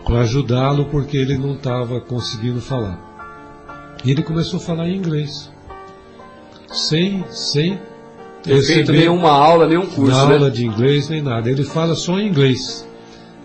para 0.05 0.21
ajudá-lo 0.21 0.85
porque 0.85 1.15
ele 1.17 1.37
não 1.37 1.53
estava 1.53 1.99
conseguindo 2.01 2.59
falar. 2.59 2.99
E 4.03 4.11
ele 4.11 4.21
começou 4.21 4.57
a 4.59 4.61
falar 4.63 4.89
em 4.89 4.97
inglês. 4.97 5.51
Sem, 6.71 7.23
sem 7.29 7.79
Ter 8.41 8.61
feito 8.63 8.91
nenhuma 8.91 9.29
aula, 9.29 9.67
nenhum 9.67 9.85
curso, 9.85 10.11
na 10.11 10.25
né? 10.27 10.33
aula 10.33 10.51
de 10.51 10.65
inglês 10.65 11.07
nem 11.07 11.21
nada. 11.21 11.49
Ele 11.49 11.63
fala 11.63 11.95
só 11.95 12.19
em 12.19 12.27
inglês. 12.27 12.87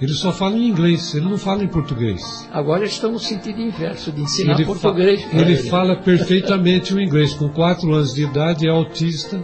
Ele 0.01 0.13
só 0.13 0.33
fala 0.33 0.57
em 0.57 0.69
inglês, 0.69 1.13
ele 1.15 1.27
não 1.27 1.37
fala 1.39 1.63
em 1.63 1.69
português. 1.69 2.49
Agora 2.53 2.85
estamos 2.85 3.23
no 3.23 3.29
sentido 3.29 3.61
inverso 3.61 4.11
de 4.13 4.23
ensinar 4.23 4.55
Ele, 4.55 4.65
português. 4.65 5.23
fa- 5.23 5.29
para 5.31 5.41
ele 5.41 5.57
fala 5.57 5.97
perfeitamente 5.97 6.95
o 6.95 7.01
inglês. 7.01 7.35
Com 7.35 7.49
4 7.49 7.93
anos 7.93 8.15
de 8.15 8.23
idade 8.25 8.67
é 8.67 8.71
autista. 8.71 9.43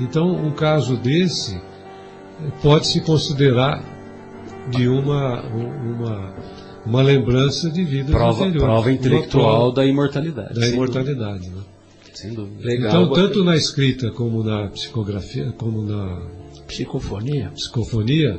Então, 0.00 0.30
um 0.30 0.50
caso 0.50 0.96
desse 0.96 1.60
pode 2.62 2.86
se 2.86 3.00
considerar 3.02 3.82
de 4.70 4.88
uma, 4.88 5.42
uma, 5.42 6.34
uma 6.86 7.02
lembrança 7.02 7.70
de 7.70 7.84
vida 7.84 8.12
Prova, 8.12 8.44
anterior. 8.44 8.64
prova 8.64 8.88
Uma 8.88 8.92
intelectual 8.92 9.56
prova 9.56 9.74
da 9.74 9.86
imortalidade. 9.86 10.54
da 10.58 10.68
imortalidade. 10.68 11.48
Né? 11.48 11.62
Sem 12.14 12.34
dúvida. 12.34 12.64
Legal. 12.66 12.88
Então, 12.88 13.12
tanto 13.14 13.44
na 13.44 13.56
escrita 13.56 14.10
como 14.10 14.42
na 14.42 14.68
psicografia, 14.68 15.52
como 15.56 15.82
na 15.82 16.20
Psicofonia. 16.66 17.50
psicofonia, 17.54 18.38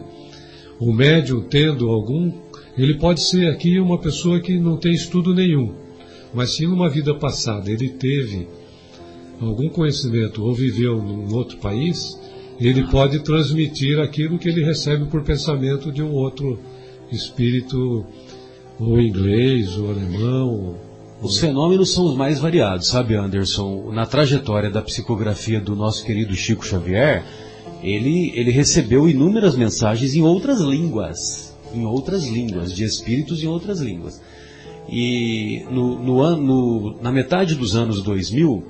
o 0.79 0.93
médium 0.93 1.41
tendo 1.41 1.89
algum, 1.89 2.31
ele 2.77 2.95
pode 2.97 3.21
ser 3.21 3.49
aqui 3.49 3.79
uma 3.79 3.97
pessoa 3.97 4.39
que 4.39 4.57
não 4.57 4.77
tem 4.77 4.93
estudo 4.93 5.33
nenhum, 5.33 5.73
mas 6.33 6.51
se 6.51 6.65
numa 6.65 6.89
vida 6.89 7.13
passada 7.15 7.69
ele 7.69 7.89
teve 7.89 8.47
algum 9.39 9.67
conhecimento 9.69 10.43
ou 10.43 10.53
viveu 10.53 11.01
num 11.01 11.33
outro 11.35 11.57
país, 11.57 12.17
ele 12.67 12.83
pode 12.87 13.19
transmitir 13.19 13.99
aquilo 13.99 14.37
que 14.37 14.47
ele 14.49 14.63
recebe 14.63 15.05
por 15.05 15.23
pensamento 15.23 15.91
de 15.91 16.01
um 16.03 16.11
outro 16.11 16.59
espírito, 17.11 18.05
ou 18.79 18.99
inglês, 18.99 19.77
ou 19.77 19.89
alemão. 19.91 20.75
Os 21.21 21.37
fenômenos 21.39 21.93
são 21.93 22.05
os 22.05 22.15
mais 22.15 22.39
variados, 22.39 22.87
sabe, 22.87 23.15
Anderson? 23.15 23.91
Na 23.91 24.05
trajetória 24.05 24.69
da 24.71 24.81
psicografia 24.81 25.59
do 25.59 25.75
nosso 25.75 26.03
querido 26.05 26.33
Chico 26.35 26.65
Xavier, 26.65 27.23
ele, 27.83 28.31
ele 28.35 28.51
recebeu 28.51 29.07
inúmeras 29.09 29.55
mensagens 29.55 30.15
em 30.15 30.21
outras 30.21 30.59
línguas, 30.61 31.55
em 31.73 31.85
outras 31.85 32.25
línguas, 32.27 32.73
de 32.73 32.83
espíritos 32.83 33.43
em 33.43 33.47
outras 33.47 33.79
línguas. 33.79 34.21
E 34.89 35.63
no, 35.69 35.97
no 36.03 36.37
no- 36.37 37.01
na 37.01 37.11
metade 37.11 37.55
dos 37.55 37.75
anos 37.75 38.01
2000, 38.01 38.63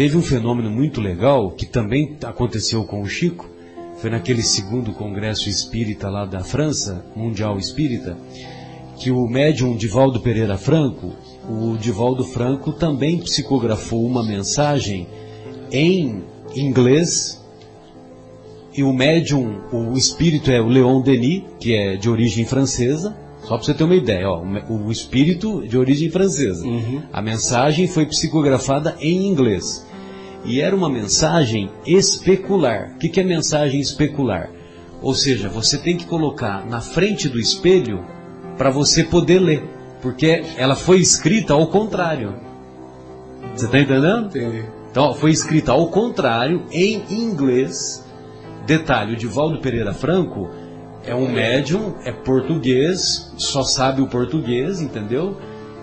teve 0.00 0.16
um 0.16 0.22
fenômeno 0.22 0.70
muito 0.70 0.98
legal, 0.98 1.50
que 1.50 1.66
também 1.66 2.16
aconteceu 2.24 2.84
com 2.84 3.02
o 3.02 3.06
Chico, 3.06 3.46
foi 3.98 4.08
naquele 4.08 4.42
segundo 4.42 4.94
congresso 4.94 5.46
espírita 5.46 6.08
lá 6.08 6.24
da 6.24 6.42
França, 6.42 7.04
Mundial 7.14 7.58
Espírita, 7.58 8.16
que 8.96 9.10
o 9.10 9.28
médium 9.28 9.76
Divaldo 9.76 10.18
Pereira 10.18 10.56
Franco, 10.56 11.12
o 11.46 11.76
Divaldo 11.76 12.24
Franco 12.24 12.72
também 12.72 13.18
psicografou 13.18 14.06
uma 14.06 14.24
mensagem 14.24 15.06
em 15.70 16.24
inglês 16.56 17.38
e 18.72 18.82
o 18.82 18.94
médium, 18.94 19.60
o 19.70 19.92
espírito 19.98 20.50
é 20.50 20.62
o 20.62 20.66
Leon 20.66 21.02
Denis, 21.02 21.42
que 21.58 21.74
é 21.74 21.96
de 21.96 22.08
origem 22.08 22.46
francesa, 22.46 23.14
só 23.42 23.56
para 23.56 23.66
você 23.66 23.74
ter 23.74 23.84
uma 23.84 23.96
ideia, 23.96 24.30
ó, 24.30 24.42
o 24.66 24.90
espírito 24.90 25.62
de 25.68 25.76
origem 25.76 26.08
francesa. 26.08 26.64
A 27.12 27.20
mensagem 27.20 27.86
foi 27.86 28.06
psicografada 28.06 28.96
em 28.98 29.26
inglês. 29.26 29.89
E 30.44 30.60
era 30.60 30.74
uma 30.74 30.88
mensagem 30.88 31.70
especular. 31.86 32.92
O 32.94 32.98
que, 32.98 33.08
que 33.08 33.20
é 33.20 33.24
mensagem 33.24 33.80
especular? 33.80 34.50
Ou 35.02 35.14
seja, 35.14 35.48
você 35.48 35.78
tem 35.78 35.96
que 35.96 36.06
colocar 36.06 36.66
na 36.66 36.80
frente 36.80 37.28
do 37.28 37.38
espelho 37.38 38.04
para 38.56 38.70
você 38.70 39.04
poder 39.04 39.38
ler. 39.38 39.62
Porque 40.02 40.44
ela 40.56 40.74
foi 40.74 40.98
escrita 40.98 41.52
ao 41.52 41.66
contrário. 41.66 42.34
Você 43.54 43.66
está 43.66 43.78
entendendo? 43.78 44.26
Entendi. 44.26 44.64
Então, 44.90 45.14
foi 45.14 45.30
escrita 45.30 45.72
ao 45.72 45.88
contrário, 45.88 46.64
em 46.72 47.02
inglês. 47.10 48.04
Detalhe, 48.66 49.14
o 49.14 49.16
Divaldo 49.16 49.60
Pereira 49.60 49.92
Franco 49.92 50.50
é 51.04 51.14
um 51.14 51.30
médium, 51.30 51.94
é 52.04 52.12
português, 52.12 53.32
só 53.36 53.62
sabe 53.62 54.02
o 54.02 54.06
português, 54.06 54.80
entendeu? 54.80 55.36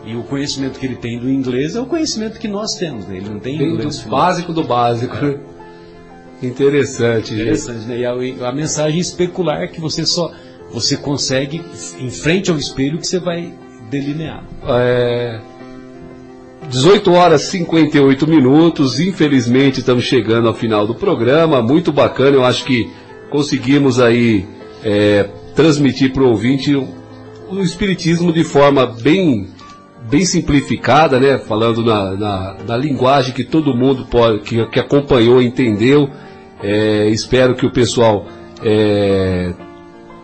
E 0.08 0.16
o 0.16 0.24
conhecimento 0.24 0.80
que 0.80 0.86
ele 0.86 0.96
tem 0.96 1.20
do 1.20 1.30
inglês 1.30 1.76
é 1.76 1.82
o 1.82 1.86
conhecimento 1.86 2.40
que 2.40 2.48
nós 2.48 2.76
temos, 2.76 3.06
né? 3.06 3.18
Ele 3.18 3.30
não 3.30 3.40
tem 3.40 3.58
do 3.58 3.64
inglês 3.66 4.00
fluente. 4.00 4.10
básico 4.10 4.54
do 4.54 4.64
básico. 4.64 5.16
né? 5.18 5.38
Interessante. 6.42 7.34
Interessante, 7.34 7.86
né? 7.86 8.00
E 8.00 8.06
a, 8.06 8.48
a 8.48 8.52
mensagem 8.54 9.00
especular 9.00 9.70
que 9.70 9.82
você 9.82 10.06
só 10.06 10.32
você 10.72 10.96
consegue 10.96 11.62
em 12.00 12.10
frente 12.10 12.50
ao 12.50 12.58
espelho 12.58 12.98
que 13.00 13.08
você 13.08 13.20
vai 13.20 13.54
delinear. 13.90 14.44
É, 14.66 15.42
18 16.70 17.12
horas 17.12 17.44
e 17.44 17.52
58 17.52 18.28
minutos. 18.28 19.00
Infelizmente 19.02 19.80
estamos 19.80 20.06
chegando 20.06 20.48
ao 20.48 20.54
final 20.54 20.88
do 20.88 20.96
programa. 20.96 21.62
Muito 21.62 21.92
bacana. 21.92 22.38
Eu 22.38 22.46
acho 22.46 22.64
que 22.64 22.90
conseguimos 23.30 24.00
aí 24.00 24.46
é, 24.86 25.30
transmitir 25.54 26.14
para 26.14 26.24
o 26.24 26.30
ouvinte 26.30 26.74
o, 26.76 26.88
o 27.50 27.60
espiritismo 27.62 28.32
de 28.32 28.44
forma 28.44 28.86
bem 28.86 29.48
bem 30.10 30.26
simplificada, 30.26 31.20
né? 31.20 31.38
Falando 31.38 31.84
na, 31.84 32.12
na, 32.16 32.56
na 32.68 32.78
linguagem 32.78 33.34
que 33.34 33.44
todo 33.44 33.76
mundo 33.76 34.06
pode, 34.06 34.40
que, 34.40 34.66
que 34.68 34.80
acompanhou, 34.80 35.42
entendeu. 35.42 36.10
É, 36.62 37.08
espero 37.10 37.56
que 37.56 37.66
o 37.66 37.72
pessoal 37.72 38.26
é, 38.64 39.54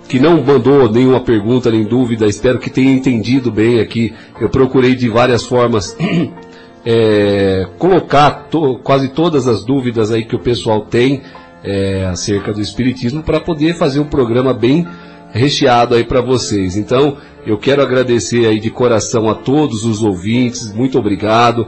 que 0.08 0.20
não 0.20 0.42
mandou 0.44 0.90
nenhuma 0.92 1.22
pergunta 1.22 1.70
nem 1.70 1.84
dúvida, 1.84 2.26
espero 2.26 2.60
que 2.60 2.70
tenha 2.70 2.92
entendido 2.92 3.52
bem 3.52 3.80
aqui. 3.80 4.14
Eu 4.40 4.50
procurei 4.50 4.96
de 4.96 5.10
várias 5.10 5.46
formas 5.46 5.96
é, 6.86 7.68
colocar 7.78 8.48
to- 8.50 8.80
quase 8.84 9.10
todas 9.10 9.48
as 9.48 9.64
dúvidas 9.64 10.12
aí 10.12 10.26
que 10.26 10.36
o 10.36 10.40
pessoal 10.40 10.82
tem 10.82 11.22
é, 11.64 12.06
acerca 12.06 12.52
do 12.52 12.62
Espiritismo 12.62 13.24
para 13.24 13.40
poder 13.40 13.76
fazer 13.76 14.00
um 14.00 14.06
programa 14.06 14.54
bem 14.54 14.86
recheado 15.34 15.96
aí 15.96 16.04
para 16.04 16.22
vocês. 16.22 16.78
Então, 16.78 17.18
eu 17.46 17.58
quero 17.58 17.82
agradecer 17.82 18.46
aí 18.46 18.60
de 18.60 18.70
coração 18.70 19.28
a 19.30 19.34
todos 19.34 19.84
os 19.84 20.02
ouvintes, 20.02 20.72
muito 20.74 20.98
obrigado. 20.98 21.68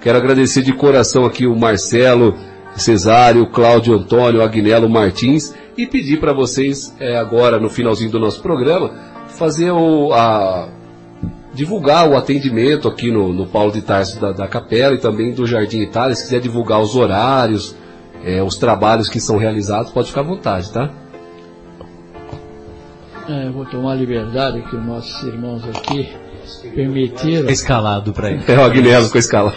Quero 0.00 0.18
agradecer 0.18 0.62
de 0.62 0.72
coração 0.72 1.24
aqui 1.24 1.46
o 1.46 1.54
Marcelo 1.54 2.34
Cesário, 2.74 3.46
Cláudio 3.46 3.94
Antônio, 3.94 4.42
Agnello 4.42 4.88
Martins 4.88 5.54
e 5.76 5.86
pedir 5.86 6.18
para 6.18 6.32
vocês 6.32 6.92
é, 6.98 7.16
agora 7.16 7.60
no 7.60 7.68
finalzinho 7.68 8.10
do 8.10 8.18
nosso 8.18 8.42
programa 8.42 8.90
fazer 9.28 9.70
o 9.70 10.12
a 10.12 10.68
divulgar 11.54 12.08
o 12.08 12.16
atendimento 12.16 12.88
aqui 12.88 13.10
no, 13.10 13.32
no 13.32 13.46
Paulo 13.46 13.70
de 13.70 13.82
Tarso 13.82 14.18
da, 14.18 14.32
da 14.32 14.48
Capela 14.48 14.94
e 14.94 14.98
também 14.98 15.32
do 15.32 15.46
Jardim 15.46 15.80
Itália. 15.80 16.14
Se 16.14 16.24
quiser 16.24 16.40
divulgar 16.40 16.80
os 16.80 16.96
horários, 16.96 17.76
é, 18.24 18.42
os 18.42 18.56
trabalhos 18.56 19.08
que 19.08 19.20
são 19.20 19.36
realizados, 19.36 19.92
pode 19.92 20.08
ficar 20.08 20.22
à 20.22 20.24
vontade, 20.24 20.72
tá? 20.72 20.90
É, 23.32 23.46
eu 23.46 23.52
vou 23.52 23.64
tomar 23.64 23.92
a 23.92 23.94
liberdade 23.94 24.60
que 24.60 24.76
os 24.76 24.84
nossos 24.84 25.22
irmãos 25.22 25.64
aqui 25.64 26.06
permitiram. 26.74 27.48
Escalado 27.48 28.12
para 28.12 28.30
ele. 28.30 28.44
É 28.46 28.58
o 28.58 28.62
Agnello 28.62 29.08
com 29.08 29.16
a 29.16 29.20
escala. 29.20 29.54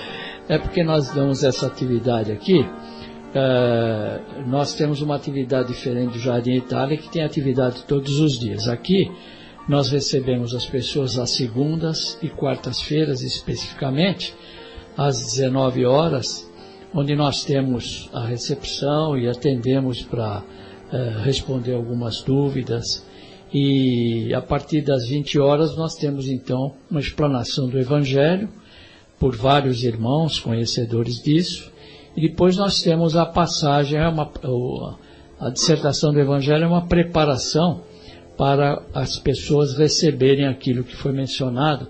É 0.47 0.57
porque 0.57 0.81
nós 0.81 1.09
damos 1.09 1.43
essa 1.43 1.67
atividade 1.67 2.31
aqui. 2.31 2.65
é, 3.33 4.21
nós 4.47 4.73
temos 4.75 5.01
uma 5.01 5.17
atividade 5.17 5.67
diferente 5.67 6.13
do 6.13 6.19
Jardim 6.19 6.53
Itália, 6.53 6.95
que 6.95 7.09
tem 7.09 7.21
atividade 7.21 7.83
todos 7.83 8.21
os 8.21 8.39
dias. 8.39 8.69
Aqui, 8.69 9.11
nós 9.67 9.89
recebemos 9.89 10.55
as 10.55 10.65
pessoas 10.65 11.19
às 11.19 11.31
segundas 11.31 12.17
e 12.21 12.29
quartas-feiras, 12.29 13.23
especificamente, 13.23 14.33
às 14.95 15.17
19 15.17 15.85
horas, 15.85 16.49
onde 16.93 17.13
nós 17.13 17.43
temos 17.43 18.09
a 18.13 18.25
recepção 18.25 19.17
e 19.17 19.27
atendemos 19.27 20.01
para 20.01 20.43
eh, 20.93 21.15
responder 21.25 21.73
algumas 21.73 22.21
dúvidas. 22.21 23.03
E 23.53 24.33
a 24.33 24.41
partir 24.41 24.81
das 24.81 25.07
20 25.07 25.39
horas 25.39 25.75
nós 25.77 25.95
temos 25.95 26.27
então 26.27 26.73
uma 26.89 26.99
explanação 26.99 27.67
do 27.67 27.79
Evangelho 27.79 28.49
por 29.19 29.35
vários 29.35 29.83
irmãos 29.83 30.39
conhecedores 30.39 31.21
disso. 31.21 31.71
E 32.15 32.21
depois 32.21 32.57
nós 32.57 32.81
temos 32.81 33.15
a 33.15 33.25
passagem, 33.25 33.99
é 33.99 34.07
uma, 34.07 34.31
a 35.39 35.49
dissertação 35.49 36.13
do 36.13 36.19
Evangelho 36.19 36.63
é 36.63 36.67
uma 36.67 36.87
preparação 36.87 37.81
para 38.37 38.81
as 38.93 39.17
pessoas 39.17 39.77
receberem 39.77 40.47
aquilo 40.47 40.83
que 40.83 40.95
foi 40.95 41.11
mencionado 41.11 41.87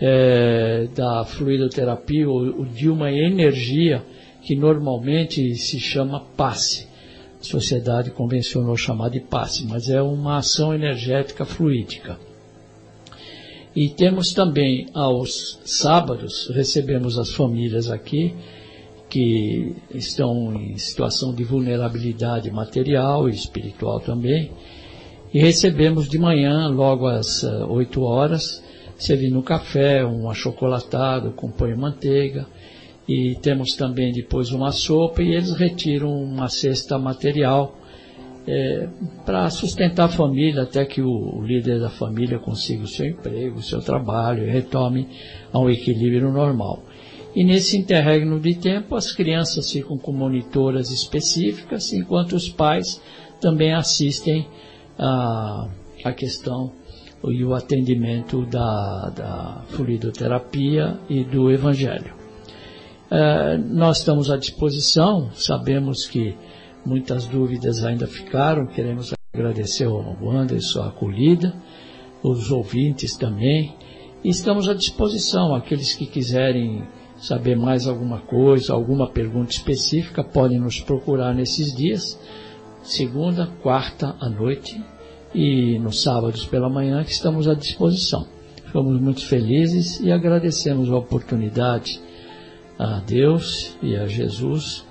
é, 0.00 0.88
da 0.94 1.24
fluidoterapia 1.24 2.28
ou 2.28 2.64
de 2.64 2.88
uma 2.88 3.10
energia 3.10 4.02
que 4.42 4.54
normalmente 4.54 5.54
se 5.56 5.78
chama 5.78 6.20
passe. 6.36 6.87
Sociedade 7.40 8.10
convencionou 8.10 8.76
chamar 8.76 9.10
de 9.10 9.20
passe, 9.20 9.64
mas 9.64 9.88
é 9.88 10.02
uma 10.02 10.38
ação 10.38 10.74
energética 10.74 11.44
fluídica. 11.44 12.18
E 13.74 13.88
temos 13.88 14.32
também 14.32 14.88
aos 14.92 15.60
sábados, 15.64 16.50
recebemos 16.52 17.18
as 17.18 17.32
famílias 17.32 17.90
aqui, 17.90 18.34
que 19.08 19.74
estão 19.94 20.52
em 20.54 20.76
situação 20.76 21.32
de 21.34 21.44
vulnerabilidade 21.44 22.50
material 22.50 23.28
e 23.28 23.32
espiritual 23.32 24.00
também. 24.00 24.50
E 25.32 25.38
recebemos 25.38 26.08
de 26.08 26.18
manhã, 26.18 26.68
logo 26.68 27.06
às 27.06 27.44
8 27.44 28.02
horas, 28.02 28.62
servindo 28.96 29.38
um 29.38 29.42
café, 29.42 30.04
um 30.04 30.28
achocolatado 30.28 31.30
com 31.32 31.50
pão 31.50 31.68
e 31.68 31.76
manteiga. 31.76 32.46
E 33.08 33.36
temos 33.40 33.74
também 33.74 34.12
depois 34.12 34.52
uma 34.52 34.70
sopa 34.70 35.22
e 35.22 35.32
eles 35.32 35.52
retiram 35.52 36.12
uma 36.22 36.48
cesta 36.48 36.98
material 36.98 37.74
é, 38.46 38.88
para 39.24 39.48
sustentar 39.50 40.04
a 40.04 40.08
família 40.08 40.62
até 40.62 40.84
que 40.84 41.02
o, 41.02 41.42
líder 41.42 41.80
da 41.80 41.90
família 41.90 42.38
consiga 42.38 42.84
o 42.84 42.86
seu 42.86 43.06
emprego, 43.06 43.58
o 43.58 43.62
seu 43.62 43.80
trabalho 43.80 44.46
e 44.46 44.50
retome 44.50 45.06
a 45.52 45.58
um 45.58 45.68
equilíbrio 45.68 46.32
normal. 46.32 46.82
E 47.34 47.44
nesse 47.44 47.76
interregno 47.76 48.40
de 48.40 48.54
tempo, 48.54 48.94
as 48.94 49.12
crianças 49.12 49.70
ficam 49.70 49.98
com 49.98 50.12
monitoras 50.12 50.90
específicas, 50.90 51.92
enquanto 51.92 52.32
os 52.32 52.48
pais 52.48 53.00
também 53.40 53.74
assistem 53.74 54.46
a, 54.98 55.68
a 56.04 56.12
questão 56.12 56.72
e 57.24 57.44
o 57.44 57.54
atendimento 57.54 58.46
da, 58.46 59.10
da 59.10 59.64
fluidoterapia 59.68 60.98
e 61.08 61.22
do 61.22 61.50
evangelho. 61.50 62.17
É, 63.10 63.56
nós 63.56 63.98
estamos 63.98 64.30
à 64.30 64.36
disposição, 64.36 65.30
sabemos 65.32 66.06
que 66.06 66.36
Muitas 66.88 67.26
dúvidas 67.26 67.84
ainda 67.84 68.06
ficaram. 68.06 68.66
Queremos 68.66 69.12
agradecer 69.34 69.84
ao 69.84 70.30
Anderson 70.30 70.80
a 70.80 70.88
acolhida, 70.88 71.54
os 72.22 72.50
ouvintes 72.50 73.14
também. 73.14 73.74
E 74.24 74.30
estamos 74.30 74.68
à 74.70 74.72
disposição. 74.72 75.54
Aqueles 75.54 75.94
que 75.94 76.06
quiserem 76.06 76.82
saber 77.18 77.56
mais 77.56 77.86
alguma 77.86 78.20
coisa, 78.20 78.72
alguma 78.72 79.06
pergunta 79.06 79.50
específica, 79.50 80.24
podem 80.24 80.58
nos 80.58 80.80
procurar 80.80 81.34
nesses 81.34 81.76
dias, 81.76 82.18
segunda, 82.82 83.46
quarta 83.62 84.16
à 84.18 84.30
noite 84.30 84.82
e 85.34 85.78
nos 85.78 86.02
sábados 86.02 86.46
pela 86.46 86.70
manhã, 86.70 87.04
que 87.04 87.10
estamos 87.10 87.46
à 87.46 87.52
disposição. 87.52 88.26
Ficamos 88.64 88.98
muito 88.98 89.26
felizes 89.26 90.00
e 90.00 90.10
agradecemos 90.10 90.90
a 90.90 90.96
oportunidade 90.96 92.00
a 92.78 93.00
Deus 93.00 93.76
e 93.82 93.96
a 93.96 94.06
Jesus 94.06 94.86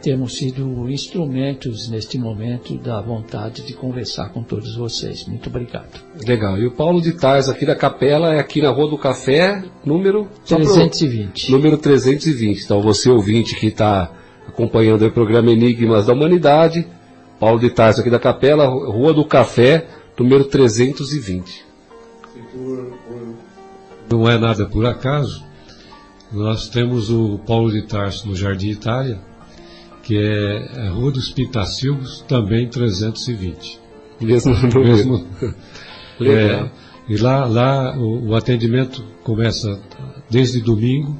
termos 0.00 0.36
sido 0.36 0.88
instrumentos 0.88 1.88
neste 1.88 2.18
momento 2.18 2.76
da 2.78 3.00
vontade 3.00 3.62
de 3.62 3.74
conversar 3.74 4.30
com 4.30 4.42
todos 4.42 4.76
vocês. 4.76 5.26
Muito 5.26 5.48
obrigado. 5.48 6.00
Legal. 6.26 6.58
E 6.58 6.66
o 6.66 6.70
Paulo 6.70 7.00
de 7.00 7.12
Tars 7.12 7.48
aqui 7.48 7.66
da 7.66 7.76
Capela 7.76 8.34
é 8.34 8.40
aqui 8.40 8.62
na 8.62 8.70
Rua 8.70 8.88
do 8.88 8.98
Café, 8.98 9.62
número 9.84 10.28
320. 10.46 11.46
Pro, 11.46 11.56
número 11.56 11.78
320. 11.78 12.64
Então 12.64 12.80
você 12.80 13.10
ouvinte 13.10 13.54
que 13.54 13.66
está 13.66 14.10
acompanhando 14.48 15.06
o 15.06 15.12
programa 15.12 15.50
Enigmas 15.50 16.06
da 16.06 16.12
Humanidade, 16.12 16.86
Paulo 17.38 17.60
de 17.60 17.70
Tars 17.70 17.98
aqui 17.98 18.10
da 18.10 18.18
Capela, 18.18 18.66
Rua 18.66 19.12
do 19.12 19.24
Café, 19.24 19.86
número 20.18 20.44
320. 20.44 21.64
Não 24.10 24.28
é 24.28 24.38
nada 24.38 24.66
por 24.66 24.86
acaso. 24.86 25.49
Nós 26.32 26.68
temos 26.68 27.10
o 27.10 27.38
Paulo 27.38 27.72
de 27.72 27.82
Tarso 27.82 28.28
no 28.28 28.36
Jardim 28.36 28.68
Itália, 28.68 29.18
que 30.02 30.16
é 30.16 30.86
a 30.86 30.90
Rua 30.90 31.10
dos 31.10 31.30
Pitacilgos, 31.30 32.24
também 32.28 32.68
320. 32.68 33.80
Mesmo 34.20 34.54
no 34.54 34.80
mesmo. 34.80 35.26
é, 36.20 36.70
e 37.08 37.16
lá, 37.16 37.46
lá 37.46 37.98
o, 37.98 38.28
o, 38.28 38.36
atendimento 38.36 39.02
começa 39.24 39.80
desde 40.30 40.60
domingo, 40.60 41.18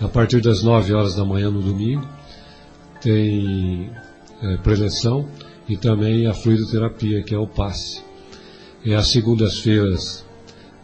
a 0.00 0.08
partir 0.08 0.40
das 0.40 0.62
9 0.62 0.92
horas 0.94 1.14
da 1.14 1.24
manhã 1.24 1.50
no 1.50 1.62
domingo, 1.62 2.06
tem 3.00 3.90
é, 4.42 4.56
preleção 4.56 5.28
e 5.68 5.76
também 5.76 6.26
a 6.26 6.34
fluidoterapia, 6.34 7.22
que 7.22 7.34
é 7.34 7.38
o 7.38 7.46
passe. 7.46 8.02
E 8.84 8.92
às 8.92 9.08
segundas-feiras 9.08 10.23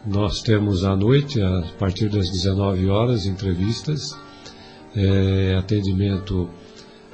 nós 0.07 0.41
temos 0.43 0.85
à 0.85 0.97
noite, 0.97 1.41
a 1.41 1.63
partir 1.79 2.09
das 2.09 2.31
19 2.31 2.89
horas, 2.89 3.27
entrevistas, 3.27 4.17
é, 4.97 5.55
atendimento 5.59 6.49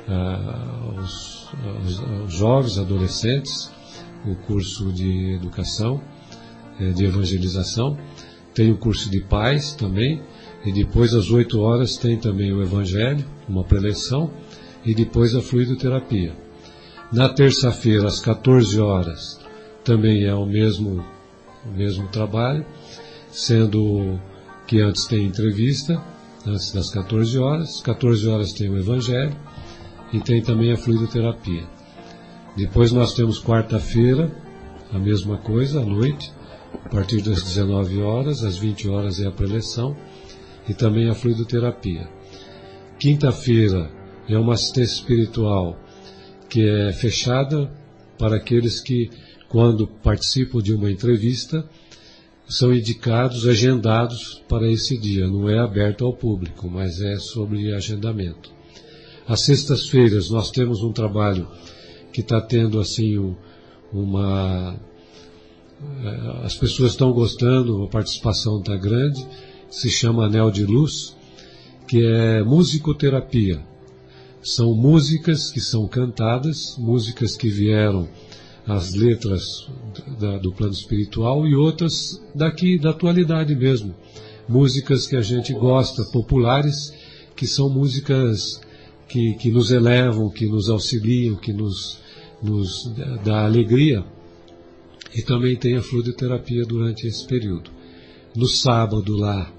aos, 0.09 1.49
aos, 1.65 2.01
aos, 2.01 2.33
jovens, 2.33 2.79
adolescentes, 2.79 3.71
o 4.25 4.35
curso 4.35 4.93
de 4.93 5.35
educação, 5.35 6.01
eh, 6.81 6.91
de 6.91 7.05
evangelização, 7.05 7.97
tem 8.55 8.71
o 8.71 8.79
curso 8.79 9.11
de 9.11 9.21
paz 9.21 9.73
também, 9.73 10.23
e 10.65 10.73
depois 10.73 11.15
às 11.15 11.31
8 11.31 11.61
horas 11.61 11.97
tem 11.97 12.19
também 12.19 12.53
o 12.53 12.63
evangelho, 12.63 13.25
uma 13.49 13.65
preleção, 13.65 14.31
e 14.85 14.95
depois 14.95 15.35
a 15.35 15.43
fluidoterapia. 15.43 16.35
Na 17.13 17.29
terça-feira, 17.29 18.07
às 18.07 18.21
14 18.21 18.81
horas, 18.81 19.41
também 19.85 20.25
é 20.25 20.35
o 20.35 20.47
mesmo, 20.47 21.05
o 21.69 21.77
mesmo 21.77 22.09
trabalho, 22.09 22.65
sendo 23.31 24.19
que 24.67 24.81
antes 24.81 25.07
tem 25.07 25.27
entrevista, 25.27 26.03
antes 26.47 26.73
das 26.73 26.91
14 26.91 27.39
horas, 27.39 27.81
14 27.81 28.29
horas 28.29 28.53
tem 28.53 28.69
o 28.69 28.79
evangelho, 28.79 29.37
e 30.13 30.21
tem 30.21 30.41
também 30.41 30.73
a 30.73 30.77
fluidoterapia. 30.77 31.65
Depois 32.57 32.93
nós 32.93 33.13
temos 33.15 33.43
quarta-feira, 33.43 34.31
a 34.93 34.99
mesma 34.99 35.37
coisa, 35.39 35.81
à 35.81 35.85
noite, 35.85 36.33
a 36.85 36.89
partir 36.89 37.21
das 37.21 37.43
19 37.43 38.01
horas, 38.01 38.43
às 38.45 38.57
20 38.57 38.89
horas 38.89 39.21
é 39.21 39.27
a 39.27 39.33
preleção 39.33 39.97
e 40.69 40.75
também 40.75 41.09
a 41.09 41.15
fluidoterapia. 41.15 42.09
Quinta-feira 42.99 43.91
é 44.29 44.39
uma 44.39 44.55
assistência 44.55 44.95
espiritual 44.95 45.79
que 46.49 46.67
é 46.67 46.93
fechada 46.93 47.71
para 48.19 48.37
aqueles 48.37 48.81
que, 48.81 49.11
quando 49.49 49.87
participam 49.87 50.61
de 50.61 50.73
uma 50.73 50.91
entrevista, 50.91 51.69
são 52.49 52.75
indicados, 52.75 53.47
agendados 53.47 54.43
para 54.49 54.71
esse 54.71 54.97
dia. 54.97 55.27
Não 55.27 55.49
é 55.49 55.59
aberto 55.59 56.05
ao 56.05 56.13
público, 56.13 56.69
mas 56.69 57.01
é 57.01 57.17
sobre 57.19 57.75
agendamento. 57.75 58.51
Às 59.27 59.41
sextas-feiras 59.41 60.31
nós 60.31 60.51
temos 60.51 60.83
um 60.83 60.93
trabalho 60.93 61.49
que 62.13 62.21
está 62.21 62.41
tendo 62.41 62.79
assim 62.79 63.35
uma. 63.93 64.77
Eh, 65.81 66.45
as 66.45 66.55
pessoas 66.55 66.93
estão 66.93 67.13
gostando, 67.13 67.83
a 67.83 67.89
participação 67.89 68.61
está 68.61 68.77
grande, 68.77 69.27
se 69.69 69.91
chama 69.91 70.27
Anel 70.27 70.51
de 70.51 70.65
Luz, 70.65 71.17
que 71.89 72.05
é 72.05 72.43
musicoterapia. 72.43 73.61
São 74.43 74.73
músicas 74.75 75.51
que 75.51 75.61
são 75.61 75.89
cantadas, 75.89 76.77
músicas 76.79 77.37
que 77.37 77.49
vieram 77.49 78.09
as 78.67 78.95
letras 78.95 79.69
da, 80.19 80.39
do 80.39 80.53
plano 80.53 80.73
espiritual 80.73 81.47
e 81.47 81.55
outras 81.55 82.21
daqui 82.35 82.79
da 82.79 82.91
atualidade 82.91 83.55
mesmo. 83.55 83.95
Músicas 84.49 85.07
que 85.07 85.17
a 85.17 85.21
gente 85.21 85.53
gosta, 85.53 86.05
populares, 86.13 86.93
que 87.35 87.47
são 87.47 87.69
músicas 87.69 88.61
que, 89.09 89.35
que 89.35 89.51
nos 89.51 89.71
elevam, 89.71 90.31
que 90.31 90.47
nos 90.47 90.69
auxiliam, 90.69 91.37
que 91.37 91.53
nos, 91.53 92.01
nos 92.43 92.93
dá 93.25 93.45
alegria. 93.45 94.05
E 95.15 95.23
também 95.23 95.57
tem 95.57 95.77
a 95.77 95.83
fluidoterapia 95.83 96.65
durante 96.65 97.07
esse 97.07 97.25
período. 97.27 97.71
No 98.35 98.47
sábado 98.47 99.17
lá, 99.17 99.51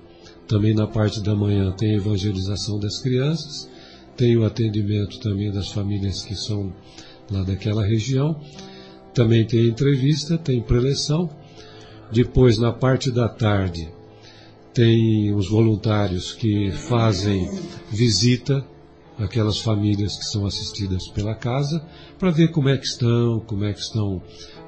também 0.47 0.73
na 0.73 0.85
parte 0.85 1.21
da 1.21 1.35
manhã, 1.35 1.71
tem 1.71 1.93
a 1.93 1.97
evangelização 1.97 2.79
das 2.79 2.99
crianças, 2.99 3.69
tem 4.15 4.37
o 4.37 4.45
atendimento 4.45 5.19
também 5.19 5.51
das 5.51 5.69
famílias 5.69 6.23
que 6.23 6.35
são 6.35 6.73
lá 7.31 7.43
daquela 7.43 7.85
região. 7.85 8.39
Também 9.17 9.43
tem 9.47 9.65
entrevista, 9.65 10.37
tem 10.37 10.61
preleção. 10.61 11.27
Depois, 12.11 12.59
na 12.59 12.71
parte 12.71 13.09
da 13.09 13.27
tarde, 13.27 13.89
tem 14.71 15.33
os 15.33 15.49
voluntários 15.49 16.33
que 16.33 16.69
fazem 16.69 17.49
visita 17.91 18.63
aquelas 19.17 19.57
famílias 19.57 20.15
que 20.15 20.25
são 20.25 20.45
assistidas 20.45 21.07
pela 21.07 21.33
casa, 21.33 21.83
para 22.19 22.29
ver 22.29 22.51
como 22.51 22.69
é 22.69 22.77
que 22.77 22.85
estão, 22.85 23.39
como 23.39 23.65
é 23.65 23.73
que 23.73 23.79
estão 23.79 24.21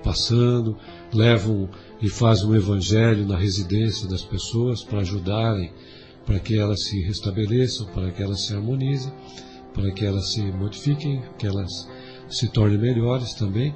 passando, 0.03 0.76
levam 1.13 1.69
e 2.01 2.09
fazem 2.09 2.47
um 2.47 2.55
evangelho 2.55 3.27
na 3.27 3.38
residência 3.38 4.07
das 4.07 4.23
pessoas 4.23 4.84
para 4.84 5.01
ajudarem, 5.01 5.71
para 6.26 6.39
que 6.39 6.57
elas 6.57 6.85
se 6.85 6.99
restabeleçam, 7.01 7.85
para 7.93 8.09
que 8.09 8.23
elas 8.23 8.47
se 8.47 8.55
harmonizem, 8.55 9.13
para 9.76 9.91
que 9.91 10.03
elas 10.03 10.34
se 10.34 10.41
modifiquem, 10.41 11.21
que 11.38 11.45
elas 11.45 11.88
se 12.27 12.47
tornem 12.47 12.80
melhores 12.80 13.35
também. 13.35 13.76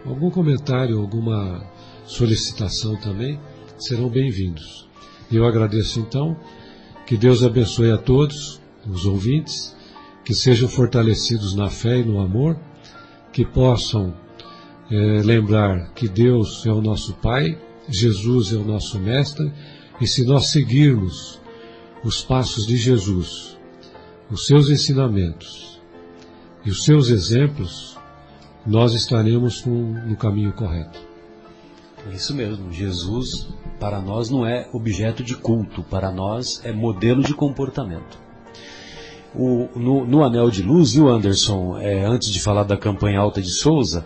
algum 0.05 0.29
comentário, 0.29 0.99
alguma 0.99 1.63
solicitação 2.05 2.97
também, 2.97 3.39
serão 3.79 4.09
bem-vindos. 4.09 4.85
Eu 5.31 5.45
agradeço 5.45 6.01
então, 6.01 6.35
que 7.05 7.15
Deus 7.15 7.41
abençoe 7.41 7.89
a 7.89 7.97
todos, 7.97 8.59
os 8.85 9.05
ouvintes, 9.05 9.73
que 10.25 10.33
sejam 10.33 10.67
fortalecidos 10.67 11.55
na 11.55 11.69
fé 11.69 11.99
e 11.99 12.03
no 12.03 12.19
amor, 12.19 12.59
que 13.31 13.45
possam 13.45 14.13
é, 14.91 15.21
lembrar 15.23 15.89
que 15.93 16.09
Deus 16.09 16.65
é 16.65 16.71
o 16.73 16.81
nosso 16.81 17.13
Pai, 17.13 17.57
Jesus 17.87 18.51
é 18.51 18.57
o 18.57 18.65
nosso 18.65 18.99
Mestre, 18.99 19.49
e 19.99 20.07
se 20.07 20.25
nós 20.25 20.47
seguirmos 20.47 21.39
os 22.03 22.21
passos 22.21 22.65
de 22.65 22.77
Jesus, 22.77 23.57
os 24.29 24.45
seus 24.45 24.69
ensinamentos 24.69 25.81
e 26.65 26.69
os 26.69 26.83
seus 26.83 27.09
exemplos, 27.09 27.97
nós 28.65 28.93
estaremos 28.93 29.65
no 29.65 30.15
caminho 30.15 30.53
correto. 30.53 30.99
Isso 32.11 32.33
mesmo, 32.35 32.71
Jesus 32.71 33.47
para 33.79 34.01
nós 34.01 34.29
não 34.29 34.45
é 34.45 34.67
objeto 34.73 35.23
de 35.23 35.35
culto, 35.35 35.83
para 35.83 36.11
nós 36.11 36.61
é 36.63 36.71
modelo 36.71 37.23
de 37.23 37.33
comportamento. 37.33 38.17
O, 39.35 39.67
no, 39.75 40.05
no, 40.05 40.23
Anel 40.23 40.49
de 40.49 40.63
Luz, 40.63 40.93
viu 40.93 41.07
Anderson, 41.09 41.77
é, 41.77 42.05
antes 42.05 42.29
de 42.29 42.39
falar 42.39 42.63
da 42.63 42.75
campanha 42.75 43.19
Alta 43.19 43.41
de 43.41 43.51
Souza, 43.51 44.05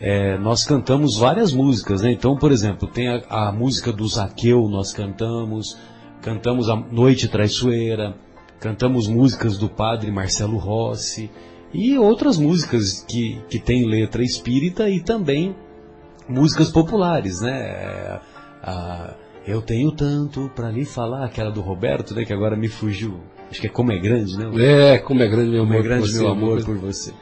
é, 0.00 0.38
nós 0.38 0.64
cantamos 0.64 1.16
várias 1.16 1.52
músicas, 1.52 2.02
né? 2.02 2.12
Então, 2.12 2.36
por 2.36 2.52
exemplo, 2.52 2.86
tem 2.88 3.08
a, 3.08 3.22
a, 3.28 3.52
música 3.52 3.92
do 3.92 4.06
Zaqueu, 4.06 4.68
nós 4.68 4.92
cantamos, 4.92 5.76
cantamos 6.22 6.68
a 6.68 6.76
Noite 6.76 7.26
Traiçoeira, 7.26 8.14
cantamos 8.60 9.08
músicas 9.08 9.58
do 9.58 9.68
padre 9.68 10.10
Marcelo 10.10 10.56
Rossi 10.56 11.30
e 11.72 11.98
outras 11.98 12.38
músicas 12.38 13.04
que, 13.06 13.42
que 13.48 13.58
tem 13.58 13.86
letra 13.86 14.22
espírita 14.22 14.88
e 14.88 15.00
também 15.00 15.54
músicas 16.28 16.70
populares, 16.70 17.40
né? 17.40 18.20
A, 18.62 19.14
eu 19.46 19.62
tenho 19.62 19.90
tanto 19.90 20.50
para 20.54 20.70
lhe 20.70 20.84
falar, 20.84 21.24
aquela 21.24 21.50
do 21.50 21.60
Roberto, 21.60 22.14
né? 22.14 22.24
Que 22.24 22.32
agora 22.32 22.54
me 22.54 22.68
fugiu. 22.68 23.18
Acho 23.50 23.60
que 23.62 23.66
é 23.66 23.70
Como 23.70 23.90
é 23.90 23.98
Grande, 23.98 24.36
né? 24.36 24.94
É, 24.94 24.98
Como 24.98 25.22
é 25.22 25.28
Grande 25.28 25.50
meu 25.50 25.60
como 25.60 25.72
amor. 25.72 25.82
Como 25.82 25.94
é 25.94 25.98
Grande 25.98 26.18
meu 26.18 26.28
amor 26.28 26.64
por 26.64 26.76
você. 26.76 27.12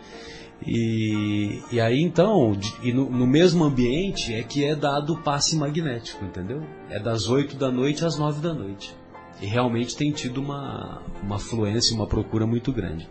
E, 0.66 1.62
e 1.70 1.80
aí 1.80 2.00
então, 2.02 2.58
e 2.82 2.92
no, 2.92 3.08
no, 3.08 3.26
mesmo 3.26 3.62
ambiente 3.62 4.34
é 4.34 4.42
que 4.42 4.64
é 4.64 4.74
dado 4.74 5.12
o 5.12 5.22
passe 5.22 5.54
magnético, 5.54 6.24
entendeu? 6.24 6.60
É 6.90 6.98
das 6.98 7.28
8 7.28 7.56
da 7.56 7.70
noite 7.70 8.04
às 8.04 8.18
9 8.18 8.40
da 8.40 8.52
noite. 8.52 8.92
E 9.40 9.46
realmente 9.46 9.96
tem 9.96 10.10
tido 10.10 10.38
uma, 10.38 11.02
uma 11.22 11.38
fluência, 11.38 11.94
uma 11.94 12.06
procura 12.06 12.46
muito 12.46 12.72
grande. 12.72 13.08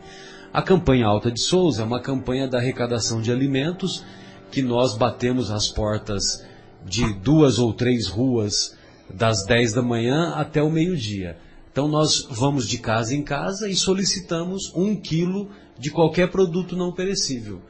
A 0.51 0.61
campanha 0.61 1.07
Alta 1.07 1.31
de 1.31 1.39
Souza 1.39 1.81
é 1.81 1.85
uma 1.85 2.01
campanha 2.01 2.47
da 2.47 2.57
arrecadação 2.57 3.21
de 3.21 3.31
alimentos 3.31 4.03
que 4.51 4.61
nós 4.61 4.97
batemos 4.97 5.49
as 5.49 5.69
portas 5.69 6.45
de 6.85 7.13
duas 7.13 7.57
ou 7.57 7.73
três 7.73 8.07
ruas 8.07 8.77
das 9.13 9.45
10 9.45 9.73
da 9.73 9.81
manhã 9.81 10.33
até 10.35 10.61
o 10.61 10.69
meio-dia. 10.69 11.37
Então 11.75 11.89
nós 11.89 12.25
vamos 12.31 12.69
de 12.69 12.77
casa 12.77 13.13
em 13.13 13.21
casa 13.21 13.67
e 13.67 13.75
solicitamos 13.75 14.71
um 14.73 14.95
quilo 14.95 15.49
de 15.77 15.91
qualquer 15.91 16.31
produto 16.31 16.73
não 16.73 16.93
perecível. 16.93 17.61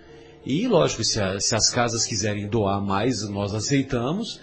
E, 0.45 0.67
lógico, 0.67 1.03
se, 1.03 1.19
a, 1.19 1.39
se 1.39 1.55
as 1.55 1.71
casas 1.71 2.05
quiserem 2.05 2.47
doar 2.47 2.79
mais, 2.79 3.27
nós 3.27 3.55
aceitamos, 3.55 4.39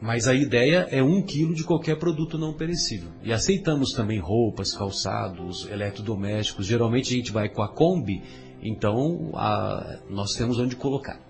mas 0.00 0.28
a 0.28 0.34
ideia 0.36 0.86
é 0.88 1.02
um 1.02 1.20
quilo 1.20 1.52
de 1.52 1.64
qualquer 1.64 1.98
produto 1.98 2.38
não 2.38 2.54
perecível. 2.54 3.10
E 3.24 3.32
aceitamos 3.32 3.92
também 3.92 4.20
roupas, 4.20 4.72
calçados, 4.72 5.68
eletrodomésticos. 5.68 6.64
Geralmente 6.64 7.12
a 7.12 7.16
gente 7.16 7.32
vai 7.32 7.48
com 7.48 7.60
a 7.60 7.68
Kombi, 7.68 8.22
então 8.62 9.32
a, 9.34 9.98
nós 10.08 10.34
temos 10.34 10.60
onde 10.60 10.76
colocar. 10.76 11.20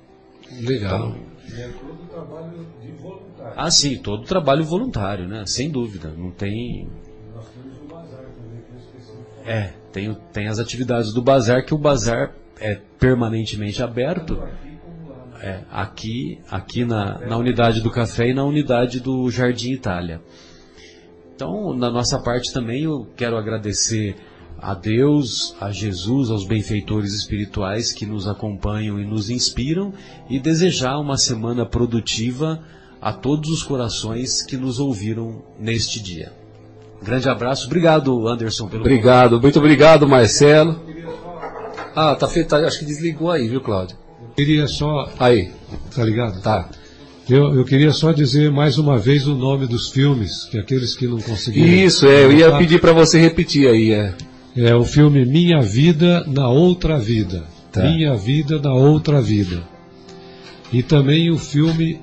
Legal. 0.60 1.16
Então, 1.16 1.58
é 1.58 1.68
todo 1.68 2.06
trabalho 2.10 2.66
de 2.82 2.92
voluntário. 2.92 3.54
Ah, 3.56 3.70
sim, 3.70 3.96
todo 3.96 4.24
trabalho 4.24 4.62
voluntário, 4.62 5.26
né? 5.26 5.46
Sem 5.46 5.70
dúvida. 5.70 6.10
Não 6.10 6.30
tem. 6.30 6.86
É, 9.44 9.72
tem, 9.92 10.14
tem 10.32 10.48
as 10.48 10.58
atividades 10.58 11.12
do 11.12 11.22
bazar, 11.22 11.64
que 11.64 11.74
o 11.74 11.78
bazar 11.78 12.32
é 12.60 12.78
permanentemente 12.98 13.82
aberto. 13.82 14.42
É, 15.40 15.60
aqui, 15.72 16.38
aqui 16.48 16.84
na, 16.84 17.18
na 17.18 17.36
unidade 17.36 17.80
do 17.80 17.90
café 17.90 18.28
e 18.28 18.34
na 18.34 18.44
unidade 18.44 19.00
do 19.00 19.28
Jardim 19.28 19.72
Itália. 19.72 20.20
Então, 21.34 21.74
na 21.74 21.90
nossa 21.90 22.20
parte 22.20 22.52
também, 22.52 22.84
eu 22.84 23.08
quero 23.16 23.36
agradecer 23.36 24.14
a 24.62 24.74
Deus, 24.74 25.56
a 25.60 25.72
Jesus, 25.72 26.30
aos 26.30 26.46
benfeitores 26.46 27.12
espirituais 27.12 27.92
que 27.92 28.06
nos 28.06 28.28
acompanham 28.28 29.00
e 29.00 29.04
nos 29.04 29.28
inspiram 29.28 29.92
e 30.30 30.38
desejar 30.38 31.00
uma 31.00 31.16
semana 31.16 31.66
produtiva 31.66 32.62
a 33.00 33.12
todos 33.12 33.50
os 33.50 33.64
corações 33.64 34.42
que 34.42 34.56
nos 34.56 34.78
ouviram 34.78 35.42
neste 35.58 36.00
dia. 36.00 36.41
Grande 37.04 37.28
abraço. 37.28 37.66
Obrigado, 37.66 38.28
Anderson, 38.28 38.68
pelo 38.68 38.82
Obrigado, 38.82 39.40
muito 39.40 39.58
obrigado, 39.58 40.06
Marcelo. 40.06 40.80
Ah, 41.94 42.14
tá 42.14 42.26
feito, 42.28 42.48
tá, 42.48 42.58
acho 42.58 42.78
que 42.78 42.84
desligou 42.84 43.30
aí, 43.30 43.48
viu, 43.48 43.60
Cláudio? 43.60 43.96
Eu 44.20 44.34
queria 44.34 44.66
só. 44.66 45.10
Aí. 45.18 45.50
Tá 45.94 46.04
ligado? 46.04 46.40
Tá. 46.40 46.68
Eu, 47.28 47.54
eu 47.54 47.64
queria 47.64 47.92
só 47.92 48.12
dizer 48.12 48.50
mais 48.50 48.78
uma 48.78 48.98
vez 48.98 49.26
o 49.26 49.34
nome 49.34 49.66
dos 49.66 49.90
filmes, 49.90 50.44
que 50.44 50.58
aqueles 50.58 50.96
que 50.96 51.06
não 51.06 51.20
conseguiram. 51.20 51.66
Isso, 51.66 52.06
é, 52.06 52.24
eu 52.24 52.32
ia 52.32 52.56
pedir 52.56 52.80
para 52.80 52.92
você 52.92 53.20
repetir 53.20 53.68
aí, 53.68 53.92
é. 53.92 54.14
É 54.56 54.74
o 54.74 54.84
filme 54.84 55.24
Minha 55.24 55.60
Vida 55.60 56.24
na 56.26 56.48
Outra 56.48 56.98
Vida. 56.98 57.44
Tá. 57.70 57.82
Minha 57.82 58.14
Vida 58.16 58.58
na 58.58 58.72
Outra 58.72 59.20
Vida. 59.20 59.62
E 60.72 60.82
também 60.82 61.30
o 61.30 61.38
filme 61.38 62.00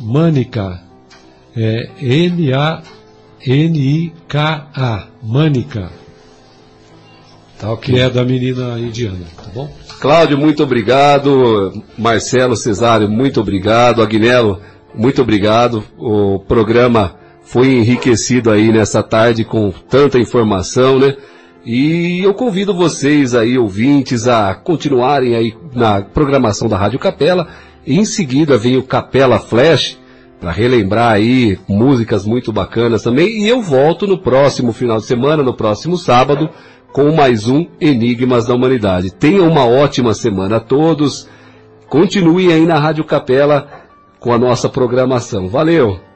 Mânica. 0.00 0.80
É 1.56 1.88
M-A 2.00 2.82
N-I-K-A, 3.46 5.08
Mânica. 5.22 5.90
Tá, 7.58 7.72
okay. 7.72 7.94
Que 7.94 8.00
é 8.00 8.10
da 8.10 8.24
menina 8.24 8.78
indiana, 8.78 9.26
tá 9.36 9.50
bom? 9.54 9.70
Cláudio, 10.00 10.36
muito 10.36 10.62
obrigado. 10.62 11.72
Marcelo 11.96 12.56
Cesário, 12.56 13.08
muito 13.08 13.40
obrigado. 13.40 14.02
Agnello, 14.02 14.60
muito 14.94 15.22
obrigado. 15.22 15.84
O 15.98 16.40
programa 16.40 17.16
foi 17.42 17.74
enriquecido 17.74 18.50
aí 18.50 18.72
nessa 18.72 19.02
tarde 19.02 19.44
com 19.44 19.72
tanta 19.88 20.18
informação, 20.18 20.98
né? 20.98 21.16
E 21.64 22.20
eu 22.22 22.34
convido 22.34 22.74
vocês 22.74 23.34
aí, 23.34 23.56
ouvintes, 23.56 24.28
a 24.28 24.54
continuarem 24.54 25.34
aí 25.34 25.54
na 25.74 26.02
programação 26.02 26.68
da 26.68 26.76
Rádio 26.76 26.98
Capela. 26.98 27.48
Em 27.86 28.04
seguida 28.04 28.58
vem 28.58 28.76
o 28.76 28.82
Capela 28.82 29.38
Flash, 29.38 29.98
para 30.40 30.50
relembrar 30.50 31.12
aí 31.12 31.58
músicas 31.68 32.24
muito 32.24 32.52
bacanas 32.52 33.02
também. 33.02 33.44
E 33.44 33.48
eu 33.48 33.62
volto 33.62 34.06
no 34.06 34.18
próximo 34.18 34.72
final 34.72 34.98
de 34.98 35.04
semana, 35.04 35.42
no 35.42 35.54
próximo 35.54 35.96
sábado, 35.96 36.50
com 36.92 37.14
mais 37.14 37.48
um 37.48 37.66
Enigmas 37.80 38.46
da 38.46 38.54
Humanidade. 38.54 39.12
Tenham 39.12 39.48
uma 39.48 39.66
ótima 39.66 40.14
semana 40.14 40.56
a 40.56 40.60
todos. 40.60 41.28
Continuem 41.88 42.52
aí 42.52 42.66
na 42.66 42.78
Rádio 42.78 43.04
Capela 43.04 43.68
com 44.20 44.32
a 44.32 44.38
nossa 44.38 44.68
programação. 44.68 45.48
Valeu! 45.48 46.13